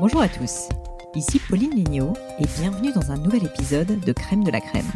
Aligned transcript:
Bonjour 0.00 0.22
à 0.22 0.28
tous, 0.30 0.70
ici 1.14 1.38
Pauline 1.38 1.74
Lignot 1.74 2.14
et 2.38 2.46
bienvenue 2.58 2.90
dans 2.90 3.10
un 3.10 3.18
nouvel 3.18 3.44
épisode 3.44 4.00
de 4.00 4.12
Crème 4.14 4.44
de 4.44 4.50
la 4.50 4.62
Crème. 4.62 4.90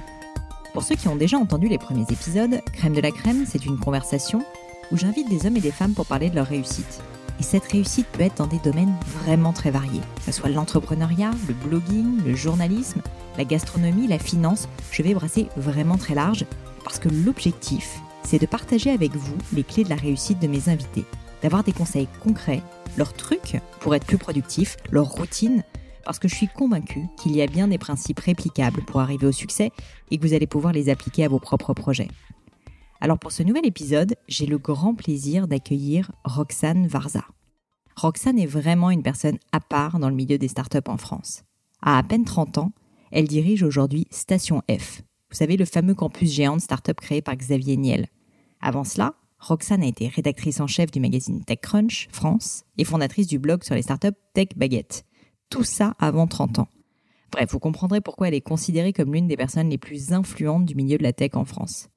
Pour 0.73 0.83
ceux 0.83 0.95
qui 0.95 1.09
ont 1.09 1.17
déjà 1.17 1.37
entendu 1.37 1.69
les 1.69 1.77
premiers 1.77 2.07
épisodes, 2.11 2.63
Crème 2.73 2.95
de 2.95 3.03
la 3.03 3.11
Crème, 3.11 3.45
c'est 3.47 3.67
une 3.67 3.79
conversation 3.79 4.43
où 4.91 4.97
j'invite 4.97 5.29
des 5.29 5.45
hommes 5.45 5.59
et 5.59 5.61
des 5.61 5.73
femmes 5.73 5.93
pour 5.93 6.07
parler 6.07 6.31
de 6.31 6.37
leur 6.37 6.47
réussite. 6.47 7.03
Et 7.39 7.43
cette 7.43 7.71
réussite 7.71 8.07
peut 8.13 8.23
être 8.23 8.39
dans 8.39 8.47
des 8.47 8.59
domaines 8.61 8.95
vraiment 9.23 9.53
très 9.53 9.71
variés, 9.71 10.01
que 10.17 10.23
ce 10.23 10.33
soit 10.33 10.49
l'entrepreneuriat, 10.49 11.33
le 11.49 11.53
blogging, 11.53 12.25
le 12.25 12.35
journalisme, 12.35 13.03
la 13.37 13.45
gastronomie, 13.45 14.07
la 14.07 14.19
finance. 14.19 14.71
Je 14.91 15.03
vais 15.03 15.13
brasser 15.13 15.49
vraiment 15.59 15.99
très 15.99 16.15
large 16.15 16.47
parce 16.83 16.99
que 16.99 17.11
l'objectif, 17.11 17.99
c'est 18.23 18.41
de 18.41 18.47
partager 18.47 18.91
avec 18.91 19.15
vous 19.15 19.37
les 19.53 19.65
clés 19.65 19.85
de 19.85 19.91
la 19.91 19.97
réussite 19.97 20.41
de 20.41 20.49
mes 20.49 20.71
invités, 20.71 21.05
d'avoir 21.45 21.63
des 21.63 21.75
conseils 21.75 22.09
concrets, 22.23 22.63
leurs 22.97 23.13
trucs 23.13 23.59
pour 23.81 23.95
être 23.95 24.07
plus 24.07 24.17
productifs, 24.17 24.79
leurs 24.91 25.11
routines, 25.11 25.63
parce 26.07 26.19
que 26.19 26.27
je 26.27 26.35
suis 26.35 26.49
convaincue 26.49 27.05
qu'il 27.19 27.37
y 27.37 27.43
a 27.43 27.47
bien 27.47 27.69
des 27.69 27.77
principes 27.77 28.21
réplicables 28.21 28.83
pour 28.87 29.01
arriver 29.01 29.27
au 29.27 29.33
succès 29.33 29.71
et 30.11 30.17
que 30.17 30.27
vous 30.27 30.33
allez 30.33 30.47
pouvoir 30.47 30.73
les 30.73 30.89
appliquer 30.89 31.23
à 31.23 31.29
vos 31.29 31.39
propres 31.39 31.75
projets. 31.75 32.09
Alors 32.99 33.19
pour 33.19 33.31
ce 33.31 33.43
nouvel 33.43 33.67
épisode, 33.67 34.15
j'ai 34.27 34.47
le 34.47 34.57
grand 34.57 34.95
plaisir 34.95 35.47
d'accueillir 35.47 36.13
Roxane 36.25 36.87
Varza. 36.87 37.27
Roxane 37.95 38.39
est 38.39 38.47
vraiment 38.47 38.91
une 38.91 39.03
personne 39.03 39.37
à 39.53 39.61
part 39.61 39.99
dans 39.99 40.09
le 40.09 40.17
milieu 40.17 40.39
des 40.39 40.49
startups 40.49 40.79
en 40.87 40.97
France. 40.97 41.45
À 41.83 41.99
à 41.99 42.03
peine 42.05 42.25
30 42.25 42.57
ans, 42.57 42.73
elle 43.11 43.29
dirige 43.29 43.63
aujourd'hui 43.63 44.07
Station 44.11 44.63
F. 44.71 45.03
Vous 45.31 45.37
savez, 45.37 45.59
le 45.59 45.67
fameux 45.67 45.95
campus 45.95 46.33
géant 46.33 46.57
de 46.57 46.63
startup 46.63 46.99
créé 46.99 47.21
par 47.21 47.37
Xavier 47.37 47.77
Niel. 47.77 48.07
Avant 48.63 48.85
cela, 48.85 49.15
Roxane 49.45 49.83
a 49.83 49.87
été 49.87 50.09
rédactrice 50.09 50.61
en 50.61 50.67
chef 50.67 50.91
du 50.91 51.01
magazine 51.01 51.45
TechCrunch 51.45 52.09
France 52.11 52.65
et 52.79 52.85
fondatrice 52.85 53.27
du 53.27 53.39
blog 53.39 53.63
sur 53.63 53.75
les 53.75 53.83
startups 53.83 54.17
Tech 54.33 54.49
Baguette. 54.57 55.05
Tout 55.51 55.65
ça 55.65 55.95
avant 55.99 56.27
30 56.27 56.61
ans. 56.61 56.69
Bref, 57.31 57.51
vous 57.53 57.59
comprendrez 57.59 58.01
pourquoi 58.01 58.29
elle 58.29 58.35
est 58.35 58.41
considérée 58.41 58.95
comme 58.95 59.13
l'une 59.13 59.29
des 59.29 59.37
personnes 59.37 59.69
les 59.69 59.77
plus 59.77 60.15
influentes 60.15 60.65
du 60.65 60.75
milieu 60.75 60.97
de 60.97 61.03
la 61.03 61.13
tech 61.13 61.33
en 61.35 61.45
France. 61.45 61.89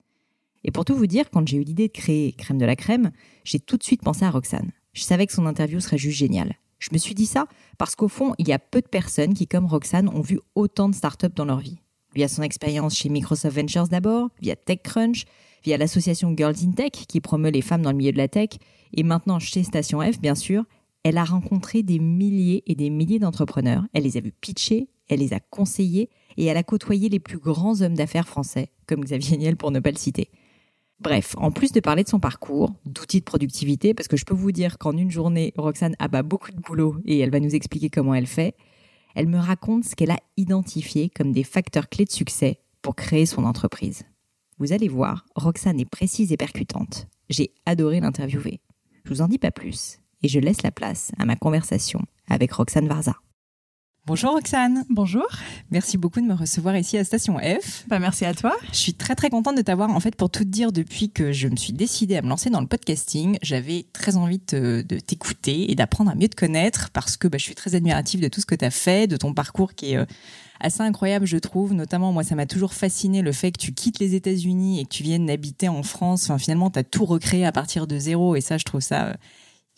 Et 0.66 0.72
pour 0.72 0.84
tout 0.84 0.96
vous 0.96 1.08
dire, 1.08 1.30
quand 1.30 1.48
j'ai 1.48 1.56
eu 1.56 1.64
l'idée 1.64 1.88
de 1.88 1.94
créer 1.94 2.34
Crème 2.34 2.58
de 2.58 2.66
la 2.66 2.76
Crème, 2.76 3.12
j'ai 3.46 3.60
tout 3.60 3.78
de 3.78 3.84
suite 3.84 4.02
pensé 4.02 4.26
à 4.26 4.30
Roxane. 4.30 4.72
Je 4.92 5.04
savais 5.04 5.26
que 5.26 5.32
son 5.34 5.46
interview 5.46 5.80
serait 5.80 5.98
juste 5.98 6.18
géniale. 6.18 6.56
Je 6.80 6.90
me 6.92 6.98
suis 6.98 7.16
dit 7.16 7.26
ça 7.26 7.48
parce 7.78 7.96
qu'au 7.96 8.10
fond, 8.10 8.34
il 8.40 8.48
y 8.50 8.54
a 8.54 8.60
peu 8.60 8.82
de 8.82 8.88
personnes 8.88 9.34
qui, 9.34 9.48
comme 9.48 9.68
Roxane, 9.68 10.10
ont 10.10 10.22
vu 10.22 10.42
autant 10.56 10.90
de 10.90 10.96
startups 10.96 11.34
dans 11.34 11.46
leur 11.46 11.60
vie. 11.60 11.80
Via 12.14 12.28
son 12.28 12.44
expérience 12.44 12.98
chez 12.98 13.08
Microsoft 13.08 13.56
Ventures 13.56 13.88
d'abord, 13.88 14.32
via 14.42 14.58
TechCrunch, 14.58 15.26
via 15.64 15.78
l'association 15.78 16.34
Girls 16.36 16.58
in 16.64 16.72
Tech 16.72 16.92
qui 16.92 17.22
promeut 17.22 17.50
les 17.50 17.62
femmes 17.62 17.82
dans 17.82 17.92
le 17.92 17.98
milieu 17.98 18.12
de 18.12 18.18
la 18.18 18.28
tech, 18.28 18.50
et 18.94 19.04
maintenant 19.04 19.40
chez 19.40 19.64
Station 19.64 20.00
F, 20.02 20.20
bien 20.20 20.36
sûr, 20.36 20.64
elle 21.04 21.18
a 21.18 21.24
rencontré 21.24 21.84
des 21.84 22.00
milliers 22.00 22.64
et 22.66 22.76
des 22.76 22.90
milliers 22.90 23.20
d'entrepreneurs. 23.20 23.86
Elle 23.94 24.04
les 24.04 24.18
a 24.18 24.22
vus 24.22 24.34
pitcher, 24.34 24.90
elle 25.08 25.20
les 25.20 25.34
a 25.34 25.40
conseillés, 25.40 26.10
et 26.38 26.46
elle 26.46 26.58
a 26.58 26.64
côtoyé 26.64 27.10
les 27.10 27.20
plus 27.20 27.38
grands 27.38 27.82
hommes 27.82 27.96
d'affaires 27.96 28.28
français, 28.28 28.72
comme 28.88 29.04
Xavier 29.04 29.38
Niel 29.38 29.58
pour 29.58 29.72
ne 29.72 29.80
pas 29.80 29.92
le 29.92 29.98
citer. 29.98 30.30
Bref, 31.00 31.36
en 31.38 31.52
plus 31.52 31.72
de 31.72 31.80
parler 31.80 32.04
de 32.04 32.10
son 32.10 32.20
parcours, 32.20 32.74
d'outils 32.86 33.20
de 33.20 33.26
productivité, 33.26 33.94
parce 33.94 34.08
que 34.08 34.18
je 34.18 34.26
peux 34.26 34.34
vous 34.34 34.52
dire 34.52 34.78
qu'en 34.80 34.98
une 34.98 35.12
journée, 35.12 35.54
Roxane 35.56 35.96
abat 36.00 36.24
beaucoup 36.24 36.52
de 36.52 36.60
boulot 36.60 36.96
et 37.06 37.20
elle 37.20 37.30
va 37.30 37.40
nous 37.40 37.54
expliquer 37.54 37.90
comment 37.90 38.16
elle 38.16 38.26
fait, 38.26 38.56
elle 39.16 39.28
me 39.28 39.38
raconte 39.38 39.84
ce 39.84 39.96
qu'elle 39.96 40.12
a 40.12 40.20
identifié 40.38 41.10
comme 41.10 41.32
des 41.32 41.44
facteurs 41.44 41.90
clés 41.90 42.06
de 42.06 42.12
succès 42.12 42.60
pour 42.82 42.96
créer 42.96 43.26
son 43.26 43.46
entreprise. 43.46 44.04
Vous 44.60 44.74
allez 44.74 44.88
voir, 44.88 45.24
Roxane 45.36 45.80
est 45.80 45.86
précise 45.86 46.32
et 46.32 46.38
percutante. 46.38 47.08
J'ai 47.30 47.52
adoré 47.68 48.00
l'interviewer. 48.00 48.60
Je 49.04 49.10
vous 49.10 49.22
en 49.22 49.28
dis 49.28 49.38
pas 49.38 49.52
plus 49.52 50.00
et 50.24 50.28
je 50.28 50.40
laisse 50.40 50.64
la 50.64 50.72
place 50.72 51.12
à 51.20 51.26
ma 51.26 51.36
conversation 51.36 52.02
avec 52.28 52.54
Roxane 52.54 52.88
Varza. 52.88 53.18
Bonjour 54.08 54.32
Roxane. 54.32 54.86
Bonjour. 54.90 55.28
Merci 55.70 55.98
beaucoup 55.98 56.22
de 56.22 56.26
me 56.26 56.34
recevoir 56.34 56.78
ici 56.78 56.98
à 56.98 57.04
Station 57.04 57.40
F. 57.40 57.84
Bah 57.90 58.00
merci 58.00 58.24
à 58.24 58.34
toi. 58.34 58.56
Je 58.72 58.78
suis 58.78 58.94
très 58.94 59.16
très 59.16 59.30
contente 59.30 59.58
de 59.58 59.62
t'avoir. 59.62 59.90
En 59.90 60.00
fait, 60.00 60.16
pour 60.16 60.30
tout 60.30 60.46
te 60.46 60.50
dire, 60.50 60.72
depuis 60.72 61.10
que 61.10 61.34
je 61.34 61.50
me 61.50 61.58
suis 61.58 61.74
décidée 61.74 62.16
à 62.16 62.22
me 62.22 62.30
lancer 62.30 62.50
dans 62.50 62.62
le 62.62 62.68
podcasting, 62.68 63.38
j'avais 63.42 63.86
très 63.92 64.16
envie 64.16 64.40
de, 64.48 64.82
t'écouter 65.06 65.70
et 65.70 65.76
d'apprendre 65.76 66.10
à 66.10 66.16
mieux 66.16 66.30
te 66.30 66.38
connaître 66.38 66.90
parce 66.92 67.18
que 67.18 67.28
bah, 67.28 67.38
je 67.38 67.44
suis 67.44 67.54
très 67.54 67.76
admirative 67.76 68.22
de 68.22 68.30
tout 68.30 68.40
ce 68.40 68.46
que 68.46 68.56
tu 68.56 68.64
as 68.64 68.72
fait, 68.72 69.08
de 69.08 69.18
ton 69.18 69.34
parcours 69.34 69.74
qui 69.74 69.92
est 69.92 69.98
euh, 69.98 70.06
assez 70.62 70.84
incroyable, 70.84 71.26
je 71.26 71.38
trouve. 71.38 71.74
Notamment, 71.74 72.14
moi, 72.14 72.24
ça 72.24 72.36
m'a 72.36 72.46
toujours 72.46 72.74
fasciné 72.74 73.22
le 73.22 73.34
fait 73.34 73.52
que 73.52 73.60
tu 73.60 73.74
quittes 73.74 74.00
les 74.00 74.16
États-Unis 74.16 74.80
et 74.80 74.86
que 74.86 74.90
tu 74.90 75.04
viennes 75.04 75.30
habiter 75.30 75.68
en 75.68 75.84
France. 75.84 76.30
Enfin, 76.30 76.38
finalement, 76.38 76.72
tu 76.72 76.80
as 76.80 76.86
tout 76.86 77.04
recréé 77.04 77.46
à 77.46 77.52
partir 77.52 77.88
de 77.88 78.00
zéro 78.00 78.38
et 78.38 78.42
ça, 78.42 78.58
je 78.58 78.64
trouve 78.64 78.80
ça 78.80 79.18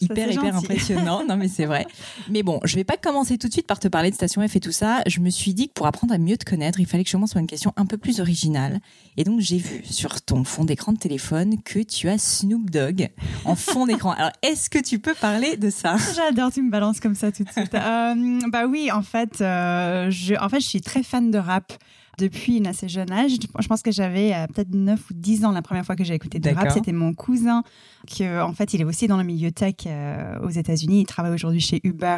hyper 0.01 0.31
hyper 0.31 0.55
impressionnant. 0.55 1.23
non 1.27 1.37
mais 1.37 1.47
c'est 1.47 1.65
vrai. 1.65 1.85
Mais 2.29 2.43
bon, 2.43 2.59
je 2.63 2.75
vais 2.75 2.83
pas 2.83 2.97
commencer 2.97 3.37
tout 3.37 3.47
de 3.47 3.53
suite 3.53 3.67
par 3.67 3.79
te 3.79 3.87
parler 3.87 4.09
de 4.09 4.15
Station 4.15 4.47
F 4.47 4.55
et 4.55 4.59
tout 4.59 4.71
ça. 4.71 5.01
Je 5.07 5.19
me 5.19 5.29
suis 5.29 5.53
dit 5.53 5.67
que 5.67 5.73
pour 5.73 5.87
apprendre 5.87 6.13
à 6.13 6.17
mieux 6.17 6.37
te 6.37 6.45
connaître, 6.45 6.79
il 6.79 6.85
fallait 6.85 7.03
que 7.03 7.09
je 7.09 7.15
commence 7.15 7.33
par 7.33 7.41
une 7.41 7.47
question 7.47 7.73
un 7.75 7.85
peu 7.85 7.97
plus 7.97 8.19
originale. 8.19 8.79
Et 9.17 9.23
donc 9.23 9.39
j'ai 9.39 9.57
vu 9.57 9.81
sur 9.83 10.21
ton 10.21 10.43
fond 10.43 10.63
d'écran 10.63 10.93
de 10.93 10.97
téléphone 10.97 11.61
que 11.63 11.79
tu 11.79 12.09
as 12.09 12.17
Snoop 12.17 12.69
Dogg 12.69 13.09
en 13.45 13.55
fond 13.55 13.85
d'écran. 13.85 14.11
Alors 14.11 14.31
est-ce 14.41 14.69
que 14.69 14.79
tu 14.79 14.99
peux 14.99 15.13
parler 15.13 15.57
de 15.57 15.69
ça? 15.69 15.97
J'adore, 16.15 16.51
tu 16.51 16.61
me 16.61 16.71
balances 16.71 16.99
comme 16.99 17.15
ça 17.15 17.31
tout 17.31 17.43
de 17.43 17.51
suite. 17.51 17.73
euh, 17.75 18.39
bah 18.51 18.65
oui, 18.67 18.91
en 18.91 19.01
fait, 19.01 19.41
euh, 19.41 20.09
je, 20.09 20.35
en 20.35 20.49
fait, 20.49 20.59
je 20.59 20.67
suis 20.67 20.81
très 20.81 21.03
fan 21.03 21.31
de 21.31 21.37
rap 21.37 21.73
depuis 22.19 22.59
un 22.59 22.65
assez 22.65 22.87
jeune 22.87 23.11
âge. 23.11 23.31
Je 23.59 23.67
pense 23.67 23.81
que 23.81 23.91
j'avais 23.91 24.33
euh, 24.33 24.45
peut-être 24.47 24.73
9 24.73 24.99
ou 25.09 25.13
10 25.13 25.45
ans 25.45 25.51
la 25.51 25.61
première 25.61 25.85
fois 25.85 25.95
que 25.95 26.03
j'ai 26.03 26.13
écouté 26.13 26.39
de 26.39 26.49
rap. 26.49 26.69
C'était 26.71 26.91
mon 26.91 27.13
cousin, 27.13 27.63
qui 28.07 28.27
en 28.27 28.53
fait, 28.53 28.73
il 28.73 28.81
est 28.81 28.85
aussi 28.85 29.07
dans 29.07 29.17
le 29.17 29.23
milieu 29.23 29.51
tech 29.51 29.75
euh, 29.87 30.39
aux 30.41 30.49
États-Unis. 30.49 31.01
Il 31.01 31.05
travaille 31.05 31.33
aujourd'hui 31.33 31.61
chez 31.61 31.79
Uber. 31.83 32.17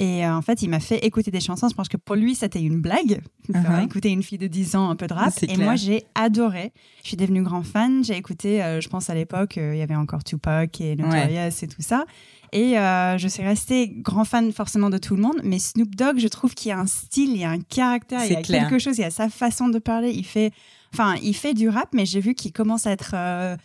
Et 0.00 0.24
euh, 0.24 0.32
en 0.32 0.42
fait, 0.42 0.62
il 0.62 0.70
m'a 0.70 0.78
fait 0.78 0.98
écouter 0.98 1.30
des 1.30 1.40
chansons. 1.40 1.68
Je 1.68 1.74
pense 1.74 1.88
que 1.88 1.96
pour 1.96 2.14
lui, 2.14 2.34
c'était 2.34 2.62
une 2.62 2.80
blague. 2.80 3.20
Uh 3.52 3.84
Écouter 3.84 4.10
une 4.10 4.22
fille 4.22 4.38
de 4.38 4.46
10 4.46 4.76
ans 4.76 4.90
un 4.90 4.96
peu 4.96 5.06
de 5.06 5.14
rap. 5.14 5.32
Et 5.42 5.56
moi, 5.56 5.76
j'ai 5.76 6.04
adoré. 6.14 6.72
Je 7.02 7.08
suis 7.08 7.16
devenue 7.16 7.42
grand 7.42 7.62
fan. 7.62 8.04
J'ai 8.04 8.16
écouté, 8.16 8.78
je 8.80 8.88
pense 8.88 9.10
à 9.10 9.14
l'époque, 9.14 9.56
il 9.56 9.76
y 9.76 9.82
avait 9.82 9.96
encore 9.96 10.22
Tupac 10.22 10.80
et 10.80 10.94
Notorious 10.96 11.62
et 11.62 11.68
tout 11.68 11.82
ça. 11.82 12.04
Et 12.52 12.78
euh, 12.78 13.18
je 13.18 13.28
suis 13.28 13.42
restée 13.42 13.88
grand 13.88 14.24
fan 14.24 14.52
forcément 14.52 14.90
de 14.90 14.98
tout 14.98 15.16
le 15.16 15.22
monde, 15.22 15.40
mais 15.44 15.58
Snoop 15.58 15.94
Dogg, 15.94 16.18
je 16.18 16.28
trouve 16.28 16.54
qu'il 16.54 16.70
y 16.70 16.72
a 16.72 16.78
un 16.78 16.86
style, 16.86 17.30
il 17.30 17.38
y 17.38 17.44
a 17.44 17.50
un 17.50 17.60
caractère, 17.60 18.24
il 18.24 18.32
y 18.32 18.36
a 18.36 18.42
quelque 18.42 18.78
chose, 18.78 18.98
il 18.98 19.02
y 19.02 19.04
a 19.04 19.10
sa 19.10 19.28
façon 19.28 19.68
de 19.68 19.78
parler. 19.78 20.10
Il 20.10 20.24
fait, 20.24 20.52
enfin, 20.94 21.16
il 21.22 21.34
fait 21.34 21.54
du 21.54 21.68
rap, 21.68 21.88
mais 21.92 22.06
j'ai 22.06 22.20
vu 22.20 22.34
qu'il 22.34 22.52
commence 22.52 22.86
à 22.86 22.92
être 22.92 23.12
euh, 23.14 23.56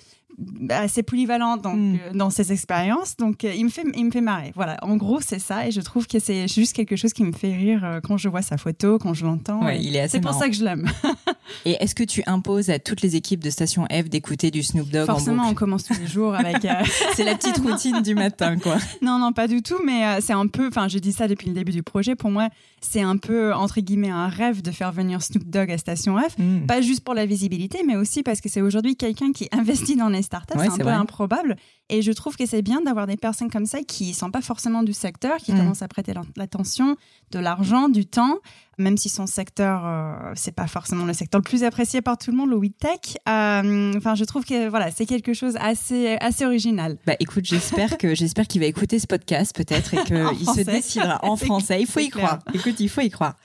assez 0.70 1.04
polyvalent 1.04 1.58
donc, 1.58 1.78
mm. 1.78 1.96
euh, 1.96 2.14
dans 2.14 2.30
ses 2.30 2.52
expériences. 2.52 3.16
Donc, 3.18 3.44
euh, 3.44 3.54
il, 3.54 3.66
me 3.66 3.70
fait, 3.70 3.84
il 3.96 4.06
me 4.06 4.12
fait 4.12 4.22
marrer. 4.22 4.52
Voilà, 4.56 4.78
en 4.82 4.96
gros, 4.96 5.20
c'est 5.22 5.40
ça. 5.40 5.68
Et 5.68 5.72
je 5.72 5.82
trouve 5.82 6.08
que 6.08 6.20
c'est 6.20 6.48
juste 6.48 6.76
quelque 6.76 6.96
chose 6.96 7.14
qui 7.14 7.24
me 7.24 7.32
fait 7.32 7.54
rire 7.56 7.84
euh, 7.84 8.00
quand 8.02 8.18
je 8.18 8.30
vois 8.30 8.42
sa 8.42 8.58
photo, 8.58 8.98
quand 8.98 9.14
je 9.14 9.26
l'entends. 9.26 9.64
Ouais, 9.64 9.82
il 9.82 9.96
est 9.96 10.08
C'est 10.08 10.22
pour 10.22 10.34
ça 10.34 10.50
que 10.50 10.56
je 10.56 10.64
l'aime. 10.64 10.90
et 11.66 11.78
est-ce 11.80 11.96
que 11.96 12.04
tu 12.04 12.24
imposes 12.26 12.70
à 12.70 12.80
toutes 12.80 13.02
les 13.02 13.16
équipes 13.16 13.44
de 13.44 13.50
Station 13.50 13.86
F 13.86 14.10
d'écouter 14.10 14.52
du 14.52 14.64
Snoop 14.64 14.90
Dogg 14.90 15.06
Forcément, 15.06 15.48
on 15.48 15.54
commence 15.54 15.84
tous 15.84 16.00
les 16.00 16.08
jours 16.08 16.34
avec. 16.34 16.68
c'est 17.16 17.24
la 17.24 17.36
petite 17.36 17.58
routine 17.58 18.02
du 18.02 18.16
matin, 18.16 18.58
quoi. 18.58 18.78
Non, 19.02 19.20
non, 19.20 19.34
pas 19.34 19.48
du 19.48 19.62
tout. 19.62 19.80
Mais 19.86 20.22
c'est 20.22 20.34
un 20.34 20.48
peu. 20.48 20.68
Enfin, 20.68 20.88
je 20.88 20.98
dis 20.98 21.12
ça 21.12 21.28
depuis 21.28 21.48
le 21.48 21.54
début 21.54 21.72
du 21.72 21.84
projet. 21.84 22.16
Pour 22.16 22.32
moi, 22.32 22.50
c'est 22.82 23.02
un 23.02 23.18
peu, 23.18 23.54
entre 23.54 23.82
guillemets, 23.82 24.10
un 24.10 24.28
rêve 24.28 24.62
de 24.62 24.72
faire 24.72 24.92
venir 24.92 25.22
Snoop 25.22 25.44
Dogg 25.46 25.72
à 25.72 25.78
Station 25.78 26.18
F. 26.18 26.38
Mm. 26.38 26.66
Pas 26.66 26.82
juste 26.82 27.04
pour 27.04 27.14
la 27.14 27.26
visibilité, 27.26 27.80
mais 27.86 27.96
aussi 27.96 28.24
parce 28.24 28.42
que 28.42 28.50
c'est 28.50 28.62
aujourd'hui 28.62 28.96
quelqu'un 28.96 29.32
qui 29.32 29.48
investit 29.52 29.96
dans 29.96 30.10
les 30.10 30.23
startups. 30.24 30.58
c'est 30.58 30.70
un 30.70 30.78
peu 30.78 30.88
improbable. 30.88 31.56
Et 31.90 32.02
je 32.02 32.12
trouve 32.12 32.36
que 32.36 32.46
c'est 32.46 32.62
bien 32.62 32.82
d'avoir 32.82 33.08
des 33.08 33.18
personnes 33.18 33.52
comme 33.52 33.66
ça 33.66 33.84
qui 33.84 34.14
sont 34.14 34.32
pas 34.32 34.42
forcément 34.42 34.84
du 34.84 34.94
secteur, 34.94 35.38
qui 35.38 35.54
mm. 35.54 35.58
commencent 35.58 35.82
à 35.82 35.88
prêter 35.88 36.14
l'attention, 36.36 36.96
de 37.32 37.40
l'argent, 37.40 37.90
du 37.90 38.06
temps, 38.06 38.40
même 38.78 38.98
si 38.98 39.10
son 39.10 39.28
secteur, 39.28 39.86
euh, 39.86 40.32
c'est 40.36 40.56
pas 40.56 40.68
forcément 40.68 41.06
le 41.06 41.14
secteur 41.14 41.40
le 41.40 41.44
plus 41.44 41.64
apprécié 41.64 42.02
par 42.02 42.18
tout 42.18 42.32
le 42.32 42.38
monde, 42.38 42.50
le 42.50 42.56
weed 42.56 42.78
tech. 42.78 43.18
Euh, 43.30 43.94
enfin, 43.96 44.16
je 44.16 44.24
trouve 44.24 44.46
que 44.46 44.70
voilà, 44.70 44.92
c'est 44.92 45.06
quelque 45.06 45.34
chose 45.34 45.56
assez 45.60 46.18
assez 46.22 46.46
original. 46.46 46.98
Bah 47.06 47.16
écoute, 47.20 47.46
j'espère 47.46 47.98
que 47.98 48.16
j'espère 48.16 48.48
qu'il 48.48 48.62
va 48.62 48.68
écouter 48.68 49.00
ce 49.00 49.08
podcast 49.08 49.56
peut-être 49.56 49.94
et 49.94 50.04
qu'il 50.04 50.48
se 50.48 50.62
décidera 50.62 51.20
en 51.24 51.36
français. 51.36 51.82
Il 51.82 51.88
faut 51.88 52.00
y 52.00 52.10
croire. 52.10 52.40
Écoute, 52.54 52.80
il 52.80 52.90
faut 52.90 53.02
y 53.02 53.10
croire. 53.10 53.36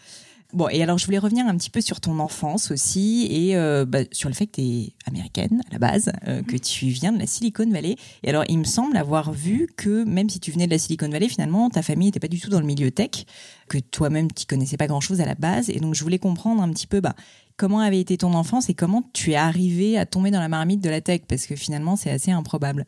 Bon, 0.54 0.66
et 0.70 0.82
alors 0.82 0.96
je 0.96 1.04
voulais 1.04 1.18
revenir 1.18 1.46
un 1.46 1.54
petit 1.58 1.68
peu 1.68 1.82
sur 1.82 2.00
ton 2.00 2.18
enfance 2.20 2.70
aussi 2.70 3.28
et 3.30 3.54
euh, 3.54 3.84
bah, 3.84 3.98
sur 4.12 4.30
le 4.30 4.34
fait 4.34 4.46
que 4.46 4.52
tu 4.52 4.62
es 4.62 4.92
américaine 5.06 5.60
à 5.68 5.72
la 5.72 5.78
base, 5.78 6.10
euh, 6.26 6.42
que 6.42 6.56
tu 6.56 6.86
viens 6.86 7.12
de 7.12 7.18
la 7.18 7.26
Silicon 7.26 7.70
Valley. 7.70 7.96
Et 8.22 8.30
alors 8.30 8.44
il 8.48 8.58
me 8.58 8.64
semble 8.64 8.96
avoir 8.96 9.30
vu 9.30 9.68
que 9.76 10.04
même 10.04 10.30
si 10.30 10.40
tu 10.40 10.50
venais 10.50 10.64
de 10.64 10.70
la 10.70 10.78
Silicon 10.78 11.10
Valley, 11.10 11.28
finalement 11.28 11.68
ta 11.68 11.82
famille 11.82 12.08
n'était 12.08 12.18
pas 12.20 12.28
du 12.28 12.40
tout 12.40 12.48
dans 12.48 12.60
le 12.60 12.66
milieu 12.66 12.90
tech, 12.90 13.26
que 13.68 13.76
toi-même 13.76 14.32
tu 14.32 14.46
connaissais 14.46 14.78
pas 14.78 14.86
grand-chose 14.86 15.20
à 15.20 15.26
la 15.26 15.34
base. 15.34 15.68
Et 15.68 15.80
donc 15.80 15.94
je 15.94 16.02
voulais 16.02 16.18
comprendre 16.18 16.62
un 16.62 16.70
petit 16.70 16.86
peu 16.86 17.00
bah, 17.00 17.14
comment 17.58 17.80
avait 17.80 18.00
été 18.00 18.16
ton 18.16 18.32
enfance 18.32 18.70
et 18.70 18.74
comment 18.74 19.02
tu 19.12 19.32
es 19.32 19.36
arrivé 19.36 19.98
à 19.98 20.06
tomber 20.06 20.30
dans 20.30 20.40
la 20.40 20.48
marmite 20.48 20.80
de 20.82 20.88
la 20.88 21.02
tech 21.02 21.22
parce 21.28 21.44
que 21.44 21.56
finalement 21.56 21.94
c'est 21.94 22.10
assez 22.10 22.30
improbable. 22.30 22.86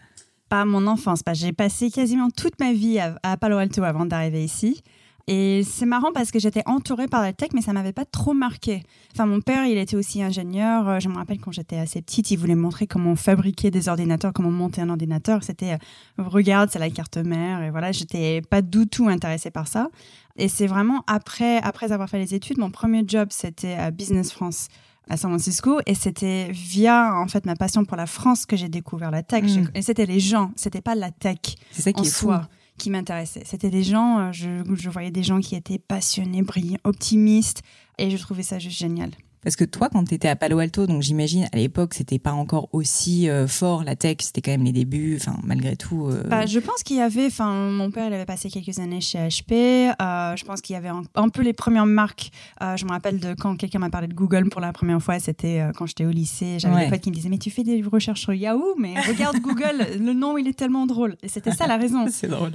Pas 0.49 0.65
mon 0.65 0.87
enfance, 0.87 1.21
j'ai 1.35 1.53
passé 1.53 1.91
quasiment 1.91 2.31
toute 2.31 2.59
ma 2.59 2.73
vie 2.73 2.99
à, 2.99 3.19
à 3.23 3.37
Palo 3.37 3.59
Alto 3.59 3.83
avant 3.83 4.07
d'arriver 4.07 4.43
ici. 4.43 4.83
Et 5.27 5.63
c'est 5.65 5.87
marrant 5.87 6.13
parce 6.13 6.31
que 6.31 6.39
j'étais 6.39 6.63
entourée 6.67 7.07
par 7.07 7.23
la 7.23 7.33
tech, 7.33 7.51
mais 7.55 7.61
ça 7.61 7.73
m'avait 7.73 7.93
pas 7.93 8.05
trop 8.05 8.33
marqué. 8.33 8.83
Enfin, 9.13 9.27
mon 9.27 9.41
père, 9.41 9.65
il 9.67 9.79
était 9.79 9.97
aussi 9.97 10.23
ingénieur. 10.23 10.89
Euh, 10.89 11.01
je 11.01 11.09
me 11.09 11.15
rappelle 11.15 11.39
quand 11.39 11.53
j'étais 11.53 11.79
assez 11.79 12.03
petite, 12.03 12.31
il 12.31 12.37
voulait 12.37 12.55
montrer 12.55 12.87
comment 12.87 13.17
fabriquer 13.17 13.71
des 13.71 13.89
ordinateurs, 13.89 14.33
comment 14.33 14.51
monter 14.51 14.81
un 14.81 14.89
ordinateur. 14.89 15.43
C'était, 15.43 15.75
euh, 15.75 15.77
regarde, 16.19 16.71
c'est 16.73 16.79
la 16.79 16.91
carte 16.91 17.17
mère. 17.19 17.63
Et 17.63 17.71
voilà, 17.71 17.93
j'étais 17.93 18.43
pas 18.43 18.63
du 18.63 18.87
tout 18.87 19.09
intéressée 19.09 19.51
par 19.51 19.69
ça. 19.69 19.89
Et 20.37 20.49
c'est 20.49 20.67
vraiment 20.67 21.05
après, 21.07 21.59
après 21.59 21.93
avoir 21.93 22.09
fait 22.09 22.19
les 22.19 22.35
études, 22.35 22.59
mon 22.59 22.71
premier 22.71 23.05
job, 23.07 23.29
c'était 23.31 23.75
à 23.75 23.91
Business 23.91 24.33
France 24.33 24.69
à 25.09 25.17
San 25.17 25.31
Francisco 25.31 25.81
et 25.87 25.95
c'était 25.95 26.51
via 26.53 27.15
en 27.17 27.27
fait 27.27 27.45
ma 27.45 27.57
passion 27.57 27.85
pour 27.85 27.97
la 27.97 28.07
France 28.07 28.47
que 28.47 28.57
j'ai 28.57 28.69
découvert 28.69 29.11
la 29.11 29.25
tech 29.25 29.43
mm. 29.43 29.71
et 29.75 29.83
c'était 29.83 30.07
les 30.07 30.21
gens 30.21 30.53
c'était 30.55 30.81
pas 30.81 30.95
la 30.95 31.11
tech 31.11 31.39
c'est 31.73 31.83
ça 31.83 31.93
qui 31.93 32.03
est 32.03 32.11
soi 32.11 32.49
qui 32.81 32.91
m'intéressait 32.91 33.43
c'était 33.45 33.71
des 33.71 33.85
gens 33.85 34.19
euh, 34.19 34.33
je, 34.33 34.63
je 34.75 34.91
voyais 34.91 35.11
des 35.11 35.23
gens 35.23 35.41
qui 35.41 35.55
étaient 35.55 35.79
passionnés 35.79 36.43
brillants 36.43 36.79
optimistes 36.85 37.63
et 37.99 38.11
je 38.11 38.17
trouvais 38.17 38.43
ça 38.43 38.59
juste 38.59 38.79
génial 38.79 39.11
parce 39.43 39.57
que 39.57 39.65
toi, 39.65 39.89
quand 39.91 40.05
tu 40.05 40.15
étais 40.15 40.29
à 40.29 40.37
Palo 40.37 40.59
Alto, 40.59 40.87
donc 40.87 41.03
j'imagine 41.03 41.49
à 41.53 41.57
l'époque, 41.57 41.95
c'était 41.95 42.19
pas 42.19 42.33
encore 42.33 42.69
aussi 42.73 43.29
euh, 43.29 43.47
fort 43.47 43.85
la 43.85 43.97
tech, 43.97 44.17
c'était 44.21 44.43
quand 44.43 44.51
même 44.51 44.65
les 44.65 44.73
débuts, 44.73 45.17
enfin 45.21 45.39
malgré 45.43 45.77
tout. 45.77 46.09
Euh... 46.09 46.25
Bah, 46.29 46.45
je 46.45 46.59
pense 46.59 46.83
qu'il 46.83 46.97
y 46.97 47.01
avait, 47.01 47.27
enfin 47.27 47.71
mon 47.71 47.91
père 47.91 48.07
il 48.07 48.13
avait 48.13 48.27
passé 48.27 48.51
quelques 48.51 48.79
années 48.79 49.01
chez 49.01 49.19
HP, 49.19 49.95
euh, 50.01 50.37
je 50.37 50.45
pense 50.45 50.61
qu'il 50.61 50.75
y 50.75 50.77
avait 50.77 50.91
un, 50.91 51.29
peu 51.29 51.43
les 51.43 51.53
premières 51.53 51.87
marques. 51.87 52.31
Je 52.61 52.85
me 52.85 52.91
rappelle 52.91 53.19
de 53.19 53.35
quand 53.35 53.57
quelqu'un 53.57 53.79
m'a 53.79 53.91
parlé 53.91 54.09
de 54.09 54.15
Google 54.15 54.49
pour 54.51 54.61
la 54.61 54.73
première 54.73 55.01
fois, 55.03 55.19
c'était 55.19 55.65
quand 55.77 55.87
j'étais 55.87 56.05
au 56.05 56.11
lycée. 56.11 56.59
J'avais 56.59 56.85
des 56.85 56.91
potes 56.91 57.01
qui 57.01 57.11
me 57.11 57.15
disaient 57.15 57.29
mais 57.29 57.39
tu 57.39 57.51
fais 57.51 57.63
des 57.63 57.83
recherches 57.83 58.21
sur 58.21 58.35
Yahoo, 58.35 58.75
mais 58.79 59.01
regarde 59.01 59.37
Google, 59.41 59.87
le 59.99 60.13
nom 60.13 60.37
il 60.37 60.49
est 60.49 60.59
tellement 60.59 60.87
drôle. 60.87 61.17
Et 61.23 61.29
c'était 61.29 61.53
ça 61.53 61.67
la 61.67 61.77
raison. 61.77 62.07
C'est 62.11 62.29
drôle. 62.29 62.53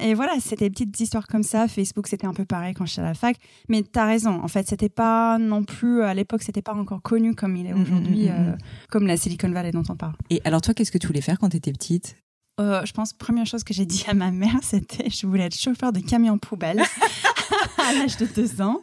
et 0.00 0.14
voilà, 0.14 0.34
c'était 0.40 0.66
des 0.66 0.70
petites 0.70 1.00
histoires 1.00 1.26
comme 1.26 1.42
ça. 1.42 1.66
Facebook 1.66 2.06
c'était 2.06 2.26
un 2.26 2.34
peu 2.34 2.44
pareil 2.44 2.74
quand 2.74 2.86
j'étais 2.86 3.00
à 3.00 3.04
la 3.04 3.14
fac, 3.14 3.36
mais 3.68 3.82
tu 3.82 3.98
as 3.98 4.06
raison. 4.06 4.40
En 4.42 4.48
fait, 4.48 4.68
c'était 4.68 4.88
pas 4.88 5.38
non 5.38 5.64
plus 5.64 5.87
à 6.02 6.14
l'époque, 6.14 6.42
c'était 6.42 6.62
pas 6.62 6.74
encore 6.74 7.02
connu 7.02 7.34
comme 7.34 7.56
il 7.56 7.66
est 7.66 7.72
mm, 7.72 7.78
mm, 7.78 7.82
aujourd'hui, 7.82 8.26
mm, 8.26 8.32
euh, 8.32 8.56
comme 8.90 9.06
la 9.06 9.16
Silicon 9.16 9.50
Valley 9.50 9.72
dont 9.72 9.82
on 9.88 9.96
parle. 9.96 10.14
Et 10.30 10.40
alors 10.44 10.60
toi, 10.60 10.74
qu'est-ce 10.74 10.92
que 10.92 10.98
tu 10.98 11.06
voulais 11.06 11.20
faire 11.20 11.38
quand 11.38 11.50
tu 11.50 11.56
étais 11.56 11.72
petite? 11.72 12.16
Euh, 12.60 12.84
je 12.84 12.92
pense 12.92 13.12
première 13.12 13.46
chose 13.46 13.62
que 13.62 13.72
j'ai 13.72 13.86
dit 13.86 14.04
à 14.08 14.14
ma 14.14 14.30
mère, 14.30 14.58
c'était 14.62 15.10
je 15.10 15.26
voulais 15.26 15.44
être 15.44 15.56
chauffeur 15.56 15.92
de 15.92 16.00
camion 16.00 16.38
poubelle 16.38 16.82
à 17.78 17.92
l'âge 17.92 18.16
de 18.16 18.26
deux 18.26 18.60
ans. 18.60 18.80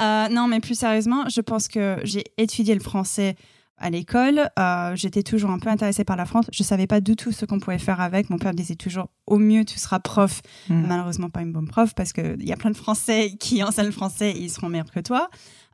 Euh, 0.00 0.28
non, 0.28 0.48
mais 0.48 0.60
plus 0.60 0.78
sérieusement, 0.78 1.28
je 1.28 1.40
pense 1.40 1.68
que 1.68 1.98
j'ai 2.04 2.24
étudié 2.38 2.74
le 2.74 2.80
français 2.80 3.36
à 3.80 3.90
l'école. 3.90 4.50
J'étais 4.94 5.22
toujours 5.22 5.50
un 5.50 5.60
peu 5.60 5.68
intéressée 5.68 6.02
par 6.02 6.16
la 6.16 6.24
France. 6.24 6.46
Je 6.52 6.64
savais 6.64 6.88
pas 6.88 7.00
du 7.00 7.14
tout 7.14 7.30
ce 7.30 7.44
qu'on 7.44 7.60
pouvait 7.60 7.78
faire 7.78 8.00
avec. 8.00 8.28
Mon 8.28 8.38
père 8.38 8.52
disait 8.52 8.74
toujours 8.74 9.08
au 9.26 9.38
mieux 9.38 9.64
tu 9.64 9.78
seras 9.78 10.00
prof. 10.00 10.42
Malheureusement 10.68 11.30
pas 11.30 11.42
une 11.42 11.52
bonne 11.52 11.68
prof 11.68 11.94
parce 11.94 12.12
qu'il 12.12 12.44
y 12.44 12.52
a 12.52 12.56
plein 12.56 12.70
de 12.70 12.76
Français 12.76 13.36
qui 13.38 13.62
enseignent 13.62 13.86
le 13.86 13.92
français 13.92 14.30
et 14.32 14.40
ils 14.40 14.50
seront 14.50 14.68
meilleurs 14.68 14.90
que 14.90 15.00
toi. 15.00 15.28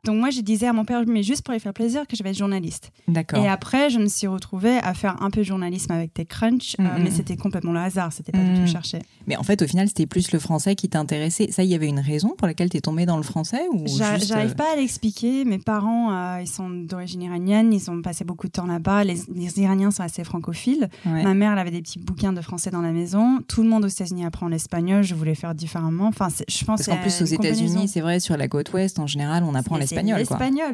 Donc 0.05 0.17
moi, 0.17 0.29
je 0.29 0.41
disais 0.41 0.67
à 0.67 0.73
mon 0.73 0.85
père, 0.85 1.03
mais 1.07 1.23
juste 1.23 1.41
pour 1.41 1.53
lui 1.53 1.59
faire 1.59 1.73
plaisir, 1.73 2.05
que 2.07 2.15
je 2.15 2.23
vais 2.23 2.29
être 2.29 2.37
journaliste. 2.37 2.91
D'accord. 3.07 3.43
Et 3.43 3.47
après, 3.47 3.89
je 3.89 3.97
me 3.97 4.07
suis 4.07 4.27
retrouvée 4.27 4.77
à 4.77 4.93
faire 4.93 5.21
un 5.21 5.31
peu 5.31 5.41
de 5.41 5.45
journalisme 5.45 5.91
avec 5.91 6.13
TechCrunch, 6.13 6.75
euh, 6.79 6.83
mm, 6.83 7.03
mais 7.03 7.11
c'était 7.11 7.35
complètement 7.35 7.71
le 7.71 7.79
hasard, 7.79 8.13
c'était 8.13 8.31
pas 8.31 8.37
du 8.37 8.53
tout 8.53 8.61
mm. 8.61 8.67
cherché. 8.67 8.99
Mais 9.25 9.35
en 9.35 9.43
fait, 9.43 9.63
au 9.63 9.67
final, 9.67 9.87
c'était 9.87 10.05
plus 10.05 10.31
le 10.31 10.37
français 10.37 10.75
qui 10.75 10.89
t'intéressait. 10.89 11.51
Ça, 11.51 11.63
il 11.63 11.69
y 11.69 11.75
avait 11.75 11.87
une 11.87 11.99
raison 11.99 12.35
pour 12.37 12.45
laquelle 12.45 12.69
tu 12.69 12.77
es 12.77 12.81
tombée 12.81 13.07
dans 13.07 13.17
le 13.17 13.23
français 13.23 13.61
ou 13.73 13.85
J'arrive 13.87 14.31
euh, 14.31 14.53
pas 14.53 14.73
à 14.73 14.75
l'expliquer. 14.75 15.43
Mes 15.43 15.57
parents, 15.57 16.11
euh, 16.11 16.41
ils 16.41 16.47
sont 16.47 16.69
d'origine 16.69 17.23
iranienne, 17.23 17.73
ils 17.73 17.89
ont 17.89 18.01
passé 18.03 18.23
beaucoup 18.23 18.45
de 18.45 18.51
temps 18.51 18.67
là-bas. 18.67 19.03
Les, 19.03 19.25
Iraniens 19.59 19.89
sont 19.89 20.03
assez 20.03 20.23
francophiles. 20.23 20.89
Ma 21.05 21.33
mère, 21.33 21.53
elle 21.53 21.59
avait 21.59 21.71
des 21.71 21.81
petits 21.81 21.99
bouquins 21.99 22.33
de 22.33 22.41
français 22.41 22.69
dans 22.69 22.81
la 22.81 22.91
maison. 22.91 23.39
Tout 23.47 23.63
le 23.63 23.69
monde 23.69 23.85
aux 23.85 23.89
États-Unis 23.89 24.25
apprend 24.25 24.49
l'espagnol. 24.49 25.03
Je 25.03 25.15
voulais 25.15 25.35
faire 25.35 25.55
différemment. 25.55 26.07
Enfin, 26.07 26.27
je 26.29 26.65
pense. 26.65 26.85
Parce 26.85 26.87
qu'en 26.87 27.01
plus, 27.01 27.21
aux 27.21 27.25
États-Unis, 27.25 27.87
c'est 27.87 28.01
vrai, 28.01 28.19
sur 28.19 28.37
la 28.37 28.47
côte 28.47 28.71
ouest, 28.73 28.99
en 28.99 29.07
général, 29.07 29.43
on 29.43 29.55
apprend 29.55 29.77
l'espagnol. 29.77 29.94
L'espagnol 29.95 30.73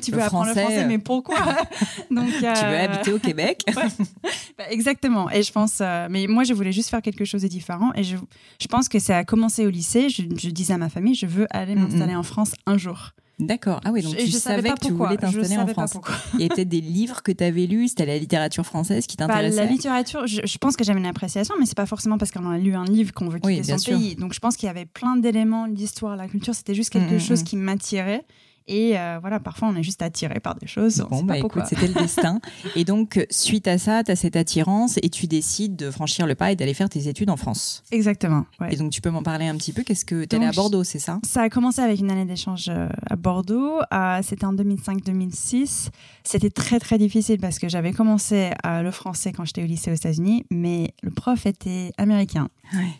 tu 0.00 0.12
veux 0.12 0.22
apprendre 0.22 0.46
le 0.46 0.54
français, 0.54 0.86
mais 0.86 0.98
pourquoi? 0.98 1.36
Donc, 2.10 2.28
Tu 2.28 2.40
veux 2.40 2.46
euh, 2.46 2.84
habiter 2.84 3.12
au 3.12 3.18
Québec 3.18 3.62
bah, 3.74 4.64
Exactement. 4.70 5.30
Et 5.30 5.42
je 5.42 5.52
pense, 5.52 5.78
euh, 5.80 6.08
mais 6.10 6.26
moi, 6.26 6.44
je 6.44 6.54
voulais 6.54 6.72
juste 6.72 6.90
faire 6.90 7.02
quelque 7.02 7.24
chose 7.24 7.42
de 7.42 7.48
différent. 7.48 7.92
Et 7.94 8.04
je, 8.04 8.16
je 8.60 8.66
pense 8.68 8.88
que 8.88 8.98
ça 8.98 9.18
a 9.18 9.24
commencé 9.24 9.66
au 9.66 9.70
lycée. 9.70 10.08
Je, 10.08 10.22
disais 10.22 10.74
à 10.74 10.78
ma 10.78 10.88
famille, 10.88 11.14
je 11.14 11.26
veux 11.26 11.46
aller 11.50 11.74
m'installer 11.74 12.14
en 12.14 12.22
France 12.22 12.52
un 12.66 12.78
jour. 12.78 13.12
D'accord. 13.38 13.80
Ah 13.84 13.90
oui, 13.92 14.00
donc 14.00 14.16
tu 14.16 14.30
savais 14.30 14.70
que 14.70 14.86
tu 14.86 14.92
voulais 14.92 15.18
t'installer 15.18 15.58
en 15.58 15.66
France. 15.66 15.98
Il 16.34 16.40
y 16.40 16.44
avait 16.44 16.54
peut-être 16.54 16.68
des 16.68 16.80
livres 16.80 17.22
que 17.22 17.32
tu 17.32 17.44
avais 17.44 17.66
lus, 17.66 17.88
c'était 17.88 18.06
la 18.06 18.16
littérature 18.16 18.64
française 18.64 19.06
qui 19.06 19.16
bah, 19.18 19.26
t'intéressait 19.26 19.56
La 19.56 19.66
littérature, 19.66 20.26
je, 20.26 20.58
pense 20.58 20.74
que 20.74 20.84
j'avais 20.84 21.00
une 21.00 21.06
appréciation, 21.06 21.54
mais 21.58 21.66
c'est 21.66 21.76
pas 21.76 21.84
forcément 21.84 22.16
parce 22.16 22.30
qu'on 22.30 22.48
a 22.50 22.56
lu 22.56 22.74
un 22.74 22.84
livre 22.84 23.12
qu'on 23.12 23.28
veut 23.28 23.38
quitter 23.38 23.62
son 23.62 23.92
pays. 23.92 24.16
Donc 24.16 24.32
je 24.32 24.40
pense 24.40 24.56
qu'il 24.56 24.68
y 24.68 24.70
avait 24.70 24.86
plein 24.86 25.16
d'éléments, 25.16 25.66
l'histoire, 25.66 26.16
la 26.16 26.28
culture, 26.28 26.54
c'était 26.54 26.74
juste 26.74 26.90
quelque 26.90 27.18
chose 27.18 27.42
qui 27.42 27.56
m'attirait. 27.56 28.24
Et 28.68 28.98
euh, 28.98 29.18
voilà, 29.20 29.38
parfois 29.38 29.68
on 29.68 29.76
est 29.76 29.82
juste 29.82 30.02
attiré 30.02 30.40
par 30.40 30.56
des 30.56 30.66
choses. 30.66 31.06
Bon, 31.08 31.22
bah 31.22 31.38
écoute, 31.38 31.62
c'était 31.68 31.86
le 31.86 31.94
destin. 31.94 32.40
Et 32.76 32.84
donc, 32.84 33.24
suite 33.30 33.68
à 33.68 33.78
ça, 33.78 34.02
tu 34.02 34.10
as 34.10 34.16
cette 34.16 34.36
attirance 34.36 34.98
et 35.02 35.08
tu 35.08 35.26
décides 35.26 35.76
de 35.76 35.90
franchir 35.90 36.26
le 36.26 36.34
pas 36.34 36.52
et 36.52 36.56
d'aller 36.56 36.74
faire 36.74 36.88
tes 36.88 37.08
études 37.08 37.30
en 37.30 37.36
France. 37.36 37.84
Exactement. 37.92 38.44
Et 38.70 38.76
donc, 38.76 38.90
tu 38.90 39.00
peux 39.00 39.10
m'en 39.10 39.22
parler 39.22 39.46
un 39.46 39.56
petit 39.56 39.72
peu 39.72 39.82
Qu'est-ce 39.82 40.04
que 40.04 40.24
tu 40.24 40.34
es 40.34 40.38
allé 40.38 40.46
à 40.46 40.52
Bordeaux, 40.52 40.84
c'est 40.84 40.98
ça? 40.98 41.20
Ça 41.24 41.42
a 41.42 41.48
commencé 41.48 41.80
avec 41.80 42.00
une 42.00 42.10
année 42.10 42.24
d'échange 42.24 42.66
euh, 42.68 42.88
à 43.08 43.16
Bordeaux. 43.16 43.78
Euh, 43.92 44.20
c'était 44.22 44.46
en 44.46 44.54
2005-2006. 44.54 45.88
C'était 46.24 46.50
très, 46.50 46.80
très 46.80 46.98
difficile 46.98 47.38
parce 47.38 47.58
que 47.58 47.68
j'avais 47.68 47.92
commencé 47.92 48.50
le 48.64 48.90
français 48.90 49.32
quand 49.32 49.44
j'étais 49.44 49.62
au 49.62 49.66
lycée 49.66 49.92
aux 49.92 49.94
États-Unis, 49.94 50.44
mais 50.50 50.92
le 51.02 51.10
prof 51.10 51.46
était 51.46 51.92
américain. 51.98 52.48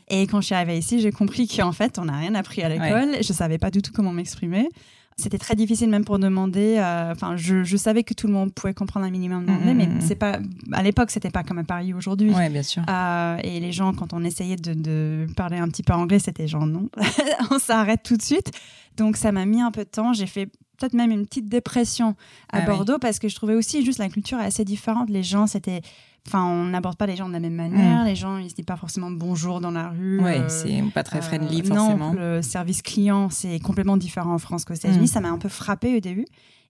Et 0.08 0.22
quand 0.26 0.40
je 0.40 0.46
suis 0.46 0.54
arrivée 0.54 0.78
ici, 0.78 1.00
j'ai 1.00 1.10
compris 1.10 1.48
qu'en 1.48 1.72
fait, 1.72 1.98
on 1.98 2.04
n'a 2.04 2.18
rien 2.18 2.34
appris 2.34 2.62
à 2.62 2.68
l'école. 2.68 3.16
Je 3.20 3.28
ne 3.28 3.36
savais 3.36 3.58
pas 3.58 3.70
du 3.70 3.82
tout 3.82 3.92
comment 3.92 4.12
m'exprimer. 4.12 4.68
C'était 5.18 5.38
très 5.38 5.54
difficile 5.54 5.88
même 5.88 6.04
pour 6.04 6.18
demander. 6.18 6.76
Euh, 6.76 7.12
enfin, 7.12 7.36
je, 7.36 7.64
je, 7.64 7.76
savais 7.78 8.04
que 8.04 8.12
tout 8.12 8.26
le 8.26 8.34
monde 8.34 8.52
pouvait 8.52 8.74
comprendre 8.74 9.06
un 9.06 9.10
minimum 9.10 9.46
d'anglais, 9.46 9.72
mm, 9.72 9.74
mm, 9.74 9.78
mais 9.78 9.86
mm, 9.86 10.00
c'est 10.02 10.14
pas 10.14 10.40
à 10.72 10.82
l'époque 10.82 11.10
c'était 11.10 11.30
pas 11.30 11.42
comme 11.42 11.56
à 11.56 11.64
Paris 11.64 11.94
aujourd'hui. 11.94 12.30
Oui, 12.36 12.48
bien 12.50 12.62
sûr. 12.62 12.82
Euh, 12.86 13.38
et 13.42 13.58
les 13.58 13.72
gens, 13.72 13.94
quand 13.94 14.12
on 14.12 14.22
essayait 14.24 14.56
de, 14.56 14.74
de 14.74 15.26
parler 15.34 15.56
un 15.56 15.68
petit 15.68 15.82
peu 15.82 15.94
anglais, 15.94 16.18
c'était 16.18 16.46
genre 16.46 16.66
non, 16.66 16.90
on 17.50 17.58
s'arrête 17.58 18.02
tout 18.02 18.18
de 18.18 18.22
suite. 18.22 18.50
Donc 18.98 19.16
ça 19.16 19.32
m'a 19.32 19.46
mis 19.46 19.62
un 19.62 19.70
peu 19.70 19.84
de 19.84 19.88
temps. 19.88 20.12
J'ai 20.12 20.26
fait 20.26 20.50
peut-être 20.76 20.94
même 20.94 21.10
une 21.10 21.26
petite 21.26 21.48
dépression 21.48 22.14
à 22.52 22.58
ah 22.58 22.66
Bordeaux 22.66 22.98
parce 22.98 23.18
que 23.18 23.28
je 23.28 23.34
trouvais 23.34 23.54
aussi 23.54 23.84
juste 23.84 23.98
la 23.98 24.08
culture 24.08 24.38
assez 24.38 24.64
différente. 24.64 25.10
Les 25.10 25.22
gens, 25.22 25.46
c'était 25.46 25.82
Enfin, 26.26 26.44
on 26.44 26.64
n'aborde 26.64 26.96
pas 26.96 27.06
les 27.06 27.14
gens 27.14 27.28
de 27.28 27.32
la 27.32 27.40
même 27.40 27.54
manière. 27.54 28.02
Mm. 28.02 28.06
Les 28.06 28.16
gens, 28.16 28.38
ils 28.38 28.50
se 28.50 28.54
disent 28.56 28.64
pas 28.64 28.76
forcément 28.76 29.10
bonjour 29.10 29.60
dans 29.60 29.70
la 29.70 29.90
rue. 29.90 30.20
Oui, 30.20 30.32
euh, 30.32 30.48
c'est 30.48 30.82
pas 30.92 31.04
très 31.04 31.22
friendly 31.22 31.60
euh, 31.60 31.64
forcément. 31.64 32.14
Non, 32.14 32.20
le 32.20 32.42
service 32.42 32.82
client, 32.82 33.28
c'est 33.30 33.60
complètement 33.60 33.96
différent 33.96 34.34
en 34.34 34.38
France 34.38 34.64
qu'aux 34.64 34.74
États-Unis. 34.74 35.04
Mm. 35.04 35.08
Ça 35.08 35.20
m'a 35.20 35.28
un 35.28 35.38
peu 35.38 35.48
frappé 35.48 35.96
au 35.96 36.00
début. 36.00 36.26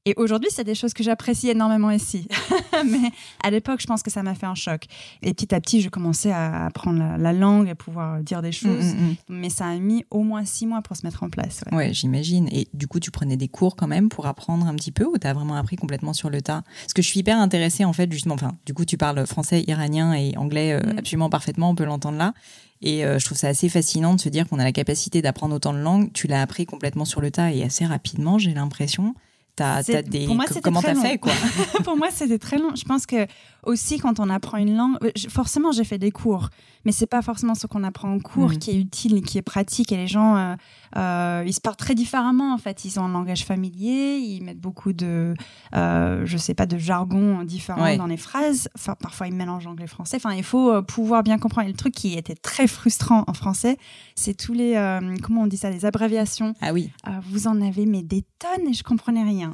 Et 0.06 0.14
aujourd'hui, 0.16 0.48
c'est 0.52 0.62
des 0.62 0.76
choses 0.76 0.94
que 0.94 1.02
j'apprécie 1.02 1.48
énormément 1.50 1.90
ici. 1.90 2.28
Mais 2.84 3.10
à 3.42 3.50
l'époque, 3.50 3.80
je 3.80 3.86
pense 3.86 4.04
que 4.04 4.10
ça 4.10 4.22
m'a 4.22 4.36
fait 4.36 4.46
un 4.46 4.54
choc. 4.54 4.84
Et 5.20 5.34
petit 5.34 5.52
à 5.52 5.60
petit, 5.60 5.80
je 5.80 5.88
commençais 5.88 6.30
à 6.30 6.66
apprendre 6.66 7.16
la, 7.18 7.32
langue, 7.32 7.68
à 7.68 7.74
pouvoir 7.74 8.20
dire 8.22 8.40
des 8.40 8.52
choses. 8.52 8.94
Mm, 8.94 8.98
mm, 8.98 9.10
mm. 9.10 9.16
Mais 9.30 9.50
ça 9.50 9.66
a 9.66 9.74
mis 9.74 10.04
au 10.12 10.22
moins 10.22 10.44
six 10.44 10.64
mois 10.64 10.80
pour 10.80 10.96
se 10.96 11.04
mettre 11.04 11.24
en 11.24 11.28
place. 11.28 11.64
Ouais, 11.72 11.92
j'imagine. 11.92 12.48
Et 12.52 12.68
du 12.72 12.86
coup, 12.86 13.00
tu 13.00 13.10
prenais 13.10 13.36
des 13.36 13.48
cours 13.48 13.74
quand 13.74 13.88
même 13.88 14.08
pour 14.08 14.26
apprendre 14.26 14.68
un 14.68 14.76
petit 14.76 14.92
peu 14.92 15.04
ou 15.04 15.18
tu 15.18 15.26
as 15.26 15.32
vraiment 15.32 15.56
appris 15.56 15.74
complètement 15.74 16.12
sur 16.12 16.30
le 16.30 16.40
tas? 16.40 16.62
Parce 16.82 16.94
que 16.94 17.02
je 17.02 17.08
suis 17.08 17.20
hyper 17.20 17.40
intéressée, 17.40 17.84
en 17.84 17.92
fait, 17.92 18.10
justement. 18.12 18.36
Enfin, 18.36 18.56
du 18.64 18.74
coup, 18.74 18.84
tu 18.84 18.96
parles 18.96 19.26
français, 19.26 19.64
iranien 19.66 20.12
et 20.12 20.36
anglais 20.36 20.72
euh, 20.72 20.98
absolument 20.98 21.30
parfaitement, 21.30 21.70
on 21.70 21.74
peut 21.74 21.84
l'entendre 21.84 22.16
là. 22.16 22.32
Et 22.80 23.04
euh, 23.04 23.18
je 23.18 23.24
trouve 23.24 23.38
ça 23.38 23.48
assez 23.48 23.68
fascinant 23.68 24.14
de 24.14 24.20
se 24.20 24.28
dire 24.28 24.46
qu'on 24.46 24.60
a 24.60 24.64
la 24.64 24.72
capacité 24.72 25.20
d'apprendre 25.20 25.56
autant 25.56 25.72
de 25.72 25.78
langues. 25.78 26.12
Tu 26.12 26.28
l'as 26.28 26.42
appris 26.42 26.64
complètement 26.64 27.04
sur 27.04 27.20
le 27.20 27.32
tas 27.32 27.50
et 27.50 27.64
assez 27.64 27.84
rapidement, 27.84 28.38
j'ai 28.38 28.54
l'impression. 28.54 29.16
T'as, 29.56 29.82
des... 29.82 30.26
Pour 30.26 30.34
moi, 30.34 30.44
Comment 30.62 30.82
t'as 30.82 30.94
fait 30.94 31.16
quoi? 31.16 31.32
Pour 31.84 31.96
moi, 31.96 32.08
c'était 32.12 32.38
très 32.38 32.58
long. 32.58 32.74
Je 32.76 32.84
pense 32.84 33.06
que 33.06 33.26
aussi 33.66 33.98
quand 33.98 34.20
on 34.20 34.30
apprend 34.30 34.56
une 34.56 34.76
langue, 34.76 34.96
euh, 35.02 35.10
forcément 35.28 35.72
j'ai 35.72 35.84
fait 35.84 35.98
des 35.98 36.10
cours, 36.10 36.48
mais 36.84 36.92
c'est 36.92 37.06
pas 37.06 37.20
forcément 37.20 37.54
ce 37.54 37.66
qu'on 37.66 37.84
apprend 37.84 38.10
en 38.12 38.20
cours 38.20 38.50
mhm. 38.50 38.58
qui 38.58 38.70
est 38.70 38.80
utile, 38.80 39.22
qui 39.22 39.38
est 39.38 39.42
pratique. 39.42 39.92
Et 39.92 39.96
les 39.96 40.06
gens, 40.06 40.36
euh, 40.36 40.54
euh, 40.96 41.44
ils 41.46 41.52
se 41.52 41.60
parlent 41.60 41.76
très 41.76 41.94
différemment 41.94 42.54
en 42.54 42.58
fait. 42.58 42.84
Ils 42.84 42.98
ont 42.98 43.04
un 43.04 43.12
langage 43.12 43.44
familier, 43.44 44.18
ils 44.18 44.42
mettent 44.42 44.60
beaucoup 44.60 44.92
de, 44.92 45.34
je 45.74 46.36
sais 46.38 46.54
pas, 46.54 46.66
de 46.66 46.78
jargon 46.78 47.42
différent 47.44 47.96
dans 47.96 48.06
les 48.06 48.16
phrases. 48.16 48.68
Enfin, 48.76 48.94
parfois 48.98 49.26
ils 49.26 49.34
mélangent 49.34 49.66
anglais 49.66 49.88
français. 49.88 50.16
Enfin, 50.16 50.34
il 50.34 50.44
faut 50.44 50.82
pouvoir 50.82 51.22
bien 51.22 51.38
comprendre. 51.38 51.66
Et 51.66 51.70
le 51.72 51.76
truc 51.76 51.94
qui 51.94 52.14
était 52.14 52.36
très 52.36 52.66
frustrant 52.68 53.24
en 53.26 53.34
français, 53.34 53.76
c'est 54.14 54.34
tous 54.34 54.52
les, 54.52 54.74
comment 55.22 55.42
on 55.42 55.46
dit 55.46 55.56
ça, 55.56 55.70
les 55.70 55.84
abréviations. 55.84 56.54
Ah 56.60 56.72
oui. 56.72 56.90
vous 57.28 57.48
en 57.48 57.60
avez 57.60 57.86
mais 57.86 58.02
des 58.02 58.24
tonnes 58.38 58.68
et 58.68 58.72
je 58.72 58.84
comprenais 58.84 59.24
rien. 59.24 59.52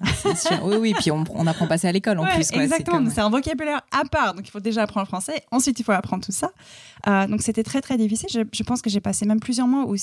Oui, 0.65 0.77
oui. 0.79 0.95
Puis 0.99 1.11
on, 1.11 1.25
on 1.35 1.47
apprend 1.47 1.67
pas 1.67 1.79
ça 1.79 1.89
à 1.89 1.93
l'école 1.93 2.19
en 2.19 2.27
plus. 2.27 2.53
Exactement. 2.53 3.09
C'est 3.11 3.21
un 3.21 3.31
vocabulaire 3.31 3.83
part. 4.05 4.35
Donc, 4.35 4.47
il 4.47 4.51
faut 4.51 4.61
déjà 4.61 4.83
apprendre 4.83 5.07
le 5.07 5.09
français. 5.09 5.43
Ensuite, 5.51 5.79
il 5.81 5.83
faut 5.85 5.93
apprendre 5.93 6.25
tout 6.25 6.33
ça. 6.33 6.51
Euh, 7.07 7.27
donc, 7.27 7.43
c'était 7.43 7.63
très, 7.63 7.81
très 7.81 7.97
difficile. 7.97 8.29
Je, 8.31 8.63
pense 8.63 8.83
que 8.83 8.91
j'ai 8.91 9.01
passé 9.01 9.27
même 9.27 9.41
plusieurs 9.41 9.67
mois 9.67 9.87
où 9.87 9.97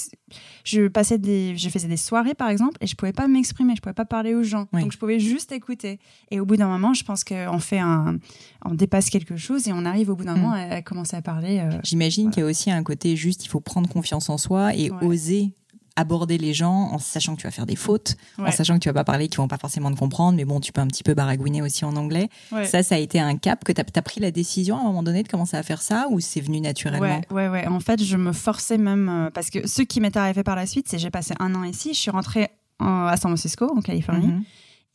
je, 0.63 0.87
passais 0.87 1.17
des, 1.17 1.57
je 1.57 1.69
faisais 1.69 1.87
des 1.87 1.97
soirées, 1.97 2.33
par 2.33 2.49
exemple, 2.49 2.77
et 2.81 2.87
je 2.87 2.95
pouvais 2.95 3.13
pas 3.13 3.27
m'exprimer. 3.27 3.75
Je 3.75 3.81
pouvais 3.81 3.93
pas 3.93 4.05
parler 4.05 4.35
aux 4.35 4.43
gens. 4.43 4.67
Donc, 4.73 4.91
je 4.91 4.97
pouvais 4.97 5.19
juste 5.19 5.51
écouter. 5.51 5.99
Et 6.31 6.39
au 6.39 6.45
bout 6.45 6.57
d'un 6.57 6.67
moment, 6.67 6.93
je 6.93 7.03
pense 7.03 7.23
qu'on 7.23 7.59
fait 7.59 7.79
un, 7.79 8.17
on 8.65 8.73
dépasse 8.73 9.09
quelque 9.09 9.37
chose 9.37 9.67
et 9.67 9.73
on 9.73 9.85
arrive 9.85 10.09
au 10.09 10.15
bout 10.15 10.25
d'un 10.25 10.35
mm. 10.35 10.41
moment 10.41 10.53
à, 10.53 10.81
commencer 10.81 11.15
à 11.15 11.21
parler. 11.21 11.59
Euh, 11.59 11.79
J'imagine 11.83 12.31
qu'il 12.31 12.41
y 12.41 12.45
a 12.45 12.49
aussi 12.49 12.71
un 12.71 12.83
côté 12.83 13.15
juste, 13.15 13.45
il 13.45 13.49
faut 13.49 13.59
prendre 13.59 13.89
confiance 13.89 14.29
en 14.29 14.37
soi 14.37 14.75
et 14.75 14.91
oser 15.01 15.53
aborder 15.99 16.37
les 16.37 16.53
gens 16.53 16.89
en 16.91 16.97
sachant 16.97 17.35
que 17.35 17.41
tu 17.41 17.47
vas 17.47 17.51
faire 17.51 17.65
des 17.65 17.75
fautes, 17.75 18.15
en 18.37 18.51
sachant 18.51 18.75
que 18.75 18.79
tu 18.79 18.89
vas 18.89 18.93
pas 18.93 19.03
parler, 19.03 19.27
qu'ils 19.27 19.37
vont 19.37 19.47
pas 19.47 19.57
forcément 19.57 19.91
te 19.91 19.99
comprendre, 19.99 20.37
mais 20.37 20.45
bon, 20.45 20.59
tu 20.59 20.71
peux 20.71 20.81
un 20.81 20.87
petit 20.87 21.03
peu 21.03 21.13
baragouiner 21.13 21.61
aussi 21.61 21.85
en 21.85 21.95
anglais. 21.95 22.29
Ça, 22.65 22.83
ça 22.83 22.95
a 22.95 22.97
été 22.97 23.19
un 23.19 23.35
cap 23.37 23.63
que 23.63 23.71
tu 23.71 23.81
as, 23.81 24.01
pris 24.01 24.19
la 24.19 24.31
décision 24.31 24.77
à 24.77 24.81
un 24.81 24.83
moment 24.83 25.03
donné 25.03 25.23
de 25.23 25.27
commencer 25.27 25.57
à 25.57 25.63
faire 25.63 25.81
ça 25.81 26.07
ou 26.09 26.19
c'est 26.19 26.41
venu 26.41 26.61
naturellement? 26.61 27.21
Ouais, 27.31 27.47
ouais, 27.47 27.47
ouais. 27.49 27.67
En 27.67 27.79
fait, 27.79 28.03
je 28.03 28.17
me 28.17 28.31
forçais 28.31 28.77
même 28.77 29.09
euh, 29.09 29.29
parce 29.29 29.49
que 29.49 29.67
ce 29.67 29.81
qui 29.81 29.99
m'est 29.99 30.15
arrivé 30.15 30.43
par 30.43 30.55
la 30.55 30.65
suite, 30.65 30.87
c'est 30.87 30.97
j'ai 30.97 31.11
passé 31.11 31.33
un 31.39 31.53
an 31.55 31.63
ici, 31.63 31.93
je 31.93 31.99
suis 31.99 32.11
rentrée 32.11 32.49
à 32.79 33.15
San 33.17 33.29
Francisco, 33.31 33.69
en 33.75 33.81
Californie. 33.81 34.27
Mhm. 34.27 34.43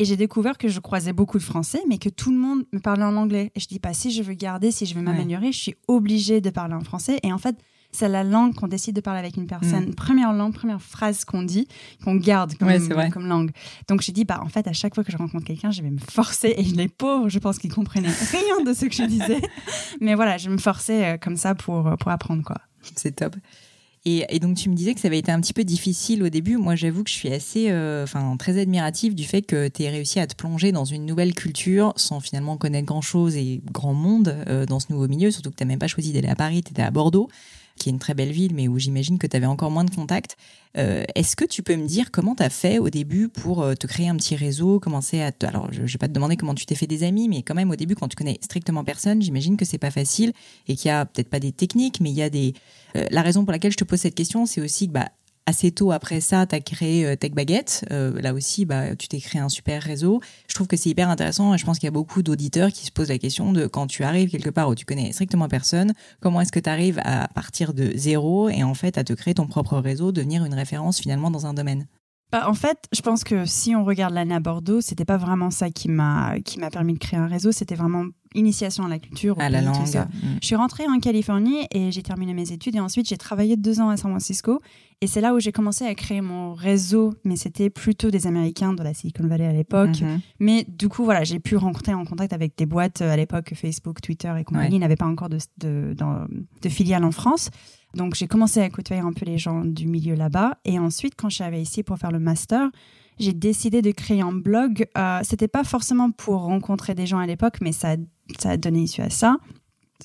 Et 0.00 0.04
j'ai 0.04 0.16
découvert 0.16 0.58
que 0.58 0.68
je 0.68 0.80
croisais 0.80 1.12
beaucoup 1.12 1.38
de 1.38 1.42
Français, 1.42 1.80
mais 1.88 1.99
que 1.99 2.08
tout 2.08 2.32
le 2.32 2.37
monde 2.37 2.64
me 2.73 2.80
parlait 2.80 3.04
en 3.04 3.14
anglais. 3.16 3.52
Et 3.54 3.61
je 3.61 3.68
dis, 3.68 3.78
pas 3.78 3.94
si 3.94 4.11
je 4.11 4.23
veux 4.23 4.34
garder, 4.34 4.73
si 4.73 4.87
je 4.87 4.94
veux 4.94 5.02
m'améliorer, 5.02 5.52
je 5.52 5.58
suis 5.58 5.75
obligée 5.87 6.40
de 6.40 6.50
parler 6.50 6.75
en 6.75 6.80
français. 6.80 7.20
Et 7.23 7.32
en 7.32 7.38
fait, 7.38 7.56
c'est 7.94 8.08
la 8.08 8.24
langue 8.24 8.54
qu'on 8.54 8.68
décide 8.68 8.96
de 8.96 9.00
parler 9.00 9.20
avec 9.20 9.36
une 9.36 9.46
personne. 9.46 9.90
Mm. 9.90 9.94
Première 9.94 10.32
langue, 10.32 10.52
première 10.52 10.82
phrase 10.82 11.24
qu'on 11.24 11.42
dit, 11.42 11.68
qu'on 12.04 12.16
garde 12.16 12.54
comme, 12.56 13.10
comme 13.10 13.26
langue. 13.26 13.50
Donc 13.88 14.02
j'ai 14.02 14.12
dit, 14.12 14.24
bah 14.24 14.40
en 14.42 14.48
fait, 14.48 14.66
à 14.66 14.72
chaque 14.72 14.94
fois 14.94 15.04
que 15.04 15.12
je 15.12 15.16
rencontre 15.16 15.44
quelqu'un, 15.44 15.70
je 15.70 15.82
vais 15.82 15.90
me 15.90 15.98
forcer. 15.98 16.54
Et 16.56 16.62
les 16.62 16.88
pauvres, 16.88 17.28
je 17.28 17.38
pense 17.38 17.58
qu'ils 17.58 17.72
comprenaient 17.72 18.08
rien 18.32 18.64
de 18.64 18.72
ce 18.74 18.86
que 18.86 18.94
je 18.94 19.04
disais. 19.04 19.40
Mais 20.00 20.14
voilà, 20.14 20.38
je 20.38 20.50
me 20.50 20.58
forçais 20.58 21.04
euh, 21.04 21.16
comme 21.18 21.36
ça 21.36 21.54
pour, 21.54 21.96
pour 21.98 22.10
apprendre, 22.10 22.42
quoi. 22.42 22.58
C'est 22.96 23.16
top. 23.16 23.36
Et, 24.06 24.38
donc 24.38 24.58
tu 24.58 24.68
me 24.68 24.74
disais 24.74 24.92
que 24.92 25.00
ça 25.00 25.08
avait 25.08 25.18
été 25.18 25.32
un 25.32 25.40
petit 25.40 25.54
peu 25.54 25.64
difficile 25.64 26.22
au 26.22 26.28
début. 26.28 26.58
Moi, 26.58 26.74
j'avoue 26.74 27.04
que 27.04 27.10
je 27.10 27.14
suis 27.14 27.30
assez, 27.30 27.70
euh, 27.70 28.04
enfin, 28.04 28.36
très 28.36 28.60
admirative 28.60 29.14
du 29.14 29.24
fait 29.24 29.40
que 29.40 29.68
tu 29.68 29.82
aies 29.82 29.88
réussi 29.88 30.20
à 30.20 30.26
te 30.26 30.34
plonger 30.34 30.72
dans 30.72 30.84
une 30.84 31.06
nouvelle 31.06 31.34
culture 31.34 31.94
sans 31.96 32.20
finalement 32.20 32.58
connaître 32.58 32.84
grand 32.84 33.00
chose 33.00 33.34
et 33.34 33.62
grand 33.72 33.94
monde 33.94 34.36
euh, 34.46 34.66
dans 34.66 34.78
ce 34.78 34.92
nouveau 34.92 35.08
milieu. 35.08 35.30
Surtout 35.30 35.50
que 35.50 35.56
tu 35.56 35.64
n'as 35.64 35.68
même 35.68 35.78
pas 35.78 35.86
choisi 35.86 36.12
d'aller 36.12 36.28
à 36.28 36.36
Paris, 36.36 36.62
tu 36.62 36.72
étais 36.72 36.82
à 36.82 36.90
Bordeaux 36.90 37.28
qui 37.78 37.88
est 37.88 37.93
une 37.93 37.99
très 37.99 38.14
belle 38.14 38.33
ville, 38.33 38.54
mais 38.54 38.69
où 38.69 38.78
j'imagine 38.78 39.19
que 39.19 39.26
tu 39.26 39.37
avais 39.37 39.47
encore 39.47 39.71
moins 39.71 39.85
de 39.85 39.95
contacts. 39.95 40.37
Euh, 40.76 41.04
est-ce 41.14 41.37
que 41.37 41.45
tu 41.45 41.62
peux 41.62 41.76
me 41.76 41.87
dire 41.87 42.11
comment 42.11 42.35
tu 42.35 42.43
as 42.43 42.50
fait 42.50 42.78
au 42.78 42.90
début 42.90 43.28
pour 43.28 43.62
euh, 43.62 43.75
te 43.75 43.87
créer 43.87 44.09
un 44.09 44.16
petit 44.16 44.37
réseau, 44.37 44.81
commencer 44.81 45.21
à... 45.21 45.31
Alors, 45.43 45.73
je 45.73 45.83
ne 45.83 45.87
vais 45.87 45.99
pas 45.99 46.09
te 46.09 46.12
demander 46.12 46.37
comment 46.37 46.54
tu 46.54 46.66
t'es 46.66 46.75
fait 46.75 46.87
des 46.87 47.04
amis, 47.04 47.28
mais 47.28 47.43
quand 47.43 47.54
même, 47.54 47.71
au 47.71 47.76
début, 47.76 47.95
quand 47.95 48.09
tu 48.09 48.16
connais 48.16 48.38
strictement 48.43 48.85
personne, 48.85 49.23
j'imagine 49.23 49.57
que 49.57 49.64
c'est 49.64 49.78
pas 49.78 49.90
facile 49.90 50.33
et 50.66 50.76
qu'il 50.76 50.88
y 50.88 50.93
a 50.93 51.04
peut-être 51.04 51.28
pas 51.28 51.40
des 51.40 51.52
techniques, 51.52 52.00
mais 52.00 52.11
il 52.11 52.16
y 52.16 52.23
a 52.23 52.31
des... 52.31 52.54
Euh, 52.97 53.07
la 53.11 53.23
raison 53.23 53.45
pour 53.45 53.52
laquelle 53.52 53.73
je 53.73 53.76
te 53.76 53.85
pose 53.85 54.00
cette 54.00 54.14
question, 54.14 54.47
c'est 54.47 54.61
aussi 54.61 54.88
que 54.88 54.93
bah, 54.93 55.11
assez 55.46 55.70
tôt 55.70 55.92
après 55.92 56.20
ça, 56.20 56.46
tu 56.46 56.54
as 56.54 56.60
créé 56.60 57.06
euh, 57.06 57.16
Tech 57.16 57.32
Baguette. 57.32 57.84
Euh, 57.90 58.20
là 58.20 58.34
aussi, 58.34 58.64
bah, 58.64 58.96
tu 58.96 59.08
t'es 59.08 59.18
créé 59.18 59.40
un 59.40 59.48
super 59.48 59.82
réseau. 59.82 60.20
Je 60.48 60.54
trouve 60.54 60.66
que 60.66 60.76
c'est 60.76 60.90
hyper 60.90 61.10
intéressant 61.10 61.56
je 61.56 61.64
pense 61.64 61.78
qu'il 61.78 61.86
y 61.86 61.88
a 61.88 61.92
beaucoup 61.92 62.22
d'auditeurs 62.22 62.70
qui 62.70 62.84
se 62.86 62.90
posent 62.90 63.08
la 63.08 63.18
question 63.18 63.52
de 63.52 63.66
quand 63.66 63.86
tu 63.86 64.04
arrives 64.04 64.30
quelque 64.30 64.50
part 64.50 64.68
où 64.68 64.74
tu 64.74 64.84
connais 64.84 65.12
strictement 65.12 65.48
personne, 65.48 65.92
comment 66.20 66.40
est-ce 66.40 66.52
que 66.52 66.60
tu 66.60 66.70
arrives 66.70 67.00
à 67.04 67.28
partir 67.28 67.74
de 67.74 67.92
zéro 67.94 68.48
et 68.48 68.62
en 68.62 68.74
fait 68.74 68.98
à 68.98 69.04
te 69.04 69.12
créer 69.12 69.34
ton 69.34 69.46
propre 69.46 69.78
réseau, 69.78 70.12
devenir 70.12 70.44
une 70.44 70.54
référence 70.54 71.00
finalement 71.00 71.30
dans 71.30 71.46
un 71.46 71.54
domaine? 71.54 71.86
Bah, 72.33 72.49
en 72.49 72.54
fait, 72.54 72.78
je 72.93 73.00
pense 73.00 73.23
que 73.23 73.45
si 73.45 73.76
on 73.76 73.85
regarde 73.85 74.12
l'année 74.12 74.35
à 74.35 74.40
Bordeaux, 74.40 74.81
c'était 74.81 75.04
pas 75.04 75.16
vraiment 75.16 75.50
ça 75.50 75.71
qui 75.71 75.88
m'a 75.88 76.40
qui 76.45 76.59
m'a 76.59 76.71
permis 76.71 76.95
de 76.95 76.99
créer 76.99 77.19
un 77.19 77.28
réseau. 77.28 77.52
C'était 77.52 77.76
vraiment 77.76 78.07
initiation 78.35 78.85
à 78.85 78.88
la 78.88 78.99
culture, 78.99 79.37
à 79.38 79.49
la 79.49 79.62
langue. 79.62 79.85
Tout 79.85 79.87
ça. 79.87 80.07
Mm. 80.07 80.38
Je 80.43 80.47
suis 80.47 80.57
rentrée 80.57 80.85
en 80.88 80.99
Californie 80.99 81.66
et 81.71 81.93
j'ai 81.93 82.02
terminé 82.02 82.35
mes 82.35 82.50
études 82.50 82.75
et 82.75 82.81
ensuite 82.81 83.09
j'ai 83.09 83.16
travaillé 83.16 83.57
deux 83.57 83.81
ans 83.81 83.88
à 83.88 83.97
San 83.97 84.11
Francisco 84.11 84.61
et 85.00 85.07
c'est 85.07 85.21
là 85.21 85.33
où 85.33 85.38
j'ai 85.38 85.52
commencé 85.52 85.87
à 85.87 85.95
créer 85.95 86.21
mon 86.21 86.54
réseau. 86.54 87.14
Mais 87.25 87.37
c'était 87.37 87.71
plutôt 87.71 88.11
des 88.11 88.26
Américains 88.26 88.73
de 88.73 88.83
la 88.83 88.95
Silicon 88.95 89.28
Valley 89.28 89.47
à 89.47 89.52
l'époque. 89.52 89.90
Mm-hmm. 89.90 90.19
Mais 90.40 90.66
du 90.66 90.88
coup, 90.88 91.04
voilà, 91.04 91.23
j'ai 91.23 91.38
pu 91.38 91.57
rencontrer 91.57 91.95
en 91.95 92.04
contact 92.04 92.33
avec 92.33 92.57
des 92.59 92.66
boîtes 92.66 93.00
euh, 93.02 93.12
à 93.12 93.16
l'époque 93.16 93.52
Facebook, 93.54 94.00
Twitter 94.00 94.33
et 94.40 94.43
compagnie. 94.45 94.81
n'avaient 94.81 94.97
pas 94.97 95.07
encore 95.07 95.28
de, 95.28 95.38
de, 95.59 95.95
de 95.95 96.69
filiales 96.69 97.04
en 97.04 97.12
France. 97.12 97.50
Donc 97.94 98.14
j'ai 98.14 98.26
commencé 98.26 98.60
à 98.60 98.68
côtoyer 98.70 99.02
un 99.02 99.12
peu 99.12 99.24
les 99.24 99.38
gens 99.38 99.64
du 99.64 99.86
milieu 99.86 100.14
là-bas. 100.14 100.58
Et 100.64 100.78
ensuite, 100.78 101.14
quand 101.16 101.28
je 101.28 101.36
suis 101.36 101.44
arrivée 101.44 101.62
ici 101.62 101.82
pour 101.82 101.98
faire 101.98 102.10
le 102.12 102.18
master, 102.18 102.70
j'ai 103.18 103.32
décidé 103.32 103.82
de 103.82 103.90
créer 103.90 104.20
un 104.20 104.32
blog. 104.32 104.86
Euh, 104.98 105.20
C'était 105.22 105.48
pas 105.48 105.64
forcément 105.64 106.10
pour 106.10 106.40
rencontrer 106.42 106.94
des 106.94 107.06
gens 107.06 107.18
à 107.18 107.26
l'époque, 107.26 107.58
mais 107.60 107.72
ça, 107.72 107.96
ça 108.38 108.50
a 108.50 108.56
donné 108.56 108.82
issue 108.82 109.02
à 109.02 109.10
ça. 109.10 109.36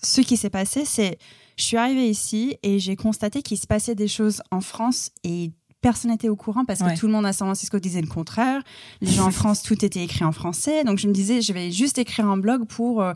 Ce 0.03 0.22
qui 0.22 0.38
s'est 0.38 0.50
passé, 0.50 0.86
c'est 0.86 1.17
je 1.58 1.63
suis 1.63 1.77
arrivée 1.77 2.08
ici 2.08 2.58
et 2.63 2.79
j'ai 2.79 2.96
constaté 2.96 3.41
qu'il 3.41 3.58
se 3.58 3.67
passait 3.67 3.96
des 3.96 4.08
choses 4.08 4.41
en 4.50 4.62
France 4.62 5.12
et 5.24 5.51
personne 5.81 6.12
n'était 6.12 6.29
au 6.29 6.36
courant 6.36 6.65
parce 6.65 6.81
que 6.81 6.98
tout 6.98 7.08
le 7.08 7.13
monde 7.13 7.25
à 7.25 7.34
San 7.34 7.48
Francisco 7.48 7.79
disait 7.79 8.01
le 8.01 8.08
contraire. 8.08 8.62
Les 9.01 9.12
gens 9.12 9.27
en 9.27 9.31
France, 9.31 9.62
tout 9.63 9.84
était 9.84 10.03
écrit 10.03 10.24
en 10.24 10.31
français. 10.31 10.84
Donc 10.84 11.00
je 11.00 11.08
me 11.08 11.13
disais, 11.13 11.41
je 11.41 11.51
vais 11.51 11.72
juste 11.72 11.98
écrire 11.98 12.27
un 12.27 12.38
blog 12.38 12.65
pour 12.65 13.01
euh, 13.01 13.13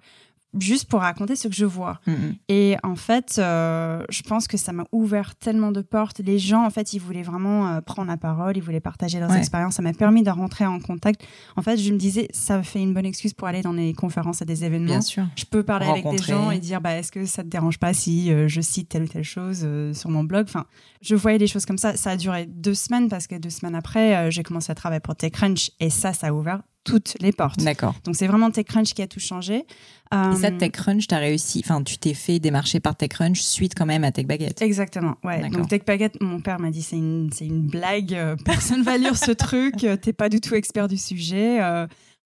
juste 0.60 0.89
pour 0.89 1.01
raconter 1.01 1.36
ce 1.36 1.48
que 1.48 1.53
je 1.53 1.65
vois. 1.65 2.00
Mm, 2.05 2.12
mm. 2.12 2.36
Et 2.50 2.75
en 2.83 2.95
fait, 2.95 3.36
euh, 3.38 4.03
je 4.10 4.22
pense 4.22 4.48
que 4.48 4.57
ça 4.57 4.72
m'a 4.72 4.86
ouvert 4.91 5.36
tellement 5.36 5.72
de 5.72 5.81
portes. 5.81 6.19
Les 6.19 6.39
gens, 6.39 6.65
en 6.65 6.69
fait, 6.69 6.93
ils 6.93 7.00
voulaient 7.00 7.24
vraiment 7.24 7.67
euh, 7.67 7.81
prendre 7.81 8.10
la 8.10 8.17
parole, 8.17 8.57
ils 8.57 8.63
voulaient 8.63 8.79
partager 8.79 9.19
leurs 9.19 9.33
expériences. 9.36 9.75
Ça 9.75 9.81
m'a 9.81 9.93
permis 9.93 10.24
de 10.24 10.29
rentrer 10.29 10.65
en 10.65 10.79
contact. 10.79 11.25
En 11.55 11.62
fait, 11.62 11.77
je 11.77 11.91
me 11.91 11.98
disais, 11.98 12.27
ça 12.31 12.62
fait 12.63 12.81
une 12.81 12.93
bonne 12.93 13.05
excuse 13.05 13.33
pour 13.33 13.48
aller 13.48 13.62
dans 13.62 13.74
des 13.74 13.93
conférences 13.93 14.41
et 14.41 14.45
des 14.45 14.63
événements. 14.63 14.88
Bien 14.88 15.01
sûr. 15.01 15.25
Je 15.36 15.45
peux 15.45 15.63
parler 15.63 15.88
avec 15.88 16.07
des 16.07 16.17
gens 16.17 16.51
et 16.51 16.60
dire, 16.60 16.81
bah, 16.81 16.95
est-ce 16.98 17.12
que 17.12 17.25
ça 17.25 17.43
te 17.43 17.50
dérange 17.50 17.79
pas 17.79 17.93
si 17.93 18.31
euh, 18.31 18.48
je 18.48 18.62
cite 18.62 18.89
telle 18.89 19.03
ou 19.03 19.07
telle 19.07 19.24
chose 19.24 19.67
sur 19.93 20.10
mon 20.10 20.24
blog? 20.24 20.45
Enfin, 20.48 20.65
je 21.01 21.15
voyais 21.15 21.38
des 21.38 21.48
choses 21.48 21.65
comme 21.65 21.77
ça. 21.77 21.95
Ça 21.95 22.12
a 22.12 22.17
duré 22.17 22.45
deux 22.45 22.74
semaines 22.74 23.10
parce 23.10 23.27
que 23.27 23.36
deux 23.36 23.50
semaines 23.50 23.75
après, 23.75 24.31
j'ai 24.31 24.43
commencé 24.43 24.72
à 24.72 24.75
travailler 24.75 25.00
pour 25.00 25.15
TechCrunch 25.15 25.72
et 25.79 25.89
ça, 25.89 26.13
ça 26.13 26.27
a 26.27 26.31
ouvert 26.31 26.62
toutes 26.83 27.15
les 27.19 27.31
portes. 27.31 27.59
D'accord. 27.63 27.95
Donc 28.03 28.15
c'est 28.15 28.27
vraiment 28.27 28.51
TechCrunch 28.51 28.93
qui 28.93 29.01
a 29.01 29.07
tout 29.07 29.19
changé. 29.19 29.65
Et 30.11 30.35
ça, 30.35 30.47
euh, 30.47 30.57
TechCrunch, 30.57 31.07
tu 31.07 31.15
as 31.15 31.17
réussi, 31.17 31.63
enfin 31.65 31.81
tu 31.81 31.97
t'es 31.97 32.13
fait 32.13 32.39
démarcher 32.39 32.79
par 32.79 32.95
TechCrunch 32.95 33.41
suite 33.41 33.73
quand 33.75 33.87
même 33.87 34.03
à 34.03 34.11
TechBaguette. 34.11 34.61
Exactement, 34.61 35.15
ouais. 35.23 35.49
Donc 35.49 35.69
TechBaguette, 35.69 36.21
mon 36.21 36.39
père 36.39 36.59
m'a 36.59 36.69
dit 36.69 36.83
c'est 36.83 36.97
une, 36.97 37.31
une 37.41 37.65
blague, 37.67 38.13
euh, 38.13 38.35
personne 38.45 38.83
va 38.83 38.97
lire 38.97 39.17
ce 39.17 39.31
truc, 39.31 39.83
euh, 39.83 39.95
t'es 39.95 40.13
pas 40.13 40.29
du 40.29 40.39
tout 40.39 40.53
expert 40.53 40.87
du 40.87 40.97
sujet. 40.97 41.59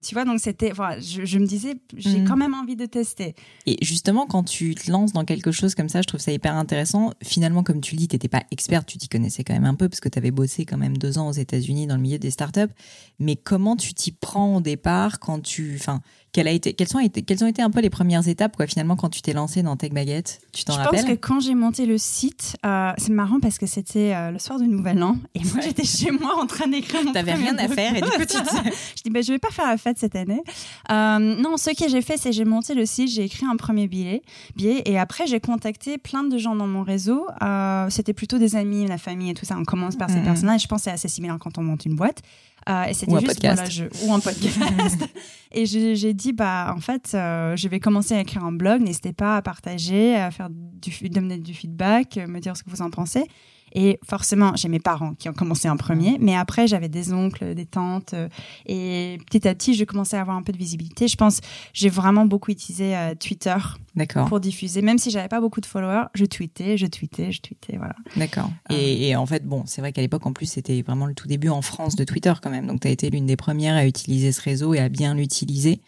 Tu 0.05 0.13
vois, 0.13 0.25
donc 0.25 0.39
c'était, 0.39 0.71
voilà, 0.71 0.99
je, 0.99 1.39
me 1.39 1.47
disais, 1.47 1.73
j'ai 1.95 2.19
mm. 2.19 2.27
quand 2.27 2.37
même 2.37 2.53
envie 2.53 2.75
de 2.75 2.85
tester. 2.85 3.33
Et 3.65 3.83
justement, 3.83 4.27
quand 4.27 4.43
tu 4.43 4.75
te 4.75 4.91
lances 4.91 5.11
dans 5.11 5.25
quelque 5.25 5.51
chose 5.51 5.73
comme 5.73 5.89
ça, 5.89 6.01
je 6.01 6.07
trouve 6.07 6.19
ça 6.19 6.31
hyper 6.31 6.55
intéressant. 6.55 7.13
Finalement, 7.23 7.63
comme 7.63 7.81
tu 7.81 7.95
le 7.95 7.99
dis, 7.99 8.07
tu 8.07 8.15
n'étais 8.15 8.27
pas 8.27 8.43
experte, 8.51 8.87
tu 8.87 8.99
t'y 8.99 9.09
connaissais 9.09 9.43
quand 9.43 9.55
même 9.55 9.65
un 9.65 9.73
peu 9.73 9.89
parce 9.89 9.99
que 9.99 10.09
tu 10.09 10.19
avais 10.19 10.29
bossé 10.29 10.65
quand 10.65 10.77
même 10.77 10.97
deux 10.97 11.17
ans 11.17 11.27
aux 11.29 11.33
États-Unis 11.33 11.87
dans 11.87 11.95
le 11.95 12.01
milieu 12.01 12.19
des 12.19 12.29
startups. 12.29 12.71
Mais 13.17 13.35
comment 13.35 13.75
tu 13.75 13.95
t'y 13.95 14.11
prends 14.11 14.57
au 14.57 14.61
départ 14.61 15.19
quand 15.19 15.41
tu, 15.41 15.75
enfin, 15.79 16.01
quelles, 16.37 16.47
a 16.47 16.51
été, 16.51 16.73
quelles, 16.73 16.87
sont 16.87 16.99
été, 16.99 17.23
quelles 17.23 17.43
ont 17.43 17.47
été 17.47 17.63
un 17.63 17.71
peu 17.71 17.79
les 17.79 17.89
premières 17.89 18.27
étapes, 18.27 18.55
quoi, 18.55 18.67
finalement, 18.67 18.95
quand 18.95 19.09
tu 19.09 19.23
t'es 19.23 19.33
lancé 19.33 19.63
dans 19.63 19.75
Tech 19.75 19.91
Baguette? 19.91 20.39
Tu 20.53 20.65
t'en 20.65 20.73
rappelles 20.73 20.99
Je 20.99 21.05
pense 21.05 21.15
que 21.15 21.19
quand 21.19 21.39
j'ai 21.39 21.55
monté 21.55 21.87
le 21.87 21.97
site, 21.97 22.57
euh, 22.63 22.91
c'est 22.99 23.11
marrant 23.11 23.39
parce 23.39 23.57
que 23.57 23.65
c'était 23.65 24.13
euh, 24.13 24.29
le 24.29 24.37
soir 24.37 24.59
du 24.59 24.67
Nouvel 24.67 25.01
An 25.01 25.17
et 25.33 25.39
moi, 25.39 25.61
j'étais 25.63 25.83
chez 25.83 26.11
moi 26.11 26.39
en 26.39 26.45
train 26.45 26.67
d'écrire 26.67 27.03
mon 27.03 27.11
T'avais 27.11 27.33
rien 27.33 27.57
à 27.57 27.67
faire 27.67 27.95
et 27.95 28.01
du 28.01 28.09
coup, 28.11 28.23
tu 28.29 28.37
Je 28.95 29.01
dis, 29.03 29.09
ben, 29.09 29.23
je 29.23 29.33
vais 29.33 29.39
pas 29.39 29.49
faire 29.49 29.65
la 29.65 29.77
fête 29.77 29.97
cette 29.97 30.15
année. 30.15 30.43
Euh, 30.91 31.17
non, 31.17 31.57
ce 31.57 31.71
que 31.71 31.89
j'ai 31.89 32.03
fait, 32.03 32.17
c'est 32.17 32.31
j'ai 32.31 32.45
monté 32.45 32.75
le 32.75 32.85
site, 32.85 33.09
j'ai 33.09 33.23
écrit 33.23 33.47
un 33.47 33.55
premier 33.55 33.87
billet, 33.87 34.21
billet 34.55 34.83
et 34.85 34.99
après, 34.99 35.25
j'ai 35.25 35.39
contacté 35.39 35.97
plein 35.97 36.23
de 36.23 36.37
gens 36.37 36.55
dans 36.55 36.67
mon 36.67 36.83
réseau. 36.83 37.25
c'était 37.89 38.13
plutôt 38.13 38.37
des 38.37 38.55
amis, 38.55 38.85
la 38.85 38.99
famille 38.99 39.31
et 39.31 39.33
tout 39.33 39.45
ça. 39.45 39.57
On 39.57 39.65
commence 39.65 39.95
par 39.95 40.11
ces 40.11 40.19
mmh. 40.19 40.23
personnages. 40.23 40.61
Je 40.61 40.67
pense 40.67 40.81
que 40.81 40.83
c'est 40.83 40.91
assez 40.91 41.07
similaire 41.07 41.37
quand 41.39 41.57
on 41.57 41.63
monte 41.63 41.85
une 41.85 41.95
boîte. 41.95 42.21
Euh, 42.69 42.83
et 42.85 42.93
c'était 42.93 43.19
juste 43.19 43.71
je, 43.71 44.05
ou 44.05 44.13
un 44.13 44.19
podcast. 44.19 44.97
et 45.51 45.65
j'ai 45.65 46.13
dit 46.13 46.33
bah 46.33 46.73
en 46.75 46.79
fait 46.79 47.11
euh, 47.13 47.55
je 47.55 47.67
vais 47.67 47.79
commencer 47.79 48.15
à 48.15 48.21
écrire 48.21 48.43
un 48.43 48.51
blog. 48.51 48.81
N'hésitez 48.81 49.13
pas 49.13 49.37
à 49.37 49.41
partager, 49.41 50.15
à 50.15 50.31
faire 50.31 50.49
du, 50.49 51.09
donner 51.09 51.37
du 51.37 51.53
feedback, 51.53 52.17
me 52.17 52.39
dire 52.39 52.57
ce 52.57 52.63
que 52.63 52.69
vous 52.69 52.81
en 52.81 52.89
pensez. 52.89 53.23
Et 53.79 53.99
forcément, 54.03 54.55
j'ai 54.55 54.69
mes 54.69 54.79
parents 54.79 55.13
qui 55.13 55.29
ont 55.29 55.33
commencé 55.33 55.69
en 55.69 55.77
premier, 55.77 56.17
mais 56.19 56.35
après, 56.35 56.65
j'avais 56.65 56.89
des 56.89 57.13
oncles, 57.13 57.53
des 57.53 57.67
tantes. 57.67 58.15
Euh, 58.15 58.27
et 58.65 59.19
petit 59.29 59.47
à 59.47 59.53
petit, 59.53 59.75
je 59.75 59.83
commençais 59.83 60.17
à 60.17 60.21
avoir 60.21 60.35
un 60.35 60.41
peu 60.41 60.51
de 60.51 60.57
visibilité. 60.57 61.07
Je 61.07 61.15
pense, 61.15 61.41
j'ai 61.73 61.89
vraiment 61.89 62.25
beaucoup 62.25 62.49
utilisé 62.49 62.97
euh, 62.97 63.13
Twitter 63.13 63.55
pour 64.27 64.39
diffuser. 64.39 64.81
Même 64.81 64.97
si 64.97 65.11
j'avais 65.11 65.27
pas 65.27 65.39
beaucoup 65.39 65.61
de 65.61 65.67
followers, 65.67 66.05
je 66.15 66.25
tweetais, 66.25 66.75
je 66.75 66.87
tweetais, 66.87 67.31
je 67.31 67.39
tweetais, 67.39 67.77
voilà. 67.77 67.95
D'accord. 68.15 68.49
Euh. 68.71 68.75
Et, 68.75 69.09
et, 69.09 69.15
en 69.15 69.27
fait, 69.27 69.45
bon, 69.45 69.61
c'est 69.67 69.81
vrai 69.81 69.93
qu'à 69.93 70.01
l'époque, 70.01 70.25
en 70.25 70.33
plus, 70.33 70.47
c'était 70.47 70.81
vraiment 70.81 71.05
le 71.05 71.13
tout 71.13 71.27
début 71.27 71.49
en 71.49 71.61
France 71.61 71.95
de 71.95 72.03
Twitter 72.03 72.33
quand 72.41 72.49
même. 72.49 72.65
Donc, 72.65 72.79
tu 72.79 72.87
as 72.87 72.91
été 72.91 73.11
l'une 73.11 73.27
des 73.27 73.37
premières 73.37 73.75
à 73.75 73.85
utiliser 73.85 74.31
ce 74.31 74.41
réseau 74.41 74.73
et 74.73 74.79
à 74.79 74.89
bien 74.89 75.13
l'utiliser. 75.13 75.81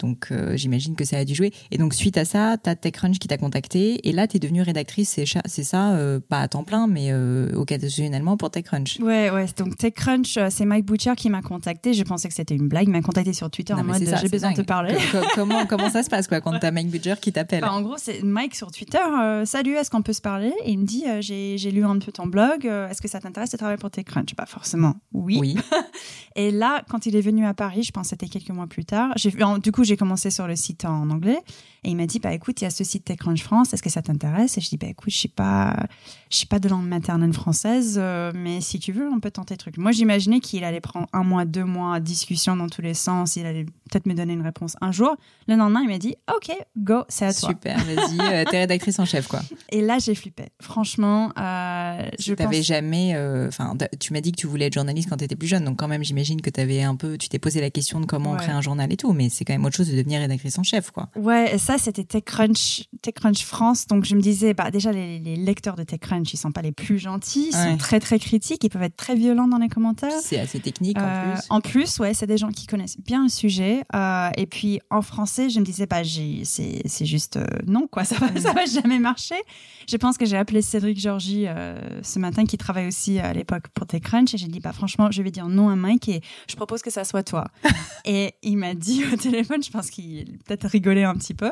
Donc 0.00 0.28
euh, 0.30 0.56
j'imagine 0.56 0.96
que 0.96 1.04
ça 1.04 1.18
a 1.18 1.24
dû 1.24 1.34
jouer. 1.34 1.52
Et 1.70 1.78
donc 1.78 1.94
suite 1.94 2.16
à 2.16 2.24
ça, 2.24 2.56
tu 2.62 2.68
as 2.68 2.74
TechCrunch 2.74 3.18
qui 3.18 3.28
t'a 3.28 3.36
contacté 3.36 4.08
et 4.08 4.12
là 4.12 4.26
tu 4.26 4.36
es 4.36 4.40
devenue 4.40 4.62
rédactrice, 4.62 5.20
c'est 5.44 5.64
ça, 5.64 5.92
euh, 5.92 6.20
pas 6.20 6.40
à 6.40 6.48
temps 6.48 6.64
plein, 6.64 6.86
mais 6.86 7.08
euh, 7.10 7.52
occasionnellement 7.54 8.36
pour 8.36 8.50
TechCrunch. 8.50 8.98
Ouais, 9.00 9.30
ouais. 9.30 9.46
Donc 9.56 9.76
TechCrunch, 9.76 10.38
c'est 10.48 10.64
Mike 10.64 10.86
Butcher 10.86 11.12
qui 11.16 11.30
m'a 11.30 11.42
contacté. 11.42 11.92
Je 11.94 12.02
pensais 12.02 12.28
que 12.28 12.34
c'était 12.34 12.54
une 12.56 12.68
blague. 12.68 12.88
Il 12.88 12.92
m'a 12.92 13.02
contacté 13.02 13.32
sur 13.32 13.50
Twitter 13.50 13.74
en 13.74 13.84
mode 13.84 14.00
j'ai 14.00 14.28
besoin 14.28 14.52
de 14.52 14.56
te 14.56 14.62
parler. 14.62 14.96
comment, 15.34 15.66
comment 15.66 15.90
ça 15.90 16.02
se 16.02 16.08
passe 16.08 16.26
quoi, 16.26 16.40
quand 16.40 16.58
tu 16.58 16.66
as 16.66 16.70
Mike 16.70 16.90
Butcher 16.90 17.14
qui 17.20 17.32
t'appelle? 17.32 17.60
Bah, 17.60 17.72
En 17.72 17.82
gros, 17.82 17.96
c'est 17.98 18.22
Mike 18.22 18.54
sur 18.54 18.70
Twitter. 18.70 18.98
Salut, 19.44 19.74
est-ce 19.74 19.90
qu'on 19.90 20.02
peut 20.02 20.12
se 20.12 20.20
parler? 20.20 20.52
Et 20.64 20.72
il 20.72 20.78
me 20.78 20.86
dit 20.86 21.04
j'ai 21.20 21.70
lu 21.70 21.84
un 21.84 21.98
peu 21.98 22.12
ton 22.12 22.26
blog. 22.26 22.64
est-ce 22.64 23.02
que 23.02 23.08
ça 23.08 23.20
t'intéresse 23.20 23.50
de 23.50 23.56
travailler 23.56 23.78
pour 23.78 23.90
TechCrunch? 23.90 24.34
Pas 24.34 24.46
forcément. 24.46 24.94
Oui. 25.12 25.38
oui. 25.40 25.56
et 26.36 26.50
là, 26.50 26.82
quand 26.88 27.06
il 27.06 27.16
est 27.16 27.20
venu 27.20 27.44
à 27.44 27.54
Paris, 27.54 27.82
je 27.82 27.92
pense 27.92 28.04
que 28.04 28.10
c'était 28.10 28.28
quelques 28.28 28.50
mois 28.50 28.66
plus 28.66 28.84
tard, 28.84 29.14
du 29.60 29.72
coup, 29.72 29.84
j'ai 29.90 29.96
commencé 29.96 30.30
sur 30.30 30.46
le 30.46 30.54
site 30.54 30.84
en 30.84 31.10
anglais. 31.10 31.40
Et 31.84 31.90
il 31.90 31.96
m'a 31.96 32.06
dit, 32.06 32.18
bah 32.18 32.32
écoute, 32.32 32.60
il 32.60 32.64
y 32.64 32.66
a 32.66 32.70
ce 32.70 32.84
site 32.84 33.04
TechCrunch 33.04 33.42
France, 33.42 33.72
est-ce 33.72 33.82
que 33.82 33.90
ça 33.90 34.02
t'intéresse? 34.02 34.58
Et 34.58 34.60
je 34.60 34.68
dis, 34.68 34.76
bah 34.76 34.88
écoute, 34.88 35.12
je 35.12 35.18
suis 35.18 35.28
pas, 35.28 35.86
je 36.30 36.36
suis 36.36 36.46
pas 36.46 36.58
de 36.58 36.68
langue 36.68 36.86
maternelle 36.86 37.32
française, 37.32 37.96
euh, 38.00 38.32
mais 38.34 38.60
si 38.60 38.78
tu 38.78 38.92
veux, 38.92 39.08
on 39.08 39.20
peut 39.20 39.30
tenter 39.30 39.54
le 39.54 39.58
truc. 39.58 39.78
Moi, 39.78 39.92
j'imaginais 39.92 40.40
qu'il 40.40 40.64
allait 40.64 40.80
prendre 40.80 41.06
un 41.12 41.24
mois, 41.24 41.44
deux 41.44 41.64
mois, 41.64 42.00
discussion 42.00 42.56
dans 42.56 42.68
tous 42.68 42.82
les 42.82 42.94
sens, 42.94 43.36
il 43.36 43.46
allait 43.46 43.64
peut-être 43.90 44.06
me 44.06 44.14
donner 44.14 44.32
une 44.32 44.42
réponse 44.42 44.76
un 44.80 44.92
jour. 44.92 45.16
Le 45.48 45.56
lendemain, 45.56 45.80
il 45.82 45.88
m'a 45.88 45.98
dit, 45.98 46.14
ok, 46.34 46.54
go, 46.76 47.04
c'est 47.08 47.26
à 47.26 47.34
toi. 47.34 47.50
Super, 47.50 47.78
vas-y, 47.78 48.20
euh, 48.20 48.44
t'es 48.48 48.58
rédactrice 48.60 48.98
en 48.98 49.04
chef, 49.04 49.26
quoi. 49.26 49.40
Et 49.70 49.80
là, 49.80 49.98
j'ai 49.98 50.14
flippé. 50.14 50.46
Franchement, 50.60 51.32
euh, 51.38 52.08
je 52.18 52.34
t'avais 52.34 52.62
jamais, 52.62 53.14
euh, 53.14 53.48
enfin, 53.48 53.76
tu 53.98 54.12
m'as 54.12 54.20
dit 54.20 54.32
que 54.32 54.36
tu 54.36 54.46
voulais 54.46 54.66
être 54.66 54.74
journaliste 54.74 55.08
quand 55.08 55.16
tu 55.16 55.24
étais 55.24 55.36
plus 55.36 55.48
jeune, 55.48 55.64
donc 55.64 55.78
quand 55.78 55.88
même, 55.88 56.04
j'imagine 56.04 56.40
que 56.40 56.50
tu 56.50 56.60
avais 56.60 56.82
un 56.82 56.96
peu, 56.96 57.18
tu 57.18 57.28
t'es 57.28 57.38
posé 57.38 57.60
la 57.60 57.70
question 57.70 58.00
de 58.00 58.06
comment 58.06 58.36
créer 58.36 58.52
un 58.52 58.60
journal 58.60 58.92
et 58.92 58.96
tout, 58.96 59.12
mais 59.12 59.28
c'est 59.28 59.44
quand 59.44 59.54
même 59.54 59.64
autre 59.64 59.76
chose 59.76 59.90
de 59.90 59.96
devenir 59.96 60.20
rédactrice 60.20 60.58
en 60.58 60.62
chef, 60.62 60.90
quoi. 60.90 61.08
Ouais, 61.16 61.58
ça, 61.58 61.69
c'était 61.78 62.04
TechCrunch, 62.04 62.84
TechCrunch 63.02 63.44
France. 63.44 63.86
Donc, 63.86 64.04
je 64.04 64.14
me 64.14 64.20
disais, 64.20 64.54
bah, 64.54 64.70
déjà, 64.70 64.92
les, 64.92 65.18
lecteurs 65.36 65.76
de 65.76 65.82
TechCrunch, 65.82 66.32
ils 66.32 66.36
sont 66.36 66.52
pas 66.52 66.62
les 66.62 66.72
plus 66.72 66.98
gentils, 66.98 67.48
ils 67.48 67.54
sont 67.54 67.76
très, 67.76 68.00
très 68.00 68.18
critiques, 68.18 68.62
ils 68.64 68.68
peuvent 68.68 68.82
être 68.82 68.96
très 68.96 69.14
violents 69.14 69.48
dans 69.48 69.58
les 69.58 69.68
commentaires. 69.68 70.12
C'est 70.22 70.38
assez 70.38 70.60
technique, 70.60 70.98
en 70.98 71.02
euh, 71.02 71.32
plus. 71.32 71.42
En 71.50 71.60
plus, 71.60 71.98
ouais, 71.98 72.14
c'est 72.14 72.26
des 72.26 72.38
gens 72.38 72.50
qui 72.50 72.66
connaissent 72.66 72.98
bien 72.98 73.22
le 73.24 73.28
sujet. 73.28 73.84
Euh, 73.94 74.30
et 74.36 74.46
puis, 74.46 74.80
en 74.90 75.02
français, 75.02 75.50
je 75.50 75.60
me 75.60 75.64
disais, 75.64 75.86
bah, 75.86 76.02
c'est 76.04 77.06
juste 77.06 77.36
euh, 77.36 77.46
non, 77.66 77.86
quoi, 77.86 78.04
ça 78.10 78.16
va, 78.16 78.28
ça 78.40 78.52
va 78.52 78.64
jamais 78.66 78.98
marcher. 78.98 79.36
Je 79.88 79.96
pense 79.96 80.18
que 80.18 80.26
j'ai 80.26 80.36
appelé 80.36 80.62
Cédric 80.62 80.98
Georgie 80.98 81.46
ce 82.02 82.18
matin, 82.18 82.44
qui 82.44 82.58
travaille 82.58 82.86
aussi 82.86 83.18
à 83.18 83.32
l'époque 83.32 83.68
pour 83.74 83.86
TechCrunch, 83.86 84.34
et 84.34 84.38
j'ai 84.38 84.48
dit, 84.48 84.60
bah, 84.60 84.72
franchement, 84.72 85.10
je 85.10 85.22
vais 85.22 85.30
dire 85.30 85.48
non 85.48 85.68
à 85.68 85.76
Mike 85.76 86.08
et 86.08 86.20
je 86.48 86.56
propose 86.56 86.82
que 86.82 86.90
ça 86.90 87.04
soit 87.04 87.22
toi. 87.22 87.44
et 88.04 88.34
il 88.42 88.56
m'a 88.56 88.74
dit 88.74 89.04
au 89.12 89.16
téléphone, 89.16 89.62
je 89.62 89.70
pense 89.70 89.90
qu'il 89.90 90.38
peut-être 90.46 90.66
rigolé 90.68 91.04
un 91.04 91.14
petit 91.14 91.34
peu. 91.34 91.50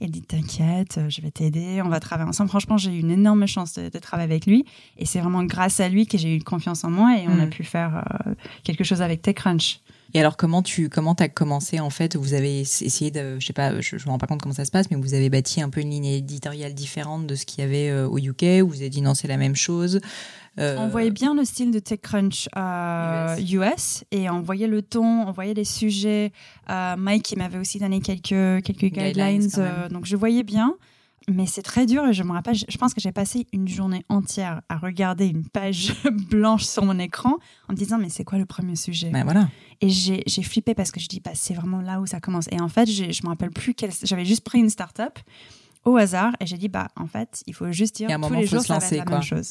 Il 0.00 0.10
dit 0.10 0.22
T'inquiète, 0.22 1.00
je 1.08 1.20
vais 1.20 1.30
t'aider, 1.30 1.82
on 1.82 1.88
va 1.88 2.00
travailler 2.00 2.28
ensemble. 2.28 2.50
Franchement, 2.50 2.76
j'ai 2.76 2.92
eu 2.92 3.00
une 3.00 3.10
énorme 3.10 3.46
chance 3.46 3.74
de, 3.74 3.98
travailler 3.98 4.30
avec 4.30 4.46
lui. 4.46 4.64
Et 4.96 5.06
c'est 5.06 5.20
vraiment 5.20 5.44
grâce 5.44 5.80
à 5.80 5.88
lui 5.88 6.06
que 6.06 6.18
j'ai 6.18 6.36
eu 6.36 6.40
confiance 6.40 6.84
en 6.84 6.90
moi 6.90 7.16
et 7.18 7.26
on 7.28 7.38
a 7.40 7.46
mm. 7.46 7.50
pu 7.50 7.64
faire 7.64 8.04
euh, 8.26 8.34
quelque 8.64 8.84
chose 8.84 9.02
avec 9.02 9.22
TechCrunch. 9.22 9.80
Et 10.14 10.20
alors, 10.20 10.38
comment 10.38 10.62
tu 10.62 10.88
comment 10.88 11.12
as 11.14 11.28
commencé 11.28 11.80
en 11.80 11.90
fait? 11.90 12.16
Vous 12.16 12.32
avez 12.32 12.60
essayé 12.60 13.10
de, 13.10 13.38
je 13.38 13.46
sais 13.46 13.52
pas, 13.52 13.78
je, 13.80 13.96
ne 13.96 14.00
me 14.00 14.08
rends 14.08 14.18
pas 14.18 14.26
compte 14.26 14.40
comment 14.40 14.54
ça 14.54 14.64
se 14.64 14.70
passe, 14.70 14.90
mais 14.90 14.96
vous 14.96 15.12
avez 15.12 15.28
bâti 15.28 15.60
un 15.60 15.68
peu 15.68 15.80
une 15.80 15.90
ligne 15.90 16.06
éditoriale 16.06 16.72
différente 16.72 17.26
de 17.26 17.34
ce 17.34 17.44
qu'il 17.44 17.62
y 17.62 17.66
avait 17.66 17.90
euh, 17.90 18.08
au 18.08 18.18
UK. 18.18 18.62
Où 18.62 18.68
vous 18.68 18.80
avez 18.80 18.88
dit 18.88 19.02
non, 19.02 19.14
c'est 19.14 19.28
la 19.28 19.36
même 19.36 19.56
chose. 19.56 20.00
Euh, 20.58 20.76
on 20.78 20.88
voyait 20.88 21.10
bien 21.10 21.34
le 21.34 21.44
style 21.44 21.70
de 21.70 21.78
TechCrunch 21.78 22.48
euh, 22.56 23.36
US. 23.38 24.04
et 24.10 24.28
on 24.28 24.40
voyait 24.40 24.66
le 24.66 24.82
ton, 24.82 25.26
on 25.26 25.30
voyait 25.30 25.54
les 25.54 25.64
sujets. 25.64 26.32
Euh, 26.70 26.96
Mike, 26.96 27.32
il 27.32 27.38
m'avait 27.38 27.58
aussi 27.58 27.78
donné 27.78 28.00
quelques, 28.00 28.64
quelques 28.64 28.92
guidelines, 28.92 29.48
donc 29.90 30.04
je 30.04 30.16
voyais 30.16 30.42
bien. 30.42 30.74
Mais 31.30 31.44
c'est 31.44 31.62
très 31.62 31.84
dur 31.84 32.06
et 32.06 32.14
je 32.14 32.22
me 32.22 32.32
rappelle, 32.32 32.54
je 32.54 32.78
pense 32.78 32.94
que 32.94 33.02
j'ai 33.02 33.12
passé 33.12 33.46
une 33.52 33.68
journée 33.68 34.02
entière 34.08 34.62
à 34.70 34.78
regarder 34.78 35.26
une 35.26 35.46
page 35.46 35.92
blanche 36.30 36.64
sur 36.64 36.86
mon 36.86 36.98
écran 36.98 37.36
en 37.68 37.72
me 37.74 37.76
disant 37.76 37.98
mais 37.98 38.08
c'est 38.08 38.24
quoi 38.24 38.38
le 38.38 38.46
premier 38.46 38.76
sujet? 38.76 39.10
Ben 39.10 39.24
voilà. 39.24 39.46
Et 39.82 39.90
j'ai 39.90 40.42
flippé 40.42 40.74
parce 40.74 40.90
que 40.90 41.00
je 41.00 41.06
dis 41.06 41.20
bah, 41.20 41.32
c'est 41.34 41.52
vraiment 41.52 41.82
là 41.82 42.00
où 42.00 42.06
ça 42.06 42.18
commence. 42.18 42.48
Et 42.50 42.58
en 42.60 42.68
fait, 42.68 42.86
je 42.86 43.22
me 43.24 43.28
rappelle 43.28 43.50
plus. 43.50 43.74
J'avais 44.04 44.24
juste 44.24 44.42
pris 44.42 44.58
une 44.58 44.70
start-up 44.70 45.18
au 45.88 45.96
hasard 45.96 46.32
et 46.40 46.46
j'ai 46.46 46.56
dit 46.56 46.68
bah 46.68 46.88
en 46.96 47.06
fait 47.06 47.42
il 47.46 47.54
faut 47.54 47.70
juste 47.72 47.96
dire 47.96 48.08
tous 48.20 48.34
les 48.34 48.46
jours 48.46 48.62
ça 48.62 48.78
va 48.78 48.86
être 48.86 49.04
la 49.04 49.04
même 49.04 49.22
chose. 49.22 49.50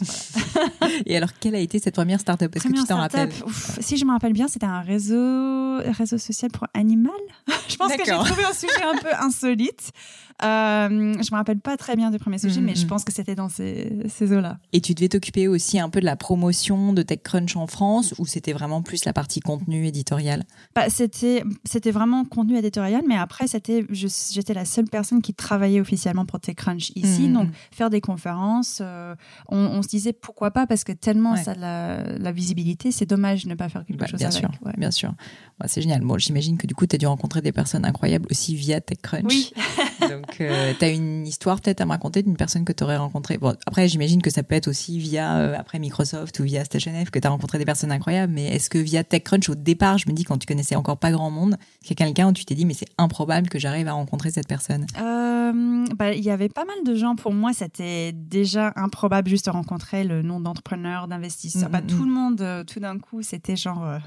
et 1.06 1.17
alors 1.17 1.29
quelle 1.39 1.56
a 1.56 1.60
été 1.60 1.79
cette 1.79 1.96
première 1.96 2.20
startup? 2.20 2.56
Est-ce 2.56 2.67
que 2.67 2.74
tu 2.74 2.84
t'en 2.84 2.98
rappelles? 2.98 3.32
Si 3.79 3.98
je 3.98 4.06
me 4.06 4.12
rappelle 4.12 4.34
bien, 4.34 4.48
c'était 4.48 4.65
un 4.65 4.82
réseau 4.82 5.77
réseau 5.91 6.17
social 6.17 6.51
pour 6.51 6.67
animal. 6.74 7.13
je 7.67 7.75
pense 7.75 7.91
que 7.94 8.06
j'ai 8.06 8.12
trouvé 8.12 8.44
un 8.44 8.53
sujet 8.53 8.84
un 8.84 8.98
peu 8.98 9.10
insolite. 9.20 9.91
Euh, 10.44 10.88
je 10.89 11.32
me 11.32 11.36
rappelle 11.36 11.60
pas 11.60 11.77
très 11.77 11.96
bien 11.96 12.12
du 12.12 12.20
premier 12.20 12.38
sujet, 12.38 12.62
mais 12.62 12.75
je 12.75 12.86
pense 12.86 13.03
que 13.03 13.12
c'était 13.12 13.34
dans 13.34 13.50
ces, 13.50 13.91
ces 14.08 14.32
eaux-là. 14.32 14.60
Et 14.72 14.82
tu 14.82 14.94
devais 14.94 15.10
t'occuper 15.10 15.48
aussi 15.48 15.79
un 15.79 15.89
peu 15.89 16.00
de 16.00 16.06
la 16.06 16.15
promotion 16.15 16.94
de 16.94 17.01
TechCrunch 17.01 17.56
en 17.56 17.65
France, 17.65 18.13
ou 18.20 18.25
c'était 18.27 18.53
vraiment 18.53 18.84
plus 18.84 19.06
la 19.06 19.13
partie 19.13 19.39
contenu 19.39 19.88
éditorial? 19.88 20.44
Bah, 20.75 20.89
c'était 20.89 21.44
c'était 21.65 21.89
vraiment 21.91 22.24
contenu 22.24 22.56
éditorial, 22.58 23.01
mais 23.08 23.17
après 23.17 23.48
c'était 23.48 23.86
j'étais 23.89 24.53
la 24.53 24.65
seule 24.65 24.86
personne 24.86 25.22
qui 25.24 25.34
travaillait 25.34 25.79
officiellement 25.79 26.25
pour 26.25 26.39
TechCrunch 26.39 26.91
ici, 26.96 27.29
donc 27.29 27.50
faire 27.72 27.89
des 27.89 28.01
conférences, 28.01 28.79
euh, 28.82 29.15
on, 29.50 29.82
se 29.82 29.88
disait 29.88 30.13
pourquoi 30.13 30.52
pas 30.52 30.67
parce 30.67 30.84
que 30.84 30.91
tellement 30.91 31.36
ça 31.36 31.52
a 31.52 32.17
la, 32.17 32.32
visibilité, 32.32 32.91
c'est 32.91 33.06
dommage 33.06 33.45
de 33.45 33.50
ne 33.50 33.56
pas 33.56 33.69
faire 33.69 33.86
quelque 33.86 34.00
bah, 34.00 34.06
chose 34.06 34.19
bien 34.19 34.30
Sûr, 34.30 34.52
Bien 34.78 34.91
sûr, 34.91 35.13
c'est 35.65 35.82
génial. 35.82 36.02
Bon, 36.02 36.17
j'imagine 36.19 36.58
que 36.58 36.67
du 36.67 36.76
coup 36.76 36.86
tu 36.86 36.95
as 36.95 37.00
dû 37.00 37.08
rencontrer 37.08 37.41
des 37.41 37.52
personnes 37.52 37.86
incroyables 37.86 38.28
aussi 38.30 38.56
via 38.56 38.80
TechCrunch. 38.82 39.23
Oui. 39.28 39.52
Donc, 40.02 40.26
euh, 40.41 40.73
tu 40.77 40.85
as 40.85 40.89
une 40.89 41.25
histoire 41.27 41.59
peut-être 41.61 41.81
à 41.81 41.85
me 41.85 41.91
raconter 41.91 42.23
d'une 42.23 42.37
personne 42.37 42.65
que 42.65 42.73
tu 42.73 42.83
aurais 42.83 42.97
rencontrée. 42.97 43.37
Bon, 43.37 43.55
après, 43.65 43.87
j'imagine 43.87 44.21
que 44.21 44.29
ça 44.29 44.43
peut 44.43 44.55
être 44.55 44.67
aussi 44.67 44.99
via 44.99 45.37
euh, 45.37 45.55
après 45.57 45.79
Microsoft 45.79 46.39
ou 46.39 46.43
via 46.43 46.63
StationF 46.63 47.09
que 47.09 47.19
tu 47.19 47.27
as 47.27 47.29
rencontré 47.29 47.57
des 47.57 47.65
personnes 47.65 47.91
incroyables. 47.91 48.33
Mais 48.33 48.47
est-ce 48.47 48.69
que 48.69 48.77
via 48.77 49.03
TechCrunch, 49.03 49.49
au 49.49 49.55
départ, 49.55 49.97
je 49.97 50.09
me 50.09 50.13
dis, 50.13 50.23
quand 50.23 50.37
tu 50.37 50.47
connaissais 50.47 50.75
encore 50.75 50.97
pas 50.97 51.11
grand 51.11 51.31
monde, 51.31 51.57
qu'il 51.81 51.99
y 51.99 52.03
a 52.03 52.05
quelqu'un 52.05 52.29
où 52.29 52.33
tu 52.33 52.45
t'es 52.45 52.55
dit, 52.55 52.65
mais 52.65 52.73
c'est 52.73 52.89
improbable 52.97 53.49
que 53.49 53.59
j'arrive 53.59 53.87
à 53.87 53.93
rencontrer 53.93 54.31
cette 54.31 54.47
personne? 54.47 54.85
Euh, 54.99 55.85
bah, 55.95 56.13
Il 56.13 56.23
y 56.23 56.31
avait 56.31 56.49
pas 56.49 56.65
mal 56.65 56.77
de 56.85 56.95
gens. 56.95 57.15
Pour 57.15 57.33
moi, 57.33 57.51
c'était 57.53 58.11
déjà 58.11 58.73
improbable 58.75 59.29
juste 59.29 59.45
de 59.45 59.51
rencontrer 59.51 60.03
le 60.03 60.21
nom 60.21 60.39
d'entrepreneur, 60.39 61.07
d'investisseur. 61.07 61.69
Bah, 61.69 61.81
mm, 61.81 61.83
mm, 61.83 61.87
tout 61.87 62.03
mm. 62.03 62.07
le 62.07 62.11
monde, 62.11 62.65
tout 62.67 62.79
d'un 62.79 62.99
coup, 62.99 63.21
c'était 63.21 63.55
genre 63.55 63.99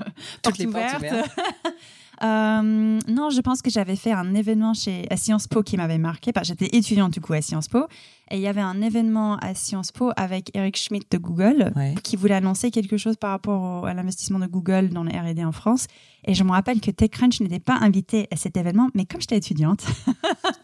toutes 0.42 0.58
les 0.58 0.66
portes 0.66 0.98
ouvertes. 0.98 1.30
Euh, 2.22 2.98
non, 3.08 3.30
je 3.30 3.40
pense 3.40 3.62
que 3.62 3.70
j'avais 3.70 3.96
fait 3.96 4.12
un 4.12 4.34
événement 4.34 4.74
chez 4.74 5.06
à 5.10 5.16
Sciences 5.16 5.46
Po 5.46 5.62
qui 5.62 5.76
m'avait 5.76 5.98
marqué. 5.98 6.32
J'étais 6.42 6.76
étudiante 6.76 7.12
du 7.12 7.20
coup 7.20 7.32
à 7.32 7.40
Sciences 7.40 7.68
Po 7.68 7.86
et 8.30 8.36
il 8.36 8.40
y 8.40 8.46
avait 8.46 8.60
un 8.60 8.80
événement 8.80 9.36
à 9.36 9.54
Sciences 9.54 9.92
Po 9.92 10.12
avec 10.16 10.50
Eric 10.54 10.76
Schmidt 10.76 11.06
de 11.10 11.18
Google 11.18 11.72
qui 12.02 12.16
voulait 12.16 12.34
annoncer 12.34 12.70
quelque 12.70 12.96
chose 12.96 13.16
par 13.16 13.30
rapport 13.30 13.86
à 13.86 13.94
l'investissement 13.94 14.38
de 14.38 14.46
Google 14.46 14.90
dans 14.90 15.04
les 15.04 15.18
R&D 15.18 15.44
en 15.44 15.52
France. 15.52 15.86
Et 16.26 16.34
je 16.34 16.44
me 16.44 16.50
rappelle 16.50 16.80
que 16.80 16.90
TechCrunch 16.90 17.40
n'était 17.40 17.60
pas 17.60 17.78
invité 17.80 18.28
à 18.30 18.36
cet 18.36 18.56
événement, 18.56 18.88
mais 18.94 19.06
comme 19.06 19.20
j'étais 19.20 19.38
étudiante, 19.38 19.84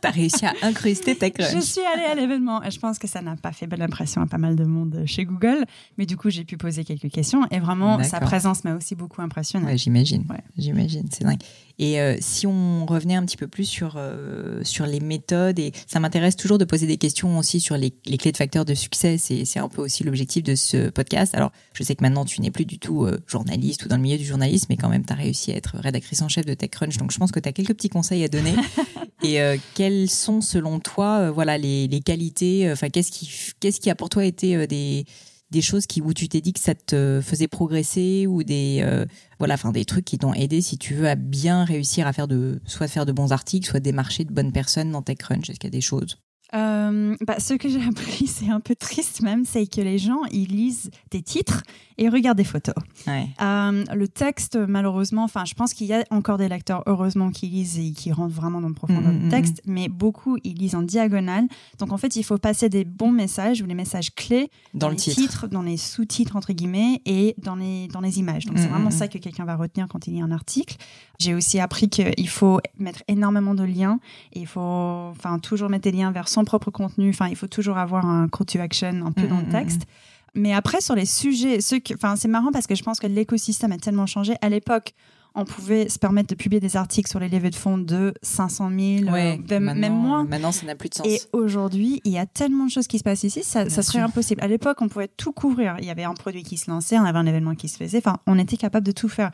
tu 0.02 0.08
as 0.08 0.10
réussi 0.10 0.44
à 0.44 0.52
incruster 0.62 1.14
TechCrunch. 1.18 1.54
je 1.54 1.60
suis 1.60 1.80
allée 1.94 2.04
à 2.04 2.14
l'événement 2.14 2.62
et 2.62 2.70
je 2.70 2.78
pense 2.78 2.98
que 2.98 3.06
ça 3.06 3.22
n'a 3.22 3.36
pas 3.36 3.52
fait 3.52 3.66
bonne 3.66 3.82
impression 3.82 4.20
à 4.20 4.26
pas 4.26 4.38
mal 4.38 4.54
de 4.54 4.64
monde 4.64 5.02
chez 5.06 5.24
Google, 5.24 5.64
mais 5.96 6.04
du 6.06 6.16
coup 6.16 6.28
j'ai 6.28 6.44
pu 6.44 6.56
poser 6.56 6.84
quelques 6.84 7.10
questions 7.10 7.46
et 7.50 7.58
vraiment 7.58 8.02
sa 8.02 8.20
présence 8.20 8.64
m'a 8.64 8.74
aussi 8.74 8.94
beaucoup 8.94 9.22
impressionné. 9.22 9.76
j'imagine, 9.78 10.24
j'imagine, 10.56 11.08
c'est 11.10 11.24
dingue. 11.24 11.40
Et 11.78 12.00
euh, 12.00 12.16
si 12.20 12.46
on 12.46 12.86
revenait 12.86 13.16
un 13.16 13.24
petit 13.26 13.36
peu 13.36 13.48
plus 13.48 13.64
sur 13.64 13.94
euh, 13.96 14.64
sur 14.64 14.86
les 14.86 15.00
méthodes 15.00 15.58
et 15.58 15.72
ça 15.86 16.00
m'intéresse 16.00 16.36
toujours 16.36 16.56
de 16.56 16.64
poser 16.64 16.86
des 16.86 16.96
questions 16.96 17.38
aussi 17.38 17.55
sur 17.60 17.76
les, 17.76 17.92
les 18.06 18.18
clés 18.18 18.32
de 18.32 18.36
facteurs 18.36 18.64
de 18.64 18.74
succès. 18.74 19.18
C'est 19.18 19.58
un 19.58 19.68
peu 19.68 19.82
aussi 19.82 20.04
l'objectif 20.04 20.42
de 20.42 20.54
ce 20.54 20.90
podcast. 20.90 21.34
Alors 21.34 21.52
je 21.72 21.82
sais 21.82 21.94
que 21.94 22.02
maintenant 22.02 22.24
tu 22.24 22.40
n'es 22.40 22.50
plus 22.50 22.64
du 22.64 22.78
tout 22.78 23.04
euh, 23.04 23.18
journaliste 23.26 23.84
ou 23.84 23.88
dans 23.88 23.96
le 23.96 24.02
milieu 24.02 24.18
du 24.18 24.24
journalisme, 24.24 24.66
mais 24.70 24.76
quand 24.76 24.88
même 24.88 25.04
tu 25.04 25.12
as 25.12 25.16
réussi 25.16 25.52
à 25.52 25.56
être 25.56 25.76
rédactrice 25.78 26.22
en 26.22 26.28
chef 26.28 26.44
de 26.44 26.54
TechCrunch. 26.54 26.96
Donc 26.98 27.12
je 27.12 27.18
pense 27.18 27.32
que 27.32 27.40
tu 27.40 27.48
as 27.48 27.52
quelques 27.52 27.74
petits 27.74 27.88
conseils 27.88 28.24
à 28.24 28.28
donner. 28.28 28.54
et 29.22 29.38
quelles 29.74 30.10
sont 30.10 30.40
selon 30.40 30.78
toi 30.78 31.30
voilà 31.30 31.58
les, 31.58 31.88
les 31.88 32.00
qualités 32.00 32.70
Enfin 32.70 32.90
qu'est-ce 32.90 33.10
qui 33.10 33.28
qu'est-ce 33.60 33.80
qui 33.80 33.90
a 33.90 33.94
pour 33.94 34.08
toi 34.08 34.24
été 34.24 34.66
des 34.66 35.06
des 35.50 35.62
choses 35.62 35.86
qui 35.86 36.00
où 36.00 36.12
tu 36.12 36.28
t'es 36.28 36.40
dit 36.40 36.52
que 36.52 36.60
ça 36.60 36.74
te 36.74 37.20
faisait 37.22 37.48
progresser 37.48 38.26
ou 38.26 38.42
des 38.42 38.80
euh, 38.82 39.06
voilà 39.38 39.54
enfin 39.54 39.72
des 39.72 39.84
trucs 39.84 40.04
qui 40.04 40.18
t'ont 40.18 40.34
aidé 40.34 40.60
si 40.60 40.76
tu 40.76 40.94
veux 40.94 41.08
à 41.08 41.14
bien 41.14 41.64
réussir 41.64 42.06
à 42.06 42.12
faire 42.12 42.28
de 42.28 42.60
soit 42.64 42.88
faire 42.88 43.06
de 43.06 43.12
bons 43.12 43.32
articles 43.32 43.68
soit 43.68 43.80
démarcher 43.80 44.24
de 44.24 44.32
bonnes 44.32 44.52
personnes 44.52 44.90
dans 44.90 45.02
TechCrunch? 45.02 45.48
Est-ce 45.48 45.58
qu'il 45.58 45.68
y 45.68 45.74
a 45.74 45.78
des 45.78 45.80
choses? 45.80 46.18
Euh, 46.54 47.16
bah, 47.26 47.38
ce 47.38 47.54
que 47.54 47.68
j'ai 47.68 47.82
appris, 47.88 48.26
c'est 48.26 48.50
un 48.50 48.60
peu 48.60 48.74
triste 48.74 49.22
même, 49.22 49.44
c'est 49.44 49.66
que 49.66 49.80
les 49.80 49.98
gens, 49.98 50.22
ils 50.30 50.48
lisent 50.48 50.90
des 51.10 51.22
titres 51.22 51.62
et 51.98 52.08
regardent 52.08 52.36
des 52.36 52.44
photos. 52.44 52.74
Euh, 53.08 53.84
le 53.94 54.08
texte, 54.08 54.56
malheureusement, 54.56 55.24
enfin, 55.24 55.44
je 55.44 55.54
pense 55.54 55.72
qu'il 55.72 55.86
y 55.86 55.94
a 55.94 56.04
encore 56.10 56.36
des 56.36 56.48
lecteurs, 56.48 56.82
heureusement, 56.86 57.30
qui 57.30 57.46
lisent 57.46 57.78
et 57.78 57.92
qui 57.92 58.12
rentrent 58.12 58.34
vraiment 58.34 58.60
dans 58.60 58.68
le 58.68 58.74
profondeur 58.74 59.12
mm, 59.12 59.18
du 59.18 59.26
mm, 59.26 59.30
texte, 59.30 59.62
mm. 59.64 59.72
mais 59.72 59.88
beaucoup, 59.88 60.36
ils 60.44 60.54
lisent 60.54 60.74
en 60.74 60.82
diagonale. 60.82 61.46
Donc, 61.78 61.92
en 61.92 61.96
fait, 61.96 62.16
il 62.16 62.22
faut 62.22 62.38
passer 62.38 62.68
des 62.68 62.84
bons 62.84 63.12
messages 63.12 63.62
ou 63.62 63.66
les 63.66 63.74
messages 63.74 64.14
clés 64.14 64.50
dans, 64.74 64.90
le 64.90 64.96
titre. 64.96 65.46
dans 65.48 65.62
les 65.62 65.76
sous-titres, 65.78 66.36
entre 66.36 66.52
guillemets, 66.52 67.00
et 67.06 67.34
dans 67.38 67.56
les, 67.56 67.88
dans 67.88 68.00
les 68.00 68.18
images. 68.18 68.44
Donc, 68.44 68.58
c'est 68.58 68.68
vraiment 68.68 68.90
ça 68.90 69.08
que 69.08 69.18
quelqu'un 69.18 69.44
va 69.44 69.56
retenir 69.56 69.88
quand 69.88 70.06
il 70.06 70.14
lit 70.14 70.22
un 70.22 70.32
article. 70.32 70.76
J'ai 71.18 71.34
aussi 71.34 71.58
appris 71.60 71.88
qu'il 71.88 72.28
faut 72.28 72.60
mettre 72.78 73.02
énormément 73.08 73.54
de 73.54 73.64
liens 73.64 74.00
et 74.34 74.40
il 74.40 74.46
faut, 74.46 74.60
enfin, 74.60 75.38
toujours 75.38 75.70
mettre 75.70 75.84
des 75.84 75.92
liens 75.92 76.12
vers 76.12 76.28
son 76.28 76.44
propre 76.46 76.70
contenu. 76.70 77.10
Enfin, 77.10 77.28
il 77.28 77.36
faut 77.36 77.46
toujours 77.46 77.76
avoir 77.76 78.06
un 78.06 78.28
call 78.28 78.46
to 78.46 78.58
action 78.58 79.04
un 79.04 79.12
peu 79.12 79.26
dans 79.26 79.38
le 79.38 79.46
mm, 79.46 79.50
texte. 79.50 79.82
Mm. 79.82 80.40
Mais 80.40 80.54
après, 80.54 80.80
sur 80.80 80.94
les 80.94 81.06
sujets, 81.06 81.60
ceux 81.60 81.80
enfin, 81.94 82.16
c'est 82.16 82.28
marrant 82.28 82.52
parce 82.52 82.66
que 82.66 82.74
je 82.74 82.82
pense 82.82 82.98
que 82.98 83.06
l'écosystème 83.06 83.72
a 83.72 83.78
tellement 83.78 84.06
changé. 84.06 84.34
À 84.40 84.48
l'époque, 84.48 84.94
on 85.36 85.44
pouvait 85.44 85.88
se 85.90 85.98
permettre 85.98 86.30
de 86.30 86.34
publier 86.34 86.60
des 86.60 86.76
articles 86.76 87.08
sur 87.08 87.20
les 87.20 87.28
levées 87.28 87.50
de 87.50 87.56
fonds 87.56 87.76
de 87.76 88.14
500 88.22 88.70
000, 88.70 89.14
euh, 89.14 89.36
même 89.60 89.92
moins. 89.92 90.24
Maintenant, 90.24 90.50
ça 90.50 90.64
n'a 90.64 90.74
plus 90.74 90.88
de 90.88 90.94
sens. 90.94 91.06
Et 91.06 91.20
aujourd'hui, 91.32 92.00
il 92.04 92.12
y 92.12 92.18
a 92.18 92.24
tellement 92.24 92.64
de 92.64 92.70
choses 92.70 92.86
qui 92.86 92.98
se 92.98 93.04
passent 93.04 93.22
ici, 93.22 93.42
ça, 93.42 93.68
ça 93.68 93.82
serait 93.82 93.98
impossible. 93.98 94.42
À 94.42 94.48
l'époque, 94.48 94.78
on 94.80 94.88
pouvait 94.88 95.08
tout 95.08 95.32
couvrir. 95.32 95.76
Il 95.78 95.84
y 95.84 95.90
avait 95.90 96.04
un 96.04 96.14
produit 96.14 96.42
qui 96.42 96.56
se 96.56 96.70
lançait, 96.70 96.98
on 96.98 97.04
avait 97.04 97.18
un 97.18 97.26
événement 97.26 97.54
qui 97.54 97.68
se 97.68 97.76
faisait. 97.76 97.98
Enfin, 97.98 98.16
on 98.26 98.38
était 98.38 98.56
capable 98.56 98.86
de 98.86 98.92
tout 98.92 99.10
faire. 99.10 99.30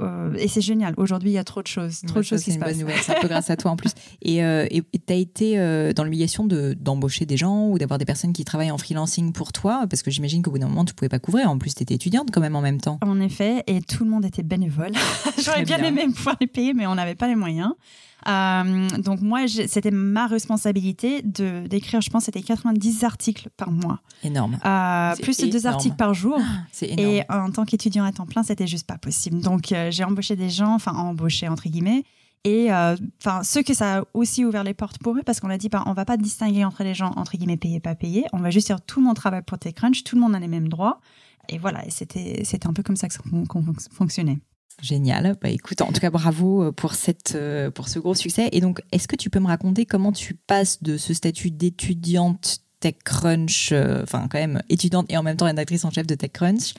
Euh, 0.00 0.34
et 0.38 0.48
c'est 0.48 0.60
génial. 0.60 0.94
Aujourd'hui, 0.98 1.30
il 1.30 1.34
y 1.34 1.38
a 1.38 1.44
trop 1.44 1.62
de 1.62 1.66
choses, 1.66 2.02
trop 2.06 2.18
de 2.18 2.24
choses 2.24 2.42
qui 2.42 2.52
se 2.52 2.58
passent. 2.58 2.76
C'est 3.02 3.16
un 3.16 3.20
peu 3.20 3.28
grâce 3.28 3.48
à 3.50 3.56
toi 3.56 3.70
en 3.70 3.76
plus. 3.76 3.92
Et 4.22 4.44
euh, 4.44 4.66
tu 4.68 5.12
as 5.12 5.16
été 5.16 5.58
euh, 5.58 5.92
dans 5.92 6.04
l'obligation 6.04 6.46
d'embaucher 6.46 7.24
des 7.24 7.36
gens 7.36 7.68
ou 7.68 7.78
d'avoir 7.78 7.98
des 7.98 8.04
personnes 8.04 8.32
qui 8.32 8.44
travaillent 8.44 8.70
en 8.70 8.78
freelancing 8.78 9.32
pour 9.32 9.52
toi? 9.52 9.86
Parce 9.88 10.02
que 10.02 10.10
j'imagine 10.10 10.42
qu'au 10.42 10.50
bout 10.50 10.58
d'un 10.58 10.68
moment, 10.68 10.84
tu 10.84 10.94
pouvais 10.94 11.08
pas 11.08 11.18
couvrir. 11.18 11.50
En 11.50 11.58
plus, 11.58 11.74
tu 11.74 11.82
étais 11.82 11.94
étudiante 11.94 12.28
quand 12.32 12.40
même 12.40 12.56
en 12.56 12.60
même 12.60 12.80
temps. 12.80 12.98
En 13.02 13.20
effet, 13.20 13.62
et 13.66 13.80
tout 13.80 14.04
le 14.04 14.10
monde 14.10 14.24
était 14.24 14.42
bénévole. 14.42 14.92
J'aurais 15.42 15.64
bien, 15.64 15.78
bien 15.78 15.88
aimé 15.88 16.06
pouvoir 16.14 16.36
les 16.40 16.46
payer, 16.46 16.74
mais 16.74 16.86
on 16.86 16.94
n'avait 16.94 17.14
pas 17.14 17.28
les 17.28 17.36
moyens. 17.36 17.72
Euh, 18.26 18.88
donc 18.98 19.20
moi, 19.20 19.46
c'était 19.46 19.90
ma 19.90 20.26
responsabilité 20.26 21.22
de 21.22 21.66
d'écrire, 21.66 22.00
je 22.00 22.10
pense, 22.10 22.24
c'était 22.24 22.42
90 22.42 23.04
articles 23.04 23.48
par 23.56 23.70
mois. 23.70 24.00
Énorme. 24.22 24.58
Euh, 24.64 25.14
plus 25.22 25.38
de 25.38 25.46
deux 25.46 25.66
articles 25.66 25.96
par 25.96 26.14
jour. 26.14 26.38
Ah, 26.40 26.64
c'est 26.72 26.90
énorme. 26.90 27.08
Et 27.08 27.22
en 27.28 27.50
tant 27.50 27.64
qu'étudiant 27.64 28.04
à 28.04 28.12
temps 28.12 28.26
plein, 28.26 28.42
c'était 28.42 28.66
juste 28.66 28.86
pas 28.86 28.98
possible. 28.98 29.40
Donc 29.40 29.72
euh, 29.72 29.90
j'ai 29.90 30.04
embauché 30.04 30.36
des 30.36 30.50
gens, 30.50 30.74
enfin 30.74 30.92
embauché 30.92 31.48
entre 31.48 31.68
guillemets. 31.68 32.04
Et 32.44 32.68
enfin, 32.70 33.42
ceux 33.42 33.64
que 33.64 33.74
ça 33.74 33.98
a 33.98 34.02
aussi 34.14 34.44
ouvert 34.44 34.62
les 34.62 34.74
portes 34.74 34.98
pour 34.98 35.16
eux, 35.16 35.22
parce 35.26 35.40
qu'on 35.40 35.50
a 35.50 35.58
dit, 35.58 35.68
bah, 35.68 35.82
on 35.86 35.94
va 35.94 36.04
pas 36.04 36.16
distinguer 36.16 36.64
entre 36.64 36.84
les 36.84 36.94
gens 36.94 37.12
entre 37.16 37.36
guillemets 37.36 37.56
payés 37.56 37.80
pas 37.80 37.96
payés. 37.96 38.24
On 38.32 38.38
va 38.38 38.50
juste 38.50 38.68
dire 38.68 38.80
tout 38.80 39.00
le 39.00 39.06
monde 39.06 39.16
travaille 39.16 39.42
pour 39.42 39.58
TechCrunch, 39.58 40.04
tout 40.04 40.14
le 40.14 40.22
monde 40.22 40.32
a 40.34 40.38
les 40.38 40.46
mêmes 40.46 40.68
droits. 40.68 41.00
Et 41.48 41.58
voilà, 41.58 41.82
c'était 41.88 42.42
c'était 42.44 42.68
un 42.68 42.72
peu 42.72 42.84
comme 42.84 42.96
ça 42.96 43.08
que 43.08 43.14
ça 43.14 43.20
fonctionnait. 43.90 44.38
Génial. 44.82 45.36
Bah, 45.40 45.48
écoute, 45.48 45.80
en 45.80 45.92
tout 45.92 46.00
cas, 46.00 46.10
bravo 46.10 46.64
euh, 46.64 46.72
pour, 46.72 46.94
cette, 46.94 47.34
euh, 47.34 47.70
pour 47.70 47.88
ce 47.88 47.98
gros 47.98 48.14
succès. 48.14 48.48
Et 48.52 48.60
donc, 48.60 48.80
est-ce 48.92 49.08
que 49.08 49.16
tu 49.16 49.30
peux 49.30 49.40
me 49.40 49.46
raconter 49.46 49.86
comment 49.86 50.12
tu 50.12 50.34
passes 50.34 50.82
de 50.82 50.96
ce 50.96 51.14
statut 51.14 51.50
d'étudiante 51.50 52.58
TechCrunch, 52.80 53.70
euh, 53.72 54.02
enfin, 54.02 54.28
quand 54.30 54.38
même 54.38 54.62
étudiante 54.68 55.06
et 55.08 55.16
en 55.16 55.22
même 55.22 55.36
temps 55.36 55.46
rédactrice 55.46 55.84
en 55.84 55.90
chef 55.90 56.06
de 56.06 56.14
TechCrunch, 56.14 56.74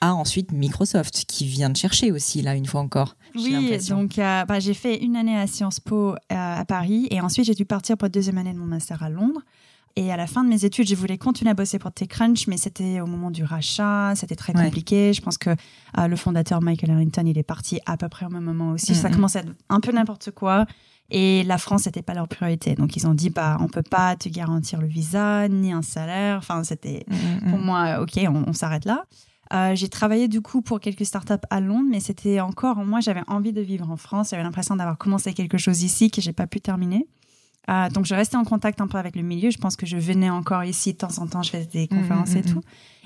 à 0.00 0.14
ensuite 0.14 0.52
Microsoft, 0.52 1.24
qui 1.26 1.46
vient 1.46 1.70
de 1.70 1.76
chercher 1.76 2.12
aussi, 2.12 2.42
là, 2.42 2.54
une 2.54 2.66
fois 2.66 2.80
encore. 2.80 3.16
Oui, 3.34 3.78
donc 3.88 4.16
bah, 4.16 4.60
j'ai 4.60 4.74
fait 4.74 5.02
une 5.02 5.16
année 5.16 5.36
à 5.36 5.46
Sciences 5.46 5.80
Po 5.80 6.14
à 6.28 6.64
Paris 6.66 7.08
et 7.10 7.20
ensuite 7.20 7.46
j'ai 7.46 7.54
dû 7.54 7.64
partir 7.64 7.96
pour 7.96 8.04
la 8.04 8.10
deuxième 8.10 8.38
année 8.38 8.52
de 8.52 8.58
mon 8.58 8.66
master 8.66 9.02
à 9.02 9.10
Londres. 9.10 9.40
Et 9.98 10.12
à 10.12 10.16
la 10.16 10.28
fin 10.28 10.44
de 10.44 10.48
mes 10.48 10.64
études, 10.64 10.88
je 10.88 10.94
voulais 10.94 11.18
continuer 11.18 11.50
à 11.50 11.54
bosser 11.54 11.80
pour 11.80 11.90
TechCrunch, 11.90 12.46
mais 12.46 12.56
c'était 12.56 13.00
au 13.00 13.06
moment 13.06 13.32
du 13.32 13.42
rachat, 13.42 14.12
c'était 14.14 14.36
très 14.36 14.52
compliqué. 14.52 15.12
Je 15.12 15.20
pense 15.20 15.38
que 15.38 15.50
euh, 15.50 16.06
le 16.06 16.14
fondateur 16.14 16.62
Michael 16.62 16.92
Harrington, 16.92 17.24
il 17.26 17.36
est 17.36 17.42
parti 17.42 17.80
à 17.84 17.96
peu 17.96 18.08
près 18.08 18.24
au 18.24 18.28
même 18.28 18.44
moment 18.44 18.70
aussi. 18.70 18.94
Ça 18.94 19.10
commençait 19.10 19.40
à 19.40 19.42
être 19.42 19.52
un 19.68 19.80
peu 19.80 19.90
n'importe 19.90 20.30
quoi. 20.30 20.66
Et 21.10 21.42
la 21.42 21.58
France 21.58 21.86
n'était 21.86 22.02
pas 22.02 22.14
leur 22.14 22.28
priorité. 22.28 22.76
Donc 22.76 22.94
ils 22.94 23.08
ont 23.08 23.14
dit, 23.14 23.28
bah, 23.28 23.56
on 23.60 23.66
peut 23.66 23.82
pas 23.82 24.14
te 24.14 24.28
garantir 24.28 24.80
le 24.80 24.86
visa, 24.86 25.48
ni 25.48 25.72
un 25.72 25.82
salaire. 25.82 26.36
Enfin, 26.38 26.62
c'était 26.62 27.04
pour 27.50 27.58
moi, 27.58 28.00
ok, 28.00 28.24
on, 28.46 28.52
s'arrête 28.52 28.84
là. 28.84 29.04
Euh, 29.52 29.74
j'ai 29.74 29.88
travaillé 29.88 30.28
du 30.28 30.42
coup 30.42 30.62
pour 30.62 30.78
quelques 30.78 31.06
startups 31.06 31.34
à 31.50 31.58
Londres, 31.58 31.88
mais 31.90 31.98
c'était 31.98 32.38
encore, 32.38 32.84
moi 32.84 33.00
j'avais 33.00 33.22
envie 33.26 33.52
de 33.52 33.62
vivre 33.62 33.90
en 33.90 33.96
France. 33.96 34.28
J'avais 34.30 34.44
l'impression 34.44 34.76
d'avoir 34.76 34.96
commencé 34.96 35.34
quelque 35.34 35.58
chose 35.58 35.82
ici 35.82 36.08
que 36.08 36.20
j'ai 36.20 36.32
pas 36.32 36.46
pu 36.46 36.60
terminer. 36.60 37.08
Euh, 37.68 37.88
donc, 37.90 38.06
je 38.06 38.14
restais 38.14 38.36
en 38.36 38.44
contact 38.44 38.80
un 38.80 38.86
peu 38.86 38.98
avec 38.98 39.16
le 39.16 39.22
milieu. 39.22 39.50
Je 39.50 39.58
pense 39.58 39.76
que 39.76 39.86
je 39.86 39.96
venais 39.96 40.30
encore 40.30 40.64
ici 40.64 40.92
de 40.92 40.98
temps 40.98 41.18
en 41.18 41.26
temps, 41.26 41.42
je 41.42 41.50
faisais 41.50 41.66
des 41.66 41.84
mm, 41.84 41.88
conférences 41.88 42.34
et 42.34 42.40
mm, 42.40 42.52
tout. 42.52 42.60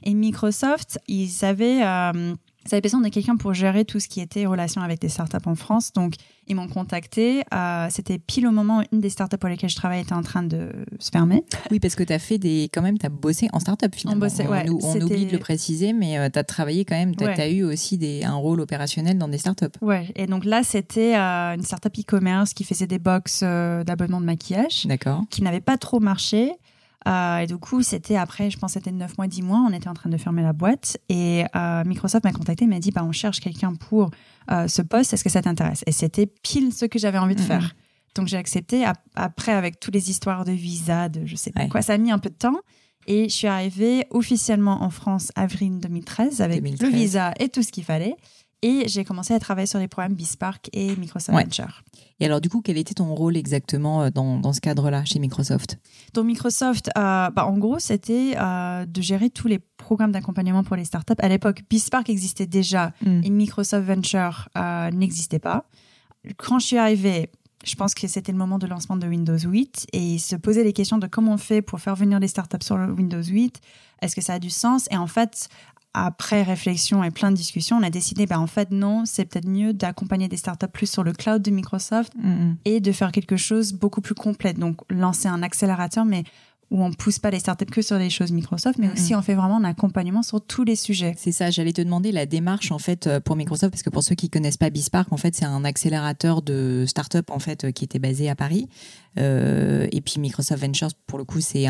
Et 0.04 0.14
Microsoft, 0.14 0.98
ils 1.08 1.44
avaient 1.44 1.84
euh, 1.84 2.34
ils 2.66 2.74
avaient 2.74 2.80
besoin 2.80 3.00
de 3.00 3.08
quelqu'un 3.08 3.36
pour 3.36 3.54
gérer 3.54 3.84
tout 3.84 4.00
ce 4.00 4.08
qui 4.08 4.20
était 4.20 4.46
relation 4.46 4.82
avec 4.82 5.00
des 5.00 5.08
startups 5.08 5.46
en 5.46 5.54
France. 5.54 5.92
Donc, 5.92 6.14
ils 6.46 6.56
m'ont 6.56 6.68
contacté. 6.68 7.42
Euh, 7.52 7.86
c'était 7.90 8.18
pile 8.18 8.46
au 8.46 8.50
moment 8.50 8.80
où 8.80 8.82
une 8.92 9.00
des 9.00 9.10
startups 9.10 9.36
pour 9.36 9.48
lesquelles 9.48 9.70
je 9.70 9.76
travaillais 9.76 10.02
était 10.02 10.12
en 10.12 10.22
train 10.22 10.42
de 10.42 10.70
se 10.98 11.10
fermer. 11.10 11.44
Oui, 11.70 11.80
parce 11.80 11.94
que 11.94 12.02
tu 12.02 12.12
as 12.12 12.18
fait 12.18 12.38
des. 12.38 12.68
Quand 12.72 12.82
même, 12.82 12.98
tu 12.98 13.06
as 13.06 13.08
bossé 13.08 13.48
en 13.52 13.60
startup 13.60 13.94
finalement. 13.94 14.26
On, 14.26 14.78
on, 14.82 15.00
oublie 15.00 15.26
de 15.26 15.32
le 15.32 15.38
préciser, 15.38 15.94
mais 15.94 16.18
euh, 16.18 16.28
tu 16.30 16.38
as 16.38 16.44
travaillé 16.44 16.84
quand 16.84 16.96
même. 16.96 17.16
Tu 17.16 17.24
as, 17.24 17.48
eu 17.48 17.62
aussi 17.62 17.96
des, 17.96 18.24
un 18.24 18.34
rôle 18.34 18.60
opérationnel 18.60 19.16
dans 19.16 19.28
des 19.28 19.38
startups. 19.38 19.66
Ouais, 19.80 20.12
et 20.16 20.26
donc 20.26 20.44
là, 20.44 20.62
c'était 20.62 21.16
euh, 21.16 21.54
une 21.54 21.62
startup 21.62 21.92
e-commerce 21.98 22.52
qui 22.52 22.64
faisait 22.64 22.86
des 22.86 22.98
box 22.98 23.42
d'abonnement 23.42 24.20
de 24.20 24.26
maquillage. 24.26 24.86
D'accord. 24.86 25.22
Qui 25.30 25.42
n'avait 25.42 25.60
pas 25.60 25.78
trop 25.78 26.00
marché. 26.00 26.52
Euh, 27.06 27.38
et 27.38 27.46
du 27.46 27.56
coup, 27.56 27.82
c'était 27.82 28.16
après, 28.16 28.50
je 28.50 28.58
pense, 28.58 28.72
c'était 28.72 28.92
9 28.92 29.18
mois, 29.18 29.26
10 29.26 29.42
mois, 29.42 29.64
on 29.66 29.72
était 29.72 29.88
en 29.88 29.94
train 29.94 30.10
de 30.10 30.16
fermer 30.16 30.42
la 30.42 30.52
boîte. 30.52 30.98
Et 31.08 31.44
euh, 31.56 31.84
Microsoft 31.84 32.24
m'a 32.24 32.32
contacté, 32.32 32.66
m'a 32.66 32.78
dit 32.78 32.90
bah, 32.90 33.04
on 33.04 33.12
cherche 33.12 33.40
quelqu'un 33.40 33.74
pour 33.74 34.10
euh, 34.50 34.68
ce 34.68 34.82
poste, 34.82 35.12
est-ce 35.12 35.24
que 35.24 35.30
ça 35.30 35.42
t'intéresse? 35.42 35.82
Et 35.86 35.92
c'était 35.92 36.26
pile 36.26 36.72
ce 36.72 36.84
que 36.84 36.98
j'avais 36.98 37.18
envie 37.18 37.34
de 37.36 37.40
faire. 37.40 37.74
Donc 38.14 38.28
j'ai 38.28 38.36
accepté. 38.36 38.84
Après, 39.14 39.52
avec 39.52 39.80
toutes 39.80 39.94
les 39.94 40.10
histoires 40.10 40.44
de 40.44 40.52
visa, 40.52 41.08
de 41.08 41.24
je 41.24 41.34
sais 41.34 41.50
pas 41.50 41.66
quoi, 41.66 41.82
ça 41.82 41.94
a 41.94 41.98
mis 41.98 42.10
un 42.10 42.18
peu 42.18 42.28
de 42.28 42.34
temps. 42.34 42.60
Et 43.06 43.24
je 43.24 43.34
suis 43.34 43.48
arrivée 43.48 44.06
officiellement 44.10 44.82
en 44.82 44.90
France 44.90 45.32
avril 45.34 45.80
2013 45.80 46.40
avec 46.40 46.62
le 46.62 46.88
visa 46.88 47.32
et 47.40 47.48
tout 47.48 47.62
ce 47.62 47.72
qu'il 47.72 47.84
fallait. 47.84 48.14
Et 48.64 48.84
j'ai 48.86 49.04
commencé 49.04 49.34
à 49.34 49.40
travailler 49.40 49.66
sur 49.66 49.80
les 49.80 49.88
programmes 49.88 50.14
Bispark 50.14 50.70
et 50.72 50.94
Microsoft 50.94 51.36
Venture. 51.36 51.82
Et 52.20 52.26
alors, 52.26 52.40
du 52.40 52.48
coup, 52.48 52.62
quel 52.62 52.78
était 52.78 52.94
ton 52.94 53.12
rôle 53.12 53.36
exactement 53.36 54.02
euh, 54.02 54.10
dans, 54.10 54.38
dans 54.38 54.52
ce 54.52 54.60
cadre-là 54.60 55.04
chez 55.04 55.18
Microsoft? 55.18 55.78
Dans 56.14 56.22
Microsoft, 56.22 56.88
euh, 56.96 57.30
bah, 57.30 57.44
en 57.44 57.58
gros, 57.58 57.80
c'était 57.80 58.34
euh, 58.36 58.86
de 58.86 59.02
gérer 59.02 59.30
tous 59.30 59.48
les 59.48 59.58
programmes 59.58 60.12
d'accompagnement 60.12 60.62
pour 60.62 60.76
les 60.76 60.84
startups. 60.84 61.14
À 61.18 61.28
l'époque, 61.28 61.62
Bispark 61.68 62.08
existait 62.08 62.46
déjà 62.46 62.92
hmm. 63.04 63.22
et 63.24 63.30
Microsoft 63.30 63.84
Venture 63.84 64.48
n'existait 64.92 65.40
pas. 65.40 65.64
Quand 66.36 66.60
je 66.60 66.66
suis 66.66 66.78
arrivée, 66.78 67.30
je 67.64 67.74
pense 67.74 67.94
que 67.94 68.06
c'était 68.06 68.30
le 68.30 68.38
moment 68.38 68.58
de 68.58 68.68
lancement 68.68 68.96
de 68.96 69.08
Windows 69.08 69.38
8 69.38 69.88
et 69.92 70.18
se 70.18 70.36
poser 70.36 70.62
les 70.62 70.72
questions 70.72 70.98
de 70.98 71.08
comment 71.08 71.32
on 71.32 71.38
fait 71.38 71.62
pour 71.62 71.80
faire 71.80 71.96
venir 71.96 72.20
les 72.20 72.28
startups 72.28 72.62
sur 72.62 72.76
Windows 72.76 73.22
8. 73.22 73.60
Est-ce 74.02 74.14
que 74.14 74.20
ça 74.20 74.34
a 74.34 74.38
du 74.38 74.50
sens? 74.50 74.86
Et 74.90 74.96
en 74.96 75.06
fait, 75.06 75.48
après 75.94 76.42
réflexion 76.42 77.04
et 77.04 77.10
plein 77.10 77.30
de 77.30 77.36
discussions, 77.36 77.76
on 77.76 77.82
a 77.82 77.90
décidé, 77.90 78.26
bah, 78.26 78.40
en 78.40 78.46
fait, 78.46 78.70
non, 78.70 79.04
c'est 79.04 79.24
peut-être 79.24 79.48
mieux 79.48 79.72
d'accompagner 79.72 80.28
des 80.28 80.36
startups 80.36 80.66
plus 80.72 80.90
sur 80.90 81.02
le 81.02 81.12
cloud 81.12 81.42
de 81.42 81.50
Microsoft 81.50 82.12
et 82.64 82.80
de 82.80 82.92
faire 82.92 83.12
quelque 83.12 83.36
chose 83.36 83.72
beaucoup 83.72 84.00
plus 84.00 84.14
complet. 84.14 84.54
Donc, 84.54 84.80
lancer 84.90 85.28
un 85.28 85.42
accélérateur, 85.42 86.04
mais 86.04 86.24
où 86.72 86.82
on 86.82 86.90
pousse 86.90 87.18
pas 87.18 87.30
les 87.30 87.38
startups 87.38 87.66
que 87.66 87.82
sur 87.82 87.98
les 87.98 88.08
choses 88.08 88.32
Microsoft, 88.32 88.78
mais 88.78 88.90
aussi 88.90 89.14
on 89.14 89.20
fait 89.20 89.34
vraiment 89.34 89.58
un 89.58 89.64
accompagnement 89.64 90.22
sur 90.22 90.40
tous 90.40 90.64
les 90.64 90.74
sujets. 90.74 91.14
C'est 91.18 91.30
ça, 91.30 91.50
j'allais 91.50 91.74
te 91.74 91.82
demander 91.82 92.12
la 92.12 92.24
démarche 92.24 92.72
en 92.72 92.78
fait 92.78 93.06
euh, 93.06 93.20
pour 93.20 93.36
Microsoft, 93.36 93.72
parce 93.72 93.82
que 93.82 93.90
pour 93.90 94.02
ceux 94.02 94.14
qui 94.14 94.30
connaissent 94.30 94.56
pas 94.56 94.70
Bispark, 94.70 95.12
en 95.12 95.18
fait 95.18 95.36
c'est 95.36 95.44
un 95.44 95.64
accélérateur 95.66 96.40
de 96.40 96.84
startups 96.86 97.18
en 97.28 97.38
fait 97.38 97.64
euh, 97.64 97.72
qui 97.72 97.84
était 97.84 97.98
basé 97.98 98.30
à 98.30 98.34
Paris. 98.34 98.70
Euh, 99.18 99.86
et 99.92 100.00
puis 100.00 100.18
Microsoft 100.18 100.62
Ventures, 100.62 100.88
pour 101.06 101.18
le 101.18 101.24
coup, 101.24 101.40
c'est 101.40 101.66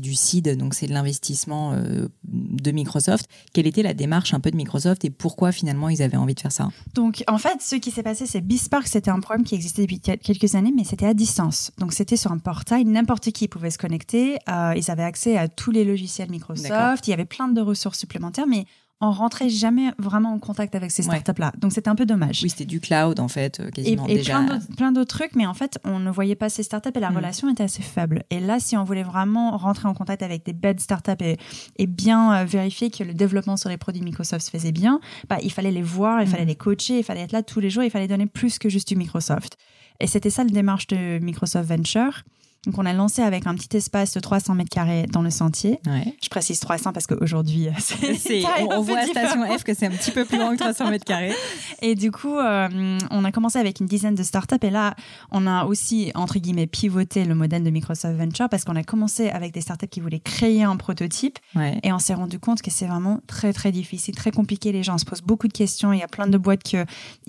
du 0.00 0.14
seed, 0.14 0.56
donc 0.56 0.74
c'est 0.74 0.86
de 0.86 0.92
l'investissement 0.92 1.72
euh, 1.72 2.08
de 2.24 2.70
Microsoft. 2.70 3.26
Quelle 3.52 3.66
était 3.66 3.82
la 3.82 3.94
démarche 3.94 4.34
un 4.34 4.40
peu 4.40 4.50
de 4.50 4.56
Microsoft 4.56 5.04
et 5.04 5.10
pourquoi 5.10 5.52
finalement 5.52 5.88
ils 5.88 6.02
avaient 6.02 6.16
envie 6.16 6.34
de 6.34 6.40
faire 6.40 6.52
ça? 6.52 6.70
Donc 6.94 7.24
en 7.28 7.38
fait, 7.38 7.60
ce 7.60 7.76
qui 7.76 7.90
s'est 7.90 8.02
passé, 8.02 8.26
c'est 8.26 8.40
Bispark, 8.40 8.86
c'était 8.86 9.10
un 9.10 9.20
programme 9.20 9.44
qui 9.44 9.54
existait 9.54 9.82
depuis 9.82 10.00
quelques 10.00 10.54
années, 10.54 10.72
mais 10.74 10.84
c'était 10.84 11.06
à 11.06 11.14
distance. 11.14 11.72
Donc 11.78 11.92
c'était 11.92 12.16
sur 12.16 12.32
un 12.32 12.38
portail, 12.38 12.84
n'importe 12.84 13.30
qui 13.32 13.48
pouvait 13.48 13.70
se 13.70 13.78
connecter. 13.78 14.38
Euh, 14.48 14.74
ils 14.76 14.90
avaient 14.90 15.02
accès 15.02 15.36
à 15.36 15.48
tous 15.48 15.70
les 15.70 15.84
logiciels 15.84 16.30
Microsoft. 16.30 17.06
Il 17.06 17.10
y 17.10 17.14
avait 17.14 17.24
plein 17.24 17.48
de 17.48 17.60
ressources 17.60 17.98
supplémentaires, 17.98 18.46
mais 18.46 18.66
on 19.02 19.10
rentrait 19.10 19.48
jamais 19.48 19.90
vraiment 19.98 20.32
en 20.32 20.38
contact 20.38 20.76
avec 20.76 20.92
ces 20.92 21.02
startups-là. 21.02 21.52
Donc 21.58 21.72
c'était 21.72 21.88
un 21.88 21.96
peu 21.96 22.06
dommage. 22.06 22.40
Oui, 22.44 22.50
c'était 22.50 22.64
du 22.64 22.78
cloud 22.78 23.18
en 23.18 23.26
fait, 23.26 23.58
euh, 23.58 23.68
quasiment 23.68 24.06
et, 24.06 24.12
et 24.12 24.14
déjà. 24.18 24.40
plein 24.76 24.92
d'autres 24.92 25.16
trucs, 25.18 25.34
mais 25.34 25.44
en 25.44 25.54
fait, 25.54 25.80
on 25.84 25.98
ne 25.98 26.08
voyait 26.08 26.36
pas 26.36 26.48
ces 26.48 26.62
startups 26.62 26.92
et 26.94 27.00
la 27.00 27.10
mm. 27.10 27.16
relation 27.16 27.50
était 27.50 27.64
assez 27.64 27.82
faible. 27.82 28.22
Et 28.30 28.38
là, 28.38 28.60
si 28.60 28.76
on 28.76 28.84
voulait 28.84 29.02
vraiment 29.02 29.56
rentrer 29.56 29.88
en 29.88 29.94
contact 29.94 30.22
avec 30.22 30.46
des 30.46 30.52
belles 30.52 30.78
startups 30.78 31.20
et, 31.20 31.36
et 31.78 31.86
bien 31.88 32.32
euh, 32.32 32.44
vérifier 32.44 32.90
que 32.90 33.02
le 33.02 33.12
développement 33.12 33.56
sur 33.56 33.68
les 33.68 33.76
produits 33.76 34.02
Microsoft 34.02 34.46
se 34.46 34.50
faisait 34.52 34.72
bien, 34.72 35.00
bah, 35.28 35.38
il 35.42 35.50
fallait 35.50 35.72
les 35.72 35.82
voir, 35.82 36.22
il 36.22 36.28
fallait 36.28 36.44
mm. 36.44 36.48
les 36.48 36.56
coacher, 36.56 36.98
il 37.00 37.04
fallait 37.04 37.22
être 37.22 37.32
là 37.32 37.42
tous 37.42 37.58
les 37.58 37.70
jours, 37.70 37.82
il 37.82 37.90
fallait 37.90 38.06
donner 38.08 38.26
plus 38.26 38.60
que 38.60 38.68
juste 38.68 38.86
du 38.86 38.94
Microsoft. 38.94 39.56
Et 39.98 40.06
c'était 40.06 40.30
ça 40.30 40.44
la 40.44 40.50
démarche 40.50 40.86
de 40.86 41.18
Microsoft 41.18 41.68
Venture. 41.68 42.22
Donc, 42.64 42.78
on 42.78 42.86
a 42.86 42.92
lancé 42.92 43.22
avec 43.22 43.48
un 43.48 43.56
petit 43.56 43.76
espace 43.76 44.14
de 44.14 44.20
300 44.20 44.54
mètres 44.54 44.70
carrés 44.70 45.06
dans 45.10 45.22
le 45.22 45.30
sentier. 45.30 45.80
Je 46.22 46.28
précise 46.28 46.60
300 46.60 46.92
parce 46.92 47.08
qu'aujourd'hui, 47.08 47.68
c'est. 47.78 48.44
On, 48.70 48.82
voit 48.82 48.98
à 48.98 49.06
Station 49.06 49.44
F 49.58 49.64
que 49.64 49.74
c'est 49.74 49.86
un 49.86 49.90
petit 49.90 50.12
peu 50.12 50.24
plus 50.24 50.38
grand 50.38 50.52
que 50.52 50.58
300 50.58 50.90
mètres 50.90 51.04
carrés. 51.04 51.34
Et 51.82 51.96
du 51.96 52.12
coup, 52.12 52.38
euh, 52.38 52.98
on 53.10 53.24
a 53.24 53.32
commencé 53.32 53.58
avec 53.58 53.80
une 53.80 53.86
dizaine 53.86 54.14
de 54.14 54.22
startups. 54.22 54.54
Et 54.62 54.70
là, 54.70 54.94
on 55.32 55.48
a 55.48 55.64
aussi, 55.64 56.12
entre 56.14 56.38
guillemets, 56.38 56.68
pivoté 56.68 57.24
le 57.24 57.34
modèle 57.34 57.64
de 57.64 57.70
Microsoft 57.70 58.16
Venture 58.16 58.48
parce 58.48 58.62
qu'on 58.64 58.76
a 58.76 58.84
commencé 58.84 59.28
avec 59.28 59.52
des 59.52 59.60
startups 59.60 59.88
qui 59.88 60.00
voulaient 60.00 60.20
créer 60.20 60.62
un 60.62 60.76
prototype. 60.76 61.40
Et 61.82 61.92
on 61.92 61.98
s'est 61.98 62.14
rendu 62.14 62.38
compte 62.38 62.62
que 62.62 62.70
c'est 62.70 62.86
vraiment 62.86 63.20
très, 63.26 63.52
très 63.52 63.72
difficile, 63.72 64.14
très 64.14 64.30
compliqué. 64.30 64.70
Les 64.70 64.84
gens 64.84 64.98
se 64.98 65.04
posent 65.04 65.22
beaucoup 65.22 65.48
de 65.48 65.52
questions. 65.52 65.92
Il 65.92 65.98
y 65.98 66.04
a 66.04 66.08
plein 66.08 66.28
de 66.28 66.38
boîtes 66.38 66.62
qui 66.62 66.76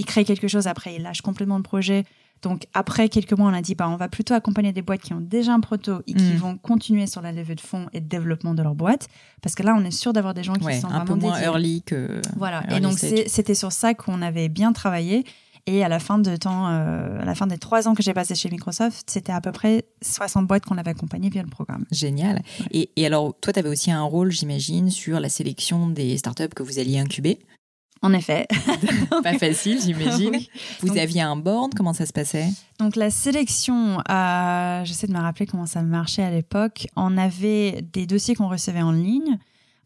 créent 0.06 0.26
quelque 0.26 0.48
chose. 0.48 0.68
Après, 0.68 0.94
ils 0.94 1.02
lâchent 1.02 1.24
complètement 1.24 1.58
le 1.58 1.64
projet 1.64 2.06
donc 2.44 2.68
après 2.74 3.10
quelques 3.10 3.34
mois, 3.34 3.50
on 3.50 3.54
a 3.54 3.62
dit 3.62 3.74
bah, 3.74 3.90
on 3.90 3.96
va 3.96 4.10
plutôt 4.10 4.34
accompagner 4.34 4.74
des 4.74 4.82
boîtes 4.82 5.02
qui 5.02 5.14
ont 5.14 5.22
déjà 5.22 5.54
un 5.54 5.62
proto 5.62 6.02
et 6.06 6.14
qui 6.14 6.34
mm. 6.34 6.38
vont 6.38 6.58
continuer 6.58 7.08
sur 7.08 7.22
la 7.22 7.32
levée 7.32 7.56
de 7.56 7.62
fonds 7.62 7.88
et 7.94 8.02
de 8.02 8.08
développement 8.08 8.54
de 8.54 8.62
leur 8.62 8.76
boîte. 8.76 9.08
Parce 9.42 9.56
que 9.56 9.64
là, 9.64 9.76
on 9.78 9.84
est 9.84 9.92
sûr 9.92 10.14
d'avoir 10.14 10.34
des 10.34 10.44
gens 10.44 10.54
qui 10.54 10.80
sont 10.80 10.90
un 10.90 11.06
peu 11.06 11.16
moins 11.16 11.40
early 11.40 11.82
que. 11.84 12.22
Voilà. 12.36 12.64
et 12.76 12.80
donc 12.80 13.00
c'était 13.00 13.56
sur 13.56 13.72
ça 13.72 13.94
qu'on 13.96 14.22
avait 14.22 14.50
bien 14.50 14.74
travaillé. 14.74 15.24
Et 15.66 15.82
à 15.82 15.88
la 15.88 16.00
fin 16.00 16.20
de 16.20 16.36
temps, 16.36 16.68
euh, 16.68 17.22
à 17.22 17.24
la 17.24 17.36
fin 17.36 17.48
des 17.48 17.58
trois 17.58 17.88
ans 17.88 17.94
que 17.94 18.04
j'ai 18.04 18.14
passé 18.14 18.36
chez 18.36 18.50
Microsoft, 18.50 19.10
c'était 19.10 19.32
à 19.32 19.40
peu 19.40 19.54
près 19.54 19.86
60 20.02 20.46
boîtes 20.46 20.66
qu'on 20.66 20.78
avait 20.78 20.92
accompagnées 20.92 21.30
via 21.30 21.42
le 21.42 21.48
programme. 21.48 21.86
Génial. 21.90 22.42
Et, 22.72 22.90
et, 22.98 23.06
alors, 23.06 23.34
toi, 23.40 23.54
tu 23.54 23.60
avais 23.60 23.70
aussi 23.70 23.90
un 23.90 24.04
rôle, 24.04 24.30
j'imagine, 24.30 24.90
sur 24.90 25.22
la 25.22 25.30
sélection 25.30 25.88
des 25.88 26.18
startups 26.18 26.50
que 26.54 26.64
vous 26.64 26.80
alliez 26.80 27.00
incuber 27.00 27.40
En 28.04 28.12
effet. 28.12 28.48
pas 29.24 29.38
facile, 29.40 29.80
j'imagine. 29.82 30.38
Vous 30.82 30.98
aviez 30.98 31.22
un 31.22 31.38
board, 31.38 31.74
comment 31.74 31.94
ça 31.94 32.06
se 32.06 32.12
passait? 32.12 32.48
Donc 32.78 32.98
la 32.98 33.10
sélection, 33.10 34.00
euh, 34.10 34.84
j'essaie 34.84 35.08
de 35.08 35.14
me 35.14 35.20
rappeler 35.20 35.46
comment 35.46 35.66
ça 35.66 35.82
marchait 35.82 36.22
à 36.22 36.30
l'époque. 36.30 36.88
On 36.98 37.18
avait 37.18 37.82
des 37.94 38.06
dossiers 38.06 38.36
qu'on 38.36 38.50
recevait 38.50 38.82
en 38.82 38.92
ligne. 38.92 39.40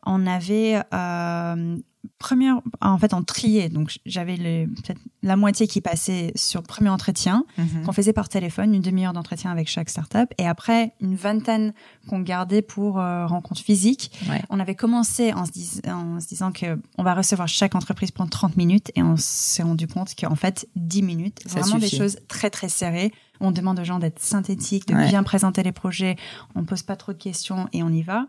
On 0.08 0.26
avait 0.26 0.82
euh, 0.94 1.78
première, 2.18 2.62
en 2.82 2.98
fait, 2.98 3.14
on 3.14 3.24
triait. 3.24 3.70
Donc, 3.70 4.00
j'avais 4.06 4.38
peut-être 4.38 5.00
la 5.24 5.36
moitié 5.36 5.68
qui 5.68 5.82
passait 5.82 6.32
sur 6.36 6.62
le 6.62 6.66
premier 6.66 6.90
entretien, 6.90 7.46
mhm. 7.58 7.84
qu'on 7.86 7.92
faisait 7.92 8.14
par 8.14 8.30
téléphone, 8.30 8.74
une 8.74 8.82
demi-heure 8.82 9.14
d'entretien 9.14 9.52
avec 9.52 9.68
chaque 9.68 9.90
startup. 9.90 10.34
Et 10.38 10.48
après, 10.48 10.94
une 11.02 11.16
vingtaine 11.16 11.74
qu'on 12.08 12.20
gardait 12.20 12.62
pour 12.62 13.00
euh, 13.00 13.26
rencontre 13.28 13.62
physique. 13.62 14.12
On 14.50 14.60
avait 14.60 14.76
commencé 14.76 15.34
en 15.34 15.46
se, 15.46 15.52
dis 15.52 15.82
en 15.88 16.20
se 16.20 16.28
disant 16.28 16.52
qu'on 16.52 17.04
va 17.04 17.14
recevoir 17.14 17.48
chaque 17.48 17.76
entreprise 17.76 18.12
pendant 18.12 18.30
30 18.30 18.58
minutes. 18.58 18.92
Et 18.96 19.04
on 19.04 19.18
s'est 19.18 19.64
rendu 19.64 19.88
compte 19.88 20.16
qu'en 20.16 20.36
fait, 20.36 20.68
10 20.76 21.04
minutes, 21.04 21.40
c'est 21.46 21.60
vraiment 21.60 21.80
des 21.80 21.90
choses 21.90 22.18
très, 22.28 22.50
très 22.50 22.70
serrées. 22.70 23.12
On 23.40 23.52
demande 23.52 23.80
aux 23.80 23.84
gens 23.84 24.00
d'être 24.00 24.20
synthétiques, 24.20 24.88
de 24.88 24.96
bien 24.96 25.22
présenter 25.22 25.62
les 25.62 25.72
projets. 25.72 26.16
On 26.56 26.64
pose 26.64 26.82
pas 26.82 26.96
trop 26.96 27.14
de 27.14 27.18
questions 27.18 27.68
et 27.72 27.84
on 27.84 27.90
y 27.90 28.02
va 28.02 28.28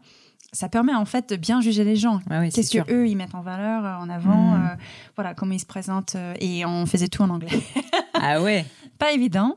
ça 0.52 0.68
permet 0.68 0.94
en 0.94 1.04
fait 1.04 1.28
de 1.28 1.36
bien 1.36 1.60
juger 1.60 1.84
les 1.84 1.96
gens. 1.96 2.20
Qu'est-ce 2.52 2.70
que 2.70 2.92
eux 2.92 3.06
ils 3.08 3.16
mettent 3.16 3.34
en 3.34 3.42
valeur, 3.42 3.84
euh, 3.84 3.96
en 3.96 4.08
avant, 4.08 4.56
mmh. 4.56 4.70
euh, 4.72 4.76
voilà 5.14 5.34
comment 5.34 5.52
ils 5.52 5.60
se 5.60 5.66
présentent. 5.66 6.14
Euh, 6.16 6.34
et 6.40 6.64
on 6.64 6.86
faisait 6.86 7.08
tout 7.08 7.22
en 7.22 7.30
anglais. 7.30 7.60
ah 8.14 8.40
ouais. 8.40 8.64
Pas 8.98 9.12
évident. 9.12 9.56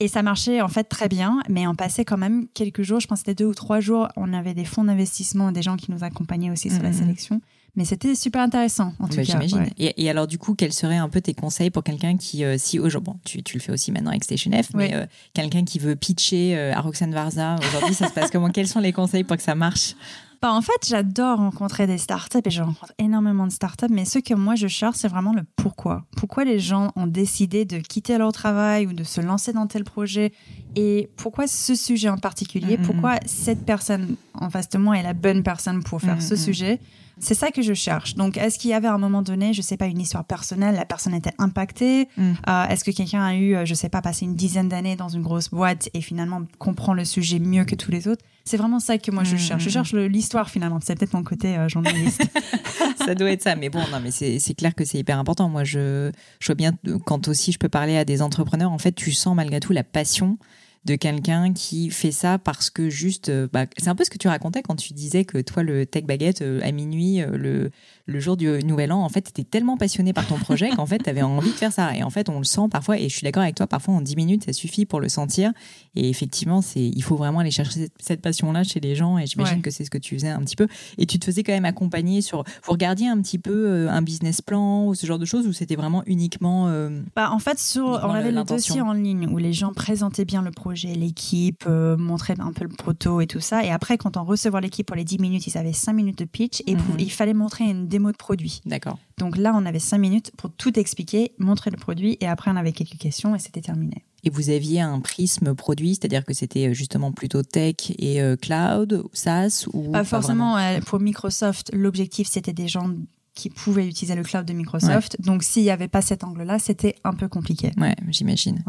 Et 0.00 0.08
ça 0.08 0.22
marchait 0.22 0.62
en 0.62 0.68
fait 0.68 0.84
très 0.84 1.08
bien, 1.08 1.40
mais 1.48 1.66
on 1.66 1.74
passait 1.74 2.04
quand 2.04 2.16
même 2.16 2.46
quelques 2.54 2.82
jours. 2.82 3.00
Je 3.00 3.06
pense 3.06 3.20
que 3.20 3.26
c'était 3.26 3.44
deux 3.44 3.48
ou 3.48 3.54
trois 3.54 3.80
jours. 3.80 4.08
On 4.16 4.32
avait 4.32 4.54
des 4.54 4.64
fonds 4.64 4.84
d'investissement, 4.84 5.52
des 5.52 5.62
gens 5.62 5.76
qui 5.76 5.92
nous 5.92 6.02
accompagnaient 6.02 6.50
aussi 6.50 6.70
sur 6.70 6.82
la 6.82 6.90
mmh. 6.90 6.94
sélection. 6.94 7.40
Mais 7.76 7.84
c'était 7.84 8.16
super 8.16 8.40
intéressant, 8.40 8.94
en 8.98 9.06
tout 9.06 9.16
bah, 9.16 9.22
cas. 9.22 9.38
J'imagine. 9.40 9.68
Et, 9.78 10.10
alors, 10.10 10.26
du 10.26 10.38
coup, 10.38 10.54
quels 10.54 10.72
seraient 10.72 10.96
un 10.96 11.08
peu 11.08 11.20
tes 11.20 11.34
conseils 11.34 11.70
pour 11.70 11.84
quelqu'un 11.84 12.16
qui, 12.16 12.42
si 12.58 12.80
aujourd'hui, 12.80 13.12
bon, 13.12 13.20
tu, 13.24 13.44
tu, 13.44 13.58
le 13.58 13.62
fais 13.62 13.70
aussi 13.70 13.92
maintenant 13.92 14.10
avec 14.10 14.24
Station 14.24 14.50
F, 14.50 14.74
mais 14.74 14.92
quelqu'un 15.34 15.64
qui 15.64 15.78
veut 15.78 15.94
pitcher 15.94 16.58
à 16.58 16.80
Roxane 16.80 17.14
Varza, 17.14 17.54
aujourd'hui, 17.68 17.94
ça 17.94 18.08
se 18.08 18.12
passe 18.12 18.32
comment? 18.32 18.50
Quels 18.52 18.66
sont 18.66 18.80
les 18.80 18.92
conseils 18.92 19.22
pour 19.22 19.36
que 19.36 19.42
ça 19.44 19.54
marche? 19.54 19.94
Bah, 20.42 20.52
en 20.52 20.62
fait, 20.62 20.86
j'adore 20.88 21.38
rencontrer 21.38 21.86
des 21.86 21.98
startups 21.98 22.38
et 22.44 22.50
je 22.50 22.62
rencontre 22.62 22.92
énormément 22.98 23.46
de 23.46 23.52
startups, 23.52 23.90
mais 23.90 24.04
ce 24.04 24.18
que 24.18 24.34
moi 24.34 24.54
je 24.54 24.68
cherche, 24.68 24.96
c'est 24.96 25.08
vraiment 25.08 25.34
le 25.34 25.42
pourquoi. 25.56 26.06
Pourquoi 26.16 26.44
les 26.44 26.58
gens 26.58 26.92
ont 26.96 27.06
décidé 27.06 27.64
de 27.64 27.78
quitter 27.78 28.16
leur 28.16 28.32
travail 28.32 28.86
ou 28.86 28.92
de 28.92 29.04
se 29.04 29.20
lancer 29.20 29.52
dans 29.52 29.66
tel 29.66 29.84
projet 29.84 30.32
et 30.76 31.10
pourquoi 31.16 31.46
ce 31.46 31.74
sujet 31.74 32.08
en 32.08 32.18
particulier, 32.18 32.76
mm-hmm. 32.76 32.82
pourquoi 32.82 33.16
cette 33.26 33.66
personne 33.66 34.16
en 34.34 34.48
face 34.48 34.68
de 34.70 34.78
moi 34.78 34.98
est 34.98 35.02
la 35.02 35.14
bonne 35.14 35.42
personne 35.42 35.82
pour 35.82 36.00
faire 36.00 36.22
ce 36.22 36.34
mm-hmm. 36.34 36.44
sujet? 36.44 36.80
C'est 37.20 37.34
ça 37.34 37.50
que 37.50 37.60
je 37.60 37.74
cherche. 37.74 38.14
Donc, 38.14 38.38
est-ce 38.38 38.58
qu'il 38.58 38.70
y 38.70 38.74
avait 38.74 38.88
à 38.88 38.94
un 38.94 38.98
moment 38.98 39.20
donné, 39.20 39.52
je 39.52 39.60
sais 39.60 39.76
pas, 39.76 39.86
une 39.86 40.00
histoire 40.00 40.24
personnelle, 40.24 40.74
la 40.74 40.86
personne 40.86 41.14
était 41.14 41.34
impactée? 41.38 42.08
Mm. 42.16 42.32
euh, 42.48 42.66
Est-ce 42.68 42.82
que 42.82 42.90
quelqu'un 42.90 43.22
a 43.22 43.34
eu, 43.34 43.54
euh, 43.54 43.66
je 43.66 43.74
sais 43.74 43.90
pas, 43.90 44.00
passé 44.00 44.24
une 44.24 44.34
dizaine 44.34 44.70
d'années 44.70 44.96
dans 44.96 45.10
une 45.10 45.20
grosse 45.20 45.50
boîte 45.50 45.90
et 45.92 46.00
finalement 46.00 46.40
comprend 46.58 46.94
le 46.94 47.04
sujet 47.04 47.38
mieux 47.38 47.64
que 47.64 47.74
tous 47.74 47.90
les 47.90 48.08
autres? 48.08 48.24
C'est 48.44 48.56
vraiment 48.56 48.80
ça 48.80 48.98
que 48.98 49.10
moi 49.10 49.24
je 49.24 49.34
mm, 49.34 49.38
cherche. 49.38 49.62
Je 49.62 49.68
mm, 49.68 49.72
cherche 49.72 49.94
l'histoire 49.94 50.50
finalement. 50.50 50.78
C'est 50.82 50.98
peut-être 50.98 51.12
mon 51.12 51.22
côté 51.22 51.56
euh, 51.56 51.68
journaliste. 51.68 52.22
ça 52.96 53.14
doit 53.14 53.30
être 53.30 53.42
ça. 53.42 53.56
Mais 53.56 53.68
bon, 53.68 53.80
non, 53.92 54.00
mais 54.02 54.10
c'est 54.10 54.54
clair 54.54 54.74
que 54.74 54.84
c'est 54.84 54.98
hyper 54.98 55.18
important. 55.18 55.48
Moi, 55.48 55.64
je, 55.64 56.10
je 56.40 56.46
vois 56.46 56.54
bien 56.54 56.72
quand 57.04 57.28
aussi 57.28 57.52
je 57.52 57.58
peux 57.58 57.68
parler 57.68 57.96
à 57.96 58.04
des 58.04 58.22
entrepreneurs, 58.22 58.72
en 58.72 58.78
fait, 58.78 58.92
tu 58.92 59.12
sens 59.12 59.34
malgré 59.34 59.60
tout 59.60 59.72
la 59.72 59.84
passion 59.84 60.38
de 60.86 60.94
quelqu'un 60.94 61.52
qui 61.52 61.90
fait 61.90 62.10
ça 62.10 62.38
parce 62.38 62.70
que 62.70 62.88
juste, 62.88 63.28
euh, 63.28 63.48
bah, 63.52 63.66
c'est 63.76 63.88
un 63.88 63.94
peu 63.94 64.04
ce 64.04 64.08
que 64.08 64.16
tu 64.16 64.28
racontais 64.28 64.62
quand 64.62 64.76
tu 64.76 64.94
disais 64.94 65.26
que 65.26 65.38
toi, 65.38 65.62
le 65.62 65.84
tech 65.84 66.04
baguette 66.04 66.40
euh, 66.40 66.60
à 66.62 66.72
minuit, 66.72 67.20
euh, 67.20 67.36
le, 67.36 67.70
le 68.06 68.20
jour 68.20 68.38
du 68.38 68.48
nouvel 68.64 68.90
an, 68.90 69.02
en 69.02 69.08
fait, 69.10 69.20
tu 69.20 69.28
étais 69.28 69.44
tellement 69.44 69.76
passionné 69.76 70.14
par 70.14 70.26
ton 70.26 70.38
projet 70.38 70.70
qu'en 70.70 70.86
fait, 70.86 70.98
tu 70.98 71.10
avais 71.10 71.20
envie 71.20 71.50
de 71.50 71.56
faire 71.56 71.72
ça. 71.72 71.94
Et 71.94 72.02
en 72.02 72.08
fait, 72.08 72.30
on 72.30 72.38
le 72.38 72.44
sent 72.44 72.68
parfois, 72.70 72.98
et 72.98 73.10
je 73.10 73.14
suis 73.14 73.24
d'accord 73.24 73.42
avec 73.42 73.56
toi, 73.56 73.66
parfois 73.66 73.94
en 73.94 74.00
10 74.00 74.16
minutes, 74.16 74.44
ça 74.44 74.54
suffit 74.54 74.86
pour 74.86 75.00
le 75.00 75.10
sentir. 75.10 75.52
Et 75.96 76.08
effectivement, 76.08 76.62
c'est, 76.62 76.80
il 76.82 77.02
faut 77.02 77.16
vraiment 77.16 77.40
aller 77.40 77.50
chercher 77.50 77.88
cette, 77.98 78.22
passion-là 78.22 78.64
chez 78.64 78.80
les 78.80 78.94
gens, 78.94 79.18
et 79.18 79.26
j'imagine 79.26 79.60
que 79.62 79.70
c'est 79.70 79.84
ce 79.84 79.90
que 79.90 79.98
tu 79.98 80.14
faisais 80.14 80.28
un 80.28 80.40
petit 80.40 80.56
peu. 80.56 80.66
Et 80.96 81.04
tu 81.04 81.18
te 81.18 81.26
faisais 81.26 81.42
quand 81.42 81.52
même 81.52 81.66
accompagner 81.66 82.22
sur, 82.22 82.44
vous 82.64 82.72
regardiez 82.72 83.08
un 83.08 83.20
petit 83.20 83.38
peu 83.38 83.88
un 83.88 84.02
business 84.02 84.40
plan 84.40 84.86
ou 84.86 84.94
ce 84.94 85.06
genre 85.06 85.18
de 85.18 85.24
choses, 85.26 85.46
ou 85.46 85.52
c'était 85.52 85.76
vraiment 85.76 86.02
uniquement. 86.06 86.70
bah, 87.14 87.30
en 87.32 87.38
fait, 87.38 87.58
sur, 87.58 87.84
on 87.84 88.10
avait 88.10 88.32
le 88.32 88.44
dossier 88.44 88.80
en 88.80 88.94
ligne 88.94 89.28
où 89.30 89.36
les 89.36 89.52
gens 89.52 89.72
présentaient 89.72 90.24
bien 90.24 90.42
le 90.42 90.50
projet 90.50 90.69
l'équipe, 90.72 91.64
euh, 91.66 91.96
montrer 91.96 92.34
un 92.38 92.52
peu 92.52 92.64
le 92.64 92.70
proto 92.70 93.20
et 93.20 93.26
tout 93.26 93.40
ça. 93.40 93.64
Et 93.64 93.70
après, 93.70 93.98
quand 93.98 94.16
on 94.16 94.24
recevait 94.24 94.60
l'équipe 94.60 94.86
pour 94.86 94.96
les 94.96 95.04
10 95.04 95.18
minutes, 95.18 95.46
ils 95.46 95.58
avaient 95.58 95.72
5 95.72 95.92
minutes 95.92 96.18
de 96.18 96.24
pitch 96.24 96.62
et 96.66 96.74
mhm. 96.74 96.82
il 96.98 97.10
fallait 97.10 97.34
montrer 97.34 97.64
une 97.64 97.88
démo 97.88 98.12
de 98.12 98.16
produit. 98.16 98.60
D'accord. 98.66 98.98
Donc 99.18 99.36
là, 99.36 99.52
on 99.54 99.66
avait 99.66 99.78
5 99.78 99.98
minutes 99.98 100.32
pour 100.36 100.50
tout 100.50 100.78
expliquer, 100.78 101.32
montrer 101.38 101.70
le 101.70 101.76
produit 101.76 102.16
et 102.20 102.26
après, 102.26 102.50
on 102.50 102.56
avait 102.56 102.72
quelques 102.72 102.98
questions 102.98 103.34
et 103.34 103.38
c'était 103.38 103.60
terminé. 103.60 104.04
Et 104.22 104.30
vous 104.30 104.50
aviez 104.50 104.80
un 104.80 105.00
prisme 105.00 105.54
produit, 105.54 105.94
c'est-à-dire 105.94 106.24
que 106.24 106.34
c'était 106.34 106.68
euh, 106.68 106.74
justement 106.74 107.10
plutôt 107.12 107.42
tech 107.42 107.74
et 107.98 108.20
euh, 108.20 108.36
cloud, 108.36 109.04
SaaS 109.12 109.66
ou 109.72 109.92
pas 109.92 110.04
forcément. 110.04 110.58
pour 110.86 111.00
Microsoft, 111.00 111.70
l'objectif 111.72 112.28
c'était 112.28 112.52
des 112.52 112.68
gens 112.68 112.90
qui 113.34 113.48
pouvaient 113.48 113.86
utiliser 113.86 114.14
le 114.14 114.22
cloud 114.22 114.44
de 114.44 114.52
Microsoft. 114.52 115.16
Donc, 115.20 115.42
s'il 115.42 115.62
n'y 115.62 115.70
avait 115.70 115.88
pas 115.88 116.02
cet 116.02 116.24
angle-là, 116.24 116.58
c'était 116.58 116.96
un 117.04 117.14
peu 117.14 117.28
compliqué. 117.28 117.70
Ouais, 117.78 117.94
j'imagine. 118.08 118.62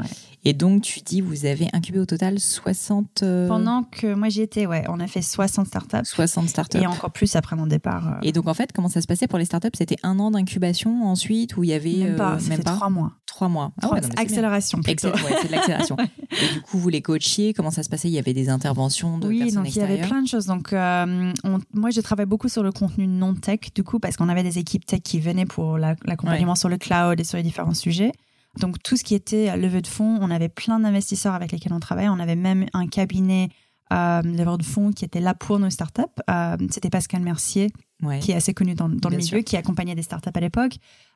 Et 0.46 0.54
donc, 0.54 0.84
tu 0.84 1.02
dis, 1.02 1.22
vous 1.22 1.46
avez 1.46 1.68
incubé 1.74 2.00
au 2.00 2.06
total 2.06 2.40
60... 2.40 3.24
Euh, 3.24 3.48
Pendant 3.48 3.84
que 3.84 4.14
moi 4.14 4.30
j'y 4.30 4.42
étais, 4.42 4.66
ouais, 4.66 4.84
on 4.88 5.00
a 5.00 5.08
fait 5.08 5.22
60 5.22 5.68
startups. 5.68 5.98
60 6.04 6.50
startups. 6.50 6.78
Et 6.78 6.88
encore 6.88 7.12
plus 7.12 7.36
après 7.36 7.56
mon 7.56 7.68
départ. 7.68 8.08
Euh. 8.08 8.20
Et 8.22 8.32
donc, 8.32 8.48
en 8.48 8.54
fait, 8.54 8.72
comment 8.72 8.90
ça 8.90 9.02
se 9.02 9.08
passait 9.08 9.28
pour 9.28 9.40
les 9.40 9.46
startups? 9.46 9.70
C'était 9.78 9.98
un 10.04 10.20
an 10.20 10.32
d'incubation 10.32 11.06
ensuite, 11.06 11.58
où 11.58 11.64
il 11.64 11.72
y 11.72 11.74
avait... 11.74 11.92
Même 11.92 12.16
pas, 12.16 12.36
euh, 12.36 12.50
même 12.50 12.64
pas? 12.64 12.76
trois 12.76 12.90
mois. 12.90 13.14
Trois 13.26 13.50
mois. 13.50 13.72
Ah 13.82 13.96
accélération 14.18 14.82
plutôt. 14.82 15.08
ouais, 15.08 15.36
c'est 15.42 15.48
de 15.48 15.54
l'accélération. 15.54 15.98
et 16.32 16.54
du 16.54 16.62
coup, 16.62 16.78
vous 16.78 16.90
les 16.90 17.02
coachiez, 17.02 17.54
comment 17.54 17.72
ça 17.72 17.82
se 17.82 17.90
passait? 17.90 18.10
Il 18.10 18.14
y 18.14 18.20
avait 18.20 18.34
des 18.34 18.50
interventions 18.50 19.18
de 19.18 19.28
oui, 19.28 19.52
donc 19.52 19.74
il 19.74 19.80
y 19.80 19.82
avait 19.82 20.02
plein 20.02 20.22
de 20.22 20.28
choses. 20.28 20.46
Donc, 20.46 20.72
moi, 20.72 21.90
je 21.90 22.02
travaille 22.02 22.26
beaucoup 22.26 22.50
sur 22.50 22.64
le 22.64 22.72
contenu 22.72 23.08
non 23.08 23.34
tech, 23.34 23.74
du 23.74 23.84
coup, 23.84 24.00
parce 24.00 24.18
qu'on 24.18 24.30
avait 24.30 24.44
des 24.44 24.51
équipes 24.58 24.86
tech 24.86 25.02
qui 25.02 25.20
venaient 25.20 25.46
pour 25.46 25.78
l'accompagnement 25.78 26.56
sur 26.56 26.70
le 26.70 26.78
cloud 26.78 27.20
et 27.20 27.24
sur 27.24 27.38
les 27.38 27.44
différents 27.44 27.74
sujets. 27.74 28.12
Donc 28.60 28.82
tout 28.84 28.98
ce 28.98 29.04
qui 29.04 29.16
était 29.16 29.56
levée 29.56 29.82
de 29.82 29.88
fonds, 29.88 30.18
on 30.22 30.30
avait 30.30 30.50
plein 30.50 30.80
d'investisseurs 30.80 31.34
avec 31.34 31.52
lesquels 31.52 31.74
on 31.74 31.80
travaillait. 31.80 32.10
On 32.10 32.20
avait 32.20 32.36
même 32.36 32.66
un 32.74 32.88
cabinet 32.88 33.50
euh, 33.94 34.22
leveur 34.22 34.58
de 34.58 34.64
fonds 34.64 34.92
qui 34.92 35.06
était 35.06 35.20
là 35.22 35.34
pour 35.34 35.60
nos 35.60 35.70
startups. 35.70 36.02
Euh, 36.30 36.58
C'était 36.70 36.90
Pascal 36.90 37.22
Mercier, 37.22 37.72
qui 38.20 38.32
est 38.32 38.36
assez 38.36 38.54
connu 38.54 38.74
dans, 38.76 38.90
dans 38.90 39.10
le 39.10 39.18
milieu, 39.18 39.42
qui 39.44 39.58
accompagnait 39.58 39.96
des 39.96 40.02
startups 40.02 40.32
à 40.34 40.40
l'époque. 40.40 40.74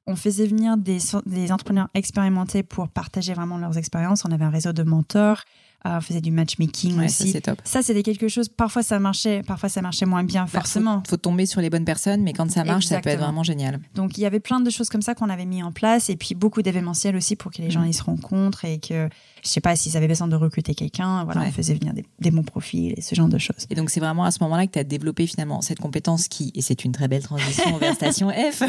On 0.07 0.15
faisait 0.15 0.45
venir 0.45 0.77
des, 0.77 0.99
des 1.25 1.51
entrepreneurs 1.51 1.89
expérimentés 1.93 2.63
pour 2.63 2.87
partager 2.89 3.33
vraiment 3.33 3.57
leurs 3.57 3.77
expériences. 3.77 4.23
On 4.25 4.31
avait 4.31 4.45
un 4.45 4.49
réseau 4.49 4.71
de 4.71 4.83
mentors. 4.83 5.41
Ah, 5.87 5.97
on 5.99 6.01
faisait 6.01 6.19
du 6.19 6.31
matchmaking 6.31 6.99
aussi. 7.05 7.27
Ça, 7.27 7.31
c'est 7.31 7.41
top. 7.41 7.61
Ça, 7.63 7.83
c'était 7.83 8.01
quelque 8.01 8.27
chose. 8.27 8.49
Parfois, 8.49 8.81
ça 8.81 8.97
marchait, 8.97 9.43
parfois, 9.43 9.69
ça 9.69 9.83
marchait 9.83 10.07
moins 10.07 10.23
bien, 10.23 10.45
bah, 10.45 10.59
forcément. 10.59 11.03
Il 11.05 11.09
faut, 11.09 11.17
tomber 11.17 11.45
sur 11.45 11.61
les 11.61 11.69
bonnes 11.69 11.85
personnes, 11.85 12.23
mais 12.23 12.33
quand 12.33 12.49
ça 12.49 12.63
marche, 12.63 12.87
ça 12.87 13.01
peut 13.01 13.11
être 13.11 13.19
vraiment 13.19 13.43
génial. 13.43 13.79
Donc, 13.93 14.17
il 14.17 14.21
y 14.21 14.25
avait 14.25 14.39
plein 14.39 14.59
de 14.59 14.69
choses 14.71 14.89
comme 14.89 15.03
ça 15.03 15.13
qu'on 15.13 15.29
avait 15.29 15.45
mis 15.45 15.61
en 15.61 15.71
place, 15.71 16.09
et 16.09 16.15
puis 16.15 16.33
beaucoup 16.33 16.63
d'événementiels 16.63 17.15
aussi 17.15 17.35
pour 17.35 17.51
que 17.51 17.61
les 17.61 17.69
gens 17.69 17.81
mm. 17.81 17.87
ils 17.87 17.93
se 17.93 18.01
rencontrent 18.01 18.65
et 18.65 18.79
que 18.79 19.09
je 19.45 19.51
sais 19.51 19.61
pas 19.61 19.75
s'ils 19.75 19.95
avaient 19.95 20.07
besoin 20.07 20.27
de 20.27 20.35
recruter 20.35 20.73
quelqu'un. 20.73 21.23
Voilà, 21.23 21.41
on 21.41 21.51
faisait 21.51 21.75
venir 21.75 21.93
des, 21.93 22.31
bons 22.31 22.43
profils 22.43 22.93
et 22.97 23.01
ce 23.01 23.13
genre 23.13 23.27
de 23.27 23.37
choses. 23.37 23.67
Et 23.69 23.75
donc, 23.75 23.91
c'est 23.91 23.99
vraiment 23.99 24.25
à 24.25 24.31
ce 24.31 24.39
moment-là 24.41 24.65
que 24.65 24.71
tu 24.71 24.79
as 24.79 24.83
développé 24.83 25.27
finalement 25.27 25.61
cette 25.61 25.79
compétence 25.79 26.27
qui, 26.27 26.51
et 26.55 26.61
c'est 26.61 26.83
une 26.83 26.91
très 26.91 27.07
belle 27.07 27.21
transition 27.21 27.77
vers 27.79 27.93
Station 27.93 28.31
F, 28.31 28.63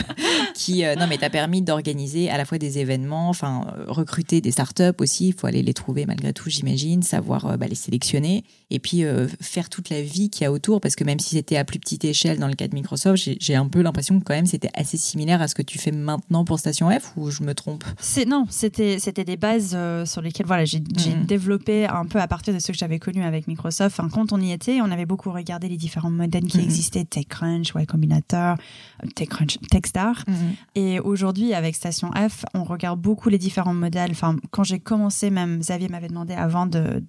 qui, 0.55 0.85
euh, 0.85 0.95
non, 0.95 1.07
mais 1.09 1.17
t'a 1.17 1.31
permis 1.31 1.63
d'organiser 1.63 2.29
à 2.29 2.37
la 2.37 2.45
fois 2.45 2.59
des 2.59 2.79
événements, 2.79 3.31
enfin, 3.31 3.67
euh, 3.79 3.85
recruter 3.89 4.43
des 4.43 4.51
startups 4.51 4.93
aussi. 4.99 5.29
Il 5.29 5.35
faut 5.35 5.47
aller 5.47 5.63
les 5.63 5.73
trouver 5.73 6.05
malgré 6.05 6.35
tout, 6.35 6.51
j'imagine, 6.51 7.03
savoir 7.03 7.47
euh, 7.47 7.57
bah, 7.57 7.67
les 7.67 7.75
sélectionner 7.75 8.45
et 8.71 8.79
puis 8.79 9.05
faire 9.41 9.69
toute 9.71 9.91
la 9.91 10.03
vie 10.03 10.29
qu'il 10.29 10.43
y 10.43 10.45
a 10.45 10.53
autour. 10.53 10.81
Parce 10.81 10.97
que 10.97 11.05
même 11.05 11.21
si 11.21 11.37
c'était 11.37 11.57
à 11.57 11.65
plus 11.65 11.79
petite 11.79 12.05
échelle 12.05 12.39
dans 12.39 12.49
le 12.49 12.55
cas 12.55 12.67
de 12.67 12.75
Microsoft, 12.75 13.31
j'ai 13.39 13.55
un 13.55 13.69
peu 13.69 13.81
l'impression 13.81 14.19
que 14.19 14.25
quand 14.25 14.35
même 14.35 14.47
c'était 14.47 14.71
assez 14.75 14.97
similaire 14.97 15.41
à 15.41 15.47
ce 15.47 15.55
que 15.55 15.63
tu 15.63 15.79
fais 15.79 15.93
maintenant 15.93 16.45
pour 16.45 16.59
Station 16.59 16.91
F 16.91 17.13
ou 17.17 17.31
je 17.31 17.45
me 17.45 17.55
trompe? 17.55 17.85
Non, 18.27 18.45
c'était 18.51 19.25
des 19.25 19.37
bases 19.37 19.77
sur 20.05 20.21
lesquelles 20.21 20.47
voilà, 20.47 20.66
j'ai 20.67 20.81
mm. 20.81 21.25
développé 21.25 21.87
un 21.87 22.05
peu 22.05 22.21
à 22.21 22.29
partir 22.29 22.53
de 22.53 22.59
ce 22.59 22.73
que 22.73 22.79
j'avais 22.79 22.99
connu 22.99 23.23
avec 23.23 23.47
Microsoft. 23.47 23.99
Enfin, 23.99 24.09
quand 24.09 24.33
on 24.33 24.41
y 24.41 24.53
était, 24.53 24.81
on 24.81 24.91
avait 24.91 25.07
beaucoup 25.07 25.31
regardé 25.31 25.69
les 25.69 25.77
différents 25.77 26.11
modèles 26.11 26.45
qui 26.45 26.59
mm. 26.59 26.63
existaient, 26.63 27.05
TechCrunch, 27.05 27.73
Y 27.75 27.87
Combinator, 27.87 28.57
TechCrunch, 29.15 29.59
Techstar. 29.71 30.25
Mm. 30.27 30.33
Et 30.75 31.01
aujourd'hui, 31.01 31.55
avec 31.55 31.75
Station 31.75 32.11
F, 32.13 32.45
on 32.55 32.65
regarde 32.65 33.01
beaucoup 33.01 33.29
les 33.29 33.39
différents 33.39 33.75
modèles. 33.75 34.11
Enfin, 34.11 34.37
quand 34.51 34.65
j'ai 34.65 34.81
commencé, 34.81 35.31
même 35.31 35.59
Xavier 35.59 35.89
m'avait 35.89 36.09
demandé 36.09 36.35
avant 36.35 36.67
de, 36.67 37.03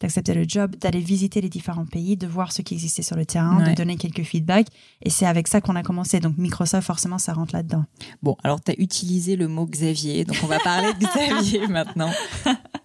d'accepter 0.00 0.34
le 0.34 0.44
job, 0.46 0.76
d'aller 0.76 1.00
visiter 1.00 1.40
les 1.40 1.48
différents 1.48 1.86
pays, 1.86 2.16
de 2.16 2.26
voir 2.26 2.52
ce 2.52 2.62
qui 2.62 2.74
existait 2.74 3.02
sur 3.02 3.16
le 3.16 3.24
terrain, 3.24 3.62
de 3.62 3.74
donner 3.74 3.96
quelques 3.96 4.22
feedbacks. 4.22 4.68
Et 5.02 5.10
c'est 5.10 5.26
avec 5.26 5.48
ça 5.48 5.60
qu'on 5.60 5.76
a 5.76 5.82
commencé. 5.82 6.20
Donc 6.20 6.36
Microsoft, 6.36 6.86
forcément, 6.86 7.18
ça 7.18 7.32
rentre 7.32 7.54
là-dedans. 7.54 7.84
Bon, 8.22 8.36
alors 8.44 8.62
tu 8.62 8.72
as 8.72 8.74
utilisé 8.78 9.36
le 9.36 9.48
mot 9.48 9.66
Xavier, 9.66 10.24
donc 10.24 10.36
on 10.42 10.46
va 10.46 10.58
parler 10.58 10.92
de 10.94 11.06
Xavier 11.06 11.66
maintenant. 11.68 12.10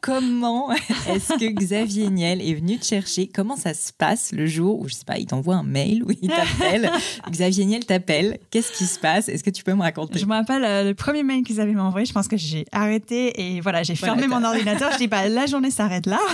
Comment 0.01 0.71
est-ce 1.07 1.33
que 1.37 1.45
Xavier 1.45 2.09
Niel 2.09 2.41
est 2.41 2.55
venu 2.55 2.77
te 2.77 2.85
chercher? 2.85 3.27
Comment 3.27 3.55
ça 3.55 3.73
se 3.73 3.93
passe 3.93 4.31
le 4.31 4.47
jour 4.47 4.79
où, 4.79 4.89
je 4.89 4.95
sais 4.95 5.05
pas, 5.05 5.17
il 5.17 5.27
t'envoie 5.27 5.55
un 5.55 5.63
mail 5.63 6.03
ou 6.03 6.11
il 6.21 6.29
t'appelle? 6.29 6.91
Xavier 7.29 7.65
Niel 7.65 7.85
t'appelle. 7.85 8.39
Qu'est-ce 8.49 8.71
qui 8.71 8.85
se 8.85 8.99
passe? 8.99 9.29
Est-ce 9.29 9.43
que 9.43 9.49
tu 9.49 9.63
peux 9.63 9.73
me 9.73 9.81
raconter? 9.81 10.19
Je 10.19 10.25
me 10.25 10.33
rappelle 10.33 10.65
euh, 10.65 10.83
le 10.83 10.93
premier 10.95 11.23
mail 11.23 11.43
qu'ils 11.43 11.61
avaient 11.61 11.75
envoyé. 11.77 12.05
Je 12.05 12.13
pense 12.13 12.27
que 12.27 12.37
j'ai 12.37 12.65
arrêté 12.71 13.55
et 13.55 13.61
voilà, 13.61 13.83
j'ai 13.83 13.95
fermé 13.95 14.27
mon 14.27 14.43
ordinateur. 14.43 14.91
Je 14.93 14.97
dis, 14.97 15.07
bah, 15.07 15.27
la 15.27 15.45
journée 15.45 15.71
s'arrête 15.71 16.07
là. 16.07 16.19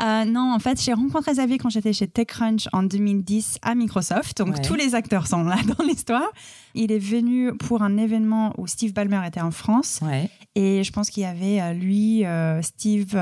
Euh, 0.00 0.24
non, 0.24 0.52
en 0.54 0.58
fait, 0.58 0.80
j'ai 0.80 0.92
rencontré 0.92 1.32
Xavier 1.32 1.58
quand 1.58 1.68
j'étais 1.68 1.92
chez 1.92 2.08
TechCrunch 2.08 2.68
en 2.72 2.82
2010 2.82 3.58
à 3.62 3.74
Microsoft. 3.74 4.38
Donc, 4.38 4.60
tous 4.62 4.74
les 4.74 4.94
acteurs 4.94 5.26
sont 5.26 5.44
là 5.44 5.56
dans 5.78 5.84
l'histoire. 5.84 6.30
Il 6.74 6.90
est 6.90 6.98
venu 6.98 7.54
pour 7.56 7.82
un 7.82 7.98
événement 7.98 8.54
où 8.56 8.66
Steve 8.66 8.94
Ballmer 8.94 9.20
était 9.26 9.42
en 9.42 9.50
France. 9.50 10.00
Et 10.54 10.84
je 10.84 10.92
pense 10.92 11.08
qu'il 11.08 11.22
y 11.22 11.26
avait 11.26 11.60
euh, 11.60 11.72
lui, 11.72 12.24
euh, 12.26 12.60
Steve, 12.62 13.14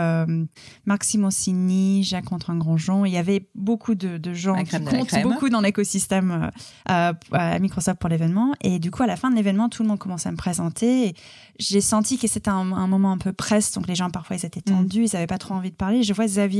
Marc 0.84 1.04
Simoncini, 1.04 2.04
Jacques 2.04 2.32
Antoine 2.32 2.58
Grandjean. 2.58 3.04
Il 3.04 3.12
y 3.12 3.16
avait 3.16 3.48
beaucoup 3.54 3.94
de, 3.94 4.32
gens 4.32 4.62
qui 4.64 4.76
comptent 4.84 5.22
beaucoup 5.22 5.48
dans 5.48 5.60
l'écosystème 5.60 6.50
à 6.86 7.58
Microsoft 7.58 7.98
pour 7.98 8.08
l'événement. 8.08 8.52
Et 8.62 8.78
du 8.78 8.90
coup, 8.90 9.02
à 9.02 9.06
la 9.06 9.16
fin 9.16 9.30
de 9.30 9.36
l'événement, 9.36 9.68
tout 9.68 9.82
le 9.82 9.88
monde 9.88 9.98
commençait 9.98 10.28
à 10.28 10.32
me 10.32 10.36
présenter. 10.36 11.14
J'ai 11.58 11.80
senti 11.80 12.18
que 12.18 12.26
c'était 12.26 12.50
un, 12.50 12.64
moment 12.64 13.12
un 13.12 13.18
peu 13.18 13.32
presse. 13.32 13.72
Donc, 13.72 13.86
les 13.86 13.94
gens, 13.94 14.10
parfois, 14.10 14.36
ils 14.36 14.46
étaient 14.46 14.60
tendus. 14.60 15.04
Ils 15.04 15.10
n'avaient 15.14 15.26
pas 15.26 15.38
trop 15.38 15.54
envie 15.54 15.70
de 15.70 15.76
parler. 15.76 16.02
Je 16.02 16.12
vois 16.12 16.26
Xavier 16.26 16.59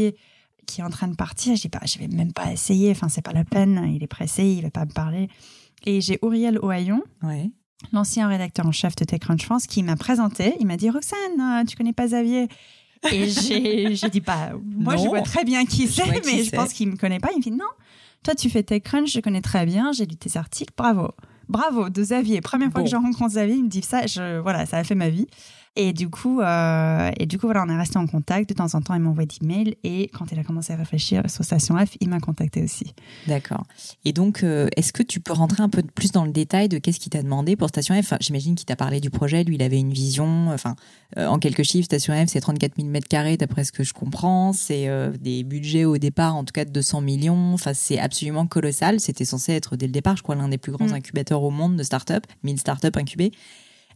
qui 0.67 0.81
est 0.81 0.85
en 0.85 0.91
train 0.91 1.09
de 1.09 1.17
partir. 1.17 1.57
Je 1.57 1.63
dis 1.63 1.71
je 1.85 1.99
vais 1.99 2.09
même 2.09 2.33
pas 2.33 2.53
essayer. 2.53 2.91
Enfin, 2.91 3.09
c'est 3.09 3.23
pas 3.23 3.33
la 3.33 3.45
peine. 3.45 3.91
Il 3.95 4.03
est 4.03 4.09
pressé, 4.09 4.45
il 4.45 4.63
va 4.63 4.71
pas 4.71 4.85
me 4.85 4.93
parler. 4.93 5.29
Et 5.87 6.01
j'ai 6.01 6.19
Auriel 6.23 6.59
Ohaillon, 6.63 7.03
l'ancien 7.93 8.29
rédacteur 8.29 8.67
en 8.67 8.73
chef 8.73 8.95
de 8.97 9.05
TechCrunch 9.05 9.45
France, 9.45 9.67
qui 9.67 9.83
m'a 9.83 9.97
présenté. 9.97 10.55
Il 10.61 10.67
m'a 10.67 10.77
dit 10.77 10.91
Roxane, 10.91 11.41
euh, 11.41 11.65
tu 11.65 11.77
connais 11.77 11.95
pas 11.95 12.07
Xavier? 12.07 12.49
Et 13.11 13.29
j'ai 13.29 14.09
dit 14.13 14.21
pas. 14.21 14.53
Moi, 14.63 14.97
je 14.97 15.07
vois 15.07 15.23
très 15.23 15.45
bien 15.45 15.65
qui 15.65 15.89
c'est, 15.89 16.05
mais 16.27 16.45
je 16.45 16.51
pense 16.51 16.73
qu'il 16.73 16.89
me 16.89 16.97
connaît 16.97 17.21
pas. 17.21 17.31
Il 17.33 17.39
me 17.39 17.43
dit 17.43 17.51
non. 17.51 17.65
Toi, 18.23 18.35
tu 18.35 18.51
fais 18.51 18.63
TechCrunch, 18.63 19.11
je 19.11 19.21
connais 19.21 19.41
très 19.41 19.65
bien. 19.65 19.93
J'ai 19.93 20.05
lu 20.05 20.17
tes 20.17 20.37
articles. 20.37 20.75
Bravo 20.77 21.09
bravo 21.51 21.91
de 21.91 22.01
Xavier. 22.01 22.41
Première 22.41 22.71
fois 22.71 22.83
que 22.83 22.89
je 22.89 22.97
rencontre 22.97 23.29
Xavier, 23.29 23.57
il 23.57 23.65
me 23.65 23.69
dit 23.69 23.83
ça. 23.83 24.07
Je, 24.07 24.39
voilà, 24.39 24.65
ça 24.65 24.79
a 24.79 24.85
fait 24.85 24.95
ma 24.95 25.11
vie. 25.11 25.27
Et 25.77 25.93
du 25.93 26.11
coup, 26.11 26.41
euh, 26.41 27.11
et 27.17 27.27
du 27.27 27.39
coup, 27.39 27.47
voilà, 27.47 27.65
on 27.65 27.71
est 27.71 27.77
resté 27.77 27.97
en 27.97 28.07
contact. 28.07 28.49
De 28.49 28.55
temps 28.55 28.75
en 28.75 28.83
temps, 28.83 28.95
il 28.95 29.01
m'envoie 29.01 29.25
des 29.25 29.47
mails. 29.47 29.77
Et 29.85 30.11
quand 30.13 30.33
il 30.33 30.39
a 30.39 30.43
commencé 30.43 30.73
à 30.73 30.77
réfléchir 30.77 31.23
sur 31.31 31.45
Station 31.45 31.77
F, 31.79 31.97
il 32.01 32.09
m'a 32.09 32.19
contacté 32.19 32.65
aussi. 32.65 32.93
D'accord. 33.29 33.65
Et 34.05 34.13
donc, 34.13 34.43
euh, 34.43 34.69
est-ce 34.77 34.93
que 34.93 35.05
tu 35.05 35.21
peux 35.21 35.33
rentrer 35.33 35.63
un 35.63 35.69
peu 35.69 35.83
plus 35.83 36.11
dans 36.11 36.25
le 36.25 36.33
détail 36.33 36.69
de 36.69 36.79
qu'est-ce 36.79 36.99
qu'il 36.99 37.11
t'a 37.11 37.23
demandé 37.23 37.55
pour 37.55 37.69
Station 37.69 37.95
F? 37.95 37.99
Enfin, 38.01 38.17
J'imagine 38.21 38.57
qu'il 38.57 38.67
t'a 38.67 38.75
parlé 38.75 39.01
du 39.01 39.11
projet. 39.11 39.45
Lui, 39.45 39.55
il 39.55 39.63
avait 39.63 39.79
une 39.79 39.93
vision. 39.93 40.49
Enfin, 40.51 40.75
euh, 41.17 41.27
en 41.27 41.39
quelques 41.39 41.63
chiffres, 41.63 41.85
Station 41.85 42.15
F, 42.15 42.31
c'est 42.31 42.41
34 42.41 42.75
000 42.77 42.89
mètres 42.89 43.09
carrés, 43.09 43.37
d'après 43.37 43.63
ce 43.63 43.71
que 43.71 43.85
je 43.85 43.93
comprends. 43.93 44.53
C'est 44.53 44.89
des 45.21 45.45
budgets 45.45 45.85
au 45.85 45.99
départ, 45.99 46.35
en 46.35 46.45
tout 46.45 46.53
cas, 46.53 46.65
de 46.65 46.71
200 46.71 47.01
millions. 47.01 47.55
Enfin, 47.55 47.75
c'est 47.75 48.01
absolument 48.01 48.47
colossal. 48.47 48.99
C'était 48.99 49.25
censé 49.25 49.53
être, 49.53 49.77
dès 49.77 49.87
le 49.87 49.93
départ, 49.93 50.17
je 50.17 50.25
crois, 50.25 50.35
l'un 50.35 50.49
des 50.49 50.59
plus 50.59 50.73
grands 50.73 50.89
mm. 50.89 50.95
incubateurs 50.95 51.45
au 51.45 51.51
monde 51.51 51.77
de 51.77 51.85
start-up, 51.85 52.27
1000 52.43 52.59
start-up 52.59 52.97
incubées. 52.97 53.31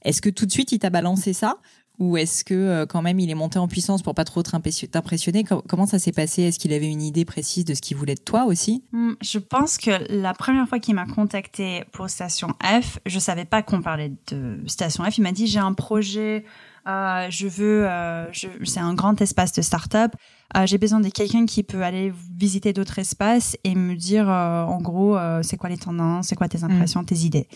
Est-ce 0.05 0.21
que 0.23 0.31
tout 0.31 0.47
de 0.47 0.53
suite 0.53 0.73
il 0.73 0.79
t'a 0.79 0.91
balancé 0.91 1.33
ça 1.33 1.57
ou 2.01 2.17
est-ce 2.17 2.43
que 2.43 2.55
euh, 2.55 2.87
quand 2.87 3.03
même 3.03 3.21
il 3.21 3.31
est 3.31 3.37
monté 3.37 3.59
en 3.61 3.69
puissance 3.69 4.03
pour 4.03 4.17
pas 4.17 4.25
trop 4.25 4.43
t'impressionner? 4.43 5.45
Comment 5.45 5.87
ça 5.87 6.01
s'est 6.01 6.11
passé? 6.13 6.43
Est-ce 6.43 6.59
qu'il 6.59 6.73
avait 6.73 6.91
une 6.91 7.03
idée 7.03 7.25
précise 7.25 7.65
de 7.65 7.73
ce 7.75 7.81
qu'il 7.81 7.97
voulait 7.97 8.17
de 8.17 8.21
toi 8.21 8.47
aussi? 8.47 8.83
Hmm, 8.91 9.13
Je 9.23 9.39
pense 9.39 9.79
que 9.79 9.91
la 10.13 10.35
première 10.35 10.69
fois 10.69 10.81
qu'il 10.81 10.97
m'a 10.97 11.07
contacté 11.07 11.85
pour 11.93 12.11
Station 12.11 12.49
F, 12.63 12.99
je 13.07 13.19
savais 13.21 13.45
pas 13.45 13.63
qu'on 13.63 13.81
parlait 13.81 14.13
de 14.27 14.59
Station 14.67 15.05
F. 15.05 15.19
Il 15.19 15.23
m'a 15.23 15.31
dit 15.31 15.47
j'ai 15.47 15.61
un 15.61 15.73
projet 15.73 16.45
euh, 16.87 17.27
je 17.31 17.49
veux, 17.49 17.87
euh, 17.89 18.27
c'est 18.65 18.81
un 18.81 18.95
grand 18.95 19.21
espace 19.21 19.53
de 19.53 19.63
start-up. 19.63 20.13
Euh, 20.57 20.67
j'ai 20.67 20.79
besoin 20.79 21.01
de 21.01 21.09
quelqu'un 21.09 21.47
qui 21.47 21.63
peut 21.63 21.83
aller 21.83 22.13
visiter 22.37 22.73
d'autres 22.73 22.99
espaces 22.99 23.57
et 23.65 23.75
me 23.75 23.95
dire, 23.95 24.29
en 24.29 24.79
gros, 24.81 25.17
c'est 25.43 25.57
quoi 25.57 25.69
les 25.69 25.79
tendances, 25.79 26.29
c'est 26.29 26.37
quoi 26.37 26.49
tes 26.49 26.63
impressions, 26.63 27.03
mm. 27.03 27.07
tes 27.07 27.17
idées. 27.17 27.49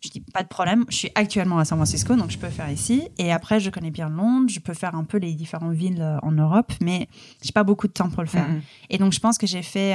Je 0.00 0.10
dis 0.10 0.20
pas 0.20 0.42
de 0.42 0.48
problème. 0.48 0.84
Je 0.88 0.96
suis 0.96 1.10
actuellement 1.14 1.58
à 1.58 1.64
San 1.64 1.78
Francisco, 1.78 2.14
donc 2.14 2.30
je 2.30 2.38
peux 2.38 2.50
faire 2.50 2.70
ici. 2.70 3.08
Et 3.18 3.32
après, 3.32 3.58
je 3.58 3.70
connais 3.70 3.90
bien 3.90 4.08
Londres. 4.08 4.48
Je 4.48 4.60
peux 4.60 4.74
faire 4.74 4.94
un 4.94 5.04
peu 5.04 5.18
les 5.18 5.32
différentes 5.32 5.74
villes 5.74 6.18
en 6.22 6.32
Europe, 6.32 6.72
mais 6.80 7.08
j'ai 7.42 7.52
pas 7.52 7.64
beaucoup 7.64 7.88
de 7.88 7.92
temps 7.92 8.10
pour 8.10 8.22
le 8.22 8.28
faire. 8.28 8.48
Mm-hmm. 8.48 8.90
Et 8.90 8.98
donc, 8.98 9.12
je 9.12 9.20
pense 9.20 9.38
que 9.38 9.46
j'ai 9.46 9.62
fait 9.62 9.94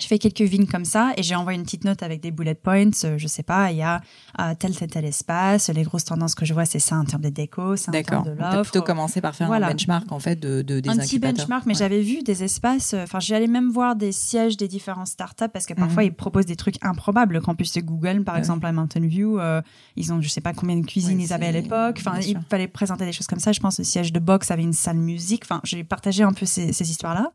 je 0.00 0.06
fais 0.06 0.18
quelques 0.18 0.40
vignes 0.42 0.66
comme 0.66 0.84
ça 0.84 1.12
et 1.16 1.22
j'ai 1.22 1.34
envoyé 1.34 1.58
une 1.58 1.64
petite 1.64 1.84
note 1.84 2.02
avec 2.02 2.20
des 2.20 2.30
bullet 2.30 2.54
points. 2.54 2.90
Euh, 3.04 3.18
je 3.18 3.26
sais 3.26 3.42
pas, 3.42 3.70
il 3.70 3.78
y 3.78 3.82
a 3.82 4.00
euh, 4.38 4.54
tel, 4.58 4.76
tel, 4.76 4.90
tel 4.90 5.04
espace. 5.04 5.68
Les 5.70 5.82
grosses 5.82 6.04
tendances 6.04 6.34
que 6.34 6.44
je 6.44 6.54
vois, 6.54 6.64
c'est 6.64 6.78
ça 6.78 6.96
en 6.96 7.04
termes 7.04 7.22
de 7.22 7.28
déco, 7.28 7.76
c'est 7.76 7.88
en 7.88 8.02
termes 8.02 8.24
de 8.24 8.30
l'offre. 8.30 8.42
D'accord. 8.42 8.62
plutôt 8.62 8.82
commencé 8.82 9.20
par 9.20 9.34
faire 9.34 9.50
un 9.50 9.60
benchmark 9.60 10.10
en 10.12 10.18
fait 10.18 10.36
de, 10.36 10.62
de 10.62 10.80
des 10.80 10.88
Un 10.88 10.96
petit 10.96 11.18
benchmark, 11.18 11.66
mais 11.66 11.74
j'avais 11.74 12.00
vu 12.00 12.22
des 12.22 12.44
espaces. 12.44 12.94
Euh, 12.94 13.04
enfin, 13.04 13.20
j'allais 13.20 13.46
même 13.46 13.70
voir 13.70 13.96
des 13.96 14.12
sièges 14.12 14.56
des 14.56 14.68
différentes 14.68 15.08
startups 15.08 15.48
parce 15.52 15.66
que 15.66 15.74
parfois 15.74 16.02
mhm. 16.02 16.08
ils 16.08 16.14
proposent 16.14 16.46
des 16.46 16.56
trucs 16.56 16.76
improbables. 16.82 17.34
Le 17.34 17.40
campus 17.40 17.72
de 17.74 17.80
Google, 17.80 18.24
par 18.24 18.36
exemple, 18.36 18.66
à 18.66 18.72
Mountain 18.72 19.06
View, 19.06 19.38
ils 19.96 20.12
ont 20.12 20.20
je 20.20 20.28
sais 20.28 20.40
pas 20.40 20.52
combien 20.52 20.76
de 20.76 20.86
cuisines 20.86 21.20
ils 21.20 21.32
avaient 21.32 21.46
à 21.46 21.52
l'époque. 21.52 21.96
Enfin, 21.98 22.18
il 22.20 22.38
fallait 22.48 22.68
présenter 22.68 23.04
des 23.04 23.12
choses 23.12 23.26
comme 23.26 23.38
ça. 23.38 23.52
Je 23.52 23.60
pense 23.60 23.78
le 23.78 23.84
siège 23.84 24.12
de 24.12 24.18
Box 24.18 24.50
avait 24.50 24.62
une 24.62 24.72
salle 24.72 24.96
musique. 24.96 25.42
Enfin, 25.44 25.60
j'ai 25.64 25.84
partagé 25.84 26.22
un 26.22 26.32
peu 26.32 26.46
ces, 26.46 26.72
ces 26.72 26.90
histoires-là. 26.90 27.32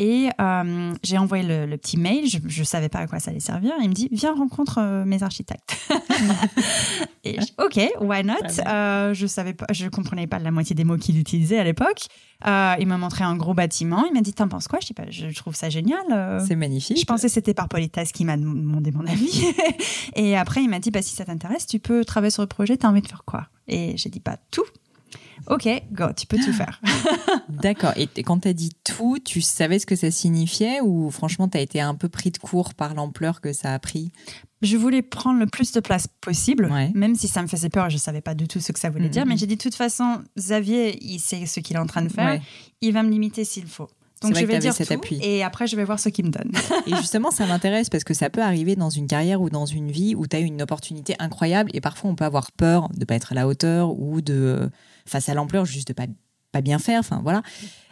Et 0.00 0.28
euh, 0.40 0.94
j'ai 1.02 1.18
envoyé 1.18 1.66
le, 1.66 1.76
petit 1.76 1.96
mail, 1.96 2.28
je 2.28 2.38
ne 2.38 2.64
savais 2.64 2.88
pas 2.88 3.00
à 3.00 3.06
quoi 3.08 3.18
ça 3.18 3.32
allait 3.32 3.40
servir. 3.40 3.72
Il 3.82 3.88
me 3.88 3.94
dit 3.94 4.08
Viens, 4.12 4.32
rencontre 4.32 4.78
euh, 4.78 5.04
mes 5.04 5.24
architectes. 5.24 5.76
et 7.24 7.36
ok, 7.58 7.80
why 8.00 8.22
not? 8.22 8.34
Euh, 8.64 9.12
Je 9.12 9.26
savais 9.26 9.54
pas, 9.54 9.66
je 9.72 9.88
comprenais 9.88 10.28
pas 10.28 10.38
la 10.38 10.52
moitié 10.52 10.76
des 10.76 10.84
mots 10.84 10.98
qu'il 10.98 11.18
utilisait 11.18 11.58
à 11.58 11.64
l'époque. 11.64 12.06
il 12.44 12.86
m'a 12.86 12.96
montré 12.96 13.24
un 13.24 13.34
gros 13.36 13.54
bâtiment. 13.54 14.04
Il 14.06 14.14
m'a 14.14 14.20
dit 14.20 14.32
T'en 14.32 14.46
penses 14.46 14.68
quoi? 14.68 14.78
Je 14.80 14.86
dis 14.86 14.94
pas, 14.94 15.10
je 15.10 15.34
trouve 15.34 15.56
ça 15.56 15.68
génial. 15.68 16.44
C'est 16.46 16.54
magnifique. 16.54 17.00
Je 17.00 17.04
pensais 17.04 17.26
que 17.26 17.32
c'était 17.32 17.54
par 17.54 17.68
politesse 17.68 18.12
qu'il 18.12 18.26
m'a 18.26 18.36
demandé 18.36 18.92
mon 18.92 19.04
avis. 19.04 19.46
et 20.14 20.36
après, 20.36 20.62
il 20.62 20.68
m'a 20.68 20.78
dit 20.78 20.92
bah, 20.92 21.02
Si 21.02 21.16
ça 21.16 21.24
t'intéresse, 21.24 21.66
tu 21.66 21.80
peux 21.80 22.04
travailler 22.04 22.30
sur 22.30 22.42
le 22.42 22.48
projet, 22.48 22.76
tu 22.76 22.86
as 22.86 22.88
envie 22.88 23.02
de 23.02 23.08
faire 23.08 23.24
quoi? 23.24 23.48
Et 23.66 23.96
j'ai 23.96 24.10
dit 24.10 24.20
Pas 24.20 24.36
tout. 24.52 24.64
Ok, 25.46 25.68
go, 25.92 26.06
tu 26.16 26.26
peux 26.26 26.38
tout 26.38 26.52
faire. 26.52 26.80
D'accord. 27.48 27.92
Et 27.96 28.08
quand 28.22 28.40
tu 28.40 28.48
as 28.48 28.52
dit 28.52 28.72
tout, 28.84 29.18
tu 29.24 29.40
savais 29.40 29.78
ce 29.78 29.86
que 29.86 29.96
ça 29.96 30.10
signifiait 30.10 30.80
ou 30.82 31.10
franchement, 31.10 31.48
tu 31.48 31.56
as 31.56 31.60
été 31.60 31.80
un 31.80 31.94
peu 31.94 32.08
pris 32.08 32.30
de 32.30 32.38
court 32.38 32.74
par 32.74 32.94
l'ampleur 32.94 33.40
que 33.40 33.52
ça 33.52 33.72
a 33.72 33.78
pris? 33.78 34.12
Je 34.60 34.76
voulais 34.76 35.02
prendre 35.02 35.38
le 35.38 35.46
plus 35.46 35.70
de 35.72 35.80
place 35.80 36.08
possible, 36.20 36.68
même 36.94 37.14
si 37.14 37.28
ça 37.28 37.42
me 37.42 37.46
faisait 37.46 37.68
peur, 37.68 37.90
je 37.90 37.94
ne 37.94 38.00
savais 38.00 38.20
pas 38.20 38.34
du 38.34 38.48
tout 38.48 38.58
ce 38.58 38.72
que 38.72 38.80
ça 38.80 38.90
voulait 38.90 39.08
dire. 39.08 39.24
Mais 39.24 39.36
j'ai 39.36 39.46
dit, 39.46 39.56
de 39.56 39.62
toute 39.62 39.76
façon, 39.76 40.18
Xavier, 40.36 40.98
il 41.00 41.20
sait 41.20 41.46
ce 41.46 41.60
qu'il 41.60 41.76
est 41.76 41.80
en 41.80 41.86
train 41.86 42.02
de 42.02 42.08
faire. 42.08 42.40
Il 42.80 42.92
va 42.92 43.02
me 43.04 43.10
limiter 43.10 43.44
s'il 43.44 43.66
faut. 43.66 43.88
Donc 44.20 44.34
je 44.34 44.44
vais 44.44 44.58
dire 44.58 44.72
cet 44.72 44.88
tout, 44.88 44.94
appui. 44.94 45.18
et 45.22 45.44
après 45.44 45.66
je 45.66 45.76
vais 45.76 45.84
voir 45.84 46.00
ce 46.00 46.08
qu'il 46.08 46.26
me 46.26 46.30
donne. 46.30 46.50
et 46.86 46.96
justement, 46.96 47.30
ça 47.30 47.46
m'intéresse 47.46 47.88
parce 47.88 48.04
que 48.04 48.14
ça 48.14 48.30
peut 48.30 48.42
arriver 48.42 48.74
dans 48.74 48.90
une 48.90 49.06
carrière 49.06 49.40
ou 49.40 49.48
dans 49.48 49.66
une 49.66 49.90
vie 49.90 50.14
où 50.16 50.26
tu 50.26 50.36
as 50.36 50.40
une 50.40 50.60
opportunité 50.60 51.14
incroyable 51.18 51.70
et 51.74 51.80
parfois 51.80 52.10
on 52.10 52.16
peut 52.16 52.24
avoir 52.24 52.50
peur 52.52 52.88
de 52.96 53.04
pas 53.04 53.14
être 53.14 53.32
à 53.32 53.34
la 53.34 53.46
hauteur 53.46 53.98
ou 53.98 54.20
de 54.20 54.70
face 55.08 55.28
à 55.28 55.34
l'ampleur 55.34 55.64
juste 55.64 55.88
de 55.88 55.92
pas 55.92 56.06
pas 56.50 56.60
bien 56.62 56.78
faire, 56.78 57.00
enfin 57.00 57.20
voilà. 57.22 57.42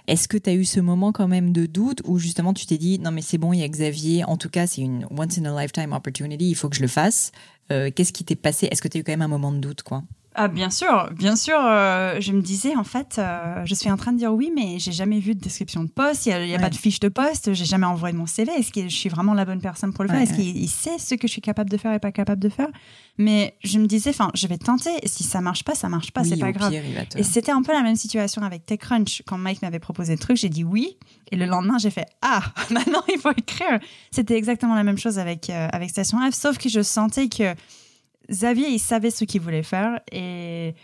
Est-ce 0.07 0.29
que 0.29 0.37
tu 0.37 0.48
as 0.48 0.55
eu 0.55 0.64
ce 0.64 0.81
moment 0.81 1.12
quand 1.12 1.29
même 1.29 1.52
de 1.52 1.66
doute 1.66 2.00
où 2.05 2.18
justement 2.18 2.55
tu 2.55 2.64
t'es 2.64 2.79
dit 2.79 2.98
non 2.98 3.11
mais 3.11 3.22
c'est 3.22 3.38
bon, 3.38 3.52
il 3.52 3.59
y 3.59 3.64
a 3.64 3.68
Xavier, 3.68 4.24
en 4.24 4.37
tout 4.37 4.48
cas 4.48 4.66
c'est 4.66 4.83
une 4.83 5.07
once 5.11 5.38
in 5.38 5.44
a 5.44 5.62
lifetime 5.62 5.92
opportunity, 5.92 6.48
il 6.48 6.55
faut 6.55 6.68
que 6.68 6.76
je 6.76 6.83
le 6.83 6.88
fasse. 6.88 7.33
Euh, 7.72 7.90
qu'est-ce 7.94 8.12
qui 8.12 8.24
t'est 8.24 8.37
passé? 8.37 8.68
Est-ce 8.70 8.81
que 8.81 8.88
tu 8.88 8.98
as 8.98 9.00
eu 9.00 9.05
quand 9.05 9.12
même 9.12 9.22
un 9.22 9.29
moment 9.29 9.52
de 9.52 9.59
doute 9.59 9.83
quoi? 9.83 10.05
Ah, 10.38 10.49
bien 10.49 10.68
sûr, 10.68 11.09
bien 11.14 11.35
sûr. 11.35 11.59
Euh, 11.59 12.20
je 12.20 12.33
me 12.33 12.42
disais, 12.42 12.77
en 12.77 12.85
fait, 12.85 13.16
euh, 13.18 13.62
je 13.64 13.75
suis 13.75 13.90
en 13.90 13.96
train 13.96 14.12
de 14.12 14.18
dire 14.18 14.35
oui, 14.35 14.53
mais 14.55 14.79
j'ai 14.79 14.92
jamais 14.92 15.18
vu 15.18 15.35
de 15.35 15.40
description 15.40 15.83
de 15.83 15.88
poste, 15.88 16.27
il 16.27 16.37
n'y 16.44 16.55
a, 16.55 16.59
pas 16.59 16.68
de 16.68 16.77
fiche 16.77 17.01
de 17.01 17.09
poste, 17.09 17.55
j'ai 17.55 17.64
jamais 17.64 17.87
envoyé 17.87 18.14
mon 18.14 18.27
CV. 18.27 18.53
Est-ce 18.53 18.70
que 18.70 18.83
je 18.83 18.94
suis 18.94 19.09
vraiment 19.09 19.33
la 19.33 19.46
bonne 19.46 19.62
personne 19.62 19.94
pour 19.94 20.05
le 20.05 20.11
faire? 20.11 20.20
Est-ce 20.20 20.35
qu'il 20.35 20.68
sait 20.68 20.99
ce 20.99 21.14
que 21.14 21.27
je 21.27 21.33
suis 21.33 21.40
capable 21.40 21.70
de 21.70 21.79
faire 21.79 21.94
et 21.94 21.99
pas 21.99 22.12
capable 22.12 22.42
de 22.42 22.51
faire? 22.51 22.68
Mais 23.16 23.57
je 23.64 23.79
me 23.79 23.87
disais, 23.87 24.11
enfin, 24.11 24.31
je 24.35 24.46
vais 24.46 24.59
tenter. 24.59 24.90
Si 25.07 25.25
ça 25.25 25.40
marche 25.40 25.64
pas, 25.64 25.75
ça 25.75 25.88
marche 25.88 26.11
pas, 26.11 26.22
c'est 26.22 26.37
pas 26.37 26.53
grave. 26.53 26.75
et 27.16 27.22
c'était 27.22 27.53
un 27.53 27.62
peu 27.62 27.72
la 27.72 27.83
même 27.83 27.96
situation 27.96 28.42
avec 28.42 28.66
TechCrunch. 28.66 29.22
Quand 29.27 29.38
Mike 29.38 29.62
m'avait 29.62 29.79
proposé 29.79 30.12
le 30.12 30.18
truc, 30.18 30.37
j'ai 30.37 30.51
dit 30.51 30.64
oui. 30.64 30.99
Et 31.33 31.37
le 31.37 31.46
lendemain, 31.46 31.79
j'ai 31.79 31.90
fait 31.90 32.07
Ah, 32.20 32.42
maintenant 32.70 33.03
il 33.09 33.18
faut 33.18 33.33
écrire. 33.33 33.81
C'était 34.11 34.37
exactement 34.37 34.75
la 34.75 34.85
même 34.85 34.99
chose 34.99 35.18
avec, 35.18 35.49
euh, 35.49 35.68
avec 35.72 35.88
Station 35.88 36.18
F, 36.31 36.35
sauf 36.35 36.59
que 36.59 36.68
je 36.68 36.83
sentais 36.83 37.29
que 37.29 37.55
Xavier, 38.31 38.69
il 38.69 38.79
savait 38.79 39.11
ce 39.11 39.25
qu'il 39.25 39.41
voulait 39.41 39.62
faire 39.62 40.01
et 40.12 40.75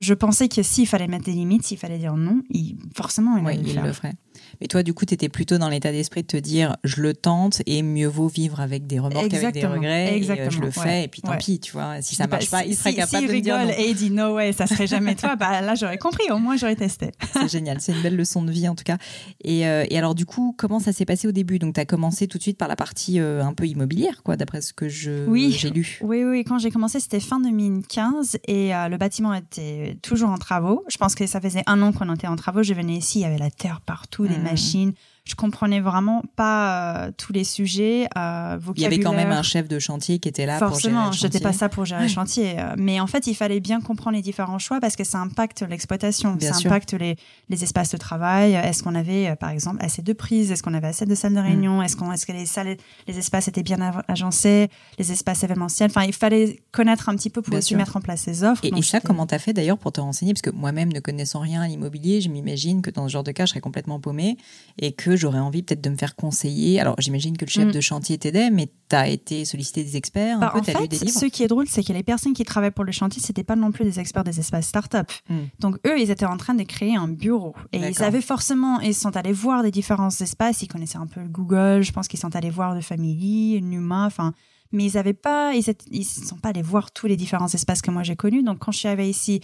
je 0.00 0.14
pensais 0.14 0.48
que 0.48 0.62
s'il 0.62 0.86
fallait 0.86 1.06
mettre 1.06 1.24
des 1.24 1.32
limites, 1.32 1.64
s'il 1.64 1.78
fallait 1.78 1.98
dire 1.98 2.16
non, 2.16 2.42
il, 2.50 2.78
forcément, 2.94 3.36
il, 3.36 3.74
le, 3.74 3.92
ferait. 3.92 4.14
Mais 4.60 4.66
toi, 4.66 4.82
du 4.82 4.94
coup, 4.94 5.04
tu 5.04 5.14
étais 5.14 5.28
plutôt 5.28 5.58
dans 5.58 5.68
l'état 5.68 5.92
d'esprit 5.92 6.22
de 6.22 6.26
te 6.26 6.36
dire, 6.36 6.76
je 6.84 7.00
le 7.00 7.14
tente 7.14 7.62
et 7.66 7.82
mieux 7.82 8.08
vaut 8.08 8.28
vivre 8.28 8.60
avec 8.60 8.86
des 8.86 8.98
remords 8.98 9.28
qu'avec 9.28 9.54
des 9.54 9.66
regrets. 9.66 10.16
Exactement. 10.16 10.48
Et, 10.48 10.50
je 10.50 10.60
le 10.60 10.70
fais 10.70 11.04
et 11.04 11.08
puis 11.08 11.22
tant 11.22 11.36
pis, 11.36 11.60
tu 11.60 11.72
vois. 11.72 12.00
Si 12.02 12.14
ça 12.14 12.26
marche 12.26 12.50
pas, 12.50 12.64
il 12.64 12.76
serait 12.76 12.94
capable 12.94 13.26
de 13.26 13.32
me 13.32 13.40
dire 13.40 13.58
non. 13.58 13.70
et 13.70 13.90
il 13.90 13.94
dit 13.94 14.10
no 14.10 14.34
way, 14.34 14.52
ça 14.52 14.66
serait 14.66 14.86
jamais 14.86 15.14
toi. 15.16 15.36
Bah 15.36 15.60
là, 15.60 15.74
j'aurais 15.74 15.98
compris. 15.98 16.30
Au 16.30 16.38
moins, 16.38 16.56
j'aurais 16.56 16.76
testé. 16.76 17.12
c'est 17.32 17.48
génial. 17.48 17.80
C'est 17.80 17.92
une 17.92 18.02
belle 18.02 18.16
leçon 18.16 18.42
de 18.42 18.50
vie 18.50 18.68
en 18.68 18.74
tout 18.74 18.84
cas. 18.84 18.98
Et, 19.42 19.66
euh, 19.66 19.84
et 19.90 19.98
alors, 19.98 20.14
du 20.14 20.26
coup, 20.26 20.54
comment 20.56 20.80
ça 20.80 20.92
s'est 20.92 21.04
passé 21.04 21.28
au 21.28 21.32
début? 21.32 21.58
Donc, 21.58 21.74
tu 21.74 21.80
as 21.80 21.84
commencé 21.84 22.26
tout 22.26 22.38
de 22.38 22.42
suite 22.42 22.58
par 22.58 22.68
la 22.68 22.76
partie 22.76 23.20
euh, 23.20 23.44
un 23.44 23.54
peu 23.54 23.66
immobilière, 23.66 24.22
quoi, 24.22 24.36
d'après 24.36 24.60
ce 24.60 24.72
que 24.72 24.88
je 24.88 25.26
j'ai 25.50 25.70
lu. 25.70 25.98
Oui, 26.02 26.24
oui. 26.24 26.44
Quand 26.44 26.58
j'ai 26.58 26.70
commencé, 26.70 27.00
c'était 27.00 27.20
fin 27.20 27.40
2015 27.40 28.38
et 28.46 28.74
euh, 28.74 28.88
le 28.88 28.96
bâtiment 28.96 29.34
était 29.34 29.98
toujours 30.02 30.30
en 30.30 30.38
travaux. 30.38 30.84
Je 30.88 30.96
pense 30.96 31.14
que 31.14 31.26
ça 31.26 31.40
faisait 31.40 31.62
un 31.66 31.82
an 31.82 31.92
qu'on 31.92 32.12
était 32.14 32.26
en 32.26 32.36
travaux. 32.36 32.62
Je 32.62 32.74
venais 32.74 32.94
ici, 32.94 33.20
il 33.20 33.22
y 33.22 33.24
avait 33.24 33.38
la 33.38 33.50
terre 33.50 33.80
partout, 33.80 34.26
des 34.26 34.38
mmh. 34.54 34.94
Je 35.26 35.34
comprenais 35.34 35.80
vraiment 35.80 36.22
pas 36.36 37.06
euh, 37.06 37.10
tous 37.16 37.32
les 37.32 37.42
sujets. 37.42 38.08
Euh, 38.16 38.58
il 38.76 38.82
y 38.82 38.86
avait 38.86 39.00
quand 39.00 39.12
même 39.12 39.32
un 39.32 39.42
chef 39.42 39.66
de 39.66 39.80
chantier 39.80 40.20
qui 40.20 40.28
était 40.28 40.46
là 40.46 40.58
Forcément, 40.58 40.70
pour 40.70 40.80
gérer 40.80 40.94
le 40.94 41.12
chantier. 41.12 41.20
j'étais 41.20 41.40
pas 41.40 41.52
ça 41.52 41.68
pour 41.68 41.84
gérer 41.84 42.02
le 42.04 42.08
chantier. 42.08 42.54
Euh, 42.60 42.74
mais 42.78 43.00
en 43.00 43.08
fait, 43.08 43.26
il 43.26 43.34
fallait 43.34 43.58
bien 43.58 43.80
comprendre 43.80 44.16
les 44.16 44.22
différents 44.22 44.60
choix 44.60 44.78
parce 44.80 44.94
que 44.94 45.02
ça 45.02 45.18
impacte 45.18 45.62
l'exploitation, 45.68 46.38
ça 46.40 46.54
impacte 46.56 46.92
les, 46.92 47.16
les, 47.48 47.64
espaces 47.64 47.90
de 47.90 47.96
travail. 47.96 48.54
Est-ce 48.54 48.84
qu'on 48.84 48.94
avait, 48.94 49.34
par 49.34 49.50
exemple, 49.50 49.84
assez 49.84 50.00
de 50.00 50.12
prises? 50.12 50.52
Est-ce 50.52 50.62
qu'on 50.62 50.74
avait 50.74 50.86
assez 50.86 51.06
de 51.06 51.14
salles 51.16 51.34
de 51.34 51.40
réunion? 51.40 51.80
Mm. 51.80 51.82
Est-ce 51.82 51.96
qu'on, 51.96 52.12
est-ce 52.12 52.24
que 52.24 52.32
les 52.32 52.46
salles, 52.46 52.76
les 53.08 53.18
espaces 53.18 53.48
étaient 53.48 53.64
bien 53.64 53.78
agencés? 54.06 54.68
Les 54.96 55.10
espaces 55.10 55.42
événementiels? 55.42 55.90
Enfin, 55.90 56.04
il 56.04 56.14
fallait 56.14 56.60
connaître 56.70 57.08
un 57.08 57.16
petit 57.16 57.30
peu 57.30 57.42
pour 57.42 57.56
aussi 57.56 57.74
mettre 57.74 57.96
en 57.96 58.00
place 58.00 58.20
ces 58.20 58.44
offres. 58.44 58.64
Et, 58.64 58.68
et 58.68 58.82
ça, 58.82 59.00
comment 59.00 59.26
t'as 59.26 59.40
fait 59.40 59.52
d'ailleurs 59.52 59.78
pour 59.78 59.90
te 59.90 60.00
renseigner? 60.00 60.34
Parce 60.34 60.42
que 60.42 60.50
moi-même, 60.50 60.92
ne 60.92 61.00
connaissant 61.00 61.40
rien 61.40 61.62
à 61.62 61.66
l'immobilier, 61.66 62.20
je 62.20 62.28
m'imagine 62.28 62.80
que 62.80 62.90
dans 62.90 63.08
ce 63.08 63.12
genre 63.12 63.24
de 63.24 63.32
cas, 63.32 63.44
je 63.44 63.50
serais 63.50 63.60
complètement 63.60 63.98
paumée 63.98 64.36
et 64.78 64.92
que 64.92 65.15
j'aurais 65.16 65.38
envie 65.38 65.62
peut-être 65.62 65.80
de 65.80 65.90
me 65.90 65.96
faire 65.96 66.16
conseiller. 66.16 66.80
Alors 66.80 66.94
j'imagine 66.98 67.36
que 67.36 67.44
le 67.44 67.50
chef 67.50 67.68
mm. 67.68 67.72
de 67.72 67.80
chantier 67.80 68.18
t'aidait, 68.18 68.50
mais 68.50 68.70
tu 68.88 68.96
as 68.96 69.08
été 69.08 69.44
sollicité 69.44 69.82
des 69.84 69.96
experts, 69.96 70.38
bah, 70.38 70.52
un 70.54 70.60
en 70.60 70.62
fait, 70.62 70.86
des 70.86 70.98
livres. 70.98 71.18
Ce 71.18 71.26
qui 71.26 71.42
est 71.42 71.48
drôle, 71.48 71.66
c'est 71.68 71.82
que 71.82 71.92
les 71.92 72.02
personnes 72.02 72.32
qui 72.32 72.44
travaillent 72.44 72.70
pour 72.70 72.84
le 72.84 72.92
chantier, 72.92 73.22
c'était 73.22 73.44
pas 73.44 73.56
non 73.56 73.72
plus 73.72 73.84
des 73.84 73.98
experts 74.00 74.24
des 74.24 74.38
espaces 74.38 74.68
start-up. 74.68 75.10
Mm. 75.28 75.36
Donc 75.60 75.78
eux, 75.86 75.98
ils 75.98 76.10
étaient 76.10 76.26
en 76.26 76.36
train 76.36 76.54
de 76.54 76.62
créer 76.62 76.96
un 76.96 77.08
bureau 77.08 77.54
et 77.72 77.78
ils 77.78 78.02
avaient 78.02 78.20
forcément, 78.20 78.80
ils 78.80 78.94
sont 78.94 79.16
allés 79.16 79.32
voir 79.32 79.62
des 79.62 79.70
différents 79.70 80.08
espaces. 80.08 80.62
Ils 80.62 80.68
connaissaient 80.68 80.98
un 80.98 81.06
peu 81.06 81.22
Google, 81.22 81.82
je 81.82 81.92
pense 81.92 82.08
qu'ils 82.08 82.20
sont 82.20 82.34
allés 82.36 82.50
voir 82.50 82.74
de 82.74 82.80
Family, 82.80 83.60
Numa, 83.62 84.06
enfin 84.06 84.32
mais 84.72 84.84
ils 84.84 84.98
avaient 84.98 85.14
pas, 85.14 85.54
ils, 85.54 85.64
ne 85.66 86.02
sont 86.02 86.36
pas 86.36 86.50
allés 86.50 86.62
voir 86.62 86.90
tous 86.90 87.06
les 87.06 87.16
différents 87.16 87.48
espaces 87.48 87.82
que 87.82 87.90
moi 87.90 88.02
j'ai 88.02 88.16
connus. 88.16 88.42
Donc 88.42 88.58
quand 88.58 88.72
je 88.72 88.78
suis 88.78 88.88
arrivée 88.88 89.08
ici, 89.08 89.40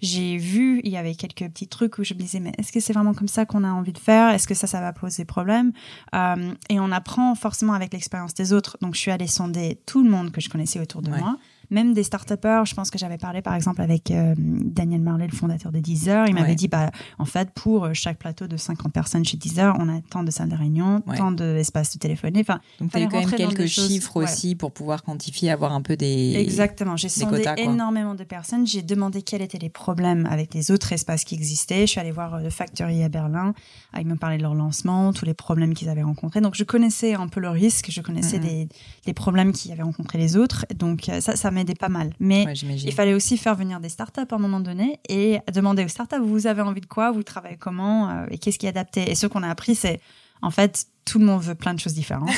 j'ai 0.00 0.36
vu, 0.36 0.80
il 0.84 0.90
y 0.90 0.96
avait 0.96 1.14
quelques 1.14 1.50
petits 1.50 1.68
trucs 1.68 1.98
où 1.98 2.04
je 2.04 2.14
me 2.14 2.18
disais, 2.18 2.40
mais 2.40 2.52
est-ce 2.58 2.70
que 2.70 2.80
c'est 2.80 2.92
vraiment 2.92 3.14
comme 3.14 3.28
ça 3.28 3.46
qu'on 3.46 3.64
a 3.64 3.70
envie 3.70 3.92
de 3.92 3.98
faire? 3.98 4.30
Est-ce 4.30 4.46
que 4.46 4.54
ça, 4.54 4.66
ça 4.66 4.80
va 4.80 4.92
poser 4.92 5.24
problème? 5.24 5.72
Euh, 6.14 6.52
Et 6.68 6.78
on 6.80 6.92
apprend 6.92 7.34
forcément 7.34 7.72
avec 7.72 7.92
l'expérience 7.92 8.34
des 8.34 8.52
autres. 8.52 8.76
Donc, 8.82 8.94
je 8.94 9.00
suis 9.00 9.10
allée 9.10 9.26
sonder 9.26 9.80
tout 9.86 10.02
le 10.04 10.10
monde 10.10 10.32
que 10.32 10.40
je 10.40 10.50
connaissais 10.50 10.80
autour 10.80 11.02
de 11.02 11.10
moi 11.10 11.38
même 11.70 11.94
des 11.94 12.02
start 12.02 12.26
je 12.64 12.74
pense 12.74 12.90
que 12.90 12.98
j'avais 12.98 13.18
parlé 13.18 13.42
par 13.42 13.54
exemple 13.54 13.80
avec 13.80 14.10
euh, 14.10 14.34
Daniel 14.36 15.00
Marley, 15.00 15.26
le 15.26 15.36
fondateur 15.36 15.72
de 15.72 15.78
Deezer. 15.78 16.26
Il 16.28 16.34
m'avait 16.34 16.54
dit, 16.54 16.68
bah, 16.68 16.90
en 17.18 17.24
fait, 17.24 17.50
pour 17.50 17.84
euh, 17.84 17.90
chaque 17.94 18.18
plateau 18.18 18.46
de 18.46 18.56
50 18.56 18.92
personnes 18.92 19.24
chez 19.24 19.36
Deezer, 19.36 19.76
on 19.78 19.88
a 19.88 20.00
tant 20.10 20.22
de 20.22 20.30
salles 20.30 20.48
de 20.48 20.56
réunion, 20.56 21.02
tant 21.16 21.32
d'espaces 21.32 21.94
de 21.94 21.98
téléphoner. 21.98 22.40
Enfin, 22.40 22.60
Donc, 22.80 22.90
tu 22.90 22.98
as 22.98 23.02
eu 23.02 23.08
quand 23.08 23.18
même 23.18 23.30
quelques 23.30 23.66
chiffres 23.66 24.16
aussi 24.22 24.54
pour 24.54 24.72
pouvoir 24.72 25.02
quantifier, 25.02 25.50
avoir 25.50 25.72
un 25.72 25.82
peu 25.82 25.96
des. 25.96 26.34
Exactement. 26.36 26.96
J'ai 26.96 27.08
sondé 27.08 27.44
énormément 27.56 28.14
de 28.14 28.24
personnes. 28.24 28.66
J'ai 28.66 28.82
demandé 28.82 29.22
quels 29.22 29.42
étaient 29.42 29.58
les 29.58 29.70
problèmes 29.70 30.26
avec 30.30 30.54
les 30.54 30.70
autres 30.70 30.92
espaces 30.92 31.24
qui 31.24 31.34
existaient. 31.34 31.86
Je 31.86 31.92
suis 31.92 32.00
allée 32.00 32.12
voir 32.12 32.38
le 32.38 32.46
euh, 32.46 32.50
Factory 32.50 33.02
à 33.02 33.08
Berlin. 33.08 33.54
Ah, 33.92 34.00
ils 34.00 34.06
me 34.06 34.16
parlaient 34.16 34.38
de 34.38 34.42
leur 34.42 34.54
lancement, 34.54 35.12
tous 35.12 35.24
les 35.24 35.34
problèmes 35.34 35.74
qu'ils 35.74 35.88
avaient 35.88 36.02
rencontrés. 36.02 36.40
Donc, 36.40 36.54
je 36.54 36.64
connaissais 36.64 37.14
un 37.14 37.28
peu 37.28 37.40
le 37.40 37.50
risque, 37.50 37.90
je 37.90 38.00
connaissais 38.00 38.38
les, 38.38 38.68
les, 39.06 39.12
problèmes 39.14 39.52
qu'ils 39.52 39.72
avaient 39.72 39.82
rencontrés 39.82 40.18
les 40.18 40.36
autres. 40.36 40.66
Donc, 40.74 41.10
ça, 41.20 41.36
ça 41.36 41.50
m'aidait 41.56 41.74
pas 41.74 41.88
mal. 41.88 42.12
Mais 42.20 42.46
il 42.62 42.92
fallait 42.92 43.14
aussi 43.14 43.36
faire 43.36 43.56
venir 43.56 43.80
des 43.80 43.88
startups 43.88 44.20
à 44.30 44.34
un 44.34 44.38
moment 44.38 44.60
donné 44.60 45.00
et 45.08 45.38
demander 45.52 45.84
aux 45.84 45.88
startups, 45.88 46.20
vous 46.22 46.46
avez 46.46 46.62
envie 46.62 46.80
de 46.80 46.86
quoi, 46.86 47.10
vous 47.10 47.22
travaillez 47.22 47.56
comment? 47.56 48.08
Euh, 48.10 48.26
et 48.30 48.38
qu'est-ce 48.38 48.58
qui 48.58 48.66
est 48.66 48.70
adapté? 48.70 49.10
Et 49.10 49.14
ce 49.14 49.26
qu'on 49.26 49.42
a 49.42 49.48
appris, 49.48 49.74
c'est 49.74 50.00
en 50.42 50.50
fait, 50.50 50.86
tout 51.04 51.18
le 51.18 51.24
monde 51.24 51.42
veut 51.42 51.54
plein 51.54 51.74
de 51.74 51.80
choses 51.80 51.94
différentes. 51.94 52.30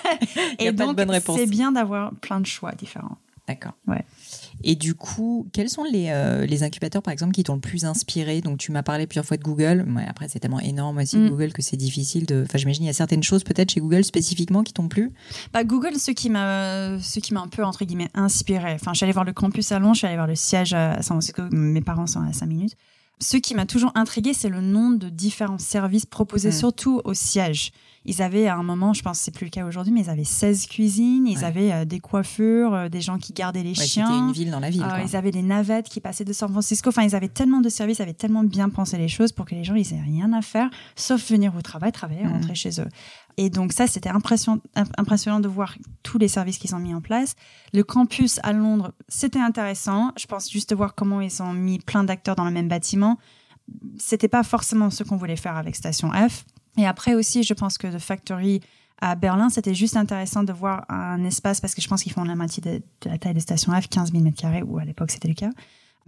et 0.58 0.70
donc, 0.72 0.98
c'est 1.34 1.46
bien 1.46 1.72
d'avoir 1.72 2.14
plein 2.16 2.40
de 2.40 2.46
choix 2.46 2.72
différents. 2.72 3.16
D'accord. 3.46 3.72
Ouais. 3.86 4.04
Et 4.64 4.74
du 4.74 4.94
coup, 4.94 5.48
quels 5.52 5.68
sont 5.68 5.84
les, 5.84 6.08
euh, 6.08 6.46
les 6.46 6.62
incubateurs, 6.62 7.02
par 7.02 7.12
exemple, 7.12 7.32
qui 7.32 7.44
t'ont 7.44 7.54
le 7.54 7.60
plus 7.60 7.84
inspiré? 7.84 8.40
Donc, 8.40 8.58
tu 8.58 8.72
m'as 8.72 8.82
parlé 8.82 9.06
plusieurs 9.06 9.24
fois 9.24 9.36
de 9.36 9.42
Google. 9.42 9.86
Ouais, 9.94 10.04
après, 10.08 10.28
c'est 10.28 10.40
tellement 10.40 10.60
énorme 10.60 10.98
aussi, 10.98 11.16
mm. 11.16 11.28
Google, 11.30 11.52
que 11.52 11.62
c'est 11.62 11.76
difficile 11.76 12.26
de. 12.26 12.42
Enfin, 12.44 12.58
j'imagine, 12.58 12.84
il 12.84 12.88
y 12.88 12.90
a 12.90 12.94
certaines 12.94 13.22
choses 13.22 13.44
peut-être 13.44 13.70
chez 13.70 13.80
Google 13.80 14.04
spécifiquement 14.04 14.62
qui 14.62 14.72
t'ont 14.72 14.88
plu? 14.88 15.12
Bah, 15.52 15.64
Google, 15.64 15.96
ce 15.98 16.10
qui 16.10 16.30
m'a 16.30 16.98
ce 17.00 17.20
qui 17.20 17.34
m'a 17.34 17.40
un 17.40 17.48
peu, 17.48 17.64
entre 17.64 17.84
guillemets, 17.84 18.10
inspiré. 18.14 18.72
Enfin, 18.74 18.92
je 18.92 18.98
suis 18.98 19.04
allée 19.04 19.12
voir 19.12 19.24
le 19.24 19.32
campus 19.32 19.70
à 19.72 19.78
Londres, 19.78 19.94
je 19.94 19.98
suis 19.98 20.06
allée 20.06 20.16
voir 20.16 20.26
le 20.26 20.34
siège 20.34 20.72
à 20.72 21.02
San 21.02 21.16
Francisco. 21.16 21.42
Mes 21.52 21.80
parents 21.80 22.06
sont 22.06 22.20
à 22.20 22.32
5 22.32 22.46
minutes. 22.46 22.76
Ce 23.20 23.36
qui 23.36 23.54
m'a 23.54 23.66
toujours 23.66 23.92
intrigué, 23.94 24.32
c'est 24.32 24.48
le 24.48 24.60
nom 24.60 24.90
de 24.90 25.08
différents 25.08 25.58
services 25.58 26.06
proposés, 26.06 26.50
mm. 26.50 26.52
surtout 26.52 27.00
au 27.04 27.14
siège. 27.14 27.72
Ils 28.04 28.22
avaient 28.22 28.46
à 28.46 28.56
un 28.56 28.62
moment, 28.62 28.94
je 28.94 29.02
pense 29.02 29.18
que 29.18 29.24
c'est 29.24 29.34
plus 29.34 29.44
le 29.44 29.50
cas 29.50 29.66
aujourd'hui, 29.66 29.92
mais 29.92 30.02
ils 30.02 30.10
avaient 30.10 30.24
16 30.24 30.66
cuisines, 30.66 31.26
ils 31.26 31.44
avaient 31.44 31.72
euh, 31.72 31.84
des 31.84 32.00
coiffures, 32.00 32.72
euh, 32.72 32.88
des 32.88 33.00
gens 33.00 33.18
qui 33.18 33.32
gardaient 33.32 33.62
les 33.62 33.74
chiens. 33.74 34.06
C'était 34.06 34.18
une 34.18 34.32
ville 34.32 34.50
dans 34.50 34.60
la 34.60 34.70
ville. 34.70 34.82
Euh, 34.82 35.02
ils 35.04 35.14
avaient 35.16 35.30
des 35.30 35.42
navettes 35.42 35.88
qui 35.88 36.00
passaient 36.00 36.24
de 36.24 36.32
San 36.32 36.50
Francisco. 36.50 36.88
Enfin, 36.88 37.02
ils 37.02 37.14
avaient 37.14 37.28
tellement 37.28 37.60
de 37.60 37.68
services, 37.68 37.98
ils 37.98 38.02
avaient 38.02 38.14
tellement 38.14 38.44
bien 38.44 38.70
pensé 38.70 38.96
les 38.96 39.08
choses 39.08 39.32
pour 39.32 39.44
que 39.44 39.54
les 39.54 39.64
gens, 39.64 39.74
ils 39.74 39.92
aient 39.92 40.00
rien 40.00 40.32
à 40.32 40.40
faire, 40.40 40.70
sauf 40.96 41.30
venir 41.30 41.54
au 41.56 41.60
travail, 41.60 41.92
travailler, 41.92 42.24
mm. 42.24 42.32
rentrer 42.32 42.54
chez 42.54 42.80
eux. 42.80 42.88
Et 43.40 43.50
donc 43.50 43.72
ça, 43.72 43.86
c'était 43.86 44.10
impressionnant, 44.10 45.40
de 45.40 45.48
voir 45.48 45.76
tous 46.02 46.18
les 46.18 46.26
services 46.26 46.58
qu'ils 46.58 46.74
ont 46.74 46.80
mis 46.80 46.92
en 46.92 47.00
place. 47.00 47.36
Le 47.72 47.84
campus 47.84 48.40
à 48.42 48.52
Londres, 48.52 48.92
c'était 49.08 49.38
intéressant. 49.38 50.10
Je 50.18 50.26
pense 50.26 50.50
juste 50.50 50.70
de 50.70 50.74
voir 50.74 50.96
comment 50.96 51.20
ils 51.20 51.40
ont 51.40 51.52
mis 51.52 51.78
plein 51.78 52.02
d'acteurs 52.02 52.34
dans 52.34 52.44
le 52.44 52.50
même 52.50 52.66
bâtiment. 52.66 53.16
C'était 53.96 54.26
pas 54.26 54.42
forcément 54.42 54.90
ce 54.90 55.04
qu'on 55.04 55.16
voulait 55.16 55.36
faire 55.36 55.56
avec 55.56 55.76
Station 55.76 56.10
F. 56.10 56.44
Et 56.78 56.86
après 56.86 57.14
aussi, 57.14 57.44
je 57.44 57.54
pense 57.54 57.78
que 57.78 57.86
The 57.86 58.00
Factory 58.00 58.60
à 59.00 59.14
Berlin, 59.14 59.50
c'était 59.50 59.74
juste 59.74 59.96
intéressant 59.96 60.42
de 60.42 60.52
voir 60.52 60.84
un 60.88 61.22
espace, 61.22 61.60
parce 61.60 61.76
que 61.76 61.80
je 61.80 61.86
pense 61.86 62.02
qu'ils 62.02 62.12
font 62.12 62.24
la 62.24 62.34
moitié 62.34 62.60
de, 62.60 62.82
la 63.08 63.18
taille 63.18 63.34
de 63.34 63.40
Station 63.40 63.72
F, 63.80 63.88
15 63.88 64.10
000 64.10 64.24
m2, 64.24 64.64
ou 64.64 64.78
à 64.78 64.84
l'époque 64.84 65.12
c'était 65.12 65.28
le 65.28 65.34
cas 65.34 65.50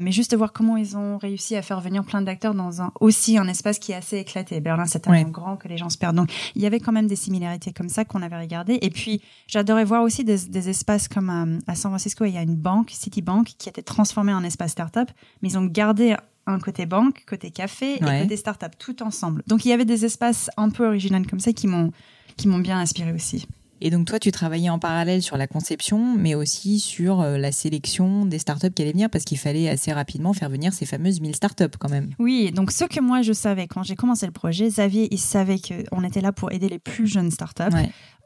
mais 0.01 0.13
juste 0.13 0.31
de 0.31 0.37
voir 0.37 0.53
comment 0.53 0.77
ils 0.77 0.97
ont 0.97 1.19
réussi 1.19 1.57
à 1.57 1.63
faire 1.63 1.81
venir 1.81 2.05
plein 2.05 2.23
d'acteurs 2.23 2.55
dans 2.55 2.83
un 2.83 2.93
aussi 3.01 3.39
un 3.39 3.47
espace 3.47 3.79
qui 3.79 3.93
est 3.93 3.97
assez 3.97 4.19
éclaté. 4.19 4.61
Berlin, 4.61 4.87
c'est 4.87 5.01
tellement 5.01 5.31
grand 5.31 5.57
que 5.57 5.69
les 5.69 5.77
gens 5.77 5.91
se 5.91 5.99
perdent. 5.99 6.17
Donc, 6.17 6.33
il 6.55 6.63
y 6.63 6.67
avait 6.67 6.81
quand 6.81 6.93
même 6.93 7.07
des 7.07 7.17
similarités 7.17 7.73
comme 7.73 7.89
ça 7.89 8.05
qu'on 8.05 8.23
avait 8.23 8.39
regardé. 8.39 8.79
Et 8.83 8.91
puis, 8.91 9.21
j'adorais 9.47 9.85
voir 9.85 10.03
aussi 10.03 10.25
des, 10.25 10.69
espaces 10.69 11.09
comme 11.09 11.31
euh, 11.31 11.59
à, 11.67 11.75
San 11.75 11.91
Francisco, 11.91 12.25
il 12.25 12.33
y 12.33 12.39
a 12.39 12.43
une 12.43 12.57
banque, 12.57 12.91
Citibank, 12.91 13.49
qui 13.59 13.69
a 13.69 13.71
été 13.71 13.83
transformée 13.83 14.33
en 14.33 14.43
espace 14.43 14.73
startup, 14.73 15.11
mais 15.43 15.51
ils 15.51 15.59
ont 15.59 15.67
gardé 15.67 16.17
un 16.47 16.59
côté 16.59 16.87
banque, 16.87 17.25
côté 17.27 17.51
café 17.51 17.95
et 17.97 18.23
côté 18.23 18.37
startup 18.37 18.73
tout 18.79 19.03
ensemble. 19.03 19.43
Donc, 19.47 19.65
il 19.65 19.69
y 19.69 19.73
avait 19.73 19.85
des 19.85 20.05
espaces 20.05 20.51
un 20.57 20.71
peu 20.71 20.87
originaux 20.87 21.23
comme 21.29 21.41
ça 21.41 21.53
qui 21.53 21.67
m'ont 21.67 21.93
qui 22.37 22.49
m'ont 22.49 22.59
bien 22.59 22.79
inspiré 22.79 23.13
aussi. 23.13 23.47
Et 23.81 23.91
donc 23.91 24.07
toi, 24.07 24.19
tu 24.19 24.31
travaillais 24.33 24.71
en 24.71 24.79
parallèle 24.79 25.23
sur 25.23 25.37
la 25.37 25.47
conception, 25.47 26.17
mais 26.17 26.35
aussi 26.35 26.81
sur 26.81 27.21
euh, 27.21 27.39
la 27.39 27.53
sélection 27.53 28.27
des 28.27 28.39
startups 28.39 28.71
qui 28.71 28.83
allaient 28.83 28.93
venir, 28.93 29.11
parce 29.11 29.25
qu'il 29.25 29.39
fallait 29.39 29.69
assez 29.69 29.93
rapidement 29.93 30.33
faire 30.33 30.51
venir 30.51 30.73
ces 30.73 30.87
fameuses 30.87 31.21
1000 31.21 31.35
startups 31.37 31.77
quand 31.79 31.91
même. 31.91 32.11
Oui, 32.19 32.53
donc 32.53 32.71
ce 32.71 32.85
que 32.85 33.01
moi 33.01 33.23
je 33.23 33.33
savais 33.33 33.67
quand 33.67 33.83
j'ai 33.83 33.97
commencé 33.97 34.27
le 34.27 34.33
projet, 34.33 34.69
Xavier, 34.69 35.09
il 35.11 35.19
savait 35.19 35.59
qu'on 35.59 36.05
était 36.05 36.21
là 36.21 36.33
pour 36.33 36.53
aider 36.53 36.69
les 36.69 36.79
plus 36.79 37.07
jeunes 37.07 37.31
startups. 37.31 37.75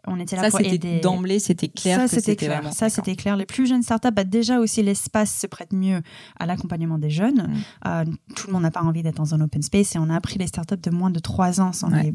On 0.07 0.21
était 0.21 0.37
là 0.37 0.43
ça, 0.43 0.51
pour 0.51 0.61
aider. 0.61 1.01
D'emblée, 1.01 1.39
c'était 1.39 1.69
clair. 1.69 1.99
Ça, 2.01 2.09
c'était 2.09 2.37
clair. 2.37 2.73
Ça, 2.73 2.91
c'était 2.91 3.17
clair. 3.17 3.37
Les 3.37 3.47
plus 3.47 3.67
jeunes 3.67 3.83
startups, 3.83 4.11
bah, 4.13 4.25
déjà 4.25 4.59
aussi, 4.59 4.83
l'espace 4.83 5.35
se 5.35 5.47
prête 5.47 5.73
mieux 5.73 6.03
à 6.39 6.47
l'accompagnement 6.47 6.99
des 6.99 7.11
jeunes. 7.11 7.49
Mm. 7.49 7.89
Euh, 7.89 8.05
tout 8.37 8.49
le 8.49 8.53
monde 8.53 8.63
n'a 8.63 8.71
pas 8.71 8.83
envie 8.83 9.03
d'être 9.03 9.17
dans 9.17 9.35
un 9.35 9.41
open 9.41 9.63
space 9.63 9.97
et 9.97 9.99
on 9.99 10.11
a 10.11 10.17
appris 10.17 10.39
les 10.39 10.47
startups 10.47 10.77
de 10.77 10.91
moins 10.91 11.11
de 11.11 11.21
3 11.21 11.61
ans 11.61 11.73
sont, 11.73 11.89
les, 11.89 12.13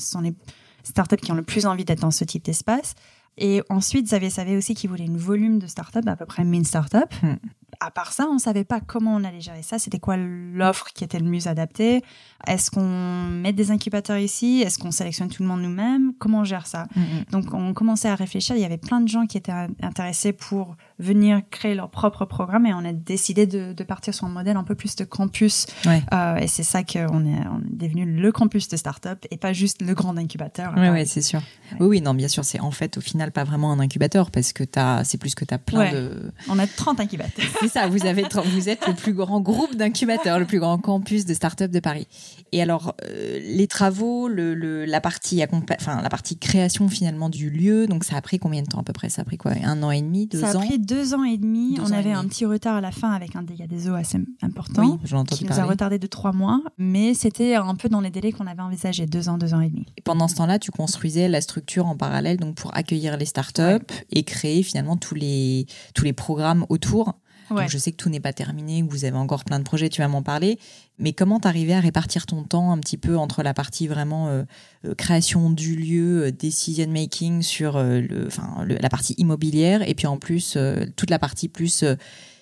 sont 0.00 0.20
les 0.20 0.34
startups 0.88 1.16
qui 1.16 1.32
ont 1.32 1.36
le 1.36 1.42
plus 1.42 1.66
envie 1.66 1.84
d'être 1.84 2.00
dans 2.00 2.10
ce 2.10 2.24
type 2.24 2.44
d'espace. 2.44 2.94
Et 3.38 3.62
ensuite, 3.68 4.06
Xavier 4.06 4.30
savait 4.30 4.56
aussi 4.56 4.74
qu'il 4.74 4.90
voulait 4.90 5.04
une 5.04 5.16
volume 5.16 5.60
de 5.60 5.68
startups, 5.68 6.06
à 6.06 6.16
peu 6.16 6.26
près 6.26 6.44
1000 6.44 6.66
startups. 6.66 6.98
Hmm. 7.22 7.36
À 7.80 7.92
part 7.92 8.12
ça, 8.12 8.26
on 8.28 8.34
ne 8.34 8.40
savait 8.40 8.64
pas 8.64 8.80
comment 8.80 9.14
on 9.14 9.22
allait 9.22 9.40
gérer 9.40 9.62
ça. 9.62 9.78
C'était 9.78 10.00
quoi 10.00 10.16
l'offre 10.16 10.88
qui 10.92 11.04
était 11.04 11.20
le 11.20 11.26
mieux 11.26 11.46
adaptée? 11.46 12.02
Est-ce 12.48 12.72
qu'on 12.72 13.28
met 13.28 13.52
des 13.52 13.70
incubateurs 13.70 14.18
ici? 14.18 14.62
Est-ce 14.62 14.80
qu'on 14.80 14.90
sélectionne 14.90 15.28
tout 15.28 15.44
le 15.44 15.48
monde 15.48 15.62
nous-mêmes? 15.62 16.14
Comment 16.18 16.40
on 16.40 16.44
gère 16.44 16.66
ça? 16.66 16.88
Hmm, 16.96 17.00
hmm. 17.00 17.24
Donc, 17.30 17.54
on 17.54 17.72
commençait 17.74 18.08
à 18.08 18.16
réfléchir. 18.16 18.56
Il 18.56 18.62
y 18.62 18.64
avait 18.64 18.78
plein 18.78 19.00
de 19.00 19.08
gens 19.08 19.26
qui 19.26 19.38
étaient 19.38 19.52
intéressés 19.82 20.32
pour 20.32 20.76
venir 20.98 21.42
créer 21.50 21.74
leur 21.74 21.90
propre 21.90 22.24
programme 22.24 22.66
et 22.66 22.74
on 22.74 22.84
a 22.84 22.92
décidé 22.92 23.46
de, 23.46 23.72
partir 23.84 24.12
sur 24.12 24.26
un 24.26 24.30
modèle 24.30 24.56
un 24.56 24.64
peu 24.64 24.74
plus 24.74 24.96
de 24.96 25.04
campus. 25.04 25.66
Euh, 25.86 26.36
et 26.36 26.46
c'est 26.46 26.62
ça 26.62 26.82
qu'on 26.82 27.24
est, 27.24 27.46
on 27.50 27.60
est 27.60 27.76
devenu 27.76 28.04
le 28.04 28.32
campus 28.32 28.68
de 28.68 28.76
start-up 28.76 29.24
et 29.30 29.36
pas 29.36 29.52
juste 29.52 29.80
le 29.82 29.94
grand 29.94 30.16
incubateur. 30.18 30.74
Oui, 30.76 30.88
ouais, 30.88 31.04
c'est 31.04 31.22
sûr. 31.22 31.40
Oui, 31.80 31.86
oui, 31.86 32.00
non, 32.00 32.14
bien 32.14 32.28
sûr, 32.28 32.44
c'est 32.44 32.60
en 32.60 32.70
fait 32.70 32.98
au 32.98 33.00
final 33.00 33.32
pas 33.32 33.44
vraiment 33.44 33.72
un 33.72 33.80
incubateur 33.80 34.30
parce 34.30 34.52
que 34.52 34.64
c'est 35.04 35.18
plus 35.18 35.34
que 35.34 35.44
tu 35.44 35.54
as 35.54 35.58
plein 35.58 35.92
de. 35.92 36.32
On 36.48 36.58
a 36.58 36.66
30 36.66 37.00
incubateurs. 37.00 37.44
c'est 37.60 37.68
ça, 37.68 37.86
vous, 37.86 38.04
avez, 38.04 38.24
vous 38.44 38.68
êtes 38.68 38.86
le 38.86 38.94
plus 38.94 39.14
grand 39.14 39.40
groupe 39.40 39.76
d'incubateurs, 39.76 40.38
le 40.38 40.44
plus 40.44 40.58
grand 40.58 40.78
campus 40.78 41.24
de 41.24 41.34
start-up 41.34 41.70
de 41.70 41.80
Paris. 41.80 42.06
Et 42.52 42.62
alors, 42.62 42.94
euh, 43.04 43.38
les 43.42 43.66
travaux, 43.66 44.28
le, 44.28 44.84
la, 44.84 45.00
partie 45.00 45.42
enfin, 45.78 46.00
la 46.02 46.08
partie 46.08 46.38
création 46.38 46.88
finalement 46.88 47.28
du 47.28 47.50
lieu, 47.50 47.86
donc 47.86 48.04
ça 48.04 48.16
a 48.16 48.20
pris 48.20 48.38
combien 48.38 48.62
de 48.62 48.66
temps 48.66 48.80
à 48.80 48.82
peu 48.82 48.92
près? 48.92 49.08
Ça 49.08 49.22
a 49.22 49.24
pris 49.24 49.36
quoi? 49.36 49.52
Un 49.62 49.82
an 49.82 49.90
et 49.90 50.00
demi? 50.00 50.26
Deux 50.26 50.42
ans 50.44 50.52
Ça 50.52 50.58
a 50.58 50.62
pris 50.62 50.78
deux 50.88 51.14
ans 51.14 51.24
et 51.24 51.36
demi. 51.36 51.78
On 51.80 51.92
avait 51.92 52.12
un 52.12 52.24
petit 52.24 52.46
retard 52.46 52.76
à 52.76 52.80
la 52.80 52.90
fin 52.90 53.12
avec 53.12 53.36
un 53.36 53.42
dégât 53.42 53.66
des 53.66 53.88
eaux 53.88 53.94
assez 53.94 54.18
important. 54.42 54.98
Oui, 55.02 55.24
qui 55.30 55.44
nous 55.44 55.60
a 55.60 55.64
retardé 55.64 55.98
de 55.98 56.06
trois 56.06 56.32
mois, 56.32 56.62
mais 56.78 57.14
c'était 57.14 57.54
un 57.54 57.74
peu 57.74 57.88
dans 57.88 58.00
les 58.00 58.10
délais 58.10 58.32
qu'on 58.32 58.46
avait 58.46 58.62
envisagé, 58.62 59.06
deux 59.06 59.28
ans, 59.28 59.36
deux 59.36 59.54
ans 59.54 59.60
et 59.60 59.68
demi. 59.68 59.86
Et 59.96 60.00
pendant 60.00 60.26
ce 60.28 60.36
temps-là, 60.36 60.58
tu 60.58 60.70
construisais 60.70 61.28
la 61.28 61.40
structure 61.40 61.86
en 61.86 61.96
parallèle 61.96 62.38
donc 62.38 62.54
pour 62.54 62.74
accueillir 62.76 63.16
les 63.16 63.26
startups 63.26 63.92
et 64.10 64.22
créer 64.24 64.62
finalement 64.62 64.96
tous 64.96 65.14
les, 65.14 65.66
tous 65.94 66.04
les 66.04 66.14
programmes 66.14 66.64
autour. 66.70 67.14
Donc 67.50 67.68
je 67.68 67.78
sais 67.78 67.92
que 67.92 67.96
tout 67.96 68.10
n'est 68.10 68.20
pas 68.20 68.32
terminé, 68.32 68.82
que 68.86 68.90
vous 68.90 69.04
avez 69.04 69.16
encore 69.16 69.44
plein 69.44 69.58
de 69.58 69.64
projets, 69.64 69.88
tu 69.88 70.02
vas 70.02 70.08
m'en 70.08 70.22
parler. 70.22 70.58
Mais 70.98 71.12
comment 71.12 71.40
t'arrivais 71.40 71.74
à 71.74 71.80
répartir 71.80 72.26
ton 72.26 72.42
temps 72.42 72.72
un 72.72 72.78
petit 72.78 72.96
peu 72.96 73.16
entre 73.16 73.42
la 73.42 73.54
partie 73.54 73.86
vraiment 73.86 74.28
euh, 74.28 74.42
euh, 74.84 74.94
création 74.94 75.50
du 75.50 75.76
lieu, 75.76 76.26
euh, 76.26 76.32
decision 76.32 76.88
making 76.88 77.42
sur 77.42 77.78
le, 77.78 78.26
enfin, 78.26 78.64
la 78.66 78.88
partie 78.88 79.14
immobilière, 79.18 79.88
et 79.88 79.94
puis 79.94 80.06
en 80.06 80.18
plus 80.18 80.56
toute 80.96 81.10
la 81.10 81.18
partie 81.18 81.48
plus 81.48 81.84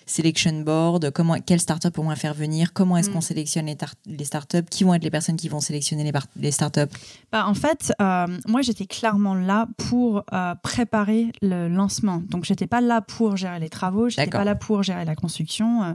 selection 0.07 0.61
board, 0.61 1.11
comment, 1.11 1.37
quelle 1.45 1.61
startup 1.61 1.99
on 1.99 2.05
va 2.05 2.17
faire 2.17 2.33
venir, 2.33 2.73
comment 2.73 2.97
est-ce 2.97 3.11
qu'on 3.11 3.19
mm. 3.19 3.23
sélectionne 3.23 3.67
les, 3.67 3.77
les, 4.07 4.25
startups, 4.25 4.65
qui 4.71 4.85
vont 4.85 4.95
être 4.95 5.03
les 5.03 5.11
personnes 5.11 5.37
qui 5.37 5.49
vont 5.49 5.61
sélectionner 5.61 6.05
les, 6.05 6.13
les 6.37 6.53
startups 6.53 6.93
bah, 7.33 7.47
En 7.47 7.55
fait, 7.55 7.93
euh, 8.01 8.27
moi 8.47 8.63
j'étais 8.63 8.87
clairement 8.87 9.35
là 9.35 9.67
pour 9.77 10.23
euh, 10.33 10.55
préparer 10.63 11.33
le 11.43 11.69
lancement. 11.69 12.23
Donc 12.29 12.45
j'étais 12.45 12.69
pas 12.69 12.81
là 12.81 13.01
pour 13.01 13.37
gérer 13.37 13.59
les 13.59 13.69
travaux, 13.69 14.09
j'étais 14.09 14.31
pas 14.31 14.45
là 14.45 14.55
pour 14.55 14.83
gérer 14.85 15.05
la 15.05 15.17
construction. 15.17 15.83
Euh, 15.83 15.93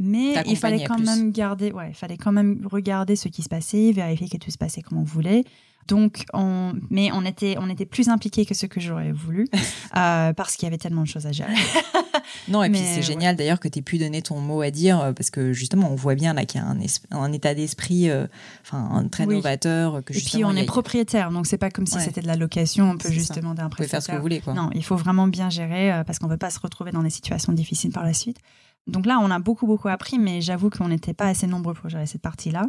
mais 0.00 0.34
il 0.46 0.56
fallait 0.56 0.84
quand 0.84 0.98
même 0.98 1.30
garder, 1.30 1.72
ouais, 1.72 1.90
il 1.90 1.94
fallait 1.94 2.16
quand 2.16 2.32
même 2.32 2.66
regarder 2.70 3.16
ce 3.16 3.28
qui 3.28 3.42
se 3.42 3.50
passait, 3.50 3.92
vérifier 3.92 4.28
que 4.28 4.38
tout 4.38 4.50
se 4.50 4.58
passait 4.58 4.80
comme 4.80 4.98
on 4.98 5.04
voulait. 5.04 5.44
Donc, 5.88 6.24
on, 6.32 6.72
mais 6.88 7.10
on 7.12 7.24
était, 7.24 7.56
on 7.58 7.68
était 7.68 7.84
plus 7.84 8.08
impliqués 8.08 8.46
que 8.46 8.54
ce 8.54 8.66
que 8.66 8.80
j'aurais 8.80 9.12
voulu 9.12 9.48
euh, 9.96 10.32
parce 10.32 10.56
qu'il 10.56 10.66
y 10.66 10.68
avait 10.68 10.78
tellement 10.78 11.02
de 11.02 11.08
choses 11.08 11.26
à 11.26 11.32
gérer. 11.32 11.52
non, 12.48 12.62
et 12.62 12.70
puis 12.70 12.80
c'est 12.80 13.02
génial 13.02 13.36
d'ailleurs 13.36 13.60
que 13.60 13.68
tu 13.68 13.80
aies 13.80 13.82
pu 13.82 13.98
donner 13.98 14.22
ton 14.22 14.40
mot 14.40 14.62
à 14.62 14.70
dire 14.70 15.00
euh, 15.00 15.12
parce 15.12 15.30
que 15.30 15.52
justement, 15.52 15.90
on 15.90 15.96
voit 15.96 16.14
bien 16.14 16.32
là 16.32 16.46
qu'il 16.46 16.60
y 16.60 16.64
a 16.64 16.66
un, 16.66 16.78
un 17.10 17.32
état 17.32 17.54
d'esprit 17.54 18.08
euh, 18.08 18.26
enfin 18.62 19.04
très 19.10 19.26
novateur. 19.26 20.02
Que 20.04 20.16
et 20.16 20.20
puis, 20.20 20.44
on 20.44 20.54
est 20.54 20.64
propriétaire, 20.64 21.30
donc 21.30 21.46
c'est 21.46 21.58
pas 21.58 21.70
comme 21.70 21.86
si 21.86 22.00
c'était 22.00 22.22
de 22.22 22.28
la 22.28 22.36
location, 22.36 22.90
on 22.90 22.96
peut 22.96 23.10
juste 23.10 23.34
demander 23.34 23.60
un 23.60 23.68
prestataire. 23.68 23.70
Vous 23.70 23.76
pouvez 23.76 23.88
faire 23.88 24.02
ce 24.02 24.08
que 24.08 24.16
vous 24.16 24.22
voulez. 24.22 24.40
Quoi. 24.40 24.54
Non, 24.54 24.70
il 24.74 24.84
faut 24.84 24.96
vraiment 24.96 25.26
bien 25.26 25.50
gérer 25.50 26.02
parce 26.06 26.18
qu'on 26.18 26.26
ne 26.26 26.32
veut 26.32 26.38
pas 26.38 26.50
se 26.50 26.60
retrouver 26.60 26.92
dans 26.92 27.02
des 27.02 27.10
situations 27.10 27.52
difficiles 27.52 27.92
par 27.92 28.04
la 28.04 28.14
suite. 28.14 28.38
Donc 28.86 29.06
là, 29.06 29.18
on 29.22 29.30
a 29.30 29.38
beaucoup, 29.38 29.66
beaucoup 29.66 29.88
appris, 29.88 30.18
mais 30.18 30.40
j'avoue 30.40 30.70
qu'on 30.70 30.88
n'était 30.88 31.14
pas 31.14 31.26
assez 31.26 31.46
nombreux 31.46 31.74
pour 31.74 31.88
gérer 31.88 32.06
cette 32.06 32.22
partie-là. 32.22 32.66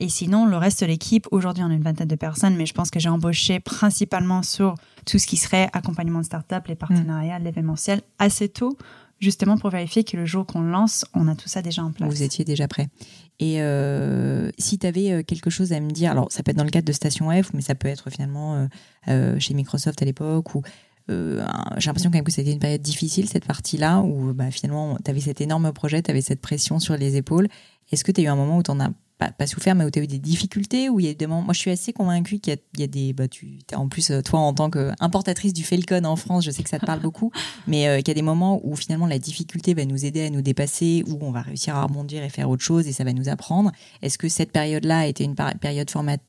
Et 0.00 0.08
sinon, 0.08 0.46
le 0.46 0.56
reste 0.56 0.82
de 0.82 0.86
l'équipe, 0.86 1.26
aujourd'hui, 1.32 1.64
on 1.64 1.70
a 1.70 1.74
une 1.74 1.82
vingtaine 1.82 2.06
de 2.06 2.14
personnes, 2.14 2.56
mais 2.56 2.66
je 2.66 2.74
pense 2.74 2.90
que 2.90 3.00
j'ai 3.00 3.08
embauché 3.08 3.58
principalement 3.58 4.42
sur 4.42 4.74
tout 5.06 5.18
ce 5.18 5.26
qui 5.26 5.36
serait 5.36 5.68
accompagnement 5.72 6.20
de 6.20 6.24
start-up, 6.24 6.68
les 6.68 6.76
partenariats, 6.76 7.38
l'événementiel, 7.40 8.00
assez 8.20 8.48
tôt, 8.48 8.78
justement 9.18 9.58
pour 9.58 9.70
vérifier 9.70 10.04
que 10.04 10.16
le 10.16 10.24
jour 10.24 10.46
qu'on 10.46 10.60
lance, 10.60 11.04
on 11.14 11.26
a 11.26 11.34
tout 11.34 11.48
ça 11.48 11.62
déjà 11.62 11.82
en 11.82 11.90
place. 11.90 12.08
Vous 12.08 12.22
étiez 12.22 12.44
déjà 12.44 12.68
prêt. 12.68 12.88
Et 13.40 13.60
euh, 13.60 14.50
si 14.58 14.78
tu 14.78 14.86
avais 14.86 15.12
euh, 15.12 15.22
quelque 15.24 15.50
chose 15.50 15.72
à 15.72 15.80
me 15.80 15.90
dire, 15.90 16.12
alors 16.12 16.30
ça 16.30 16.44
peut 16.44 16.52
être 16.52 16.56
dans 16.56 16.64
le 16.64 16.70
cadre 16.70 16.86
de 16.86 16.92
Station 16.92 17.30
F, 17.30 17.52
mais 17.52 17.60
ça 17.60 17.74
peut 17.74 17.88
être 17.88 18.08
finalement 18.10 18.68
euh, 19.08 19.38
chez 19.40 19.54
Microsoft 19.54 20.00
à 20.00 20.04
l'époque, 20.04 20.54
ou 20.54 20.62
j'ai 21.08 21.86
l'impression 21.86 22.10
quand 22.10 22.18
même 22.18 22.24
que 22.24 22.32
c'était 22.32 22.52
une 22.52 22.58
période 22.58 22.82
difficile, 22.82 23.28
cette 23.28 23.46
partie-là, 23.46 24.00
où 24.00 24.32
bah, 24.34 24.50
finalement, 24.50 24.96
tu 25.04 25.10
avais 25.10 25.20
cet 25.20 25.40
énorme 25.40 25.72
projet, 25.72 26.02
tu 26.02 26.10
avais 26.10 26.20
cette 26.20 26.40
pression 26.40 26.78
sur 26.78 26.96
les 26.96 27.16
épaules. 27.16 27.48
Est-ce 27.90 28.04
que 28.04 28.12
tu 28.12 28.20
as 28.20 28.24
eu 28.24 28.28
un 28.28 28.36
moment 28.36 28.58
où 28.58 28.62
tu 28.62 28.70
en 28.70 28.80
as 28.80 28.90
pas, 29.18 29.46
souffert, 29.46 29.74
mais 29.74 29.84
où 29.84 29.90
tu 29.90 29.98
as 29.98 30.02
eu 30.02 30.06
des 30.06 30.18
difficultés, 30.18 30.88
où 30.88 31.00
il 31.00 31.06
y 31.06 31.08
a 31.08 31.14
des 31.14 31.26
moments. 31.26 31.42
Moi, 31.42 31.54
je 31.54 31.58
suis 31.58 31.70
assez 31.70 31.92
convaincue 31.92 32.38
qu'il 32.38 32.56
y, 32.78 32.82
a 32.82 32.86
des. 32.86 33.12
Bah, 33.12 33.28
tu, 33.28 33.58
en 33.74 33.88
plus, 33.88 34.10
euh, 34.10 34.22
toi, 34.22 34.40
en 34.40 34.54
tant 34.54 34.70
qu'importatrice 34.70 35.52
du 35.52 35.64
Falcon 35.64 36.04
en 36.04 36.16
France, 36.16 36.44
je 36.44 36.50
sais 36.50 36.62
que 36.62 36.70
ça 36.70 36.78
te 36.78 36.86
parle 36.86 37.00
beaucoup, 37.02 37.32
mais 37.66 37.88
euh, 37.88 37.98
qu'il 37.98 38.08
y 38.08 38.10
a 38.12 38.14
des 38.14 38.22
moments 38.22 38.60
où 38.64 38.76
finalement 38.76 39.06
la 39.06 39.18
difficulté 39.18 39.74
va 39.74 39.84
nous 39.84 40.04
aider 40.04 40.26
à 40.26 40.30
nous 40.30 40.42
dépasser, 40.42 41.04
où 41.08 41.18
on 41.20 41.32
va 41.32 41.42
réussir 41.42 41.74
à 41.74 41.82
rebondir 41.82 42.22
et 42.22 42.28
faire 42.28 42.48
autre 42.48 42.62
chose 42.62 42.86
et 42.86 42.92
ça 42.92 43.04
va 43.04 43.12
nous 43.12 43.28
apprendre. 43.28 43.72
Est-ce 44.02 44.18
que 44.18 44.28
cette 44.28 44.52
période-là 44.52 45.00
a 45.00 45.06
été 45.06 45.24
une 45.24 45.34
période 45.34 45.90
formatrice 45.90 46.27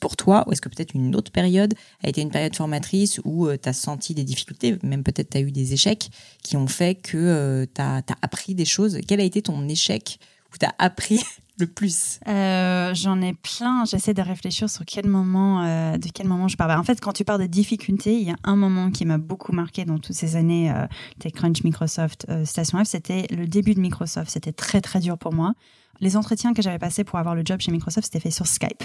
pour 0.00 0.16
toi 0.16 0.44
ou 0.46 0.52
est-ce 0.52 0.60
que 0.60 0.68
peut-être 0.68 0.94
une 0.94 1.14
autre 1.16 1.32
période 1.32 1.74
a 2.02 2.08
été 2.08 2.20
une 2.20 2.30
période 2.30 2.54
formatrice 2.54 3.20
où 3.24 3.46
euh, 3.46 3.56
tu 3.60 3.68
as 3.68 3.72
senti 3.72 4.14
des 4.14 4.24
difficultés, 4.24 4.78
même 4.82 5.02
peut-être 5.02 5.30
tu 5.30 5.38
as 5.38 5.40
eu 5.40 5.52
des 5.52 5.72
échecs 5.72 6.10
qui 6.42 6.56
ont 6.56 6.66
fait 6.66 6.94
que 6.94 7.66
tu 7.74 7.80
as, 7.80 8.02
appris 8.22 8.54
des 8.54 8.64
choses 8.64 8.98
Quel 9.06 9.20
a 9.20 9.24
été 9.24 9.42
ton 9.42 9.68
échec 9.68 10.18
où 10.52 10.58
tu 10.58 10.66
as 10.66 10.74
appris 10.78 11.20
le 11.58 11.66
plus? 11.66 12.18
Euh, 12.28 12.92
J'en 12.94 13.20
ai 13.20 13.32
plein. 13.32 13.84
J'essaie 13.84 14.14
de 14.14 14.22
réfléchir 14.22 14.68
sur 14.68 14.84
quel 14.84 15.06
moment, 15.06 15.64
euh, 15.64 15.96
de 15.96 16.08
quel 16.12 16.26
moment 16.26 16.48
je 16.48 16.56
parle. 16.56 16.70
Bah, 16.70 16.78
en 16.78 16.84
fait, 16.84 17.00
quand 17.00 17.12
tu 17.12 17.24
parles 17.24 17.40
de 17.40 17.46
difficultés, 17.46 18.14
il 18.14 18.28
y 18.28 18.30
a 18.30 18.36
un 18.44 18.56
moment 18.56 18.90
qui 18.90 19.04
m'a 19.04 19.18
beaucoup 19.18 19.52
marqué 19.52 19.84
dans 19.84 19.98
toutes 19.98 20.16
ces 20.16 20.36
années 20.36 20.70
euh, 20.70 20.86
TechCrunch, 21.20 21.64
Microsoft, 21.64 22.26
Station 22.44 22.84
F. 22.84 22.88
C'était 22.88 23.26
le 23.30 23.46
début 23.46 23.74
de 23.74 23.80
Microsoft. 23.80 24.30
C'était 24.30 24.52
très 24.52 24.80
très 24.80 25.00
dur 25.00 25.16
pour 25.16 25.32
moi 25.32 25.54
les 26.00 26.16
entretiens 26.16 26.52
que 26.52 26.62
j'avais 26.62 26.78
passés 26.78 27.04
pour 27.04 27.18
avoir 27.18 27.34
le 27.34 27.42
job 27.44 27.60
chez 27.60 27.70
Microsoft, 27.70 28.06
c'était 28.06 28.20
fait 28.20 28.30
sur 28.30 28.46
Skype. 28.46 28.82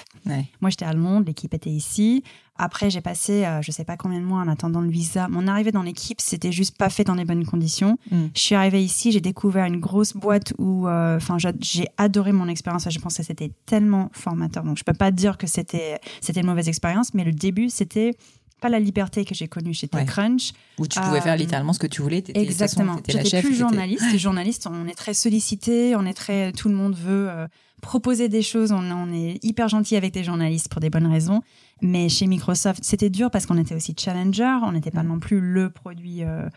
Moi, 0.62 0.70
j'étais 0.70 0.86
à 0.86 0.94
Londres, 0.94 1.26
l'équipe 1.28 1.54
était 1.54 1.70
ici. 1.70 2.24
Après, 2.58 2.90
j'ai 2.90 3.02
passé, 3.02 3.42
je 3.42 3.48
euh, 3.48 3.62
je 3.62 3.72
sais 3.72 3.84
pas 3.84 3.98
combien 3.98 4.20
de 4.20 4.26
mois 4.26 4.40
en 4.40 4.48
attendant 4.48 4.82
le 4.82 4.90
visa. 4.90 5.28
Mon 5.28 5.48
arrivée 5.48 5.72
dans 5.72 5.84
l'équipe, 5.84 6.20
c'était 6.20 6.52
juste 6.52 6.78
pas 6.78 6.90
fait 6.90 7.04
dans 7.04 7.14
les 7.14 7.26
bonnes 7.26 7.46
conditions. 7.46 7.98
Mm. 8.12 8.26
Je 8.34 8.40
suis 8.40 8.56
arrivée 8.56 8.84
ici, 8.84 9.12
j'ai 9.12 9.22
découvert 9.22 9.66
une 9.66 9.80
grosse 9.80 10.14
boîte 10.14 10.54
où, 10.58 10.88
euh, 10.88 11.20
j'ai 11.60 11.88
adoré 11.98 12.32
mon 12.32 12.48
expérience. 12.48 12.88
Je 12.90 13.00
pense 13.00 13.18
que 13.18 13.24
c'était 13.24 13.52
tellement 13.66 14.10
formateur. 14.14 14.64
Donc, 14.64 14.78
je 14.78 14.84
peux 14.84 14.94
pas 14.94 15.12
dire 15.12 15.38
que 15.38 15.48
c'était 15.48 16.00
c'était 16.22 16.42
une 16.42 16.48
mauvaise 16.48 16.68
expérience, 16.68 17.14
mais 17.14 17.24
le 17.24 17.32
début, 17.32 17.70
c'était 17.70 18.16
pas 18.60 18.70
la 18.70 18.80
liberté 18.80 19.26
que 19.26 19.36
j'ai 19.36 19.48
connue 19.48 19.74
chez 19.74 19.88
TechCrunch. 19.88 20.54
Où 20.78 20.88
tu 20.88 21.00
pouvais 21.00 21.22
faire 21.22 21.34
euh, 21.34 21.38
littéralement 21.38 21.74
ce 21.74 21.80
que 21.80 21.88
tu 21.88 22.02
voulais. 22.02 22.24
exactement. 22.34 22.98
J'étais 23.08 23.42
plus 23.42 23.56
journaliste. 23.56 24.04
journaliste, 24.18 24.68
on 24.70 24.88
est 24.88 24.96
très 24.96 25.14
sollicité, 25.14 25.96
on 25.96 26.06
est 26.06 26.14
très, 26.14 26.52
tout 26.52 26.70
le 26.70 26.76
monde 26.76 26.96
veut 26.96 27.30
euh, 27.30 27.48
proposer 27.82 28.30
des 28.30 28.42
choses. 28.42 28.72
On, 28.72 29.12
est 29.12 29.44
hyper 29.44 29.68
gentil 29.68 29.96
avec 29.96 30.14
des 30.14 30.24
journalistes 30.24 30.70
pour 30.70 30.82
des 30.82 30.90
bonnes 30.90 31.08
raisons. 31.08 31.42
Mais 31.82 32.10
chez 32.10 32.26
Microsoft, 32.26 32.84
c'était 32.84 33.12
dur 33.12 33.30
parce 33.30 33.46
qu'on 33.46 33.58
était 33.58 33.76
aussi 33.76 33.94
challenger. 33.98 34.58
On 34.64 34.72
n'était 34.72 34.92
pas 34.92 35.04
non 35.04 35.20
plus 35.20 35.40
le 35.40 35.70
produit. 35.70 36.24
Euh, 36.24 36.48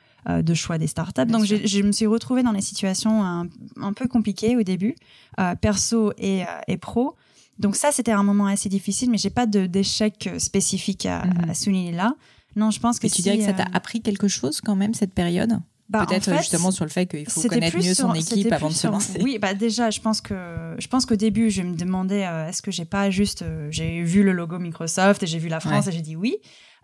de 0.43 0.53
choix 0.53 0.77
des 0.77 0.87
startups. 0.87 1.25
Donc, 1.25 1.47
je, 1.47 1.83
me 1.83 1.93
suis 1.93 2.05
retrouvée 2.05 2.43
dans 2.43 2.53
des 2.53 2.61
situations 2.61 3.25
un, 3.25 3.93
peu 3.95 4.07
compliquées 4.07 4.55
au 4.55 4.63
début, 4.63 4.95
perso 5.63 6.13
et, 6.19 6.43
et 6.69 6.77
pro. 6.77 7.17
Donc 7.61 7.77
ça, 7.77 7.93
c'était 7.93 8.13
un 8.13 8.23
moment 8.23 8.47
assez 8.47 8.71
difficile, 8.71 9.11
mais 9.11 9.19
j'ai 9.19 9.31
pas 9.31 9.47
d'échec 9.47 10.27
euh, 10.27 10.39
spécifique 10.39 11.05
à, 11.05 11.27
mhm. 11.27 11.55
souligner 11.55 11.93
là. 11.93 12.15
Non, 12.57 12.71
je 12.71 12.81
pense 12.81 12.99
que. 12.99 13.07
Et 13.07 13.11
tu 13.11 13.21
dirais 13.21 13.39
que 13.39 13.45
ça 13.45 13.53
t'a 13.53 13.65
euh, 13.65 13.75
appris 13.75 14.01
quelque 14.01 14.29
chose 14.29 14.61
quand 14.63 14.75
même 14.75 14.95
cette 14.95 15.13
période? 15.13 15.61
Bah, 15.91 16.07
Peut-être 16.07 16.37
justement 16.39 16.71
sur 16.71 16.85
le 16.85 16.91
fait 16.91 17.07
qu'il 17.07 17.29
faut 17.29 17.43
connaître 17.43 17.77
mieux 17.77 17.95
son 17.95 18.15
équipe 18.15 18.51
avant 18.51 18.69
de 18.69 18.75
se 18.75 18.87
lancer. 18.87 19.21
Oui, 19.23 19.39
bah 19.39 19.55
déjà, 19.55 19.91
je 19.91 20.01
pense 20.01 20.21
que 20.21 20.75
je 20.79 20.87
pense 20.87 21.05
qu'au 21.05 21.17
début, 21.17 21.51
je 21.51 21.63
me 21.63 21.77
demandais 21.77 22.27
euh, 22.27 22.49
est-ce 22.49 22.63
que 22.63 22.71
j'ai 22.71 22.85
pas 22.85 23.11
juste 23.11 23.45
j'ai 23.71 24.03
vu 24.03 24.23
le 24.23 24.33
logo 24.33 24.59
Microsoft 24.59 25.23
et 25.23 25.27
j'ai 25.27 25.39
vu 25.39 25.49
la 25.49 25.61
France 25.61 25.87
et 25.89 25.93
j'ai 25.93 26.01
dit 26.01 26.17
oui. 26.17 26.37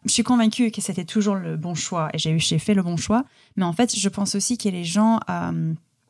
Je 0.04 0.12
suis 0.12 0.22
convaincue 0.22 0.70
que 0.70 0.80
c'était 0.80 1.04
toujours 1.04 1.34
le 1.36 1.56
bon 1.56 1.74
choix 1.74 2.10
et 2.12 2.18
j'ai 2.18 2.38
j'ai 2.38 2.58
fait 2.58 2.74
le 2.74 2.82
bon 2.82 2.96
choix. 2.96 3.24
Mais 3.56 3.64
en 3.64 3.72
fait, 3.72 3.96
je 3.96 4.08
pense 4.08 4.34
aussi 4.34 4.58
que 4.58 4.68
les 4.68 4.84
gens 4.84 5.20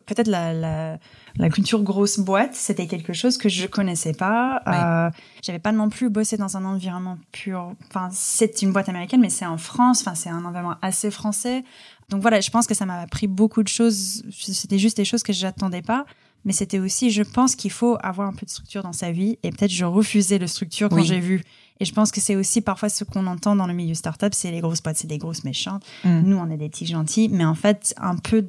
peut-être 0.06 0.28
la, 0.28 0.52
la, 0.52 0.98
la, 1.36 1.50
culture 1.50 1.82
grosse 1.82 2.18
boîte, 2.18 2.54
c'était 2.54 2.86
quelque 2.86 3.12
chose 3.12 3.36
que 3.36 3.48
je 3.48 3.66
connaissais 3.66 4.12
pas. 4.12 4.62
Euh, 4.66 5.10
J'avais 5.42 5.58
pas 5.58 5.72
non 5.72 5.90
plus 5.90 6.08
bossé 6.08 6.36
dans 6.36 6.56
un 6.56 6.64
environnement 6.64 7.18
pur. 7.32 7.72
Enfin, 7.88 8.08
c'est 8.12 8.62
une 8.62 8.72
boîte 8.72 8.88
américaine, 8.88 9.20
mais 9.20 9.30
c'est 9.30 9.46
en 9.46 9.58
France. 9.58 10.00
Enfin, 10.00 10.14
c'est 10.14 10.30
un 10.30 10.44
environnement 10.44 10.76
assez 10.80 11.10
français. 11.10 11.64
Donc 12.08 12.22
voilà, 12.22 12.40
je 12.40 12.50
pense 12.50 12.66
que 12.66 12.74
ça 12.74 12.86
m'a 12.86 13.00
appris 13.00 13.26
beaucoup 13.26 13.62
de 13.62 13.68
choses. 13.68 14.22
C'était 14.30 14.78
juste 14.78 14.96
des 14.96 15.04
choses 15.04 15.22
que 15.22 15.32
j'attendais 15.32 15.82
pas. 15.82 16.06
Mais 16.44 16.52
c'était 16.52 16.78
aussi, 16.78 17.10
je 17.10 17.24
pense 17.24 17.56
qu'il 17.56 17.72
faut 17.72 17.98
avoir 18.00 18.28
un 18.28 18.32
peu 18.32 18.46
de 18.46 18.50
structure 18.50 18.84
dans 18.84 18.92
sa 18.92 19.10
vie. 19.10 19.36
Et 19.42 19.50
peut-être 19.50 19.72
je 19.72 19.84
refusais 19.84 20.38
le 20.38 20.46
structure 20.46 20.88
quand 20.88 21.02
j'ai 21.02 21.18
vu 21.18 21.42
et 21.80 21.84
je 21.84 21.92
pense 21.92 22.10
que 22.10 22.20
c'est 22.20 22.36
aussi 22.36 22.60
parfois 22.60 22.88
ce 22.88 23.04
qu'on 23.04 23.26
entend 23.26 23.54
dans 23.54 23.66
le 23.66 23.74
milieu 23.74 23.94
startup, 23.94 24.32
c'est 24.32 24.50
les 24.50 24.60
grosses 24.60 24.82
boîtes, 24.82 24.96
c'est 24.96 25.06
des 25.06 25.18
grosses 25.18 25.44
méchantes. 25.44 25.84
Mm. 26.04 26.20
Nous, 26.22 26.36
on 26.36 26.50
est 26.50 26.56
des 26.56 26.68
petits 26.68 26.86
gentils, 26.86 27.28
mais 27.30 27.44
en 27.44 27.54
fait, 27.54 27.94
un 27.98 28.16
peu, 28.16 28.46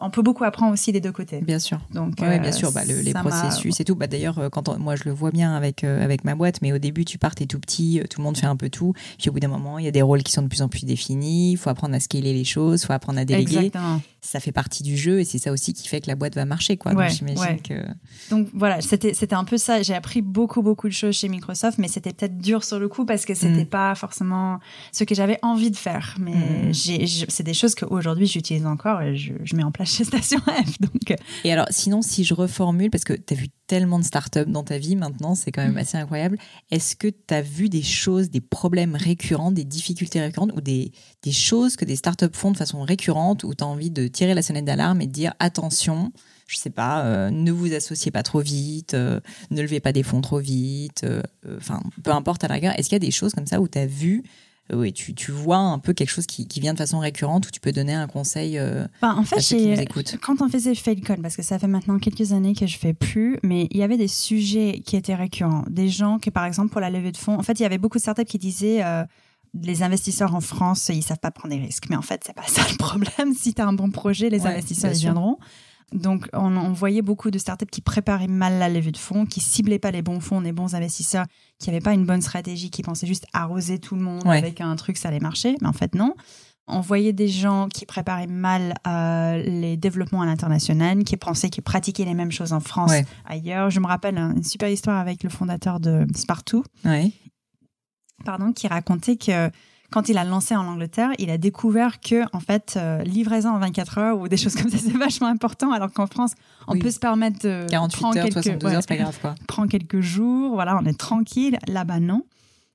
on 0.00 0.10
peut 0.10 0.22
beaucoup 0.22 0.44
apprendre 0.44 0.72
aussi 0.72 0.92
des 0.92 1.00
deux 1.00 1.12
côtés. 1.12 1.40
Bien 1.42 1.58
sûr. 1.58 1.80
Donc, 1.92 2.14
ouais, 2.20 2.38
bien 2.38 2.50
euh, 2.50 2.52
sûr, 2.52 2.72
bah, 2.72 2.84
les 2.84 3.12
processus 3.12 3.78
et 3.80 3.84
tout. 3.84 3.94
Bah, 3.94 4.06
d'ailleurs, 4.06 4.38
euh, 4.38 4.48
quand 4.48 4.78
moi, 4.78 4.96
je 4.96 5.04
le 5.04 5.12
vois 5.12 5.30
bien 5.30 5.54
avec 5.54 5.84
euh, 5.84 6.02
avec 6.02 6.24
ma 6.24 6.34
boîte, 6.34 6.62
mais 6.62 6.72
au 6.72 6.78
début, 6.78 7.04
tu 7.04 7.18
pars, 7.18 7.34
t'es 7.34 7.46
tout 7.46 7.60
petit, 7.60 8.00
tout 8.08 8.20
le 8.20 8.24
monde 8.24 8.36
fait 8.36 8.46
un 8.46 8.56
peu 8.56 8.70
tout. 8.70 8.94
Puis 9.18 9.28
au 9.28 9.32
bout 9.32 9.40
d'un 9.40 9.48
moment, 9.48 9.78
il 9.78 9.84
y 9.84 9.88
a 9.88 9.92
des 9.92 10.02
rôles 10.02 10.22
qui 10.22 10.32
sont 10.32 10.42
de 10.42 10.48
plus 10.48 10.62
en 10.62 10.68
plus 10.68 10.84
définis. 10.84 11.52
Il 11.52 11.56
faut 11.56 11.70
apprendre 11.70 11.94
à 11.94 12.00
scaler 12.00 12.32
les 12.32 12.44
choses, 12.44 12.82
il 12.82 12.86
faut 12.86 12.92
apprendre 12.92 13.18
à 13.18 13.24
déléguer. 13.24 13.56
Exactement. 13.56 14.00
Ça 14.20 14.38
fait 14.38 14.52
partie 14.52 14.84
du 14.84 14.96
jeu 14.96 15.18
et 15.18 15.24
c'est 15.24 15.38
ça 15.38 15.50
aussi 15.50 15.72
qui 15.72 15.88
fait 15.88 16.00
que 16.00 16.06
la 16.06 16.14
boîte 16.14 16.36
va 16.36 16.44
marcher, 16.44 16.76
quoi. 16.76 16.94
Donc, 16.94 17.08
j'imagine 17.10 17.60
que. 17.60 17.84
Donc 18.30 18.48
voilà, 18.54 18.80
c'était 18.80 19.14
c'était 19.14 19.34
un 19.34 19.44
peu 19.44 19.58
ça. 19.58 19.82
J'ai 19.82 19.94
appris 19.94 20.22
beaucoup 20.22 20.62
beaucoup 20.62 20.88
de 20.88 20.92
choses 20.92 21.16
chez 21.16 21.28
Microsoft, 21.28 21.78
mais 21.78 21.88
c'était 21.88 22.12
peut-être 22.12 22.38
dur 22.38 22.61
dur 22.62 22.64
sur 22.64 22.78
le 22.78 22.88
coup 22.88 23.04
parce 23.04 23.24
que 23.24 23.34
c'était 23.34 23.64
mm. 23.64 23.70
pas 23.70 23.94
forcément 23.94 24.58
ce 24.92 25.04
que 25.04 25.14
j'avais 25.14 25.38
envie 25.42 25.70
de 25.70 25.76
faire. 25.76 26.16
Mais 26.18 26.70
mm. 26.70 26.72
c'est 27.28 27.42
des 27.42 27.54
choses 27.54 27.74
qu'aujourd'hui 27.74 28.26
j'utilise 28.26 28.66
encore 28.66 29.02
et 29.02 29.16
je, 29.16 29.32
mets 29.54 29.62
en 29.62 29.70
place 29.70 29.90
chez 29.90 30.04
Station 30.04 30.38
F. 30.40 30.80
Donc. 30.80 31.10
Euh. 31.10 31.16
Et 31.44 31.52
alors, 31.52 31.66
sinon, 31.70 32.02
si 32.02 32.24
je 32.24 32.34
reformule, 32.34 32.90
parce 32.90 33.04
que 33.04 33.12
tu 33.12 33.34
as 33.34 33.36
vu 33.36 33.48
tellement 33.66 33.98
de 33.98 34.04
startups 34.04 34.46
dans 34.46 34.64
ta 34.64 34.78
vie 34.78 34.96
maintenant, 34.96 35.34
c'est 35.34 35.50
quand 35.50 35.62
même 35.62 35.74
mm. 35.74 35.78
assez 35.78 35.98
incroyable. 35.98 36.38
Est-ce 36.70 36.96
que 36.96 37.08
tu 37.08 37.34
as 37.34 37.42
vu 37.42 37.68
des 37.68 37.82
choses, 37.82 38.30
des 38.30 38.40
problèmes 38.40 38.96
récurrents, 38.96 39.52
des 39.52 39.64
difficultés 39.64 40.20
récurrentes 40.20 40.52
ou 40.56 40.60
des, 40.60 40.92
des 41.22 41.32
choses 41.32 41.76
que 41.76 41.84
des 41.84 41.96
startups 41.96 42.26
font 42.32 42.50
de 42.50 42.56
façon 42.56 42.82
récurrente 42.82 43.44
où 43.44 43.54
tu 43.54 43.64
as 43.64 43.66
envie 43.66 43.90
de 43.90 44.08
tirer 44.08 44.34
la 44.34 44.42
sonnette 44.42 44.64
d'alarme 44.64 45.00
et 45.00 45.06
de 45.06 45.12
dire 45.12 45.34
attention, 45.38 46.12
je 46.46 46.56
sais 46.56 46.70
pas, 46.70 47.04
euh, 47.04 47.30
ne 47.30 47.50
vous 47.50 47.72
associez 47.72 48.10
pas 48.10 48.22
trop 48.22 48.40
vite, 48.40 48.94
euh, 48.94 49.20
ne 49.50 49.62
levez 49.62 49.80
pas 49.80 49.92
des 49.92 50.02
fonds 50.02 50.20
trop 50.20 50.38
vite, 50.38 51.04
euh, 51.04 51.22
enfin, 51.56 51.82
peu 52.02 52.10
importe 52.10 52.44
à 52.44 52.48
la 52.48 52.54
rigueur. 52.54 52.78
Est-ce 52.78 52.88
qu'il 52.88 52.96
y 52.96 53.02
a 53.02 53.06
des 53.06 53.10
choses 53.10 53.32
comme 53.32 53.46
ça 53.46 53.60
où 53.60 53.68
tu 53.68 53.78
as 53.78 53.86
vu 53.86 54.22
oui, 54.72 54.92
tu, 54.92 55.12
tu, 55.12 55.32
vois 55.32 55.58
un 55.58 55.78
peu 55.78 55.92
quelque 55.92 56.08
chose 56.08 56.24
qui, 56.24 56.46
qui, 56.46 56.60
vient 56.60 56.72
de 56.72 56.78
façon 56.78 57.00
récurrente 57.00 57.46
où 57.46 57.50
tu 57.50 57.60
peux 57.60 57.72
donner 57.72 57.92
un 57.92 58.06
conseil 58.06 58.58
bah, 59.02 59.14
en 59.18 59.24
fait, 59.24 59.36
Quand 60.22 60.40
on 60.40 60.48
faisait 60.48 60.74
Failcon, 60.74 61.16
parce 61.20 61.36
que 61.36 61.42
ça 61.42 61.58
fait 61.58 61.66
maintenant 61.66 61.98
quelques 61.98 62.32
années 62.32 62.54
que 62.54 62.66
je 62.66 62.78
fais 62.78 62.94
plus, 62.94 63.38
mais 63.42 63.66
il 63.70 63.76
y 63.76 63.82
avait 63.82 63.98
des 63.98 64.08
sujets 64.08 64.80
qui 64.86 64.96
étaient 64.96 65.16
récurrents. 65.16 65.64
Des 65.68 65.88
gens 65.88 66.18
qui, 66.18 66.30
par 66.30 66.46
exemple, 66.46 66.70
pour 66.70 66.80
la 66.80 66.88
levée 66.88 67.12
de 67.12 67.18
fonds, 67.18 67.34
en 67.38 67.42
fait, 67.42 67.58
il 67.58 67.64
y 67.64 67.66
avait 67.66 67.76
beaucoup 67.76 67.98
de 67.98 68.02
startups 68.02 68.24
qui 68.24 68.38
disaient 68.38 68.82
les 69.60 69.82
investisseurs 69.82 70.34
en 70.34 70.40
France, 70.40 70.90
ils 70.92 71.02
savent 71.02 71.18
pas 71.18 71.30
prendre 71.30 71.54
des 71.54 71.60
risques. 71.60 71.84
Mais 71.90 71.96
en 71.96 72.02
fait, 72.02 72.22
c'est 72.24 72.34
pas 72.34 72.46
ça 72.46 72.62
le 72.70 72.76
problème. 72.76 73.34
Si 73.36 73.54
tu 73.54 73.60
as 73.60 73.66
un 73.66 73.72
bon 73.72 73.90
projet, 73.90 74.30
les 74.30 74.46
investisseurs 74.46 74.92
ils 74.92 74.98
viendront. 74.98 75.38
Donc, 75.92 76.28
on, 76.32 76.72
voyait 76.72 77.02
beaucoup 77.02 77.30
de 77.30 77.38
startups 77.38 77.66
qui 77.66 77.80
préparaient 77.80 78.28
mal 78.28 78.58
la 78.58 78.68
levée 78.68 78.92
de 78.92 78.98
fonds, 78.98 79.26
qui 79.26 79.40
ciblaient 79.40 79.78
pas 79.78 79.90
les 79.90 80.02
bons 80.02 80.20
fonds, 80.20 80.40
les 80.40 80.52
bons 80.52 80.74
investisseurs, 80.74 81.26
qui 81.58 81.70
n'avaient 81.70 81.80
pas 81.80 81.94
une 81.94 82.06
bonne 82.06 82.22
stratégie, 82.22 82.70
qui 82.70 82.82
pensaient 82.82 83.06
juste 83.06 83.26
arroser 83.32 83.78
tout 83.78 83.94
le 83.94 84.02
monde 84.02 84.26
avec 84.26 84.60
un 84.60 84.74
truc, 84.76 84.96
ça 84.96 85.08
allait 85.08 85.20
marcher. 85.20 85.56
Mais 85.60 85.68
en 85.68 85.72
fait, 85.72 85.94
non. 85.94 86.14
On 86.68 86.80
voyait 86.80 87.12
des 87.12 87.28
gens 87.28 87.68
qui 87.68 87.86
préparaient 87.86 88.28
mal 88.28 88.74
euh, 88.86 89.42
les 89.42 89.76
développements 89.76 90.22
à 90.22 90.26
l'international, 90.26 91.02
qui 91.04 91.16
pensaient 91.16 91.50
qu'ils 91.50 91.64
pratiquaient 91.64 92.04
les 92.04 92.14
mêmes 92.14 92.30
choses 92.30 92.52
en 92.52 92.60
France, 92.60 92.92
ailleurs. 93.24 93.70
Je 93.70 93.80
me 93.80 93.86
rappelle 93.86 94.16
une 94.16 94.44
super 94.44 94.68
histoire 94.68 94.98
avec 94.98 95.22
le 95.24 95.28
fondateur 95.28 95.80
de 95.80 96.06
Spartoo, 96.14 96.64
pardon, 98.24 98.52
qui 98.52 98.68
racontait 98.68 99.16
que 99.16 99.50
quand 99.92 100.08
il 100.08 100.18
a 100.18 100.24
lancé 100.24 100.56
en 100.56 100.66
Angleterre, 100.66 101.10
il 101.18 101.30
a 101.30 101.38
découvert 101.38 102.00
que 102.00 102.24
en 102.34 102.40
fait 102.40 102.74
euh, 102.76 103.02
livraison 103.02 103.50
en 103.50 103.58
24 103.58 103.98
heures 103.98 104.18
ou 104.18 104.28
des 104.28 104.36
choses 104.36 104.56
comme 104.56 104.70
ça 104.70 104.78
c'est 104.84 104.96
vachement 104.96 105.28
important 105.28 105.72
alors 105.72 105.92
qu'en 105.92 106.06
France 106.06 106.32
on 106.66 106.78
peut 106.78 106.90
se 106.90 106.98
permettre 106.98 107.40
de 107.40 107.66
48 107.68 108.04
heures, 108.04 108.12
quelques, 108.12 108.32
72 108.32 108.72
heures, 108.72 108.82
c'est 108.82 108.88
pas 108.88 108.96
grave 108.96 109.18
quoi. 109.20 109.34
Prend 109.46 109.66
quelques 109.66 110.00
jours, 110.00 110.54
voilà, 110.54 110.78
on 110.82 110.86
est 110.86 110.98
tranquille. 110.98 111.58
Là-bas 111.68 112.00
non. 112.00 112.24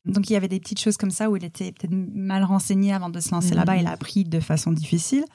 Donc 0.05 0.29
il 0.29 0.33
y 0.33 0.35
avait 0.35 0.47
des 0.47 0.59
petites 0.59 0.79
choses 0.79 0.97
comme 0.97 1.11
ça 1.11 1.29
où 1.29 1.35
il 1.35 1.43
était 1.43 1.71
peut-être 1.71 1.93
mal 1.93 2.43
renseigné 2.43 2.93
avant 2.93 3.09
de 3.09 3.19
se 3.19 3.31
lancer 3.31 3.55
là-bas, 3.55 3.73
mhm. 3.73 3.81
il 3.81 3.87
a 3.87 3.91
appris 3.91 4.23
de 4.23 4.39
façon 4.39 4.71
difficile. 4.71 5.25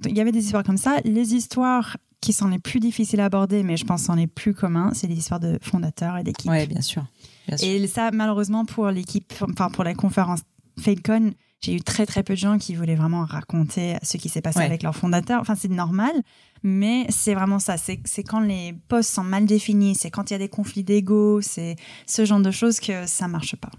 Donc, 0.00 0.12
il 0.12 0.18
y 0.18 0.20
avait 0.20 0.32
des 0.32 0.44
histoires 0.44 0.64
comme 0.64 0.78
ça. 0.78 0.96
Les 1.04 1.34
histoires 1.34 1.96
qui 2.20 2.32
sont 2.32 2.48
les 2.48 2.58
plus 2.58 2.80
difficiles 2.80 3.20
à 3.20 3.26
aborder, 3.26 3.62
mais 3.62 3.76
je 3.76 3.84
pense 3.84 4.04
sont 4.04 4.14
les 4.14 4.28
plus 4.28 4.54
communs, 4.54 4.92
c'est 4.94 5.08
les 5.08 5.18
histoires 5.18 5.40
de 5.40 5.58
fondateurs 5.60 6.16
et 6.16 6.22
d'équipes. 6.22 6.50
Oui, 6.50 6.66
bien 6.66 6.80
sûr. 6.80 7.04
bien 7.48 7.56
sûr. 7.56 7.68
Et 7.68 7.86
ça, 7.88 8.10
malheureusement, 8.12 8.64
pour 8.64 8.88
l'équipe, 8.88 9.32
enfin 9.50 9.70
pour 9.70 9.82
la 9.82 9.94
conférence 9.94 10.40
Failcon, 10.78 11.32
j'ai 11.60 11.74
eu 11.74 11.80
très 11.80 12.06
très 12.06 12.22
peu 12.22 12.34
de 12.34 12.38
gens 12.38 12.58
qui 12.58 12.74
voulaient 12.74 12.96
vraiment 12.96 13.24
raconter 13.24 13.96
ce 14.02 14.16
qui 14.16 14.28
s'est 14.28 14.42
passé 14.42 14.60
avec 14.60 14.82
leur 14.82 14.96
fondateur. 14.96 15.40
Enfin, 15.40 15.54
c'est 15.54 15.70
normal, 15.70 16.12
mais 16.62 17.06
c'est 17.08 17.34
vraiment 17.34 17.60
ça. 17.60 17.76
C'est 17.76 18.24
quand 18.24 18.40
les 18.40 18.74
postes 18.88 19.10
sont 19.10 19.22
mal 19.22 19.46
définis, 19.46 19.94
c'est 19.94 20.10
quand 20.10 20.30
il 20.30 20.34
y 20.34 20.36
a 20.36 20.38
des 20.38 20.48
conflits 20.48 20.84
d'ego, 20.84 21.40
c'est 21.40 21.76
ce 22.06 22.24
genre 22.24 22.40
de 22.40 22.50
choses 22.50 22.80
que 22.80 23.06
ça 23.06 23.28
marche 23.28 23.56
pas. 23.56 23.70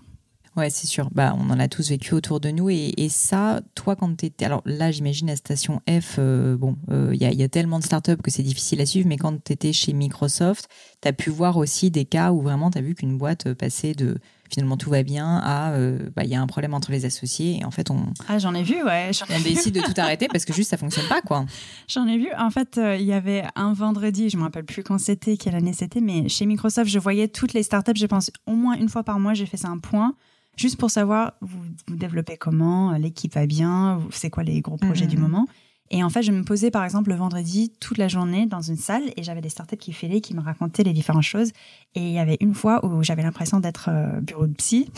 Ouais, 0.55 0.69
c'est 0.69 0.85
sûr. 0.85 1.09
Bah, 1.11 1.35
on 1.37 1.49
en 1.49 1.59
a 1.59 1.67
tous 1.67 1.89
vécu 1.89 2.13
autour 2.13 2.39
de 2.39 2.49
nous. 2.49 2.69
Et, 2.69 3.09
ça, 3.09 3.61
toi, 3.73 3.95
quand 3.95 4.15
tu 4.15 4.27
étais. 4.27 4.45
Alors 4.45 4.61
là, 4.65 4.91
j'imagine 4.91 5.29
à 5.31 5.35
Station 5.35 5.81
F, 5.89 6.17
euh, 6.19 6.55
bon, 6.55 6.77
il 6.89 6.93
euh, 6.93 7.15
y, 7.15 7.25
a, 7.25 7.33
y, 7.33 7.41
a, 7.41 7.49
tellement 7.49 7.79
de 7.79 7.83
startups 7.83 8.17
que 8.17 8.29
c'est 8.29 8.43
difficile 8.43 8.79
à 8.79 8.85
suivre, 8.85 9.07
mais 9.07 9.17
quand 9.17 9.43
tu 9.43 9.51
étais 9.51 9.73
chez 9.73 9.93
Microsoft, 9.93 10.69
tu 11.01 11.07
as 11.07 11.13
pu 11.13 11.31
voir 11.31 11.57
aussi 11.57 11.89
des 11.89 12.05
cas 12.05 12.31
où 12.31 12.41
vraiment 12.41 12.69
tu 12.69 12.77
as 12.77 12.81
vu 12.81 12.93
qu'une 12.93 13.17
boîte 13.17 13.51
passait 13.55 13.93
de 13.93 14.19
finalement 14.49 14.77
tout 14.77 14.89
va 14.89 15.03
bien 15.03 15.37
à 15.37 15.71
euh, 15.73 16.09
bah, 16.15 16.23
il 16.23 16.29
y 16.29 16.35
a 16.35 16.41
un 16.41 16.47
problème 16.47 16.73
entre 16.73 16.91
les 16.91 17.05
associés 17.05 17.59
et 17.61 17.65
en 17.65 17.71
fait 17.71 17.89
on 17.89 18.13
ah 18.27 18.39
j'en 18.39 18.53
ai 18.53 18.63
vu 18.63 18.83
ouais 18.83 19.11
on 19.29 19.41
décide 19.41 19.75
de 19.75 19.81
tout 19.81 19.93
arrêter 19.97 20.27
parce 20.27 20.45
que 20.45 20.53
juste 20.53 20.69
ça 20.69 20.77
fonctionne 20.77 21.07
pas 21.07 21.21
quoi. 21.21 21.45
J'en 21.87 22.07
ai 22.07 22.17
vu. 22.17 22.27
En 22.37 22.49
fait 22.49 22.77
euh, 22.77 22.95
il 22.95 23.05
y 23.05 23.13
avait 23.13 23.43
un 23.55 23.73
vendredi 23.73 24.29
je 24.29 24.37
me 24.37 24.43
rappelle 24.43 24.65
plus 24.65 24.83
quand 24.83 24.97
c'était 24.97 25.37
quelle 25.37 25.55
année 25.55 25.73
c'était 25.73 26.01
mais 26.01 26.29
chez 26.29 26.45
Microsoft 26.45 26.89
je 26.89 26.99
voyais 26.99 27.27
toutes 27.27 27.53
les 27.53 27.63
startups 27.63 27.95
je 27.95 28.05
pense 28.05 28.31
au 28.45 28.53
moins 28.53 28.75
une 28.75 28.89
fois 28.89 29.03
par 29.03 29.19
mois 29.19 29.33
j'ai 29.33 29.45
fait 29.45 29.57
ça 29.57 29.69
un 29.69 29.79
point 29.79 30.15
juste 30.55 30.77
pour 30.77 30.91
savoir 30.91 31.33
vous, 31.41 31.59
vous 31.87 31.95
développez 31.95 32.37
comment 32.37 32.91
l'équipe 32.93 33.33
va 33.33 33.45
bien 33.45 34.01
c'est 34.11 34.29
quoi 34.29 34.43
les 34.43 34.61
gros 34.61 34.77
projets 34.77 35.07
du 35.07 35.17
mmh. 35.17 35.21
moment 35.21 35.47
et 35.93 36.03
en 36.03 36.09
fait, 36.09 36.23
je 36.23 36.31
me 36.31 36.43
posais 36.43 36.71
par 36.71 36.83
exemple 36.83 37.11
le 37.11 37.15
vendredi 37.15 37.71
toute 37.79 37.99
la 37.99 38.07
journée 38.07 38.47
dans 38.47 38.63
une 38.63 38.77
salle 38.77 39.03
et 39.15 39.21
j'avais 39.21 39.41
des 39.41 39.49
startups 39.49 39.77
qui 39.77 39.93
filaient, 39.93 40.21
qui 40.21 40.33
me 40.33 40.41
racontaient 40.41 40.81
les 40.81 40.91
différentes 40.91 41.21
choses. 41.21 41.51
Et 41.93 42.01
il 42.01 42.11
y 42.11 42.17
avait 42.17 42.37
une 42.39 42.55
fois 42.55 42.83
où 42.83 43.03
j'avais 43.03 43.21
l'impression 43.21 43.59
d'être 43.59 43.89
euh, 43.89 44.19
bureau 44.19 44.47
de 44.47 44.55
psy. 44.55 44.89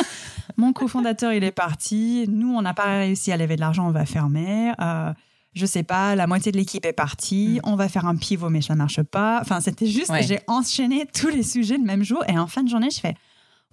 Mon 0.56 0.72
cofondateur, 0.72 1.34
il 1.34 1.44
est 1.44 1.52
parti. 1.52 2.24
Nous, 2.30 2.50
on 2.50 2.62
n'a 2.62 2.72
pas 2.72 3.00
réussi 3.00 3.30
à 3.30 3.36
lever 3.36 3.56
de 3.56 3.60
l'argent, 3.60 3.86
on 3.86 3.90
va 3.90 4.06
fermer. 4.06 4.72
Euh, 4.80 5.12
je 5.52 5.66
sais 5.66 5.82
pas, 5.82 6.14
la 6.14 6.26
moitié 6.26 6.50
de 6.50 6.56
l'équipe 6.56 6.86
est 6.86 6.94
partie, 6.94 7.58
mm. 7.58 7.68
on 7.68 7.76
va 7.76 7.90
faire 7.90 8.06
un 8.06 8.16
pivot 8.16 8.48
mais 8.48 8.62
ça 8.62 8.74
marche 8.74 9.02
pas. 9.02 9.40
Enfin, 9.42 9.60
c'était 9.60 9.86
juste, 9.86 10.10
j'ai 10.22 10.40
enchaîné 10.46 11.04
tous 11.12 11.28
les 11.28 11.42
sujets 11.42 11.76
le 11.76 11.84
même 11.84 12.04
jour 12.04 12.24
et 12.26 12.38
en 12.38 12.46
fin 12.46 12.62
de 12.62 12.70
journée, 12.70 12.88
je 12.90 13.00
fais 13.00 13.16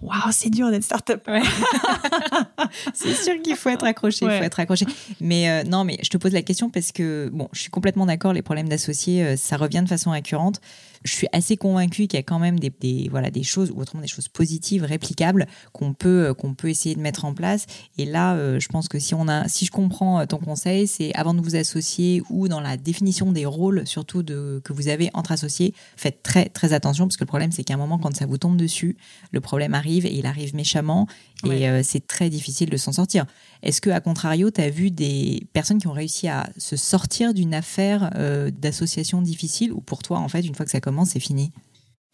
Waouh, 0.01 0.31
c'est 0.31 0.49
dur 0.49 0.69
d'être 0.71 0.83
start-up. 0.83 1.25
c'est 2.93 3.13
sûr 3.13 3.41
qu'il 3.41 3.55
faut 3.55 3.69
être 3.69 3.85
accroché, 3.85 4.25
il 4.25 4.31
faut 4.31 4.43
être 4.43 4.59
accroché. 4.59 4.85
Mais 5.21 5.49
euh, 5.49 5.63
non, 5.63 5.85
mais 5.85 5.97
je 6.03 6.09
te 6.09 6.17
pose 6.17 6.33
la 6.33 6.41
question 6.41 6.69
parce 6.69 6.91
que 6.91 7.29
bon, 7.31 7.47
je 7.53 7.61
suis 7.61 7.69
complètement 7.69 8.05
d'accord. 8.05 8.33
Les 8.33 8.41
problèmes 8.41 8.67
d'associés, 8.67 9.23
euh, 9.23 9.35
ça 9.37 9.55
revient 9.55 9.81
de 9.81 9.87
façon 9.87 10.11
récurrente 10.11 10.59
je 11.03 11.13
suis 11.13 11.27
assez 11.33 11.55
convaincue 11.55 12.07
qu'il 12.07 12.17
y 12.17 12.19
a 12.19 12.23
quand 12.23 12.39
même 12.39 12.59
des, 12.59 13.07
voilà, 13.11 13.29
des 13.29 13.43
choses, 13.43 13.69
ou 13.69 13.79
autrement 13.79 14.01
des 14.01 14.07
choses 14.07 14.27
positives, 14.27 14.83
réplicables, 14.83 15.45
qu'on 15.71 15.93
peut, 15.93 16.29
euh, 16.29 16.33
qu'on 16.33 16.55
peut 16.55 16.67
essayer 16.67 16.95
de 16.95 16.99
mettre 16.99 17.25
en 17.25 17.35
place. 17.35 17.67
Et 17.99 18.05
là, 18.05 18.57
je 18.57 18.67
pense 18.69 18.87
que 18.87 18.97
si, 18.97 19.13
on 19.13 19.27
a, 19.27 19.47
si 19.47 19.65
je 19.65 19.71
comprends 19.71 20.25
ton 20.25 20.39
conseil, 20.39 20.87
c'est 20.87 21.13
avant 21.13 21.35
de 21.35 21.41
vous 21.41 21.55
associer 21.55 22.23
ou 22.31 22.47
dans 22.47 22.59
la 22.59 22.75
définition 22.75 23.31
des 23.31 23.45
rôles, 23.45 23.85
surtout 23.85 24.23
de, 24.23 24.59
que 24.63 24.73
vous 24.73 24.87
avez 24.87 25.11
entre 25.13 25.31
associés, 25.31 25.75
faites 25.95 26.23
très, 26.23 26.45
très 26.49 26.73
attention, 26.73 27.05
parce 27.05 27.17
que 27.17 27.23
le 27.23 27.27
problème, 27.27 27.51
c'est 27.51 27.63
qu'à 27.63 27.75
un 27.75 27.77
moment, 27.77 27.99
quand 27.99 28.15
ça 28.15 28.25
vous 28.25 28.39
tombe 28.39 28.57
dessus, 28.57 28.97
le 29.31 29.41
problème 29.41 29.75
arrive 29.75 29.84
et 29.87 30.13
il 30.13 30.25
arrive 30.25 30.55
méchamment, 30.55 31.07
et 31.45 31.83
c'est 31.83 32.07
très 32.07 32.29
difficile 32.29 32.69
de 32.69 32.77
s'en 32.77 32.91
sortir. 32.91 33.25
Est-ce 33.61 33.81
que, 33.81 33.89
à 33.89 33.99
contrario, 33.99 34.51
tu 34.51 34.61
as 34.61 34.69
vu 34.69 34.91
des 34.91 35.45
personnes 35.53 35.79
qui 35.79 35.87
ont 35.87 35.93
réussi 35.93 36.27
à 36.27 36.49
se 36.57 36.75
sortir 36.75 37.33
d'une 37.33 37.53
affaire 37.53 38.11
d'association 38.59 39.21
difficile, 39.21 39.71
ou 39.71 39.81
pour 39.81 40.01
toi, 40.01 40.19
en 40.19 40.27
fait, 40.27 40.41
une 40.41 40.55
fois 40.55 40.65
que 40.65 40.71
ça 40.71 40.81
commence, 40.81 41.09
c'est 41.09 41.19
fini? 41.19 41.51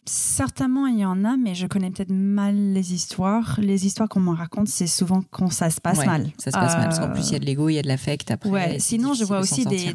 Certainement, 0.04 0.88
il 0.88 0.98
y 0.98 1.04
en 1.04 1.24
a, 1.24 1.36
mais 1.36 1.54
je 1.54 1.66
connais 1.68 1.90
peut-être 1.90 2.10
mal 2.10 2.56
les 2.72 2.92
histoires. 2.92 3.56
Les 3.62 3.86
histoires 3.86 4.08
qu'on 4.08 4.20
me 4.20 4.34
raconte, 4.34 4.66
c'est 4.66 4.88
souvent 4.88 5.22
quand 5.30 5.50
ça 5.50 5.70
se 5.70 5.80
passe 5.80 6.04
mal. 6.04 6.32
Ça 6.38 6.50
se 6.50 6.56
passe 6.56 6.76
mal, 6.76 6.88
parce 6.88 6.98
qu'en 6.98 7.12
plus, 7.12 7.28
il 7.28 7.32
y 7.34 7.36
a 7.36 7.38
de 7.38 7.44
l'ego, 7.44 7.68
il 7.68 7.74
y 7.74 7.78
a 7.78 7.82
de 7.82 7.88
l'affect 7.88 8.30
après. 8.32 8.50
Ouais, 8.50 8.78
sinon, 8.80 9.14
je 9.14 9.24
vois 9.24 9.38
aussi 9.38 9.64
des, 9.64 9.94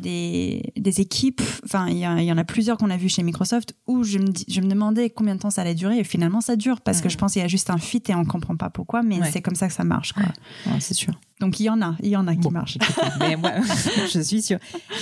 des, 0.77 1.01
équipes, 1.01 1.41
enfin, 1.65 1.87
il 1.89 1.97
y, 1.97 2.01
y, 2.01 2.31
en 2.31 2.37
a 2.37 2.43
plusieurs 2.45 2.77
qu'on 2.77 2.89
a 2.89 2.95
vu 2.95 3.09
chez 3.09 3.21
Microsoft, 3.21 3.75
où 3.85 4.03
je 4.03 4.19
me, 4.19 4.31
je 4.47 4.61
me 4.61 4.69
demandais 4.69 5.09
combien 5.09 5.35
de 5.35 5.41
temps 5.41 5.49
ça 5.49 5.61
allait 5.61 5.75
durer, 5.75 5.99
et 5.99 6.03
finalement, 6.05 6.39
ça 6.39 6.55
dure, 6.55 6.79
parce 6.79 7.01
que 7.01 7.09
je 7.09 7.17
pense 7.17 7.33
qu'il 7.33 7.41
y 7.41 7.45
a 7.45 7.49
juste 7.49 7.69
un 7.69 7.77
fit 7.77 8.01
et 8.07 8.15
on 8.15 8.23
comprend 8.23 8.55
pas 8.55 8.69
pourquoi, 8.69 9.03
mais 9.03 9.19
c'est 9.31 9.41
comme 9.41 9.55
ça 9.55 9.67
que 9.67 9.73
ça 9.73 9.83
marche. 9.83 10.13
c'est 10.79 10.93
sûr. 10.93 11.13
Donc 11.39 11.59
il 11.59 11.65
y 11.65 11.69
en 11.69 11.81
a, 11.81 11.95
il 12.01 12.09
y 12.09 12.15
en 12.15 12.27
a 12.27 12.35
qui 12.35 12.49
marchent. 12.49 12.79
Mais 13.19 13.35
moi, 13.35 13.51
je 14.11 14.19
suis 14.19 14.41
sûre. 14.41 14.57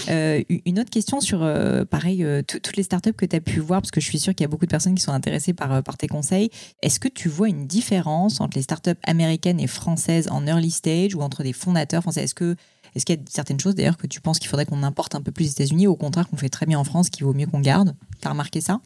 Euh, 0.09 0.43
une 0.65 0.79
autre 0.79 0.89
question 0.89 1.21
sur, 1.21 1.41
euh, 1.43 1.85
pareil, 1.85 2.23
euh, 2.25 2.41
toutes 2.45 2.75
les 2.75 2.83
startups 2.83 3.13
que 3.13 3.25
tu 3.25 3.35
as 3.37 3.41
pu 3.41 3.59
voir, 3.59 3.81
parce 3.81 3.91
que 3.91 4.01
je 4.01 4.05
suis 4.05 4.19
sûre 4.19 4.35
qu'il 4.35 4.43
y 4.43 4.45
a 4.45 4.49
beaucoup 4.49 4.65
de 4.65 4.71
personnes 4.71 4.94
qui 4.95 5.03
sont 5.03 5.11
intéressées 5.11 5.53
par, 5.53 5.83
par 5.83 5.97
tes 5.97 6.07
conseils. 6.07 6.49
Est-ce 6.81 6.99
que 6.99 7.07
tu 7.07 7.29
vois 7.29 7.49
une 7.49 7.67
différence 7.67 8.41
entre 8.41 8.57
les 8.57 8.63
startups 8.63 8.91
américaines 9.03 9.59
et 9.59 9.67
françaises 9.67 10.27
en 10.31 10.45
early 10.47 10.71
stage 10.71 11.15
ou 11.15 11.21
entre 11.21 11.43
des 11.43 11.53
fondateurs 11.53 12.01
français? 12.01 12.23
Est-ce 12.23 12.35
que 12.35 12.55
est-ce 12.95 13.05
qu'il 13.05 13.17
y 13.17 13.19
a 13.19 13.21
certaines 13.27 13.59
choses 13.59 13.75
d'ailleurs 13.75 13.97
que 13.97 14.07
tu 14.07 14.21
penses 14.21 14.39
qu'il 14.39 14.47
faudrait 14.47 14.65
qu'on 14.65 14.81
importe 14.81 15.15
un 15.15 15.21
peu 15.21 15.31
plus 15.31 15.47
aux 15.47 15.51
États-Unis 15.51 15.87
ou 15.87 15.91
au 15.91 15.95
contraire 15.97 16.29
qu'on 16.29 16.37
fait 16.37 16.49
très 16.49 16.65
bien 16.65 16.79
en 16.79 16.85
France, 16.85 17.09
qu'il 17.09 17.25
vaut 17.25 17.33
mieux 17.33 17.45
qu'on 17.45 17.59
garde? 17.59 17.93
Tu 18.21 18.27
as 18.27 18.31
remarqué 18.31 18.61
ça? 18.61 18.79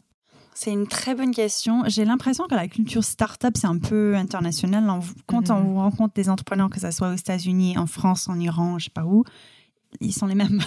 C'est 0.52 0.72
une 0.72 0.88
très 0.88 1.14
bonne 1.14 1.32
question. 1.32 1.84
J'ai 1.86 2.04
l'impression 2.04 2.46
que 2.48 2.54
la 2.54 2.66
culture 2.66 3.04
startup, 3.04 3.56
c'est 3.56 3.68
un 3.68 3.78
peu 3.78 4.16
international. 4.16 4.84
Quand 5.26 5.50
on 5.50 5.60
mhm. 5.60 5.78
rencontre 5.78 6.14
des 6.14 6.28
entrepreneurs, 6.28 6.70
que 6.70 6.80
ce 6.80 6.90
soit 6.90 7.10
aux 7.10 7.16
États-Unis, 7.16 7.78
en 7.78 7.86
France, 7.86 8.28
en 8.28 8.38
Iran, 8.38 8.78
je 8.78 8.86
sais 8.86 8.90
pas 8.90 9.04
où, 9.04 9.24
ils 10.00 10.12
sont 10.12 10.26
les 10.26 10.34
mêmes. 10.34 10.60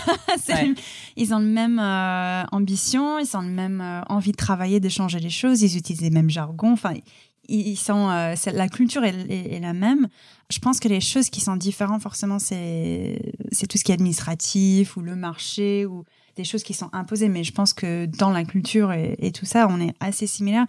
Ils 1.15 1.33
ont 1.33 1.39
le 1.39 1.45
même 1.45 1.79
euh, 1.79 2.43
ambition, 2.51 3.19
ils 3.19 3.37
ont 3.37 3.41
le 3.41 3.49
même 3.49 3.81
euh, 3.81 4.01
envie 4.09 4.31
de 4.31 4.37
travailler, 4.37 4.79
d'échanger 4.79 5.19
les 5.19 5.29
choses, 5.29 5.61
ils 5.61 5.77
utilisent 5.77 6.01
les 6.01 6.09
mêmes 6.09 6.29
jargons. 6.29 6.73
Enfin, 6.73 6.93
ils 7.47 7.77
sont, 7.77 8.09
euh, 8.09 8.35
la 8.51 8.67
culture 8.67 9.03
est, 9.03 9.29
est, 9.29 9.59
la 9.59 9.73
même. 9.73 10.07
Je 10.49 10.59
pense 10.59 10.79
que 10.79 10.87
les 10.87 11.01
choses 11.01 11.29
qui 11.29 11.41
sont 11.41 11.55
différentes, 11.55 12.01
forcément, 12.01 12.39
c'est 12.39 13.19
tout 13.69 13.77
ce 13.77 13.83
qui 13.83 13.91
est 13.91 13.95
administratif 13.95 14.97
ou 14.97 15.01
le 15.01 15.15
marché 15.15 15.85
ou 15.85 16.03
des 16.35 16.43
choses 16.43 16.63
qui 16.63 16.73
sont 16.73 16.89
imposées, 16.93 17.29
mais 17.29 17.43
je 17.43 17.51
pense 17.51 17.73
que 17.73 18.05
dans 18.05 18.31
la 18.31 18.43
culture 18.43 18.91
et, 18.91 19.31
tout 19.31 19.45
ça, 19.45 19.67
on 19.69 19.79
est 19.79 19.93
assez 19.99 20.27
similaires. 20.27 20.65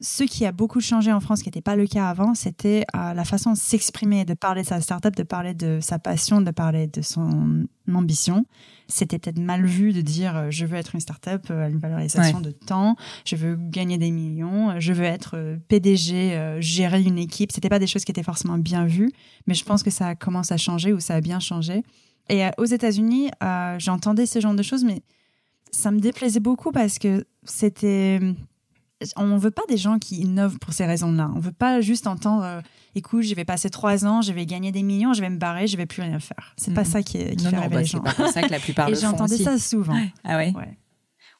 Ce 0.00 0.22
qui 0.22 0.46
a 0.46 0.52
beaucoup 0.52 0.80
changé 0.80 1.12
en 1.12 1.18
France, 1.18 1.42
qui 1.42 1.48
n'était 1.48 1.60
pas 1.60 1.74
le 1.74 1.86
cas 1.86 2.08
avant, 2.08 2.34
c'était 2.34 2.84
euh, 2.94 3.14
la 3.14 3.24
façon 3.24 3.52
de 3.52 3.56
s'exprimer, 3.56 4.24
de 4.24 4.34
parler 4.34 4.62
de 4.62 4.66
sa 4.66 4.80
startup, 4.80 5.16
de 5.16 5.24
parler 5.24 5.54
de 5.54 5.80
sa 5.80 5.98
passion, 5.98 6.40
de 6.40 6.50
parler 6.52 6.86
de 6.86 7.02
son 7.02 7.66
ambition. 7.92 8.46
C'était 8.86 9.18
peut-être 9.18 9.40
mal 9.40 9.66
vu 9.66 9.92
de 9.92 10.00
dire 10.00 10.36
euh, 10.36 10.46
je 10.50 10.66
veux 10.66 10.76
être 10.76 10.94
une 10.94 11.00
startup 11.00 11.50
à 11.50 11.52
euh, 11.52 11.68
une 11.68 11.78
valorisation 11.78 12.40
de 12.40 12.52
temps, 12.52 12.94
je 13.24 13.34
veux 13.34 13.56
gagner 13.56 13.98
des 13.98 14.12
millions, 14.12 14.78
je 14.78 14.92
veux 14.92 15.04
être 15.04 15.58
PDG, 15.66 16.58
gérer 16.60 17.02
une 17.02 17.18
équipe. 17.18 17.50
C'était 17.50 17.68
pas 17.68 17.80
des 17.80 17.88
choses 17.88 18.04
qui 18.04 18.12
étaient 18.12 18.22
forcément 18.22 18.58
bien 18.58 18.86
vues, 18.86 19.10
mais 19.48 19.54
je 19.54 19.64
pense 19.64 19.82
que 19.82 19.90
ça 19.90 20.14
commence 20.14 20.52
à 20.52 20.56
changer 20.56 20.92
ou 20.92 21.00
ça 21.00 21.16
a 21.16 21.20
bien 21.20 21.40
changé. 21.40 21.82
Et 22.30 22.44
aux 22.58 22.66
États-Unis, 22.66 23.30
j'entendais 23.78 24.26
ce 24.26 24.38
genre 24.38 24.54
de 24.54 24.62
choses, 24.62 24.84
mais 24.84 25.02
ça 25.72 25.90
me 25.90 25.98
déplaisait 25.98 26.40
beaucoup 26.40 26.70
parce 26.70 26.98
que 26.98 27.26
c'était 27.44 28.20
on 29.16 29.36
veut 29.36 29.50
pas 29.50 29.62
des 29.68 29.76
gens 29.76 29.98
qui 29.98 30.16
innovent 30.16 30.58
pour 30.58 30.72
ces 30.72 30.86
raisons-là. 30.86 31.30
On 31.34 31.40
veut 31.40 31.52
pas 31.52 31.80
juste 31.80 32.06
entendre 32.06 32.44
euh, 32.44 32.60
écoute, 32.94 33.22
je 33.22 33.34
vais 33.34 33.44
passer 33.44 33.70
trois 33.70 34.06
ans, 34.06 34.22
je 34.22 34.32
vais 34.32 34.46
gagner 34.46 34.72
des 34.72 34.82
millions, 34.82 35.12
je 35.12 35.20
vais 35.20 35.30
me 35.30 35.38
barrer, 35.38 35.66
je 35.66 35.76
vais 35.76 35.86
plus 35.86 36.02
rien 36.02 36.18
faire. 36.18 36.54
C'est 36.56 36.74
pas 36.74 36.84
ça 36.84 37.02
qui, 37.02 37.18
qui 37.36 37.44
fait 37.44 37.56
rêver 37.56 37.68
bah, 37.68 37.80
les 37.80 37.84
gens. 37.84 38.02
C'est 38.04 38.16
pas 38.16 38.32
ça 38.32 38.42
que 38.42 38.50
la 38.50 38.58
plupart 38.58 38.88
Et 38.90 38.94
j'entendais 38.94 39.38
ça 39.38 39.58
souvent. 39.58 39.98
Ah 40.24 40.36
ouais. 40.36 40.52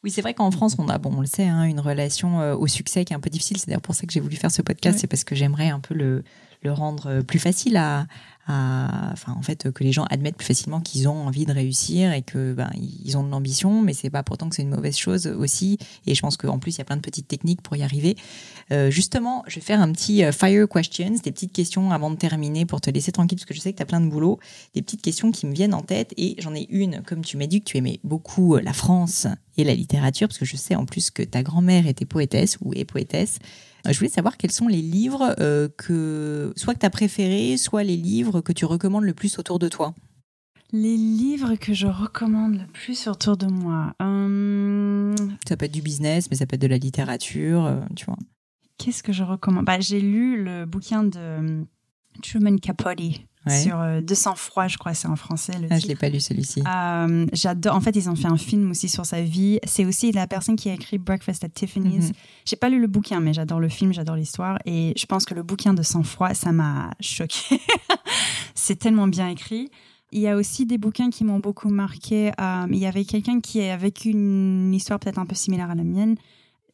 Oui, 0.04 0.12
c'est 0.12 0.22
vrai 0.22 0.32
qu'en 0.32 0.52
France, 0.52 0.76
on 0.78 0.88
a, 0.88 0.98
bon, 0.98 1.11
on 1.16 1.20
le 1.20 1.26
sait, 1.26 1.48
hein, 1.48 1.64
une 1.64 1.80
relation 1.80 2.40
euh, 2.40 2.54
au 2.54 2.68
succès 2.68 3.04
qui 3.04 3.12
est 3.12 3.16
un 3.16 3.20
peu 3.20 3.30
difficile. 3.30 3.59
C'est 3.59 3.66
d'ailleurs 3.66 3.82
pour 3.82 3.96
ça 3.96 4.06
que 4.06 4.12
j'ai 4.12 4.20
voulu 4.20 4.36
faire 4.36 4.52
ce 4.52 4.62
podcast, 4.62 5.00
c'est 5.00 5.09
parce 5.09 5.24
que 5.24 5.34
j'aimerais 5.34 5.70
un 5.70 5.80
peu 5.80 5.94
le, 5.94 6.22
le 6.62 6.72
rendre 6.72 7.09
euh, 7.09 7.22
plus 7.22 7.40
facile 7.40 7.76
à, 7.76 8.06
enfin 8.49 9.34
en 9.36 9.42
fait 9.42 9.70
que 9.70 9.84
les 9.84 9.92
gens 9.92 10.05
admettent 10.05 10.36
plus 10.36 10.46
facilement 10.46 10.80
qu'ils 10.80 11.09
ont 11.09 11.26
envie 11.26 11.44
de 11.44 11.53
réussir 11.53 12.12
et 12.12 12.22
que 12.22 12.55
ben, 12.55 12.70
ils 13.05 13.16
ont 13.16 13.22
de 13.22 13.30
l'ambition, 13.30 13.82
mais 13.82 13.92
c'est 13.92 14.11
pas 14.11 14.22
pourtant 14.22 14.49
que 14.49 14.57
c'est 14.57 14.62
une 14.62 14.70
mauvaise 14.70 14.96
chose 14.96 15.26
aussi. 15.26 15.78
Et 16.07 16.14
je 16.14 16.22
pense 16.22 16.36
qu'en 16.36 16.59
plus 16.59 16.76
il 16.76 16.78
y 16.78 16.80
a 16.80 16.84
plein 16.84 16.96
de 16.96 17.03
petites 17.03 17.28
techniques 17.28 17.62
pour 17.62 17.76
y 17.76 17.82
arriver. 17.82 18.16
Euh, 18.70 18.90
justement, 18.90 19.44
je 19.46 19.57
vais 19.57 19.61
faire 19.61 19.80
un 19.80 19.90
petit 19.92 20.24
euh, 20.24 20.32
fire 20.32 20.68
questions, 20.68 21.11
des 21.22 21.32
petites 21.32 21.53
questions 21.53 21.90
avant 21.90 22.11
de 22.11 22.16
terminer 22.16 22.66
pour 22.66 22.80
te 22.80 22.90
laisser 22.90 23.12
tranquille 23.12 23.38
parce 23.38 23.46
que 23.46 23.55
je 23.55 23.61
sais 23.61 23.72
que 23.72 23.78
tu 23.78 23.82
as 23.82 23.86
plein 23.86 24.01
de 24.01 24.09
boulot, 24.09 24.38
des 24.74 24.82
petites 24.82 25.03
questions 25.03 25.30
qui 25.30 25.46
me 25.46 25.53
viennent 25.53 25.74
en 25.74 25.82
tête 25.82 26.12
et 26.16 26.36
j'en 26.38 26.55
ai 26.55 26.66
une 26.70 27.03
comme 27.03 27.24
tu 27.24 27.36
m'as 27.36 27.46
dit 27.46 27.61
que 27.61 27.66
tu 27.66 27.76
aimais 27.76 28.01
beaucoup 28.05 28.57
euh, 28.57 28.61
la 28.62 28.72
France 28.72 29.26
et 29.57 29.64
la 29.64 29.74
littérature 29.74 30.28
parce 30.28 30.38
que 30.38 30.44
je 30.44 30.57
sais 30.57 30.74
en 30.74 30.86
plus 30.86 31.11
que 31.11 31.22
ta 31.22 31.42
grand-mère 31.42 31.86
était 31.86 32.05
poétesse 32.05 32.59
ou 32.61 32.72
est 32.74 32.84
poétesse. 32.84 33.38
Euh, 33.87 33.93
je 33.93 33.99
voulais 33.99 34.11
savoir 34.11 34.37
quels 34.37 34.53
sont 34.53 34.68
les 34.68 34.83
livres 34.83 35.35
euh, 35.41 35.68
que, 35.76 36.53
soit 36.57 36.74
que 36.74 36.81
tu 36.81 36.87
as 36.87 36.91
préférés, 36.91 37.57
soit 37.57 37.85
les 37.85 37.97
livres 37.97 38.41
que 38.41 38.53
tu 38.53 38.64
recommandes 38.64 39.05
le 39.05 39.14
plus 39.14 39.39
autour 39.39 39.59
de 39.59 39.68
toi. 39.68 39.95
Les 40.72 40.97
livres 40.97 41.55
que 41.55 41.72
je 41.72 41.87
recommande 41.87 42.59
le 42.59 42.66
plus 42.66 43.07
autour 43.09 43.37
de 43.37 43.47
moi. 43.47 43.95
Euh, 44.03 45.16
ça 45.49 45.57
peut 45.57 45.64
être 45.64 45.72
du 45.72 45.81
business, 45.81 46.29
mais 46.31 46.37
ça 46.37 46.45
peut 46.45 46.57
être 46.57 46.62
de 46.62 46.66
la 46.66 46.76
littérature, 46.76 47.81
tu 47.97 48.05
vois. 48.05 48.18
Qu'est-ce 48.76 49.03
que 49.03 49.12
je 49.12 49.22
recommande? 49.22 49.64
Bah, 49.64 49.81
J'ai 49.81 50.01
lu 50.01 50.45
le 50.45 50.66
bouquin 50.66 51.05
de 51.05 51.64
Truman 52.22 52.59
Capote 52.59 53.01
sur 53.49 53.80
euh, 53.80 54.01
De 54.01 54.14
sang-froid, 54.14 54.68
je 54.68 54.76
crois, 54.76 54.94
c'est 54.94 55.09
en 55.09 55.16
français. 55.16 55.53
Le 55.61 55.68
ah, 55.70 55.78
je 55.78 55.86
l'ai 55.86 55.96
pas 55.96 56.09
lu 56.09 56.20
celui-ci. 56.20 56.62
Euh, 56.66 57.26
j'adore. 57.32 57.74
En 57.74 57.80
fait, 57.80 57.94
ils 57.96 58.09
ont 58.09 58.16
fait 58.16 58.28
un 58.28 58.36
film 58.36 58.70
aussi 58.70 58.88
sur 58.88 59.07
sa 59.07 59.22
vie. 59.22 59.59
C'est 59.64 59.84
aussi 59.84 60.12
la 60.12 60.26
personne 60.26 60.57
qui 60.57 60.70
a 60.70 60.74
écrit 60.74 60.99
Breakfast 60.99 61.44
at 61.44 61.49
Tiffany's. 61.49 62.11
-hmm. 62.11 62.14
J'ai 62.44 62.57
pas 62.57 62.68
lu 62.68 62.80
le 62.80 62.86
bouquin, 62.86 63.20
mais 63.20 63.32
j'adore 63.32 63.61
le 63.61 63.68
film, 63.68 63.92
j'adore 63.92 64.16
l'histoire. 64.16 64.59
Et 64.64 64.92
je 64.96 65.07
pense 65.07 65.24
que 65.24 65.34
le 65.34 65.42
bouquin 65.42 65.74
de 65.74 65.82
sang-froid, 65.82 66.34
ça 66.34 66.53
m'a 66.53 66.90
choqué. 67.01 67.61
c'est 68.55 68.78
tellement 68.78 69.09
bien 69.09 69.28
écrit. 69.28 69.70
Il 70.11 70.20
y 70.20 70.28
a 70.28 70.36
aussi 70.36 70.64
des 70.64 70.78
bouquins 70.78 71.11
qui 71.11 71.24
m'ont 71.24 71.38
beaucoup 71.38 71.68
marqué. 71.68 72.32
Euh, 72.40 72.66
il 72.70 72.78
y 72.78 72.86
avait 72.86 73.05
quelqu'un 73.05 73.40
qui 73.40 73.61
a 73.61 73.76
vécu 73.76 74.11
une 74.11 74.72
histoire 74.72 74.99
peut-être 74.99 75.18
un 75.18 75.26
peu 75.26 75.34
similaire 75.34 75.70
à 75.70 75.74
la 75.74 75.84
mienne. 75.84 76.16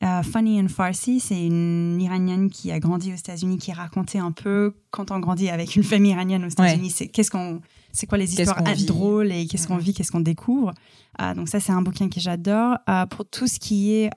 Euh, 0.03 0.23
Funny 0.23 0.61
and 0.61 0.69
Farsi, 0.69 1.21
c'est 1.21 1.47
une 1.47 1.99
Iranienne 2.01 2.51
qui 2.51 2.71
a 2.73 2.79
grandi 2.79 3.13
aux 3.13 3.17
États-Unis, 3.17 3.59
qui 3.59 3.73
racontait 3.73 4.19
un 4.19 4.33
peu 4.33 4.75
quand 4.91 5.11
on 5.11 5.21
grandit 5.21 5.49
avec 5.49 5.77
une 5.77 5.85
famille 5.85 6.13
iranienne 6.13 6.45
aux 6.45 6.49
États-Unis, 6.49 6.91
c'est 6.91 7.09
qu'est-ce 7.09 7.31
qu'on, 7.31 7.61
c'est 7.93 8.07
quoi 8.07 8.19
les 8.19 8.33
histoires 8.33 8.63
drôles 8.87 9.33
et 9.33 9.47
qu'est-ce 9.47 9.67
qu'on 9.69 9.79
vit, 9.79 9.95
qu'est-ce 9.95 10.13
qu'on 10.13 10.21
découvre. 10.21 10.73
Euh, 11.21 11.35
donc 11.35 11.49
ça, 11.49 11.61
c'est 11.61 11.73
un 11.73 11.83
bouquin 11.83 12.09
que 12.09 12.21
j'adore. 12.21 12.77
Euh, 12.89 13.07
pour 13.07 13.25
tout 13.25 13.47
ce 13.47 13.59
qui 13.59 13.93
est 13.93 14.11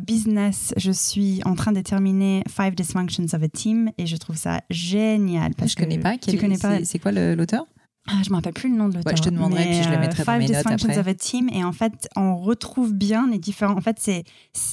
business, 0.00 0.72
je 0.76 0.90
suis 0.90 1.40
en 1.44 1.54
train 1.54 1.72
de 1.72 1.80
terminer 1.80 2.42
Five 2.48 2.74
Dysfunctions 2.74 3.26
of 3.32 3.42
a 3.42 3.48
Team 3.48 3.90
et 3.98 4.06
je 4.06 4.16
trouve 4.16 4.36
ça 4.36 4.62
génial. 4.70 5.54
Parce 5.54 5.72
je 5.72 5.76
que 5.76 5.82
connais 5.82 5.98
pas. 5.98 6.16
Tu 6.16 6.38
connais 6.38 6.58
pas. 6.58 6.84
C'est 6.84 6.98
quoi 6.98 7.12
l'auteur? 7.12 7.66
Ah, 8.10 8.22
je 8.24 8.30
me 8.30 8.36
rappelle 8.36 8.54
plus 8.54 8.70
le 8.70 8.76
nom 8.76 8.88
de 8.88 8.96
l'auteur. 8.96 9.16
je 9.16 9.22
te 9.22 9.28
demanderai 9.28 9.64
puis 9.64 9.82
je 9.82 9.90
le 9.90 9.98
mettrai 9.98 10.24
dans 10.24 10.38
mes 10.38 10.48
notes 10.48 10.66
après. 10.66 10.98
of 10.98 11.06
a 11.06 11.14
Team 11.14 11.48
et 11.52 11.62
en 11.62 11.72
fait 11.72 12.08
on 12.16 12.36
retrouve 12.36 12.94
bien 12.94 13.28
les 13.28 13.38
différents. 13.38 13.76
En 13.76 13.80
fait 13.80 13.96
c'est 13.98 14.24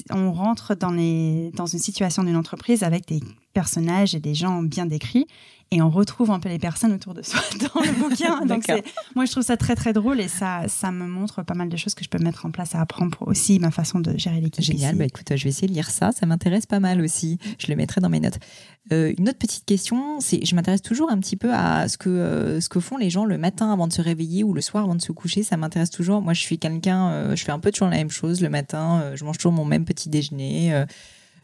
on 0.10 0.32
rentre 0.32 0.76
dans 0.76 0.92
les 0.92 1.52
dans 1.56 1.66
une 1.66 1.80
situation 1.80 2.24
d'une 2.24 2.38
entreprise 2.38 2.84
avec 2.84 3.08
des 3.08 3.20
personnages 3.56 4.14
et 4.14 4.20
des 4.20 4.36
gens 4.36 4.62
bien 4.62 4.86
décrits 4.86 5.26
et 5.72 5.82
on 5.82 5.90
retrouve 5.90 6.30
un 6.30 6.40
peu 6.40 6.50
les 6.50 6.60
personnes 6.60 6.94
autour 6.94 7.14
de 7.14 7.22
soi 7.22 7.40
dans 7.60 7.82
le 7.82 7.92
bouquin. 8.00 8.46
Donc 8.46 8.66
moi 9.16 9.26
je 9.26 9.32
trouve 9.32 9.44
ça 9.44 9.58
très 9.58 9.76
très 9.76 9.94
drôle 9.94 10.20
et 10.20 10.28
ça 10.28 10.64
ça 10.68 10.92
me 10.92 11.08
montre 11.08 11.44
pas 11.44 11.56
mal 11.56 11.70
de 11.70 11.78
choses 11.78 11.96
que 11.96 12.04
je 12.04 12.10
peux 12.10 12.24
mettre 12.24 12.46
en 12.46 12.52
place 12.52 12.76
à 12.76 12.82
apprendre 12.82 13.18
pour 13.18 13.28
aussi 13.28 13.60
ma 13.60 13.72
façon 13.72 14.00
de 14.00 14.16
gérer 14.18 14.42
l'équipe. 14.42 14.64
Génial, 14.64 14.96
bah 14.96 15.06
écoute, 15.06 15.26
je 15.36 15.44
vais 15.44 15.50
essayer 15.50 15.68
de 15.68 15.74
lire 15.74 15.90
ça, 15.90 16.12
ça 16.12 16.26
m'intéresse 16.26 16.66
pas 16.66 16.80
mal 16.80 17.02
aussi. 17.02 17.40
Je 17.58 17.68
le 17.68 17.76
mettrai 17.76 18.02
dans 18.02 18.10
mes 18.10 18.20
notes. 18.20 18.40
Euh, 18.92 19.14
une 19.18 19.28
autre 19.28 19.40
petite 19.40 19.66
question, 19.66 20.20
c'est 20.20 20.46
je 20.46 20.56
m'intéresse 20.56 20.84
toujours 20.84 21.10
un 21.10 21.18
petit 21.20 21.36
peu 21.36 21.52
à 21.52 21.88
ce 21.88 21.98
que 21.98 22.10
euh, 22.10 22.62
ce 22.62 22.70
que 22.70 22.80
font 22.80 22.98
les 22.98 23.10
gens 23.10 23.26
le 23.26 23.38
matin 23.38 23.72
avant 23.74 23.88
de 23.88 23.94
se 23.94 24.02
réveiller 24.02 24.44
ou 24.44 24.54
le 24.54 24.62
soir 24.62 24.84
avant 24.84 24.96
de 24.96 25.02
se 25.02 25.12
coucher. 25.12 25.42
Ça 25.42 25.58
m'intéresse 25.58 25.90
toujours. 25.90 26.22
Moi, 26.22 26.34
je 26.34 26.42
suis 26.42 26.60
quelqu'un, 26.60 27.10
euh, 27.10 27.36
je 27.36 27.44
fais 27.44 27.52
un 27.52 27.60
peu 27.60 27.72
toujours 27.72 27.90
la 27.90 27.98
même 27.98 28.12
chose 28.12 28.42
le 28.42 28.50
matin. 28.50 29.14
je 29.16 29.26
mange 29.26 29.38
toujours 29.38 29.54
mon 29.54 29.66
même 29.66 29.86
petit 29.86 30.10
déjeuner 30.10 30.86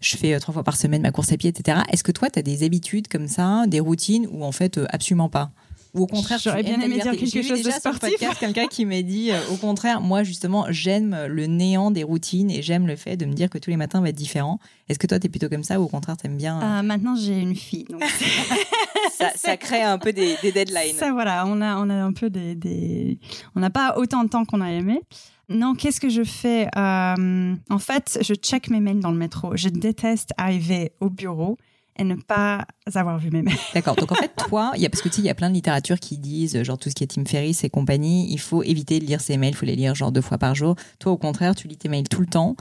je 0.02 0.18
fais 0.18 0.38
trois 0.40 0.54
fois 0.54 0.64
par 0.64 0.76
semaine 0.76 1.02
ma 1.02 1.12
course 1.12 1.32
à 1.32 1.38
pied, 1.38 1.50
etc. 1.50 1.80
Est-ce 1.90 2.04
que 2.04 2.12
toi, 2.12 2.30
tu 2.30 2.40
as 2.40 2.42
des 2.42 2.64
habitudes 2.64 3.08
comme 3.08 3.28
ça, 3.28 3.66
des 3.68 3.80
routines 3.80 4.28
ou 4.32 4.44
en 4.44 4.52
fait 4.52 4.80
absolument 4.90 5.30
pas? 5.30 5.52
Ou 5.94 6.04
au 6.04 6.08
contraire, 6.08 6.40
j'aurais 6.42 6.64
bien 6.64 6.80
aimé 6.80 7.00
dire 7.00 7.12
quelque 7.12 7.42
chose 7.42 7.64
de 7.64 7.72
sportif. 7.72 8.18
quelqu'un 8.40 8.68
qui 8.68 8.86
m'a 8.86 9.02
dit, 9.02 9.32
au 9.52 9.58
contraire, 9.58 10.00
moi 10.00 10.24
justement, 10.24 10.66
j'aime 10.70 11.26
le 11.28 11.48
néant 11.48 11.92
des 11.92 12.04
routines 12.04 12.50
et 12.50 12.62
j'aime 12.62 12.88
le 12.88 12.96
fait 12.96 13.18
de 13.18 13.26
me 13.26 13.34
dire 13.34 13.50
que 13.50 13.58
tous 13.58 13.70
les 13.70 13.78
matins 13.78 14.00
vont 14.00 14.06
être 14.06 14.16
différents. 14.16 14.60
Est-ce 14.88 15.00
que 15.00 15.08
toi, 15.08 15.20
tu 15.20 15.28
es 15.28 15.30
plutôt 15.30 15.50
comme 15.50 15.64
ça 15.64 15.82
ou 15.82 15.84
au 15.84 15.88
contraire, 15.88 16.16
tu 16.16 16.28
aimes 16.28 16.38
bien 16.38 16.82
Maintenant, 16.82 17.16
j'ai 17.16 17.38
une 17.38 17.56
fille, 17.56 17.86
donc 17.90 18.04
ça, 19.36 19.58
crée 19.58 19.84
un 19.84 19.98
peu 19.98 20.14
des, 20.14 20.38
deadlines. 20.42 20.96
Ça, 20.98 21.12
voilà, 21.12 21.46
on 21.46 21.62
a, 21.62 21.76
on 21.76 21.90
a 21.90 21.96
un 21.96 22.14
peu 22.14 22.30
des, 22.30 22.56
des... 22.56 23.20
on 23.56 23.60
n'a 23.60 23.70
pas 23.70 23.96
autant 23.98 24.24
de 24.24 24.30
temps 24.30 24.46
qu'on 24.46 24.62
a 24.62 24.72
aimé. 24.72 25.02
Non, 25.50 25.76
qu'est-ce 25.76 26.00
que 26.00 26.10
je 26.10 26.24
fais 26.24 26.68
euh, 26.78 27.56
En 27.70 27.80
fait, 27.80 28.20
je 28.22 28.34
check 28.34 28.70
mes 28.70 28.80
mails 28.80 29.00
dans 29.00 29.12
le 29.12 29.18
métro. 29.18 29.56
Je 29.56 29.70
déteste 29.70 30.32
arriver 30.38 30.94
au 31.00 31.10
bureau 31.10 31.58
et 31.98 32.04
ne 32.04 32.16
pas 32.16 32.66
avoir 32.94 33.20
vu 33.20 33.30
mes 33.32 33.42
mails. 33.42 33.58
D'accord. 33.74 33.96
Donc 33.96 34.12
en 34.12 34.16
fait, 34.16 34.32
toi, 34.48 34.72
y 34.78 34.86
a 34.86 34.90
parce 34.90 35.02
que 35.02 35.10
tu 35.10 35.16
sais, 35.16 35.22
il 35.22 35.26
y 35.26 35.30
a 35.30 35.36
plein 35.36 35.50
de 35.50 35.54
littérature 35.54 36.00
qui 36.00 36.18
disent 36.18 36.62
genre 36.64 36.78
tout 36.78 36.90
ce 36.90 36.96
qui 36.96 37.04
est 37.04 37.08
Tim 37.08 37.26
Ferriss 37.26 37.64
et 37.64 37.70
compagnie, 37.70 38.32
il 38.32 38.40
faut 38.40 38.64
éviter 38.64 39.00
de 39.00 39.06
lire 39.06 39.22
ses 39.22 39.38
mails, 39.38 39.54
il 39.54 39.58
faut 39.58 39.66
les 39.66 39.76
lire 39.76 39.94
genre 39.94 40.12
deux 40.12 40.22
fois 40.22 40.38
par 40.38 40.56
jour. 40.56 40.76
Toi, 41.00 41.12
au 41.12 41.18
contraire, 41.18 41.56
tu 41.56 41.68
lis 41.68 41.78
tes 41.78 41.90
mails 41.90 42.08
tout 42.08 42.22
le 42.22 42.28
temps. 42.28 42.56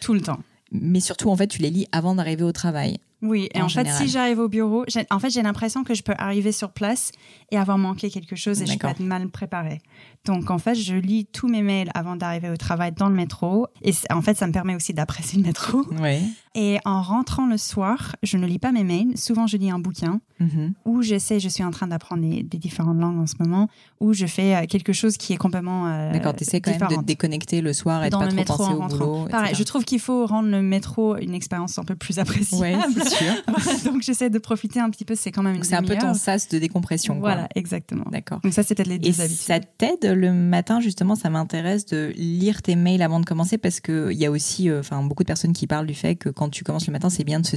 Tout 0.00 0.14
le 0.14 0.20
temps. 0.20 0.40
Mais 0.72 1.00
surtout, 1.00 1.28
en 1.28 1.36
fait, 1.36 1.48
tu 1.48 1.60
les 1.60 1.70
lis 1.70 1.86
avant 1.92 2.14
d'arriver 2.14 2.44
au 2.44 2.52
travail. 2.52 2.98
Oui, 3.20 3.48
et 3.54 3.62
en, 3.62 3.68
fait, 3.68 3.86
si 3.88 4.08
j'arrive 4.08 4.40
au 4.40 4.48
bureau, 4.48 4.84
en 5.10 5.18
fait, 5.20 5.30
j'ai 5.30 5.42
l'impression 5.42 5.84
que 5.84 5.94
je 5.94 6.02
peux 6.02 6.14
arriver 6.18 6.50
sur 6.50 6.72
place 6.72 7.12
et 7.52 7.56
avoir 7.56 7.78
manqué 7.78 8.10
quelque 8.10 8.34
chose 8.34 8.60
et 8.60 8.66
je 8.66 8.76
peux 8.76 8.88
être 8.88 8.98
mal 8.98 9.28
préparée. 9.28 9.80
Donc, 10.24 10.50
en 10.50 10.58
fait, 10.58 10.74
je 10.74 10.94
lis 10.94 11.26
tous 11.26 11.48
mes 11.48 11.62
mails 11.62 11.90
avant 11.94 12.16
d'arriver 12.16 12.48
au 12.50 12.56
travail 12.56 12.92
dans 12.92 13.08
le 13.08 13.14
métro. 13.14 13.66
Et 13.82 13.92
en 14.10 14.22
fait, 14.22 14.36
ça 14.36 14.46
me 14.46 14.52
permet 14.52 14.74
aussi 14.74 14.94
d'apprécier 14.94 15.38
le 15.38 15.46
métro. 15.46 15.84
Oui. 16.00 16.20
Et 16.54 16.78
en 16.84 17.00
rentrant 17.00 17.46
le 17.46 17.56
soir, 17.56 18.14
je 18.22 18.36
ne 18.36 18.46
lis 18.46 18.58
pas 18.58 18.72
mes 18.72 18.84
mails. 18.84 19.16
Souvent, 19.16 19.46
je 19.46 19.56
lis 19.56 19.70
un 19.70 19.78
bouquin 19.78 20.20
mm-hmm. 20.38 20.72
ou 20.84 21.00
j'essaie, 21.00 21.40
je 21.40 21.48
suis 21.48 21.64
en 21.64 21.70
train 21.70 21.86
d'apprendre 21.86 22.22
des, 22.22 22.58
différentes 22.58 22.98
langues 22.98 23.20
en 23.20 23.26
ce 23.26 23.36
moment, 23.40 23.68
ou 24.00 24.12
je 24.12 24.26
fais 24.26 24.54
euh, 24.54 24.66
quelque 24.66 24.92
chose 24.92 25.16
qui 25.16 25.32
est 25.32 25.38
complètement. 25.38 25.86
Euh, 25.86 26.12
D'accord, 26.12 26.36
tu 26.36 26.42
essaies 26.42 26.60
quand 26.60 26.78
même 26.78 26.88
de 26.90 26.96
te 26.96 27.04
déconnecter 27.04 27.62
le 27.62 27.72
soir 27.72 28.04
et 28.04 28.10
de 28.10 28.16
pas 28.16 28.26
trop 28.26 28.36
métro 28.36 28.56
penser 28.58 28.74
au 28.74 28.82
boulot. 28.82 29.28
Pareil, 29.30 29.54
je 29.54 29.62
trouve 29.62 29.84
qu'il 29.84 29.98
faut 29.98 30.26
rendre 30.26 30.50
le 30.50 30.60
métro 30.60 31.16
une 31.16 31.32
expérience 31.32 31.78
un 31.78 31.84
peu 31.84 31.96
plus 31.96 32.18
appréciable. 32.18 32.84
Oui, 32.86 33.02
c'est 33.02 33.08
sûr. 33.08 33.84
donc, 33.90 34.02
j'essaie 34.02 34.28
de 34.28 34.38
profiter 34.38 34.78
un 34.78 34.90
petit 34.90 35.06
peu. 35.06 35.14
C'est 35.14 35.32
quand 35.32 35.42
même 35.42 35.56
une 35.56 35.64
C'est 35.64 35.74
un 35.74 35.82
peu 35.82 35.96
ton 35.96 36.12
sas 36.12 36.48
de 36.48 36.58
décompression. 36.58 37.18
Voilà, 37.18 37.48
exactement. 37.54 38.04
D'accord. 38.12 38.40
Donc, 38.40 38.52
ça, 38.52 38.62
c'était 38.62 38.84
les 38.84 38.98
deux 38.98 39.08
et 39.08 39.12
Ça 39.12 39.58
t'aide 39.58 40.04
le 40.14 40.32
matin, 40.32 40.80
justement, 40.80 41.14
ça 41.14 41.30
m'intéresse 41.30 41.86
de 41.86 42.12
lire 42.16 42.62
tes 42.62 42.76
mails 42.76 43.02
avant 43.02 43.20
de 43.20 43.24
commencer 43.24 43.58
parce 43.58 43.80
qu'il 43.80 44.12
y 44.12 44.26
a 44.26 44.30
aussi 44.30 44.70
euh, 44.70 44.82
beaucoup 45.02 45.22
de 45.22 45.26
personnes 45.26 45.52
qui 45.52 45.66
parlent 45.66 45.86
du 45.86 45.94
fait 45.94 46.16
que 46.16 46.28
quand 46.28 46.48
tu 46.48 46.64
commences 46.64 46.86
le 46.86 46.92
matin, 46.92 47.10
c'est 47.10 47.24
bien 47.24 47.40
de 47.40 47.46
se, 47.46 47.56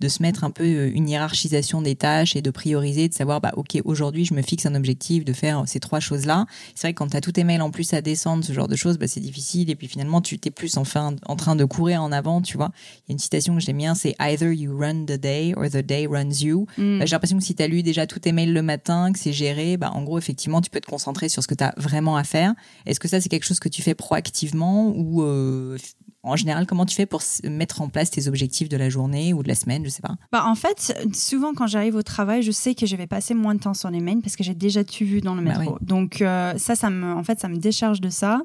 de 0.00 0.08
se 0.08 0.22
mettre 0.22 0.44
un 0.44 0.50
peu 0.50 0.64
euh, 0.64 0.90
une 0.92 1.08
hiérarchisation 1.08 1.82
des 1.82 1.94
tâches 1.94 2.36
et 2.36 2.42
de 2.42 2.50
prioriser, 2.50 3.08
de 3.08 3.14
savoir, 3.14 3.40
bah, 3.40 3.52
OK, 3.56 3.80
aujourd'hui, 3.84 4.24
je 4.24 4.34
me 4.34 4.42
fixe 4.42 4.66
un 4.66 4.74
objectif 4.74 5.24
de 5.24 5.32
faire 5.32 5.64
ces 5.66 5.80
trois 5.80 6.00
choses-là. 6.00 6.46
C'est 6.74 6.88
vrai 6.88 6.94
que 6.94 6.98
quand 6.98 7.08
tu 7.08 7.16
as 7.16 7.20
tous 7.20 7.32
tes 7.32 7.44
mails 7.44 7.62
en 7.62 7.70
plus 7.70 7.92
à 7.94 8.00
descendre, 8.00 8.44
ce 8.44 8.52
genre 8.52 8.68
de 8.68 8.76
choses, 8.76 8.98
bah, 8.98 9.08
c'est 9.08 9.20
difficile. 9.20 9.70
Et 9.70 9.76
puis 9.76 9.88
finalement, 9.88 10.20
tu 10.20 10.38
t'es 10.38 10.50
plus 10.50 10.76
enfin 10.76 11.16
en 11.26 11.36
train 11.36 11.56
de 11.56 11.64
courir 11.64 12.02
en 12.02 12.12
avant, 12.12 12.42
tu 12.42 12.56
vois. 12.56 12.70
Il 12.74 13.10
y 13.10 13.12
a 13.12 13.14
une 13.14 13.18
citation 13.18 13.54
que 13.54 13.60
j'aime 13.60 13.78
bien, 13.78 13.94
c'est 13.94 14.14
Either 14.20 14.52
you 14.52 14.76
run 14.76 15.04
the 15.04 15.18
day 15.18 15.54
or 15.56 15.68
the 15.68 15.78
day 15.78 16.06
runs 16.06 16.42
you. 16.42 16.66
Mm. 16.78 16.98
Bah, 16.98 17.06
j'ai 17.06 17.12
l'impression 17.12 17.38
que 17.38 17.44
si 17.44 17.54
tu 17.54 17.62
as 17.62 17.68
lu 17.68 17.82
déjà 17.82 18.06
tous 18.06 18.20
tes 18.20 18.32
mails 18.32 18.52
le 18.52 18.62
matin, 18.62 19.12
que 19.12 19.18
c'est 19.18 19.32
géré, 19.32 19.76
bah, 19.76 19.90
en 19.94 20.02
gros, 20.02 20.18
effectivement, 20.18 20.60
tu 20.60 20.70
peux 20.70 20.80
te 20.80 20.86
concentrer 20.86 21.28
sur 21.28 21.42
ce 21.42 21.48
que 21.48 21.54
tu 21.54 21.64
as 21.64 21.74
vraiment 21.86 22.16
à 22.16 22.24
faire. 22.24 22.54
Est-ce 22.84 23.00
que 23.00 23.08
ça, 23.08 23.20
c'est 23.20 23.28
quelque 23.28 23.44
chose 23.44 23.60
que 23.60 23.68
tu 23.68 23.82
fais 23.82 23.94
proactivement 23.94 24.92
ou 24.96 25.22
euh, 25.22 25.78
en 26.26 26.34
général, 26.34 26.66
comment 26.66 26.84
tu 26.86 26.96
fais 26.96 27.06
pour 27.06 27.22
mettre 27.44 27.82
en 27.82 27.88
place 27.88 28.10
tes 28.10 28.26
objectifs 28.26 28.68
de 28.68 28.76
la 28.76 28.88
journée 28.88 29.32
ou 29.32 29.44
de 29.44 29.48
la 29.48 29.54
semaine, 29.54 29.84
je 29.84 29.90
sais 29.90 30.02
pas? 30.02 30.16
Bah, 30.32 30.44
En 30.46 30.56
fait, 30.56 30.92
souvent 31.14 31.54
quand 31.54 31.68
j'arrive 31.68 31.94
au 31.94 32.02
travail, 32.02 32.42
je 32.42 32.50
sais 32.50 32.74
que 32.74 32.84
je 32.84 32.96
vais 32.96 33.06
passer 33.06 33.32
moins 33.32 33.54
de 33.54 33.60
temps 33.60 33.74
sur 33.74 33.90
les 33.90 34.00
mails 34.00 34.20
parce 34.22 34.34
que 34.34 34.42
j'ai 34.42 34.54
déjà 34.54 34.82
tout 34.82 35.04
vu 35.04 35.20
dans 35.20 35.36
le 35.36 35.42
bah 35.42 35.56
métro. 35.58 35.78
Donc 35.80 36.20
euh, 36.20 36.54
ça, 36.58 36.74
ça 36.74 36.90
me, 36.90 37.12
en 37.12 37.22
fait, 37.22 37.38
ça 37.38 37.48
me 37.48 37.56
décharge 37.56 38.00
de 38.00 38.10
ça. 38.10 38.42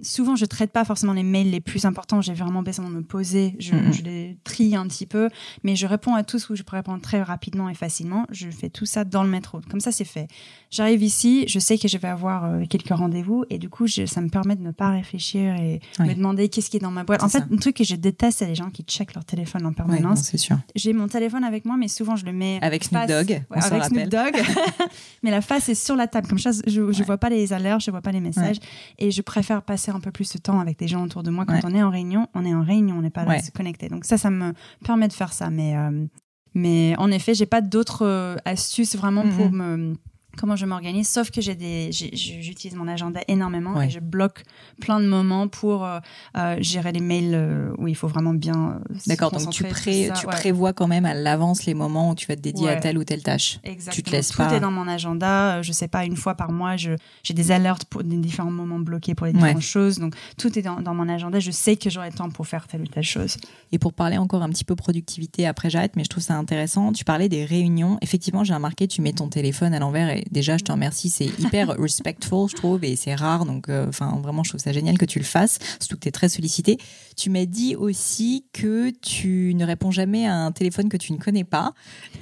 Souvent, 0.00 0.36
je 0.36 0.44
traite 0.46 0.72
pas 0.72 0.84
forcément 0.84 1.12
les 1.12 1.22
mails 1.22 1.50
les 1.50 1.60
plus 1.60 1.84
importants. 1.84 2.20
J'ai 2.20 2.34
vraiment 2.34 2.62
besoin 2.62 2.88
de 2.88 2.94
me 2.94 3.02
poser. 3.02 3.54
Je, 3.58 3.72
les 4.02 4.36
trie 4.44 4.74
un 4.74 4.86
petit 4.86 5.06
peu, 5.06 5.28
mais 5.62 5.76
je 5.76 5.86
réponds 5.86 6.14
à 6.14 6.24
tous 6.24 6.50
où 6.50 6.56
je 6.56 6.62
peux 6.62 6.76
répondre 6.76 7.00
très 7.00 7.22
rapidement 7.22 7.68
et 7.68 7.74
facilement. 7.74 8.26
Je 8.30 8.50
fais 8.50 8.70
tout 8.70 8.86
ça 8.86 9.04
dans 9.04 9.22
le 9.22 9.28
métro. 9.30 9.60
Comme 9.70 9.80
ça, 9.80 9.92
c'est 9.92 10.04
fait. 10.04 10.28
J'arrive 10.70 11.02
ici, 11.02 11.44
je 11.46 11.58
sais 11.58 11.78
que 11.78 11.86
je 11.86 11.98
vais 11.98 12.08
avoir 12.08 12.44
euh, 12.44 12.64
quelques 12.68 12.88
rendez-vous 12.88 13.44
et 13.50 13.58
du 13.58 13.68
coup, 13.68 13.86
ça 13.86 14.20
me 14.20 14.28
permet 14.28 14.56
de 14.56 14.62
ne 14.62 14.70
pas 14.70 14.90
réfléchir 14.90 15.54
et 15.56 15.80
me 16.00 16.14
demander 16.14 16.48
qu'est-ce 16.48 16.70
qui 16.70 16.78
est 16.78 16.80
dans 16.80 16.90
ma 16.90 17.04
boîte. 17.04 17.22
En 17.22 17.28
fait, 17.28 17.44
un 17.50 17.56
truc 17.56 17.76
que 17.76 17.84
je 17.84 17.94
déteste, 17.94 18.38
c'est 18.38 18.46
les 18.46 18.54
gens 18.54 18.70
qui 18.70 18.82
checkent 18.82 19.14
leur 19.14 19.24
téléphone 19.24 19.66
en 19.66 19.72
permanence. 19.72 20.22
c'est 20.22 20.38
sûr. 20.38 20.58
J'ai 20.74 20.92
mon 20.92 21.08
téléphone 21.08 21.44
avec 21.44 21.64
moi, 21.64 21.76
mais 21.76 21.88
souvent 21.88 22.16
je 22.16 22.24
le 22.24 22.32
mets 22.32 22.58
avec 22.62 22.84
Snoop 22.84 23.06
Dogg. 23.06 23.42
avec 23.50 23.84
Snoop 23.84 24.08
Dogg. 24.08 24.34
mais 25.22 25.30
la 25.30 25.40
face 25.40 25.68
est 25.68 25.74
sur 25.74 25.94
la 25.94 26.06
table. 26.06 26.26
Comme 26.26 26.38
ça, 26.38 26.50
je, 26.66 26.92
je 26.92 27.02
vois 27.04 27.18
pas 27.18 27.28
les 27.28 27.52
alertes, 27.52 27.82
je 27.82 27.90
vois 27.90 28.02
pas 28.02 28.12
les 28.12 28.20
messages 28.20 28.56
et 28.98 29.10
je 29.10 29.22
préfère 29.22 29.62
passer 29.62 29.91
un 29.96 30.00
peu 30.00 30.10
plus 30.10 30.32
de 30.32 30.38
temps 30.38 30.60
avec 30.60 30.78
des 30.78 30.88
gens 30.88 31.02
autour 31.04 31.22
de 31.22 31.30
moi. 31.30 31.44
Quand 31.46 31.60
on 31.64 31.74
est 31.74 31.82
en 31.82 31.90
réunion, 31.90 32.28
on 32.34 32.44
est 32.44 32.54
en 32.54 32.62
réunion, 32.62 32.96
on 32.98 33.02
n'est 33.02 33.10
pas 33.10 33.24
là 33.24 33.40
se 33.40 33.50
connecter. 33.50 33.88
Donc 33.88 34.04
ça, 34.04 34.18
ça 34.18 34.30
me 34.30 34.52
permet 34.84 35.08
de 35.08 35.12
faire 35.12 35.32
ça. 35.32 35.50
Mais, 35.50 35.76
euh, 35.76 36.06
mais 36.54 36.94
en 36.98 37.10
effet, 37.10 37.34
j'ai 37.34 37.46
pas 37.46 37.60
d'autres 37.60 38.04
euh, 38.04 38.36
astuces 38.44 38.96
vraiment 38.96 39.22
pour 39.22 39.50
mm-hmm. 39.50 39.90
me 39.90 39.96
comment 40.36 40.56
je 40.56 40.66
m'organise, 40.66 41.08
sauf 41.08 41.30
que 41.30 41.40
j'ai 41.40 41.54
des, 41.54 41.90
j'utilise 41.92 42.76
mon 42.76 42.88
agenda 42.88 43.20
énormément 43.28 43.80
et 43.80 43.90
je 43.90 44.00
bloque 44.00 44.44
plein 44.80 45.00
de 45.00 45.06
moments 45.06 45.48
pour 45.48 45.84
euh, 45.84 46.00
euh, 46.36 46.56
gérer 46.60 46.92
les 46.92 47.00
mails 47.00 47.34
euh, 47.34 47.74
où 47.78 47.88
il 47.88 47.94
faut 47.94 48.08
vraiment 48.08 48.34
bien. 48.34 48.80
D'accord, 49.06 49.30
donc 49.30 49.50
tu, 49.50 49.64
pré 49.64 50.10
tu 50.18 50.26
prévois 50.26 50.72
quand 50.72 50.86
même 50.86 51.04
à 51.04 51.14
l'avance 51.14 51.66
les 51.66 51.74
moments 51.74 52.10
où 52.10 52.14
tu 52.14 52.26
vas 52.26 52.36
te 52.36 52.40
dédier 52.40 52.68
à 52.68 52.76
telle 52.76 52.98
ou 52.98 53.04
telle 53.04 53.22
tâche. 53.22 53.58
Exactement. 53.64 53.94
Tu 53.94 54.02
te 54.02 54.10
laisses 54.10 54.28
Tout 54.30 54.42
est 54.42 54.60
dans 54.60 54.70
mon 54.70 54.88
agenda. 54.88 55.62
Je 55.62 55.72
sais 55.72 55.88
pas, 55.88 56.04
une 56.04 56.16
fois 56.16 56.34
par 56.34 56.50
mois, 56.50 56.76
j'ai 56.76 57.34
des 57.34 57.50
alertes 57.50 57.84
pour 57.84 58.02
des 58.02 58.16
différents 58.16 58.50
moments 58.50 58.78
bloqués 58.78 59.14
pour 59.14 59.26
les 59.26 59.32
différentes 59.32 59.60
choses. 59.60 59.98
Donc 59.98 60.14
tout 60.38 60.58
est 60.58 60.62
dans, 60.62 60.80
dans, 60.80 60.94
mon 60.94 61.08
agenda. 61.08 61.40
Je 61.40 61.50
sais 61.50 61.76
que 61.76 61.90
j'aurai 61.90 62.10
le 62.10 62.16
temps 62.16 62.30
pour 62.30 62.46
faire 62.46 62.66
telle 62.66 62.82
ou 62.82 62.86
telle 62.86 63.04
chose. 63.04 63.36
Et 63.70 63.78
pour 63.78 63.92
parler 63.92 64.18
encore 64.18 64.42
un 64.42 64.48
petit 64.48 64.64
peu 64.64 64.76
productivité, 64.76 65.46
après 65.46 65.70
j'arrête, 65.70 65.96
mais 65.96 66.04
je 66.04 66.08
trouve 66.08 66.22
ça 66.22 66.36
intéressant. 66.36 66.92
Tu 66.92 67.04
parlais 67.04 67.28
des 67.28 67.44
réunions. 67.44 67.98
Effectivement, 68.00 68.44
j'ai 68.44 68.54
remarqué, 68.54 68.88
tu 68.88 69.02
mets 69.02 69.12
ton 69.12 69.28
téléphone 69.28 69.74
à 69.74 69.78
l'envers 69.78 70.10
et 70.10 70.21
déjà, 70.30 70.56
je 70.56 70.64
te 70.64 70.72
remercie. 70.72 71.10
C'est 71.10 71.26
hyper 71.38 71.68
respectful, 71.78 72.48
je 72.48 72.56
trouve, 72.56 72.84
et 72.84 72.96
c'est 72.96 73.14
rare. 73.14 73.44
Donc, 73.44 73.68
euh, 73.68 73.86
vraiment, 73.90 74.42
je 74.42 74.50
trouve 74.50 74.60
ça 74.60 74.72
génial 74.72 74.98
que 74.98 75.04
tu 75.04 75.18
le 75.18 75.24
fasses, 75.24 75.58
surtout 75.80 75.96
que 75.96 76.02
tu 76.02 76.08
es 76.08 76.12
très 76.12 76.28
sollicité. 76.28 76.78
Tu 77.16 77.30
m'as 77.30 77.44
dit 77.44 77.76
aussi 77.76 78.44
que 78.52 78.90
tu 78.90 79.54
ne 79.54 79.64
réponds 79.64 79.90
jamais 79.90 80.26
à 80.26 80.34
un 80.34 80.52
téléphone 80.52 80.88
que 80.88 80.96
tu 80.96 81.12
ne 81.12 81.18
connais 81.18 81.44
pas. 81.44 81.72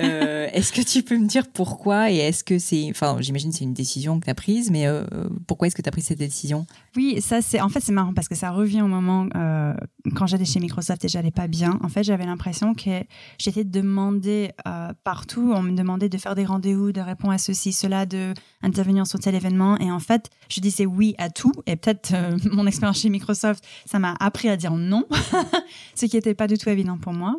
Euh, 0.01 0.49
est-ce 0.53 0.73
que 0.73 0.83
tu 0.83 1.03
peux 1.03 1.17
me 1.17 1.27
dire 1.27 1.49
pourquoi 1.53 2.11
et 2.11 2.17
est-ce 2.17 2.45
que 2.45 2.59
c'est, 2.59 2.89
enfin, 2.91 3.17
j'imagine 3.21 3.53
c'est 3.53 3.65
une 3.65 3.75
décision 3.75 4.19
que 4.19 4.25
tu 4.25 4.31
as 4.31 4.35
prise, 4.35 4.71
mais 4.71 4.87
euh, 4.87 5.05
pourquoi 5.47 5.69
est-ce 5.69 5.77
que 5.77 5.83
tu 5.83 5.89
as 5.89 5.93
pris 5.93 6.03
cette 6.03 6.19
décision? 6.19 6.67
Oui, 6.97 7.21
ça 7.21 7.43
c'est, 7.43 7.61
en 7.61 7.69
fait, 7.69 7.81
c'est 7.81 7.93
marrant 7.93 8.15
parce 8.15 8.29
que 8.29 8.35
ça 8.35 8.51
revient 8.51 8.83
au 8.83 8.89
moment 8.89 9.27
quand 10.15 10.27
j'allais 10.27 10.45
chez 10.45 10.61
Microsoft 10.61 11.05
et 11.05 11.09
j'allais 11.09 11.31
pas 11.31 11.47
bien. 11.47 11.79
En 11.83 11.89
fait, 11.89 12.03
j'avais 12.03 12.27
l'impression 12.27 12.75
que 12.75 13.03
j'étais 13.39 13.65
demandée 13.65 14.51
partout. 15.05 15.53
On 15.55 15.63
me 15.63 15.73
demandait 15.73 16.09
de 16.09 16.19
faire 16.19 16.35
des 16.35 16.45
rendez-vous, 16.45 16.93
de 16.93 17.01
répondre 17.01 17.33
à 17.33 17.39
ceci, 17.39 17.73
cela, 17.73 18.07
de 18.07 18.35
intervenir 18.63 19.07
sur 19.07 19.19
tel 19.19 19.35
événement. 19.35 19.79
Et 19.79 19.91
en 19.91 20.01
fait, 20.01 20.31
je 20.49 20.61
disais 20.61 20.87
oui 20.87 21.15
à 21.19 21.31
tout. 21.31 21.53
Et 21.67 21.77
peut-être 21.77 22.13
euh, 22.15 22.39
mon 22.53 22.67
expérience 22.67 23.01
chez 23.01 23.09
Microsoft, 23.09 23.65
ça 23.87 23.99
m'a 23.99 24.15
appris 24.21 24.49
à 24.49 24.57
dire 24.57 24.73
non, 24.73 25.07
ce 25.95 26.07
qui 26.07 26.17
n'était 26.17 26.35
pas 26.35 26.47
du 26.47 26.59
tout 26.59 26.69
évident 26.69 26.99
pour 26.99 27.13
moi. 27.13 27.37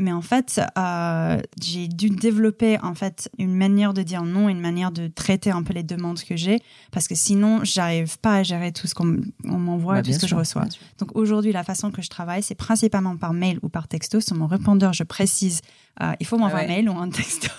Mais 0.00 0.12
en 0.12 0.22
fait, 0.22 0.60
euh, 0.78 1.40
j'ai 1.60 1.88
dû 1.88 2.08
développer 2.10 2.78
en 2.80 2.94
fait 2.94 3.28
une 3.36 3.54
manière 3.54 3.92
de 3.92 4.02
dire 4.02 4.22
non, 4.22 4.48
une 4.48 4.60
manière 4.60 4.92
de 4.92 5.08
traiter 5.08 5.50
un 5.50 5.64
peu 5.64 5.72
les 5.72 5.82
demandes 5.82 6.22
que 6.22 6.36
j'ai, 6.36 6.60
parce 6.92 7.08
que 7.08 7.16
sinon, 7.16 7.64
j'arrive 7.64 8.16
pas 8.20 8.36
à 8.36 8.42
gérer 8.44 8.70
tout 8.70 8.86
ce 8.86 8.94
qu'on 8.94 9.20
m'envoie, 9.42 9.94
bah, 9.94 10.02
tout 10.02 10.12
ce 10.12 10.20
que 10.20 10.28
je 10.28 10.36
reçois. 10.36 10.66
Donc 11.00 11.16
aujourd'hui, 11.16 11.50
la 11.50 11.64
façon 11.64 11.90
que 11.90 12.00
je 12.00 12.08
travaille, 12.08 12.44
c'est 12.44 12.54
principalement 12.54 13.16
par 13.16 13.32
mail 13.32 13.58
ou 13.62 13.68
par 13.68 13.88
texto. 13.88 14.20
Sur 14.20 14.36
mon 14.36 14.46
répondeur, 14.46 14.92
je 14.92 15.02
précise, 15.02 15.62
euh, 16.00 16.12
il 16.20 16.26
faut 16.26 16.38
m'envoyer 16.38 16.66
un 16.66 16.68
mail 16.68 16.88
ou 16.88 16.96
un 16.96 17.10
texto. 17.10 17.50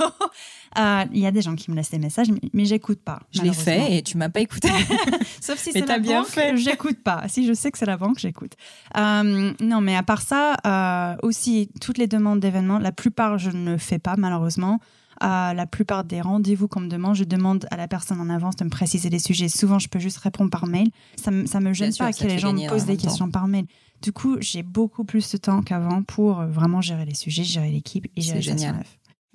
Euh, 0.78 1.06
il 1.14 1.20
y 1.20 1.26
a 1.26 1.32
des 1.32 1.42
gens 1.42 1.56
qui 1.56 1.72
me 1.72 1.76
laissent 1.76 1.92
des 1.92 2.00
messages, 2.00 2.28
mais, 2.54 2.66
j'écoute 2.66 3.00
pas. 3.02 3.20
Je 3.32 3.42
l'ai 3.42 3.54
fait 3.54 3.98
et 3.98 4.04
tu 4.04 4.18
m'as 4.18 4.30
pas 4.30 4.42
écouté. 4.42 4.70
Sauf 5.42 5.58
si 5.58 5.72
c'est 5.72 5.86
la 5.86 6.00
bien 6.00 6.22
banque, 6.22 6.30
fait. 6.30 6.58
j'écoute 6.58 7.02
pas. 7.04 7.24
Si 7.28 7.46
je 7.46 7.54
sais 7.54 7.72
que 7.72 7.78
c'est 7.78 7.86
la 7.86 7.98
banque, 7.98 8.20
j'écoute. 8.20 8.54
Euh, 8.98 9.54
non, 9.60 9.82
mais 9.82 9.96
à 9.96 10.04
part 10.04 10.22
ça, 10.22 10.58
euh, 10.66 11.16
aussi 11.24 11.70
toutes 11.82 11.98
les 11.98 12.08
demandes 12.08 12.40
d'événements, 12.40 12.80
la 12.80 12.92
plupart 12.92 13.38
je 13.38 13.52
ne 13.52 13.78
fais 13.78 14.00
pas 14.00 14.16
malheureusement. 14.18 14.80
la 15.22 15.66
plupart 15.66 16.04
des 16.04 16.22
rendez-vous 16.22 16.68
qu'on 16.68 16.82
me 16.82 16.88
demande, 16.88 17.16
je 17.16 17.24
demande 17.24 17.66
à 17.72 17.78
la 17.78 17.88
personne 17.88 18.22
en 18.22 18.30
avance 18.30 18.56
de 18.56 18.64
me 18.64 18.70
préciser 18.70 19.10
les 19.10 19.20
sujets. 19.20 19.50
Souvent, 19.50 19.80
je 19.80 19.90
peux 19.90 20.00
juste 20.00 20.18
répondre 20.20 20.50
par 20.52 20.68
mail. 20.68 20.90
Ça, 21.16 21.32
me, 21.32 21.46
ça 21.46 21.60
me 21.60 21.74
gêne 21.74 21.94
pas 21.96 22.14
que 22.14 22.26
les 22.26 22.38
gens 22.38 22.54
me 22.54 22.70
posent 22.70 22.86
des 22.86 22.98
questions 22.98 23.30
par 23.30 23.48
mail. 23.48 23.66
Du 24.02 24.14
coup, 24.14 24.38
j'ai 24.40 24.64
beaucoup 24.64 25.04
plus 25.04 25.30
de 25.32 25.38
temps 25.38 25.62
qu'avant 25.62 26.04
pour 26.04 26.44
vraiment 26.44 26.80
gérer 26.80 27.04
les 27.04 27.16
sujets, 27.16 27.44
gérer 27.44 27.70
l'équipe 27.70 28.08
et 28.16 28.22
gérer 28.22 28.38
les 28.38 28.44
génial. 28.44 28.86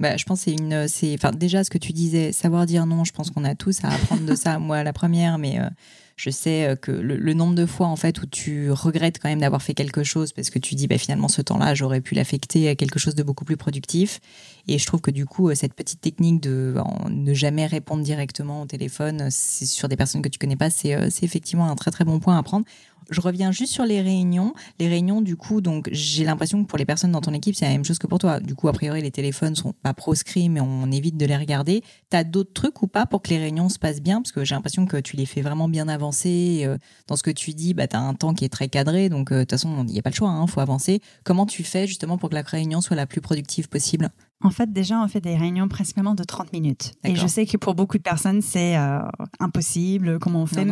Bah, 0.01 0.17
je 0.17 0.25
pense 0.25 0.41
c'est 0.41 0.53
une, 0.53 0.89
c'est, 0.89 1.15
enfin 1.15 1.31
déjà 1.31 1.63
ce 1.63 1.71
que 1.71 1.79
tu 1.79 1.93
disais, 1.93 2.33
savoir 2.33 2.67
dire 2.67 2.85
non. 2.85 3.05
Je 3.05 3.13
pense 3.13 3.31
qu'on 3.31 3.45
a 3.45 3.55
tous 3.55 3.85
à 3.85 3.89
apprendre 3.89 4.27
de 4.27 4.35
ça. 4.35 4.59
Moi, 4.59 4.83
la 4.83 4.93
première, 4.93 5.39
mais 5.39 5.61
euh, 5.61 5.69
je 6.17 6.31
sais 6.31 6.65
euh, 6.65 6.75
que 6.75 6.91
le, 6.91 7.33
nombre 7.33 7.55
de 7.55 7.65
fois 7.65 7.87
en 7.87 7.95
fait 7.95 8.21
où 8.21 8.27
tu 8.27 8.73
regrettes 8.73 9.21
quand 9.21 9.29
même 9.29 9.41
d'avoir 9.41 9.63
fait 9.63 9.75
quelque 9.75 10.03
chose 10.03 10.33
parce 10.33 10.51
que 10.51 10.59
tu 10.59 10.75
dis 10.75 10.89
bah 10.89 10.99
finalement 10.99 11.29
ce 11.29 11.43
temps-là 11.43 11.75
j'aurais 11.75 12.01
pu 12.01 12.15
l'affecter 12.15 12.69
à 12.69 12.75
quelque 12.75 12.99
chose 12.99 13.15
de 13.15 13.23
beaucoup 13.23 13.45
plus 13.45 13.57
productif. 13.57 14.21
Et 14.67 14.79
je 14.79 14.87
trouve 14.87 15.01
que 15.01 15.13
du 15.13 15.27
coup 15.27 15.49
euh, 15.49 15.55
cette 15.55 15.75
petite 15.75 16.01
technique 16.01 16.41
de 16.41 16.75
ne 17.09 17.33
jamais 17.33 17.67
répondre 17.67 18.03
directement 18.03 18.63
au 18.63 18.67
téléphone, 18.67 19.29
c'est 19.31 19.67
sur 19.67 19.89
des 19.89 19.97
personnes 19.97 20.23
que 20.23 20.29
tu 20.29 20.41
connais 20.41 20.57
pas, 20.57 20.71
c'est, 20.71 21.09
c'est 21.11 21.25
effectivement 21.25 21.71
un 21.71 21.77
très 21.77 21.93
très 21.93 22.05
bon 22.05 22.19
point 22.19 22.37
à 22.37 22.43
prendre. 22.43 22.65
Je 23.11 23.21
reviens 23.21 23.53
juste 23.53 23.73
sur 23.73 23.85
les 23.85 24.01
réunions. 24.01 24.55
Les 24.79 24.89
réunions, 24.89 25.21
du 25.21 25.37
coup, 25.37 25.61
donc 25.61 25.89
j'ai 25.93 26.25
l'impression 26.25 26.63
que 26.63 26.69
pour 26.69 26.79
les 26.79 26.85
personnes 26.85 27.13
dans 27.13 27.21
ton 27.21 27.33
équipe, 27.33 27.55
c'est 27.55 27.67
la 27.67 27.73
même 27.73 27.85
chose 27.85 27.99
que 27.99 28.07
pour 28.07 28.19
toi. 28.19 28.41
Du 28.41 28.55
coup, 28.55 28.69
a 28.69 28.73
priori, 28.73 29.03
les 29.03 29.11
téléphones 29.11 29.55
sont 29.55 29.73
pas 29.73 29.95
proscrits, 29.95 30.49
mais 30.49 30.61
on 30.61 30.91
évite 30.91 31.17
de 31.17 31.27
les 31.27 31.37
regarder. 31.37 31.83
Tu 32.11 32.17
as 32.17 32.25
d'autres 32.25 32.53
trucs 32.53 32.83
ou 32.83 32.87
pas 32.87 33.07
pour 33.07 33.23
que 33.23 33.31
les 33.31 33.39
réunions 33.39 33.69
se 33.69 33.79
passent 33.79 34.03
bien? 34.03 34.23
Parce 34.23 34.33
que 34.33 34.45
j'ai 34.45 34.55
l'impression 34.55 34.87
que 34.87 34.97
tu 34.97 35.17
les 35.17 35.27
fais 35.27 35.43
vraiment 35.43 35.69
bien 35.69 35.89
avancer. 35.89 36.63
Euh, 36.65 36.79
dans 37.07 37.17
ce 37.17 37.23
que 37.23 37.31
tu 37.31 37.53
dis, 37.53 37.75
bah, 37.75 37.87
tu 37.87 37.97
as 37.97 38.01
un 38.01 38.15
temps 38.15 38.35
qui 38.35 38.45
est 38.45 38.49
très 38.49 38.69
cadré, 38.69 39.09
donc 39.09 39.33
euh, 39.33 39.37
de 39.37 39.41
toute 39.43 39.51
façon, 39.53 39.85
il 39.87 39.93
n'y 39.93 39.99
a 39.99 40.03
pas 40.03 40.11
le 40.11 40.15
choix, 40.15 40.29
il 40.29 40.43
hein, 40.43 40.47
faut 40.47 40.61
avancer. 40.61 41.01
Comment 41.25 41.47
tu 41.47 41.65
fais 41.65 41.87
justement 41.87 42.19
pour 42.19 42.31
que 42.31 42.35
la 42.35 42.43
réunion 42.43 42.81
soit 42.81 42.97
la 42.97 43.07
plus 43.07 43.21
productive 43.21 43.69
possible? 43.69 44.11
En 44.45 44.51
fait, 44.51 44.71
déjà, 44.71 45.01
on 45.01 45.09
fait 45.09 45.23
des 45.23 45.37
réunions 45.37 45.69
principalement 45.69 46.15
de 46.15 46.23
30 46.23 46.53
minutes. 46.53 46.93
Et 47.03 47.17
je 47.17 47.27
sais 47.27 47.47
que 47.47 47.57
pour 47.57 47.75
beaucoup 47.75 47.97
de 47.97 48.03
personnes, 48.03 48.43
c'est 48.43 48.77
euh, 48.77 49.01
impossible. 49.41 50.19
Comment 50.19 50.43
on 50.43 50.47
fait 50.47 50.67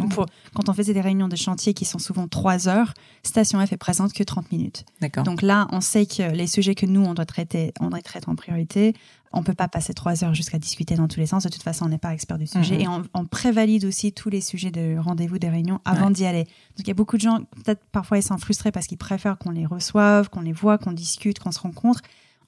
Quand 0.55 0.69
on 0.69 0.73
faisait 0.75 0.93
des 0.93 1.01
réunions 1.01 1.29
de 1.29 1.37
chantier 1.37 1.73
qui 1.73 1.87
sont 1.87 1.99
souvent 1.99 2.29
3 2.29 2.69
heures, 2.69 2.93
Station 3.23 3.65
F 3.67 3.73
est 3.73 3.79
présente 3.79 4.13
que 4.13 4.23
30 4.23 4.53
minutes. 4.53 4.85
Donc 5.25 5.41
là, 5.41 5.69
on 5.73 5.81
sait 5.81 6.05
que 6.05 6.23
les 6.33 6.47
sujets 6.47 6.75
que 6.75 6.85
nous, 6.85 7.03
on 7.03 7.15
doit 7.15 7.25
traiter, 7.25 7.73
on 7.81 7.89
doit 7.89 8.03
traiter 8.03 8.29
en 8.29 8.37
priorité. 8.37 8.95
On 9.33 9.43
peut 9.43 9.55
pas 9.55 9.69
passer 9.69 9.95
3 9.95 10.23
heures 10.25 10.35
jusqu'à 10.35 10.59
discuter 10.59 10.95
dans 10.95 11.09
tous 11.09 11.19
les 11.19 11.25
sens. 11.25 11.45
De 11.45 11.49
toute 11.49 11.63
façon, 11.63 11.87
on 11.87 11.89
n'est 11.89 11.97
pas 11.97 12.13
expert 12.13 12.37
du 12.37 12.47
sujet. 12.47 12.75
Mhm. 12.75 12.81
Et 12.83 13.07
on, 13.15 13.25
prévalide 13.25 13.87
aussi 13.87 14.13
tous 14.13 14.29
les 14.29 14.43
sujets 14.43 14.71
de 14.71 14.99
rendez-vous, 14.99 15.39
des 15.39 15.49
réunions 15.49 15.81
avant 15.87 16.11
d'y 16.11 16.27
aller. 16.27 16.45
Donc 16.45 16.81
il 16.81 16.89
y 16.89 16.91
a 16.91 16.95
beaucoup 16.95 17.17
de 17.17 17.23
gens, 17.23 17.39
peut-être 17.65 17.81
parfois 17.91 18.19
ils 18.19 18.23
sont 18.23 18.37
frustrés 18.37 18.71
parce 18.71 18.87
qu'ils 18.87 18.99
préfèrent 18.99 19.39
qu'on 19.39 19.51
les 19.51 19.65
reçoive, 19.65 20.29
qu'on 20.29 20.43
les 20.43 20.53
voit, 20.53 20.77
qu'on 20.77 20.93
discute, 20.93 21.39
qu'on 21.39 21.53
se 21.53 21.61
rencontre 21.61 22.03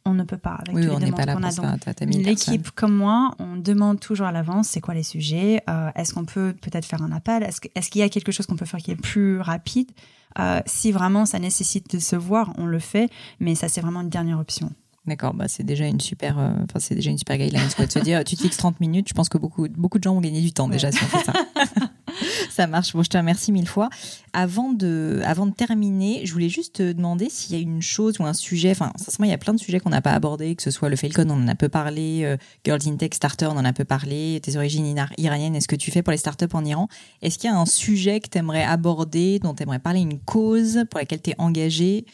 on 0.06 0.14
ne 0.14 0.22
peut 0.22 0.38
pas 0.38 0.58
avec 0.60 0.74
oui, 0.74 0.88
on 0.88 0.98
n'est 0.98 1.12
pas 1.12 1.24
là 1.24 1.34
qu'on 1.34 1.42
a. 1.42 2.06
L'équipe 2.06 2.70
comme 2.72 2.94
moi, 2.94 3.34
on 3.38 3.56
demande 3.56 4.00
toujours 4.00 4.26
à 4.26 4.32
l'avance 4.32 4.68
c'est 4.68 4.80
quoi 4.80 4.94
les 4.94 5.02
sujets, 5.02 5.62
euh, 5.68 5.90
est-ce 5.94 6.12
qu'on 6.12 6.24
peut 6.24 6.54
peut-être 6.60 6.84
faire 6.84 7.02
un 7.02 7.12
appel, 7.12 7.42
est-ce 7.42 7.90
qu'il 7.90 8.00
y 8.00 8.04
a 8.04 8.08
quelque 8.08 8.32
chose 8.32 8.46
qu'on 8.46 8.56
peut 8.56 8.66
faire 8.66 8.80
qui 8.80 8.90
est 8.90 8.96
plus 8.96 9.40
rapide? 9.40 9.90
Euh, 10.38 10.60
si 10.66 10.90
vraiment 10.90 11.26
ça 11.26 11.38
nécessite 11.38 11.94
de 11.94 11.98
se 11.98 12.16
voir, 12.16 12.52
on 12.58 12.66
le 12.66 12.80
fait, 12.80 13.08
mais 13.40 13.54
ça 13.54 13.68
c'est 13.68 13.80
vraiment 13.80 14.00
une 14.00 14.10
dernière 14.10 14.38
option. 14.38 14.72
D'accord, 15.06 15.34
bah 15.34 15.48
c'est 15.48 15.64
déjà 15.64 15.86
une 15.86 16.00
super, 16.00 16.38
euh, 16.38 16.52
enfin 16.64 16.80
c'est 16.80 16.94
déjà 16.94 17.10
une 17.10 17.18
super 17.18 17.36
guideline. 17.36 17.60
de 17.78 17.90
se 17.90 17.98
dire, 17.98 18.24
tu 18.24 18.36
te 18.36 18.42
fixes 18.42 18.56
30 18.56 18.80
minutes. 18.80 19.08
Je 19.08 19.14
pense 19.14 19.28
que 19.28 19.36
beaucoup, 19.36 19.68
beaucoup 19.68 19.98
de 19.98 20.04
gens 20.04 20.14
vont 20.14 20.20
gagner 20.20 20.40
du 20.40 20.52
temps 20.52 20.66
déjà 20.66 20.90
si 20.90 20.98
on 21.02 21.06
fait 21.06 21.24
ça. 21.24 21.32
ça 22.50 22.66
marche. 22.66 22.92
Bon, 22.92 23.02
je 23.02 23.10
te 23.10 23.16
remercie 23.16 23.52
mille 23.52 23.68
fois. 23.68 23.88
Avant 24.32 24.72
de, 24.72 25.20
avant 25.24 25.46
de 25.46 25.54
terminer, 25.54 26.22
je 26.24 26.32
voulais 26.32 26.48
juste 26.48 26.76
te 26.76 26.92
demander 26.92 27.28
s'il 27.30 27.54
y 27.54 27.58
a 27.58 27.62
une 27.62 27.82
chose 27.82 28.18
ou 28.20 28.24
un 28.24 28.32
sujet. 28.32 28.70
Enfin, 28.70 28.92
sincèrement, 28.96 29.26
il 29.26 29.30
y 29.30 29.34
a 29.34 29.38
plein 29.38 29.54
de 29.54 29.60
sujets 29.60 29.80
qu'on 29.80 29.90
n'a 29.90 30.02
pas 30.02 30.12
abordés, 30.12 30.54
que 30.54 30.62
ce 30.62 30.70
soit 30.70 30.88
le 30.88 30.96
Falcon, 30.96 31.26
on 31.30 31.42
en 31.44 31.48
a 31.48 31.54
peu 31.54 31.68
parlé, 31.68 32.22
euh, 32.24 32.36
Girls 32.64 32.80
in 32.86 32.96
Tech 32.96 33.10
Starter, 33.14 33.46
on 33.46 33.56
en 33.56 33.64
a 33.64 33.72
peu 33.72 33.84
parlé, 33.84 34.40
tes 34.42 34.56
origines 34.56 35.06
iraniennes, 35.18 35.56
est-ce 35.56 35.68
que 35.68 35.76
tu 35.76 35.90
fais 35.90 36.02
pour 36.02 36.10
les 36.12 36.18
startups 36.18 36.46
en 36.52 36.64
Iran? 36.64 36.88
Est-ce 37.22 37.38
qu'il 37.38 37.50
y 37.50 37.52
a 37.52 37.56
un 37.56 37.66
sujet 37.66 38.20
que 38.20 38.28
tu 38.28 38.38
aimerais 38.38 38.64
aborder, 38.64 39.38
dont 39.38 39.54
tu 39.54 39.62
aimerais 39.62 39.78
parler, 39.78 40.00
une 40.00 40.18
cause 40.18 40.84
pour 40.90 40.98
laquelle 40.98 41.22
tu 41.22 41.30
es 41.30 41.34
engagé 41.38 42.04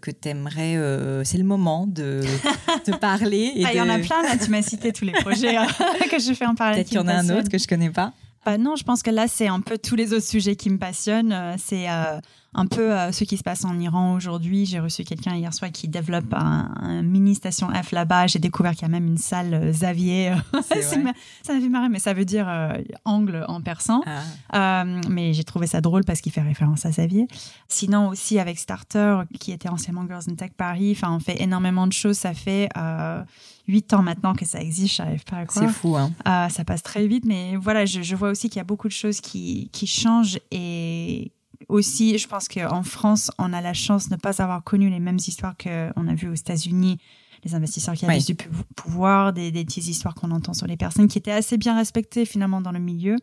que 0.00 0.10
tu 0.10 0.28
aimerais, 0.28 0.76
euh, 0.76 1.22
c'est 1.24 1.38
le 1.38 1.44
moment 1.44 1.86
de, 1.86 2.22
de 2.86 2.96
parler. 2.96 3.52
Ah, 3.64 3.72
il 3.72 3.76
y 3.76 3.80
en 3.80 3.88
a 3.88 3.98
plein 3.98 4.22
là, 4.22 4.36
tu 4.42 4.50
m'as 4.50 4.62
cité 4.62 4.92
tous 4.92 5.04
les 5.04 5.12
projets 5.12 5.56
hein, 5.56 5.66
que 6.10 6.18
je 6.18 6.32
fais 6.32 6.46
en 6.46 6.54
parler. 6.54 6.76
Peut-être 6.76 6.88
qu'il 6.88 6.96
y 6.96 7.00
en 7.00 7.08
a 7.08 7.14
un 7.14 7.28
autre 7.30 7.48
que 7.48 7.58
je 7.58 7.68
connais 7.68 7.90
pas. 7.90 8.12
Bah 8.44 8.58
non, 8.58 8.76
je 8.76 8.84
pense 8.84 9.02
que 9.02 9.10
là, 9.10 9.28
c'est 9.28 9.48
un 9.48 9.60
peu 9.60 9.78
tous 9.78 9.96
les 9.96 10.12
autres 10.12 10.26
sujets 10.26 10.56
qui 10.56 10.70
me 10.70 10.78
passionnent. 10.78 11.32
Euh, 11.32 11.56
c'est 11.58 11.90
euh, 11.90 12.20
un 12.52 12.66
peu 12.66 12.92
euh, 12.92 13.12
ce 13.12 13.24
qui 13.24 13.36
se 13.36 13.42
passe 13.42 13.64
en 13.64 13.78
Iran 13.78 14.14
aujourd'hui. 14.14 14.66
J'ai 14.66 14.80
reçu 14.80 15.04
quelqu'un 15.04 15.36
hier 15.36 15.54
soir 15.54 15.70
qui 15.70 15.88
développe 15.88 16.32
un, 16.34 17.02
mini 17.02 17.34
station 17.34 17.68
F 17.70 17.92
là-bas. 17.92 18.26
J'ai 18.26 18.38
découvert 18.38 18.72
qu'il 18.72 18.82
y 18.82 18.84
a 18.86 18.88
même 18.88 19.06
une 19.06 19.18
salle 19.18 19.54
euh, 19.54 19.70
Xavier. 19.70 20.34
ça 20.62 20.96
m'a 20.98 21.12
fait 21.44 21.68
marrer, 21.68 21.88
mais 21.88 22.00
ça 22.00 22.12
veut 22.12 22.24
dire 22.24 22.48
euh, 22.48 22.78
angle 23.04 23.44
en 23.46 23.60
persan. 23.60 24.02
Ah. 24.52 24.84
mais 25.08 25.32
j'ai 25.32 25.44
trouvé 25.44 25.66
ça 25.66 25.80
drôle 25.80 26.04
parce 26.04 26.20
qu'il 26.20 26.32
fait 26.32 26.40
référence 26.40 26.84
à 26.86 26.90
Xavier. 26.90 27.28
Sinon 27.68 28.08
aussi 28.08 28.38
avec 28.38 28.58
Starter, 28.58 29.20
qui 29.38 29.52
était 29.52 29.68
anciennement 29.68 30.04
Girls 30.06 30.24
in 30.28 30.34
Tech 30.34 30.50
Paris. 30.56 30.92
Enfin, 30.96 31.14
on 31.14 31.20
fait 31.20 31.40
énormément 31.40 31.86
de 31.86 31.92
choses. 31.92 32.18
Ça 32.18 32.34
fait 32.34 32.68
huit 33.68 33.92
ans 33.92 34.02
maintenant 34.02 34.34
que 34.34 34.44
ça 34.44 34.60
existe, 34.60 34.96
je 34.96 35.02
n'arrive 35.02 35.24
pas 35.24 35.36
à 35.36 35.46
croire. 35.46 35.66
C'est 35.66 35.72
fou, 35.72 35.96
hein. 35.96 36.12
ça 36.48 36.64
passe 36.64 36.82
très 36.82 37.06
vite, 37.06 37.24
mais 37.24 37.56
voilà, 37.56 37.84
je, 37.86 38.02
je 38.02 38.16
vois 38.16 38.30
aussi 38.30 38.48
qu'il 38.48 38.58
y 38.58 38.60
a 38.60 38.64
beaucoup 38.64 38.88
de 38.88 38.92
choses 38.92 39.20
qui, 39.20 39.68
qui 39.72 39.86
changent 39.86 40.38
et 40.50 41.32
aussi, 41.68 42.18
je 42.18 42.26
pense 42.26 42.48
qu'en 42.48 42.82
France, 42.82 43.30
on 43.38 43.52
a 43.52 43.60
la 43.60 43.74
chance 43.74 44.08
de 44.08 44.14
ne 44.14 44.20
pas 44.20 44.42
avoir 44.42 44.64
connu 44.64 44.90
les 44.90 45.00
mêmes 45.00 45.18
histoires 45.18 45.54
qu'on 45.56 46.08
a 46.08 46.14
vues 46.14 46.28
aux 46.28 46.34
États-Unis 46.34 46.98
les 47.44 47.54
investisseurs 47.54 47.94
qui 47.94 48.04
avaient 48.04 48.18
du 48.18 48.34
pouvoir, 48.76 49.32
des, 49.32 49.50
des 49.50 49.64
petites 49.64 49.86
histoires 49.86 50.14
qu'on 50.14 50.30
entend 50.30 50.52
sur 50.52 50.66
les 50.66 50.76
personnes 50.76 51.08
qui 51.08 51.18
étaient 51.18 51.30
assez 51.30 51.56
bien 51.56 51.76
respectées 51.76 52.24
finalement 52.24 52.60
dans 52.60 52.72
le 52.72 52.80
milieu. 52.80 53.16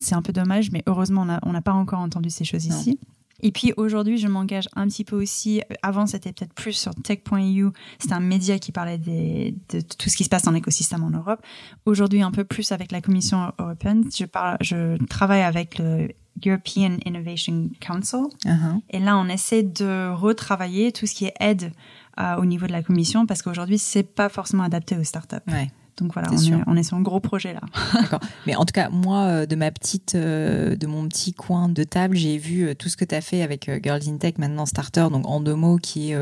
C'est 0.00 0.14
un 0.14 0.22
peu 0.22 0.32
dommage, 0.32 0.70
mais 0.72 0.82
heureusement, 0.86 1.26
on 1.42 1.52
n'a 1.52 1.62
pas 1.62 1.72
encore 1.72 2.00
entendu 2.00 2.28
ces 2.28 2.44
choses 2.44 2.66
ici. 2.66 2.98
Et 3.42 3.52
puis 3.52 3.72
aujourd'hui, 3.76 4.18
je 4.18 4.28
m'engage 4.28 4.68
un 4.76 4.86
petit 4.86 5.04
peu 5.04 5.20
aussi. 5.20 5.62
Avant, 5.82 6.06
c'était 6.06 6.32
peut-être 6.32 6.54
plus 6.54 6.72
sur 6.72 6.94
tech.eu. 6.94 7.68
C'était 7.98 8.14
un 8.14 8.20
média 8.20 8.58
qui 8.58 8.72
parlait 8.72 8.98
des, 8.98 9.54
de 9.70 9.80
tout 9.80 10.08
ce 10.08 10.16
qui 10.16 10.24
se 10.24 10.28
passe 10.28 10.42
dans 10.42 10.52
l'écosystème 10.52 11.02
en 11.02 11.10
Europe. 11.10 11.40
Aujourd'hui, 11.84 12.22
un 12.22 12.30
peu 12.30 12.44
plus 12.44 12.72
avec 12.72 12.92
la 12.92 13.00
Commission 13.00 13.52
européenne. 13.58 14.04
Je, 14.14 14.24
parle, 14.24 14.56
je 14.60 14.96
travaille 15.06 15.42
avec 15.42 15.78
le 15.78 16.08
European 16.44 16.96
Innovation 17.04 17.70
Council. 17.80 18.26
Uh-huh. 18.44 18.80
Et 18.90 18.98
là, 18.98 19.16
on 19.18 19.28
essaie 19.28 19.62
de 19.62 20.12
retravailler 20.12 20.92
tout 20.92 21.06
ce 21.06 21.14
qui 21.14 21.26
est 21.26 21.34
aide 21.40 21.72
euh, 22.20 22.36
au 22.36 22.44
niveau 22.44 22.66
de 22.66 22.72
la 22.72 22.82
commission 22.82 23.26
parce 23.26 23.42
qu'aujourd'hui, 23.42 23.78
c'est 23.78 24.02
pas 24.02 24.28
forcément 24.28 24.64
adapté 24.64 24.96
aux 24.96 25.04
startups. 25.04 25.36
Ouais. 25.48 25.70
Donc 25.98 26.14
voilà, 26.14 26.28
on 26.32 26.36
est, 26.36 26.62
on 26.66 26.76
est, 26.76 26.82
sur 26.82 26.96
un 26.96 27.02
gros 27.02 27.20
projet 27.20 27.52
là. 27.52 27.60
D'accord. 27.94 28.20
Mais 28.46 28.56
en 28.56 28.64
tout 28.64 28.72
cas, 28.72 28.88
moi, 28.88 29.24
euh, 29.24 29.46
de 29.46 29.56
ma 29.56 29.70
petite, 29.70 30.14
euh, 30.14 30.74
de 30.74 30.86
mon 30.86 31.06
petit 31.08 31.32
coin 31.32 31.68
de 31.68 31.84
table, 31.84 32.16
j'ai 32.16 32.38
vu 32.38 32.74
tout 32.76 32.88
ce 32.88 32.96
que 32.96 33.04
tu 33.04 33.14
as 33.14 33.20
fait 33.20 33.42
avec 33.42 33.70
Girls 33.82 34.02
in 34.08 34.16
Tech, 34.16 34.34
maintenant 34.38 34.66
Starter, 34.66 35.08
donc 35.10 35.26
en 35.26 35.40
deux 35.40 35.54
mots, 35.54 35.76
qui 35.76 36.12
est 36.12 36.16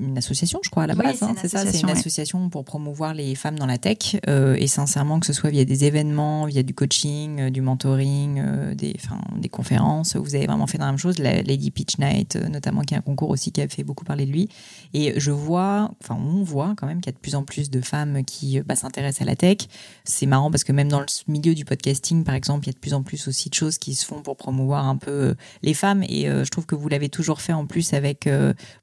une 0.00 0.18
association, 0.18 0.60
je 0.62 0.70
crois, 0.70 0.84
à 0.84 0.86
la 0.86 0.94
base. 0.94 1.22
Hein, 1.22 1.34
c'est 1.40 1.48
ça, 1.48 1.64
c'est 1.64 1.80
une 1.80 1.90
association 1.90 2.48
pour 2.48 2.64
promouvoir 2.64 3.14
les 3.14 3.34
femmes 3.34 3.58
dans 3.58 3.66
la 3.66 3.78
tech. 3.78 4.16
Euh, 4.28 4.56
et 4.58 4.66
sincèrement, 4.66 5.20
que 5.20 5.26
ce 5.26 5.32
soit 5.32 5.50
via 5.50 5.64
des 5.64 5.84
événements, 5.84 6.46
via 6.46 6.62
du 6.62 6.74
coaching, 6.74 7.40
euh, 7.40 7.50
du 7.50 7.60
mentoring, 7.60 8.40
euh, 8.44 8.74
des, 8.74 8.96
des 9.36 9.48
conférences, 9.48 10.16
vous 10.16 10.34
avez 10.34 10.46
vraiment 10.46 10.66
fait 10.66 10.78
la 10.78 10.86
même 10.86 10.98
chose. 10.98 11.18
La 11.18 11.42
Lady 11.42 11.70
Pitch 11.70 11.98
Night, 11.98 12.36
notamment, 12.36 12.82
qui 12.82 12.94
est 12.94 12.96
un 12.96 13.02
concours 13.02 13.30
aussi 13.30 13.52
qui 13.52 13.60
a 13.60 13.68
fait 13.68 13.84
beaucoup 13.84 14.04
parler 14.04 14.26
de 14.26 14.32
lui. 14.32 14.48
Et 14.94 15.18
je 15.18 15.30
vois, 15.30 15.90
enfin, 16.02 16.18
on 16.20 16.42
voit 16.42 16.74
quand 16.76 16.86
même 16.86 17.00
qu'il 17.00 17.10
y 17.10 17.14
a 17.14 17.16
de 17.16 17.20
plus 17.20 17.34
en 17.34 17.44
plus 17.44 17.70
de 17.70 17.80
femmes 17.80 18.24
qui 18.24 18.60
bah, 18.60 18.76
s'intéressent 18.76 19.22
à 19.22 19.24
la 19.26 19.36
tech. 19.36 19.58
C'est 20.04 20.26
marrant 20.26 20.50
parce 20.50 20.64
que 20.64 20.72
même 20.72 20.88
dans 20.88 21.00
le 21.00 21.06
milieu 21.28 21.54
du 21.54 21.64
podcasting, 21.64 22.24
par 22.24 22.34
exemple, 22.34 22.64
il 22.64 22.68
y 22.68 22.70
a 22.70 22.74
de 22.74 22.78
plus 22.78 22.94
en 22.94 23.02
plus 23.02 23.28
aussi 23.28 23.50
de 23.50 23.54
choses 23.54 23.78
qui 23.78 23.94
se 23.94 24.04
font 24.04 24.22
pour 24.22 24.36
promouvoir 24.36 24.86
un 24.86 24.96
peu 24.96 25.34
les 25.62 25.74
femmes. 25.74 26.02
Et 26.04 26.24
je 26.26 26.48
trouve 26.48 26.66
que 26.66 26.74
vous 26.74 26.88
l'avez 26.88 27.08
toujours 27.08 27.40
fait 27.40 27.52
en 27.52 27.66
plus 27.66 27.92
avec 27.92 28.28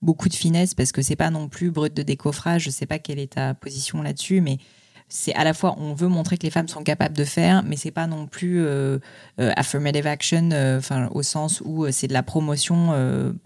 beaucoup 0.01 0.29
de 0.29 0.35
finesse 0.35 0.73
parce 0.73 0.91
que 0.91 1.01
c'est 1.07 1.15
pas 1.15 1.29
non 1.29 1.47
plus 1.47 1.71
brut 1.71 1.93
de 1.93 2.03
décoffrage. 2.03 2.63
Je 2.63 2.69
sais 2.69 2.85
pas 2.85 2.99
quelle 2.99 3.17
est 3.17 3.33
ta 3.33 3.53
position 3.53 4.01
là-dessus, 4.01 4.41
mais 4.41 4.57
c'est 5.09 5.33
à 5.35 5.43
la 5.43 5.53
fois 5.53 5.75
on 5.77 5.93
veut 5.93 6.07
montrer 6.07 6.37
que 6.37 6.43
les 6.43 6.49
femmes 6.49 6.67
sont 6.67 6.83
capables 6.83 7.15
de 7.15 7.23
faire, 7.23 7.63
mais 7.63 7.77
c'est 7.77 7.91
pas 7.91 8.07
non 8.07 8.27
plus 8.27 8.63
euh, 8.65 8.99
euh, 9.39 9.51
affirmative 9.55 10.05
action, 10.07 10.49
euh, 10.51 10.77
enfin 10.77 11.09
au 11.11 11.23
sens 11.23 11.61
où 11.63 11.89
c'est 11.91 12.07
de 12.07 12.13
la 12.13 12.23
promotion 12.23 12.67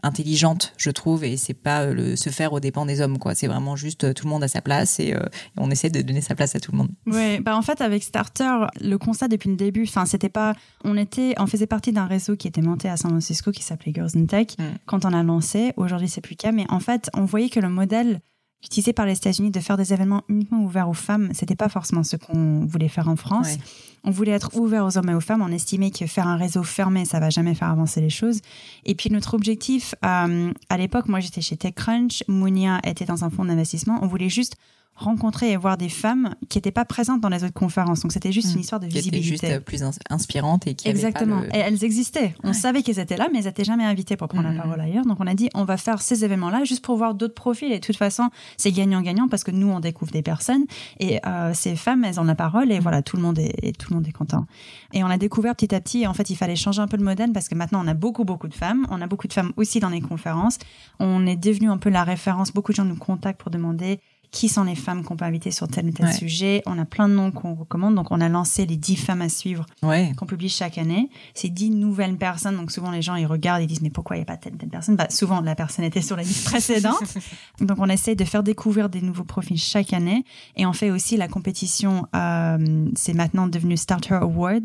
intelligente, 0.04 0.74
je 0.78 0.90
trouve, 0.90 1.24
et 1.24 1.38
c'est 1.38 1.54
pas 1.54 1.86
le, 1.86 2.16
se 2.16 2.30
faire 2.30 2.54
aux 2.54 2.60
dépens 2.60 2.86
des 2.86 3.02
hommes, 3.02 3.18
quoi. 3.20 3.36
C'est 3.36 3.48
vraiment 3.48 3.76
juste 3.76 4.14
tout 4.14 4.26
le 4.26 4.30
monde 4.30 4.44
a 4.44 4.48
sa 4.48 4.62
place 4.62 5.00
et, 5.00 5.16
on 5.58 5.70
essaie 5.70 5.90
de 5.90 6.02
donner 6.02 6.22
sa 6.22 6.34
place 6.36 6.56
à 6.56 6.60
tout 6.60 6.72
le 6.72 6.78
monde. 6.78 6.90
Ouais, 7.06 7.40
bah 7.40 7.56
en 7.56 7.62
fait 7.62 7.82
avec 7.82 8.04
Starter, 8.04 8.66
le 8.80 8.98
constat 8.98 9.28
depuis 9.28 9.50
le 9.50 9.56
début, 9.56 9.84
enfin 9.84 10.06
c'était 10.06 10.30
pas, 10.30 10.56
on 10.84 10.98
était, 10.98 11.36
on 11.38 11.46
faisait 11.46 11.68
partie 11.68 11.92
d'un 11.92 12.06
réseau 12.06 12.36
qui 12.36 12.48
était 12.48 12.62
monté 12.62 12.90
à 12.90 12.98
San 12.98 13.12
Francisco 13.12 13.52
qui 13.52 13.64
s'appelait 13.64 13.94
Girls 13.94 14.12
in 14.16 14.26
Tech 14.26 14.48
mm. 14.58 14.64
quand 14.86 15.06
on 15.06 15.14
a 15.14 15.24
lancé. 15.24 15.74
Aujourd'hui 15.78 16.10
c'est 16.10 16.22
plus 16.22 16.34
le 16.34 16.42
cas, 16.42 16.52
mais 16.52 16.66
en 16.70 16.80
fait 16.80 17.10
on 17.14 17.26
voyait 17.26 17.50
que 17.50 17.60
le 17.60 17.70
modèle 17.70 18.22
utilisé 18.64 18.94
par 18.94 19.06
les 19.06 19.14
États-Unis 19.14 19.52
de 19.52 19.60
faire 19.60 19.78
des 19.78 19.94
événements 19.94 20.24
uniquement 20.30 20.64
ouverts 20.64 20.90
aux 20.90 20.94
femmes, 20.94 21.30
c'était 21.34 21.56
pas 21.56 21.70
forcément 21.70 22.04
ce 22.04 22.16
qu'on 22.16 22.66
voulait 22.66 22.88
faire 22.88 23.08
en 23.08 23.16
France. 23.16 23.58
On 24.04 24.12
voulait 24.12 24.32
être 24.32 24.56
ouvert 24.56 24.86
aux 24.86 24.98
hommes 24.98 25.10
et 25.10 25.14
aux 25.14 25.22
femmes. 25.22 25.42
On 25.42 25.52
estimait 25.52 25.92
que 25.92 26.08
faire 26.08 26.28
un 26.28 26.38
réseau 26.38 26.64
fermé, 26.64 27.06
ça 27.06 27.20
va 27.20 27.30
jamais 27.30 27.54
faire 27.54 27.70
avancer 27.70 28.02
les 28.02 28.10
choses. 28.10 28.42
Et 28.86 28.96
puis 28.96 29.10
notre 29.10 29.34
objectif, 29.34 29.96
euh, 30.06 30.52
à 30.70 30.78
l'époque, 30.78 31.08
moi 31.08 31.20
j'étais 31.20 31.42
chez 31.42 31.58
TechCrunch, 31.58 32.24
Mounia 32.28 32.80
était 32.84 33.06
dans 33.06 33.24
un 33.24 33.30
fonds 33.30 33.46
d'investissement. 33.46 34.00
On 34.02 34.08
voulait 34.08 34.30
juste 34.30 34.56
rencontrer 34.96 35.52
et 35.52 35.58
voir 35.58 35.78
des 35.78 35.90
femmes 35.90 36.36
qui 36.50 36.58
n'étaient 36.58 36.72
pas 36.72 36.86
présentes 36.86 37.22
dans 37.22 37.30
les 37.30 37.44
autres 37.44 37.54
conférences. 37.54 38.02
Donc 38.02 38.12
c'était 38.12 38.32
juste 38.32 38.50
mm. 38.50 38.54
une 38.54 38.60
histoire 38.60 38.80
de 38.80 38.88
qui 38.88 38.94
visibilité. 38.94 39.48
Était 39.48 39.56
juste 39.56 39.66
plus 39.66 39.84
inspirante 40.10 40.68
et 40.68 40.76
qui 40.76 40.88
Exactement. 40.88 41.42
et 41.44 41.58
elles 41.58 41.84
existaient. 41.84 42.36
On 42.44 42.54
savait 42.54 42.84
qu'elles 42.84 43.00
étaient 43.00 43.18
là, 43.18 43.28
mais 43.32 43.40
elles 43.40 43.46
n'étaient 43.46 43.64
jamais 43.64 43.86
invitées 43.86 44.16
pour 44.16 44.28
prendre 44.28 44.48
la 44.48 44.54
mm. 44.54 44.58
parole 44.58 44.80
ailleurs. 44.80 45.06
Donc 45.06 45.18
on 45.20 45.28
a 45.28 45.34
dit, 45.34 45.50
on 45.56 45.64
va 45.64 45.78
faire 45.78 46.02
ces 46.02 46.24
événements-là 46.24 46.64
juste 46.66 46.84
pour 46.84 46.98
voir 46.98 47.16
d'autres 47.16 47.34
profils. 47.34 47.72
Et 47.72 47.80
de 47.80 47.86
toute 47.86 47.98
façon, 47.98 48.30
c'est 48.58 48.72
gagnant-gagnant 48.72 49.28
parce 49.28 49.44
que 49.44 49.52
nous, 49.52 49.68
on 49.68 49.80
découvre 49.80 50.12
des 50.12 50.22
personnes 50.22 50.66
et 51.00 51.20
euh, 51.26 51.52
ces 51.54 51.76
femmes, 51.76 52.04
elles 52.04 52.20
ont 52.20 52.24
la 52.24 52.36
parole 52.36 52.72
et 52.72 52.80
mm. 52.80 52.84
voilà, 52.84 53.02
tout 53.02 53.18
le 53.18 53.24
monde 53.24 53.40
est 53.40 53.78
tout 53.78 53.92
le 53.92 53.96
monde 53.96 54.08
est 54.08 54.12
content. 54.12 54.46
Et 54.94 55.04
on 55.04 55.08
a 55.08 55.18
découvert 55.18 55.56
petit 55.56 55.74
à 55.74 55.82
petit. 55.82 56.02
Et 56.02 56.08
en 56.08 56.14
fait, 56.14 56.30
il 56.30 56.36
fallait 56.36 56.56
changer 56.56 56.82
un 56.82 56.88
peu 56.88 56.98
le 56.98 57.04
modèle 57.04 57.32
parce 57.32 57.48
que 57.48 57.56
maintenant, 57.56 57.84
on 57.84 57.88
a 57.88 57.94
beaucoup 57.94 58.24
beaucoup 58.24 58.48
de 58.48 58.54
femmes. 58.54 58.86
On 58.92 59.02
a 59.02 59.08
beaucoup 59.08 59.28
de 59.28 59.34
femmes 59.34 59.52
aussi 59.58 59.80
dans 59.80 59.90
les 59.90 60.02
conférences. 60.02 60.58
On 61.00 61.26
est 61.26 61.36
devenu 61.36 61.70
un 61.70 61.78
peu 61.78 61.90
la 61.90 62.04
référence. 62.04 62.52
Beaucoup 62.52 62.72
de 62.72 62.76
gens 62.76 62.86
nous 62.86 62.96
contactent 62.96 63.40
pour 63.42 63.52
demander 63.52 64.00
qui 64.32 64.48
sont 64.48 64.64
les 64.64 64.76
femmes 64.76 65.04
qu'on 65.04 65.18
peut 65.18 65.26
inviter 65.26 65.52
sur 65.52 65.68
tel 65.68 65.88
ou 65.88 65.92
tel 65.92 66.12
sujet. 66.14 66.64
On 66.66 66.80
a 66.80 66.86
plein 66.86 67.10
de 67.10 67.14
noms 67.14 67.32
qu'on 67.32 67.54
recommande. 67.54 67.96
Donc, 67.96 68.12
on 68.12 68.22
a 68.22 68.30
lancé 68.30 68.66
les 68.66 68.78
10 68.78 68.96
femmes 68.96 69.22
à 69.22 69.28
suivre 69.28 69.66
qu'on 69.82 70.26
publie 70.26 70.48
chaque 70.48 70.78
année. 70.78 71.10
C'est 71.34 71.50
10 71.50 71.72
nouvelles 71.72 72.16
personnes. 72.16 72.56
Donc, 72.56 72.72
souvent, 72.72 72.92
les 72.92 73.02
gens, 73.02 73.16
ils 73.16 73.26
regardent 73.26 73.62
et 73.62 73.68
disent, 73.68 73.82
mais 73.82 73.90
pourquoi 73.90 74.16
il 74.16 74.20
n'y 74.20 74.24
a 74.24 74.26
pas 74.26 74.38
telle, 74.38 74.54
telle 74.54 74.70
personne? 74.70 74.96
Bah, 74.96 75.08
Souvent, 75.10 75.42
la 75.42 75.54
personne 75.54 75.84
était 75.84 76.02
sur 76.02 76.16
la 76.16 76.24
liste 76.24 76.46
précédente. 76.46 77.04
donc, 77.60 77.78
on 77.80 77.90
essaie 77.90 78.16
de 78.16 78.24
faire 78.24 78.42
découvrir 78.42 78.88
des 78.88 79.02
nouveaux 79.02 79.26
profils 79.26 79.60
chaque 79.60 79.92
année. 79.92 80.24
Et 80.56 80.66
on 80.66 80.72
fait 80.72 80.92
aussi 80.92 81.18
la 81.18 81.28
compétition, 81.28 82.08
euh, 82.16 82.88
c'est 82.96 83.14
maintenant 83.14 83.48
devenu 83.48 83.76
Starter 83.76 84.16
Awards. 84.16 84.60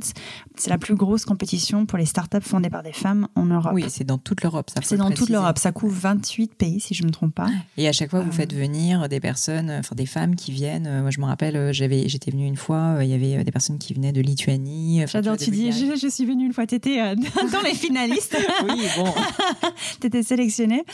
C'est 0.54 0.70
la 0.70 0.78
plus 0.78 0.94
grosse 0.94 1.24
compétition 1.24 1.86
pour 1.86 1.98
les 1.98 2.06
startups 2.06 2.40
fondées 2.40 2.70
par 2.70 2.84
des 2.84 2.92
femmes 2.92 3.26
en 3.34 3.46
Europe. 3.46 3.72
Oui, 3.74 3.86
c'est 3.88 4.04
dans 4.04 4.18
toute 4.18 4.44
l'Europe. 4.44 4.70
C'est 4.80 4.96
dans 4.96 5.10
toute 5.10 5.28
l'Europe. 5.28 5.58
Ça 5.58 5.72
couvre 5.72 5.96
28 5.98 6.54
pays, 6.54 6.78
si 6.78 6.94
je 6.94 7.02
ne 7.02 7.08
me 7.08 7.12
trompe 7.12 7.34
pas. 7.34 7.48
Et 7.76 7.88
à 7.88 7.92
chaque 7.92 8.10
fois, 8.10 8.20
vous 8.20 8.28
euh, 8.28 8.32
faites 8.32 8.54
venir 8.54 9.08
des 9.08 9.18
personnes 9.18 9.55
enfin 9.70 9.94
des 9.94 10.06
femmes 10.06 10.36
qui 10.36 10.52
viennent. 10.52 10.86
Euh, 10.86 11.02
moi, 11.02 11.10
je 11.10 11.20
me 11.20 11.26
rappelle, 11.26 11.56
euh, 11.56 11.72
j'avais, 11.72 12.08
j'étais 12.08 12.30
venue 12.30 12.46
une 12.46 12.56
fois, 12.56 12.96
euh, 12.96 13.04
il 13.04 13.10
y 13.10 13.14
avait 13.14 13.44
des 13.44 13.50
personnes 13.50 13.78
qui 13.78 13.94
venaient 13.94 14.12
de 14.12 14.20
Lituanie. 14.20 15.02
J'adore, 15.06 15.36
tu 15.36 15.50
dis, 15.50 15.72
je, 15.72 16.08
suis 16.08 16.24
venue 16.24 16.46
une 16.46 16.52
fois, 16.52 16.66
tu 16.66 16.74
étais 16.74 16.96
dans 17.16 17.62
les 17.64 17.74
finalistes. 17.74 18.36
oui, 18.68 18.86
bon. 18.96 19.12
tu 20.00 20.06
étais 20.06 20.22
sélectionnée. 20.22 20.84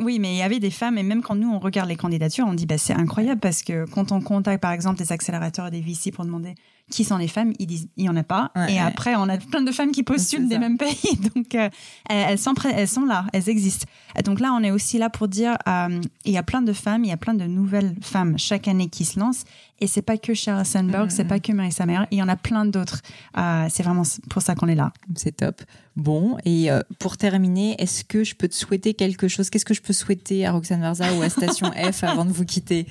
oui, 0.00 0.18
mais 0.18 0.34
il 0.34 0.38
y 0.38 0.42
avait 0.42 0.60
des 0.60 0.70
femmes, 0.70 0.98
et 0.98 1.02
même 1.02 1.22
quand 1.22 1.34
nous, 1.34 1.50
on 1.50 1.58
regarde 1.58 1.88
les 1.88 1.96
candidatures, 1.96 2.46
on 2.48 2.54
dit, 2.54 2.66
bah, 2.66 2.78
c'est 2.78 2.94
incroyable 2.94 3.40
parce 3.40 3.62
que 3.62 3.86
quand 3.86 4.12
on 4.12 4.20
contacte, 4.20 4.62
par 4.62 4.72
exemple, 4.72 4.98
des 4.98 5.12
accélérateurs 5.12 5.68
et 5.68 5.70
des 5.70 5.80
VC 5.80 6.10
pour 6.12 6.24
demander 6.24 6.54
qui 6.90 7.04
sont 7.04 7.16
les 7.16 7.28
femmes 7.28 7.52
Ils 7.58 7.66
disent 7.66 7.88
il 7.96 8.04
y 8.04 8.08
en 8.08 8.16
a 8.16 8.22
pas. 8.22 8.50
et 8.68 8.78
après, 8.78 9.14
on 9.16 9.28
a 9.28 9.38
plein 9.38 9.62
de 9.62 9.72
femmes 9.72 9.90
qui 9.90 10.02
postulent 10.02 10.48
des 10.48 10.58
mêmes 10.58 10.78
pays. 10.78 11.18
Donc, 11.34 11.54
euh, 11.54 11.68
elles, 12.08 12.38
sont 12.38 12.54
elles 12.64 12.88
sont 12.88 13.04
là, 13.04 13.26
elles 13.32 13.48
existent. 13.48 13.86
Donc 14.24 14.40
là, 14.40 14.52
on 14.52 14.62
est 14.62 14.70
aussi 14.70 14.98
là 14.98 15.10
pour 15.10 15.28
dire 15.28 15.56
euh, 15.66 16.00
il 16.24 16.32
y 16.32 16.38
a 16.38 16.42
plein 16.42 16.62
de 16.62 16.72
femmes, 16.72 17.04
il 17.04 17.08
y 17.08 17.12
a 17.12 17.16
plein 17.16 17.34
de 17.34 17.44
nouvelles 17.44 17.94
femmes 18.02 18.38
chaque 18.38 18.68
année 18.68 18.88
qui 18.88 19.04
se 19.04 19.18
lancent. 19.18 19.44
Et 19.80 19.86
c'est 19.86 20.02
pas 20.02 20.16
que 20.18 20.34
Sheryl 20.34 20.64
Sandberg, 20.64 21.10
c'est 21.10 21.24
pas 21.24 21.40
que 21.40 21.52
Marissa 21.52 21.84
Mayer, 21.84 22.04
il 22.10 22.18
y 22.18 22.22
en 22.22 22.28
a 22.28 22.36
plein 22.36 22.64
d'autres. 22.64 23.00
Euh, 23.36 23.66
c'est 23.68 23.82
vraiment 23.82 24.04
pour 24.30 24.40
ça 24.40 24.54
qu'on 24.54 24.68
est 24.68 24.76
là. 24.76 24.92
C'est 25.16 25.36
top. 25.36 25.62
Bon, 25.96 26.38
et 26.44 26.68
pour 26.98 27.16
terminer, 27.16 27.76
est-ce 27.78 28.04
que 28.04 28.24
je 28.24 28.34
peux 28.34 28.48
te 28.48 28.54
souhaiter 28.54 28.94
quelque 28.94 29.28
chose? 29.28 29.50
Qu'est-ce 29.50 29.64
que 29.64 29.74
je 29.74 29.82
peux 29.82 29.92
souhaiter 29.92 30.46
à 30.46 30.52
Roxane 30.52 30.80
Varza 30.80 31.12
ou 31.14 31.22
à 31.22 31.28
Station 31.28 31.70
F 31.92 32.04
avant 32.04 32.24
de 32.24 32.32
vous 32.32 32.44
quitter? 32.44 32.86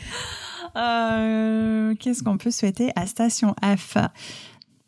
Euh, 0.75 1.95
qu'est-ce 1.99 2.23
qu'on 2.23 2.37
peut 2.37 2.51
souhaiter 2.51 2.91
à 2.95 3.05
Station 3.07 3.55
F? 3.63 3.97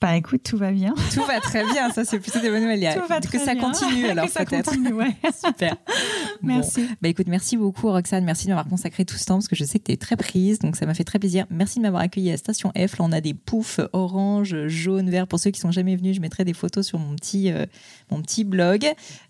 Bah 0.06 0.16
écoute, 0.16 0.44
tout 0.44 0.58
va 0.58 0.72
bien. 0.72 0.94
Tout 1.12 1.24
va 1.24 1.40
très 1.40 1.64
bien, 1.66 1.90
ça 1.90 2.06
c'est 2.06 2.20
plutôt 2.20 2.40
des 2.40 2.52
bonnes 2.52 2.62
nouvelles. 2.62 2.94
Tout 2.94 3.08
va 3.10 3.20
que 3.20 3.40
ça 3.40 3.56
continue 3.56 4.06
alors 4.10 4.28
peut-être. 4.28 4.72
Ouais. 4.94 5.16
Super. 5.44 5.78
merci. 6.44 6.88
bah 7.02 7.10
écoute, 7.10 7.26
merci 7.28 7.58
beaucoup 7.58 7.90
Roxane, 7.90 8.24
merci 8.24 8.46
de 8.46 8.52
m'avoir 8.52 8.68
consacré 8.68 9.04
tout 9.04 9.16
ce 9.16 9.26
temps 9.26 9.38
parce 9.38 9.48
que 9.48 9.56
je 9.56 9.64
sais 9.64 9.80
que 9.80 9.86
tu 9.86 9.94
es 9.94 9.98
très 9.98 10.16
prise, 10.16 10.60
donc 10.60 10.76
ça 10.76 10.86
m'a 10.86 10.94
fait 10.94 11.04
très 11.04 11.18
plaisir. 11.18 11.48
Merci 11.50 11.80
de 11.80 11.84
m'avoir 11.84 12.04
accueilli 12.04 12.32
à 12.32 12.38
Station 12.38 12.72
F. 12.78 13.00
Là, 13.00 13.06
on 13.06 13.12
a 13.12 13.20
des 13.20 13.34
poufs 13.34 13.80
orange, 13.94 14.68
jaune, 14.68 15.10
vert. 15.10 15.26
Pour 15.26 15.40
ceux 15.40 15.50
qui 15.50 15.60
sont 15.60 15.72
jamais 15.72 15.96
venus, 15.96 16.18
je 16.18 16.22
mettrai 16.22 16.46
des 16.46 16.54
photos 16.54 16.86
sur 16.86 17.00
mon 17.00 17.16
petit, 17.16 17.52
euh, 17.52 17.66
mon 18.12 18.22
petit 18.22 18.44
blog. 18.44 18.86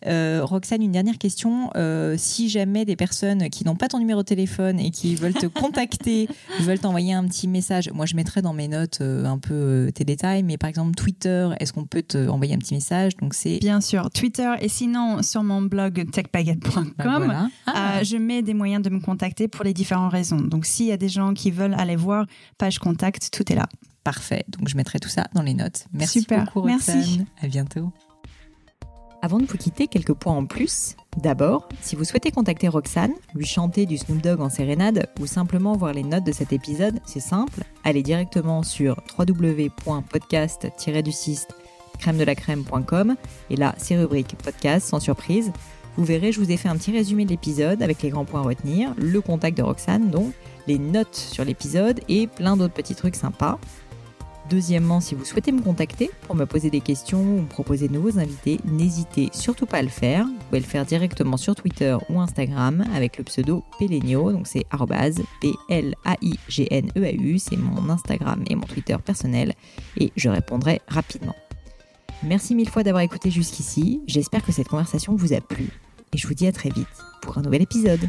Euh, 0.05 0.41
Roxane, 0.43 0.82
une 0.82 0.91
dernière 0.91 1.17
question. 1.17 1.69
Euh, 1.78 2.15
si 2.17 2.49
jamais 2.49 2.84
des 2.84 2.97
personnes 2.97 3.49
qui 3.49 3.63
n'ont 3.63 3.78
pas 3.78 3.88
ton 3.88 3.99
numéro 3.99 4.23
de 4.23 4.28
téléphone 4.28 4.78
et 4.82 4.91
qui 4.91 5.15
veulent 5.15 5.34
te 5.34 5.45
contacter, 5.47 6.28
veulent 6.59 6.80
t'envoyer 6.80 7.13
un 7.13 7.26
petit 7.26 7.47
message, 7.47 7.89
moi 7.93 8.05
je 8.05 8.17
mettrai 8.17 8.41
dans 8.41 8.53
mes 8.53 8.67
notes 8.67 8.99
un 8.99 9.38
peu 9.38 9.89
tes 9.95 10.03
détails, 10.03 10.43
mais 10.43 10.57
par 10.66 10.70
exemple 10.70 10.95
Twitter, 10.95 11.49
est-ce 11.59 11.74
qu'on 11.74 11.86
peut 11.86 12.01
te 12.01 12.28
envoyer 12.28 12.55
un 12.55 12.57
petit 12.57 12.74
message? 12.74 13.16
Donc 13.18 13.36
c'est 13.36 13.59
bien 13.59 13.82
sûr 13.82 14.09
Twitter 14.09 14.51
et 14.61 14.68
sinon 14.68 15.22
sur 15.22 15.43
mon 15.43 15.61
blog 15.61 16.09
techbaguette.com, 16.09 17.28
bah, 17.28 17.47
ah. 17.68 18.01
je 18.01 18.18
mets 18.18 18.41
des 18.41 18.55
moyens 18.55 18.82
de 18.82 18.89
me 18.89 18.99
contacter 18.99 19.47
pour 19.47 19.63
les 19.63 19.76
différentes 19.76 20.11
raisons. 20.11 20.41
Donc 20.41 20.66
s'il 20.66 20.88
y 20.88 20.91
a 20.91 20.97
des 20.97 21.07
gens 21.07 21.36
qui 21.36 21.51
veulent 21.51 21.76
aller 21.76 21.95
voir 21.95 22.26
page 22.57 22.80
contact, 22.80 23.30
tout 23.32 23.51
est 23.51 23.55
là. 23.55 23.68
Parfait. 24.03 24.43
Donc 24.47 24.68
je 24.68 24.76
mettrai 24.76 24.97
tout 24.97 25.09
ça 25.09 25.28
dans 25.36 25.43
les 25.43 25.53
notes. 25.53 25.86
Merci 25.93 26.22
Super. 26.22 26.45
beaucoup 26.45 26.61
Roxane. 26.61 26.95
Merci. 26.95 27.22
À 27.43 27.47
bientôt. 27.47 27.91
Avant 29.26 29.39
de 29.39 29.47
vous 29.47 29.57
quitter, 29.57 29.88
quelques 29.88 30.13
points 30.13 30.36
en 30.36 30.45
plus. 30.45 30.95
D'abord, 31.17 31.67
si 31.82 31.95
vous 31.95 32.03
souhaitez 32.03 32.30
contacter 32.30 32.67
Roxane, 32.67 33.13
lui 33.34 33.47
chanter 33.47 33.88
du 33.88 33.97
Snoop 33.97 34.21
Dogg 34.21 34.39
en 34.39 34.51
sérénade 34.51 35.09
ou 35.19 35.26
simplement 35.26 35.76
voir 35.76 35.93
les 35.93 36.03
notes 36.03 36.26
de 36.26 36.32
cet 36.32 36.53
épisode, 36.53 36.99
c'est 37.07 37.19
simple. 37.19 37.63
Allez 37.84 38.03
directement 38.03 38.61
sur 38.61 39.01
www.podcast-du6 39.17 41.47
crème 41.97 42.19
de 42.19 42.23
la 42.23 42.36
crème.com 42.36 43.15
et 43.49 43.55
là, 43.55 43.73
c'est 43.80 43.97
rubrique 43.97 44.36
podcast 44.43 44.88
sans 44.88 44.99
surprise. 44.99 45.51
Vous 45.97 46.05
verrez, 46.05 46.32
je 46.32 46.39
vous 46.39 46.51
ai 46.51 46.57
fait 46.57 46.69
un 46.69 46.78
petit 46.78 46.91
résumé 46.91 47.26
de 47.26 47.32
l'épisode 47.32 47.82
avec 47.82 48.03
les 48.03 48.11
grands 48.11 48.26
points 48.26 48.41
à 48.41 48.43
retenir, 48.43 48.93
le 48.95 49.21
contact 49.21 49.57
de 49.57 49.63
Roxane 49.63 50.11
donc, 50.11 50.34
les 50.67 50.78
notes 50.78 51.15
sur 51.15 51.43
l'épisode 51.43 51.99
et 52.09 52.28
plein 52.28 52.57
d'autres 52.57 52.76
petits 52.76 52.93
trucs 52.93 53.15
sympas. 53.15 53.57
Deuxièmement, 54.49 55.01
si 55.01 55.15
vous 55.15 55.25
souhaitez 55.25 55.51
me 55.51 55.61
contacter 55.61 56.11
pour 56.21 56.35
me 56.35 56.45
poser 56.45 56.69
des 56.69 56.81
questions 56.81 57.19
ou 57.19 57.41
me 57.41 57.47
proposer 57.47 57.87
de 57.87 57.93
nouveaux 57.93 58.19
invités, 58.19 58.59
n'hésitez 58.63 59.29
surtout 59.33 59.65
pas 59.65 59.77
à 59.77 59.81
le 59.81 59.87
faire. 59.87 60.25
Vous 60.25 60.33
pouvez 60.49 60.59
le 60.59 60.65
faire 60.65 60.85
directement 60.85 61.35
sur 61.35 61.55
Twitter 61.55 61.97
ou 62.09 62.19
Instagram 62.19 62.85
avec 62.93 63.17
le 63.17 63.23
pseudo 63.23 63.63
Pelenio, 63.79 64.31
donc 64.31 64.45
c'est 64.45 64.67
P-L-A-I-G-N-E-A-U, 65.41 67.39
c'est 67.39 67.57
mon 67.57 67.89
Instagram 67.89 68.43
et 68.47 68.53
mon 68.55 68.67
Twitter 68.67 68.95
personnel, 69.03 69.55
et 69.97 70.11
je 70.15 70.29
répondrai 70.29 70.79
rapidement. 70.87 71.35
Merci 72.21 72.53
mille 72.53 72.69
fois 72.69 72.83
d'avoir 72.83 73.01
écouté 73.03 73.31
jusqu'ici, 73.31 74.01
j'espère 74.05 74.45
que 74.45 74.51
cette 74.51 74.67
conversation 74.67 75.15
vous 75.15 75.33
a 75.33 75.41
plu, 75.41 75.69
et 76.13 76.19
je 76.19 76.27
vous 76.27 76.35
dis 76.35 76.45
à 76.45 76.51
très 76.51 76.69
vite 76.69 76.87
pour 77.21 77.39
un 77.39 77.41
nouvel 77.41 77.63
épisode. 77.63 78.07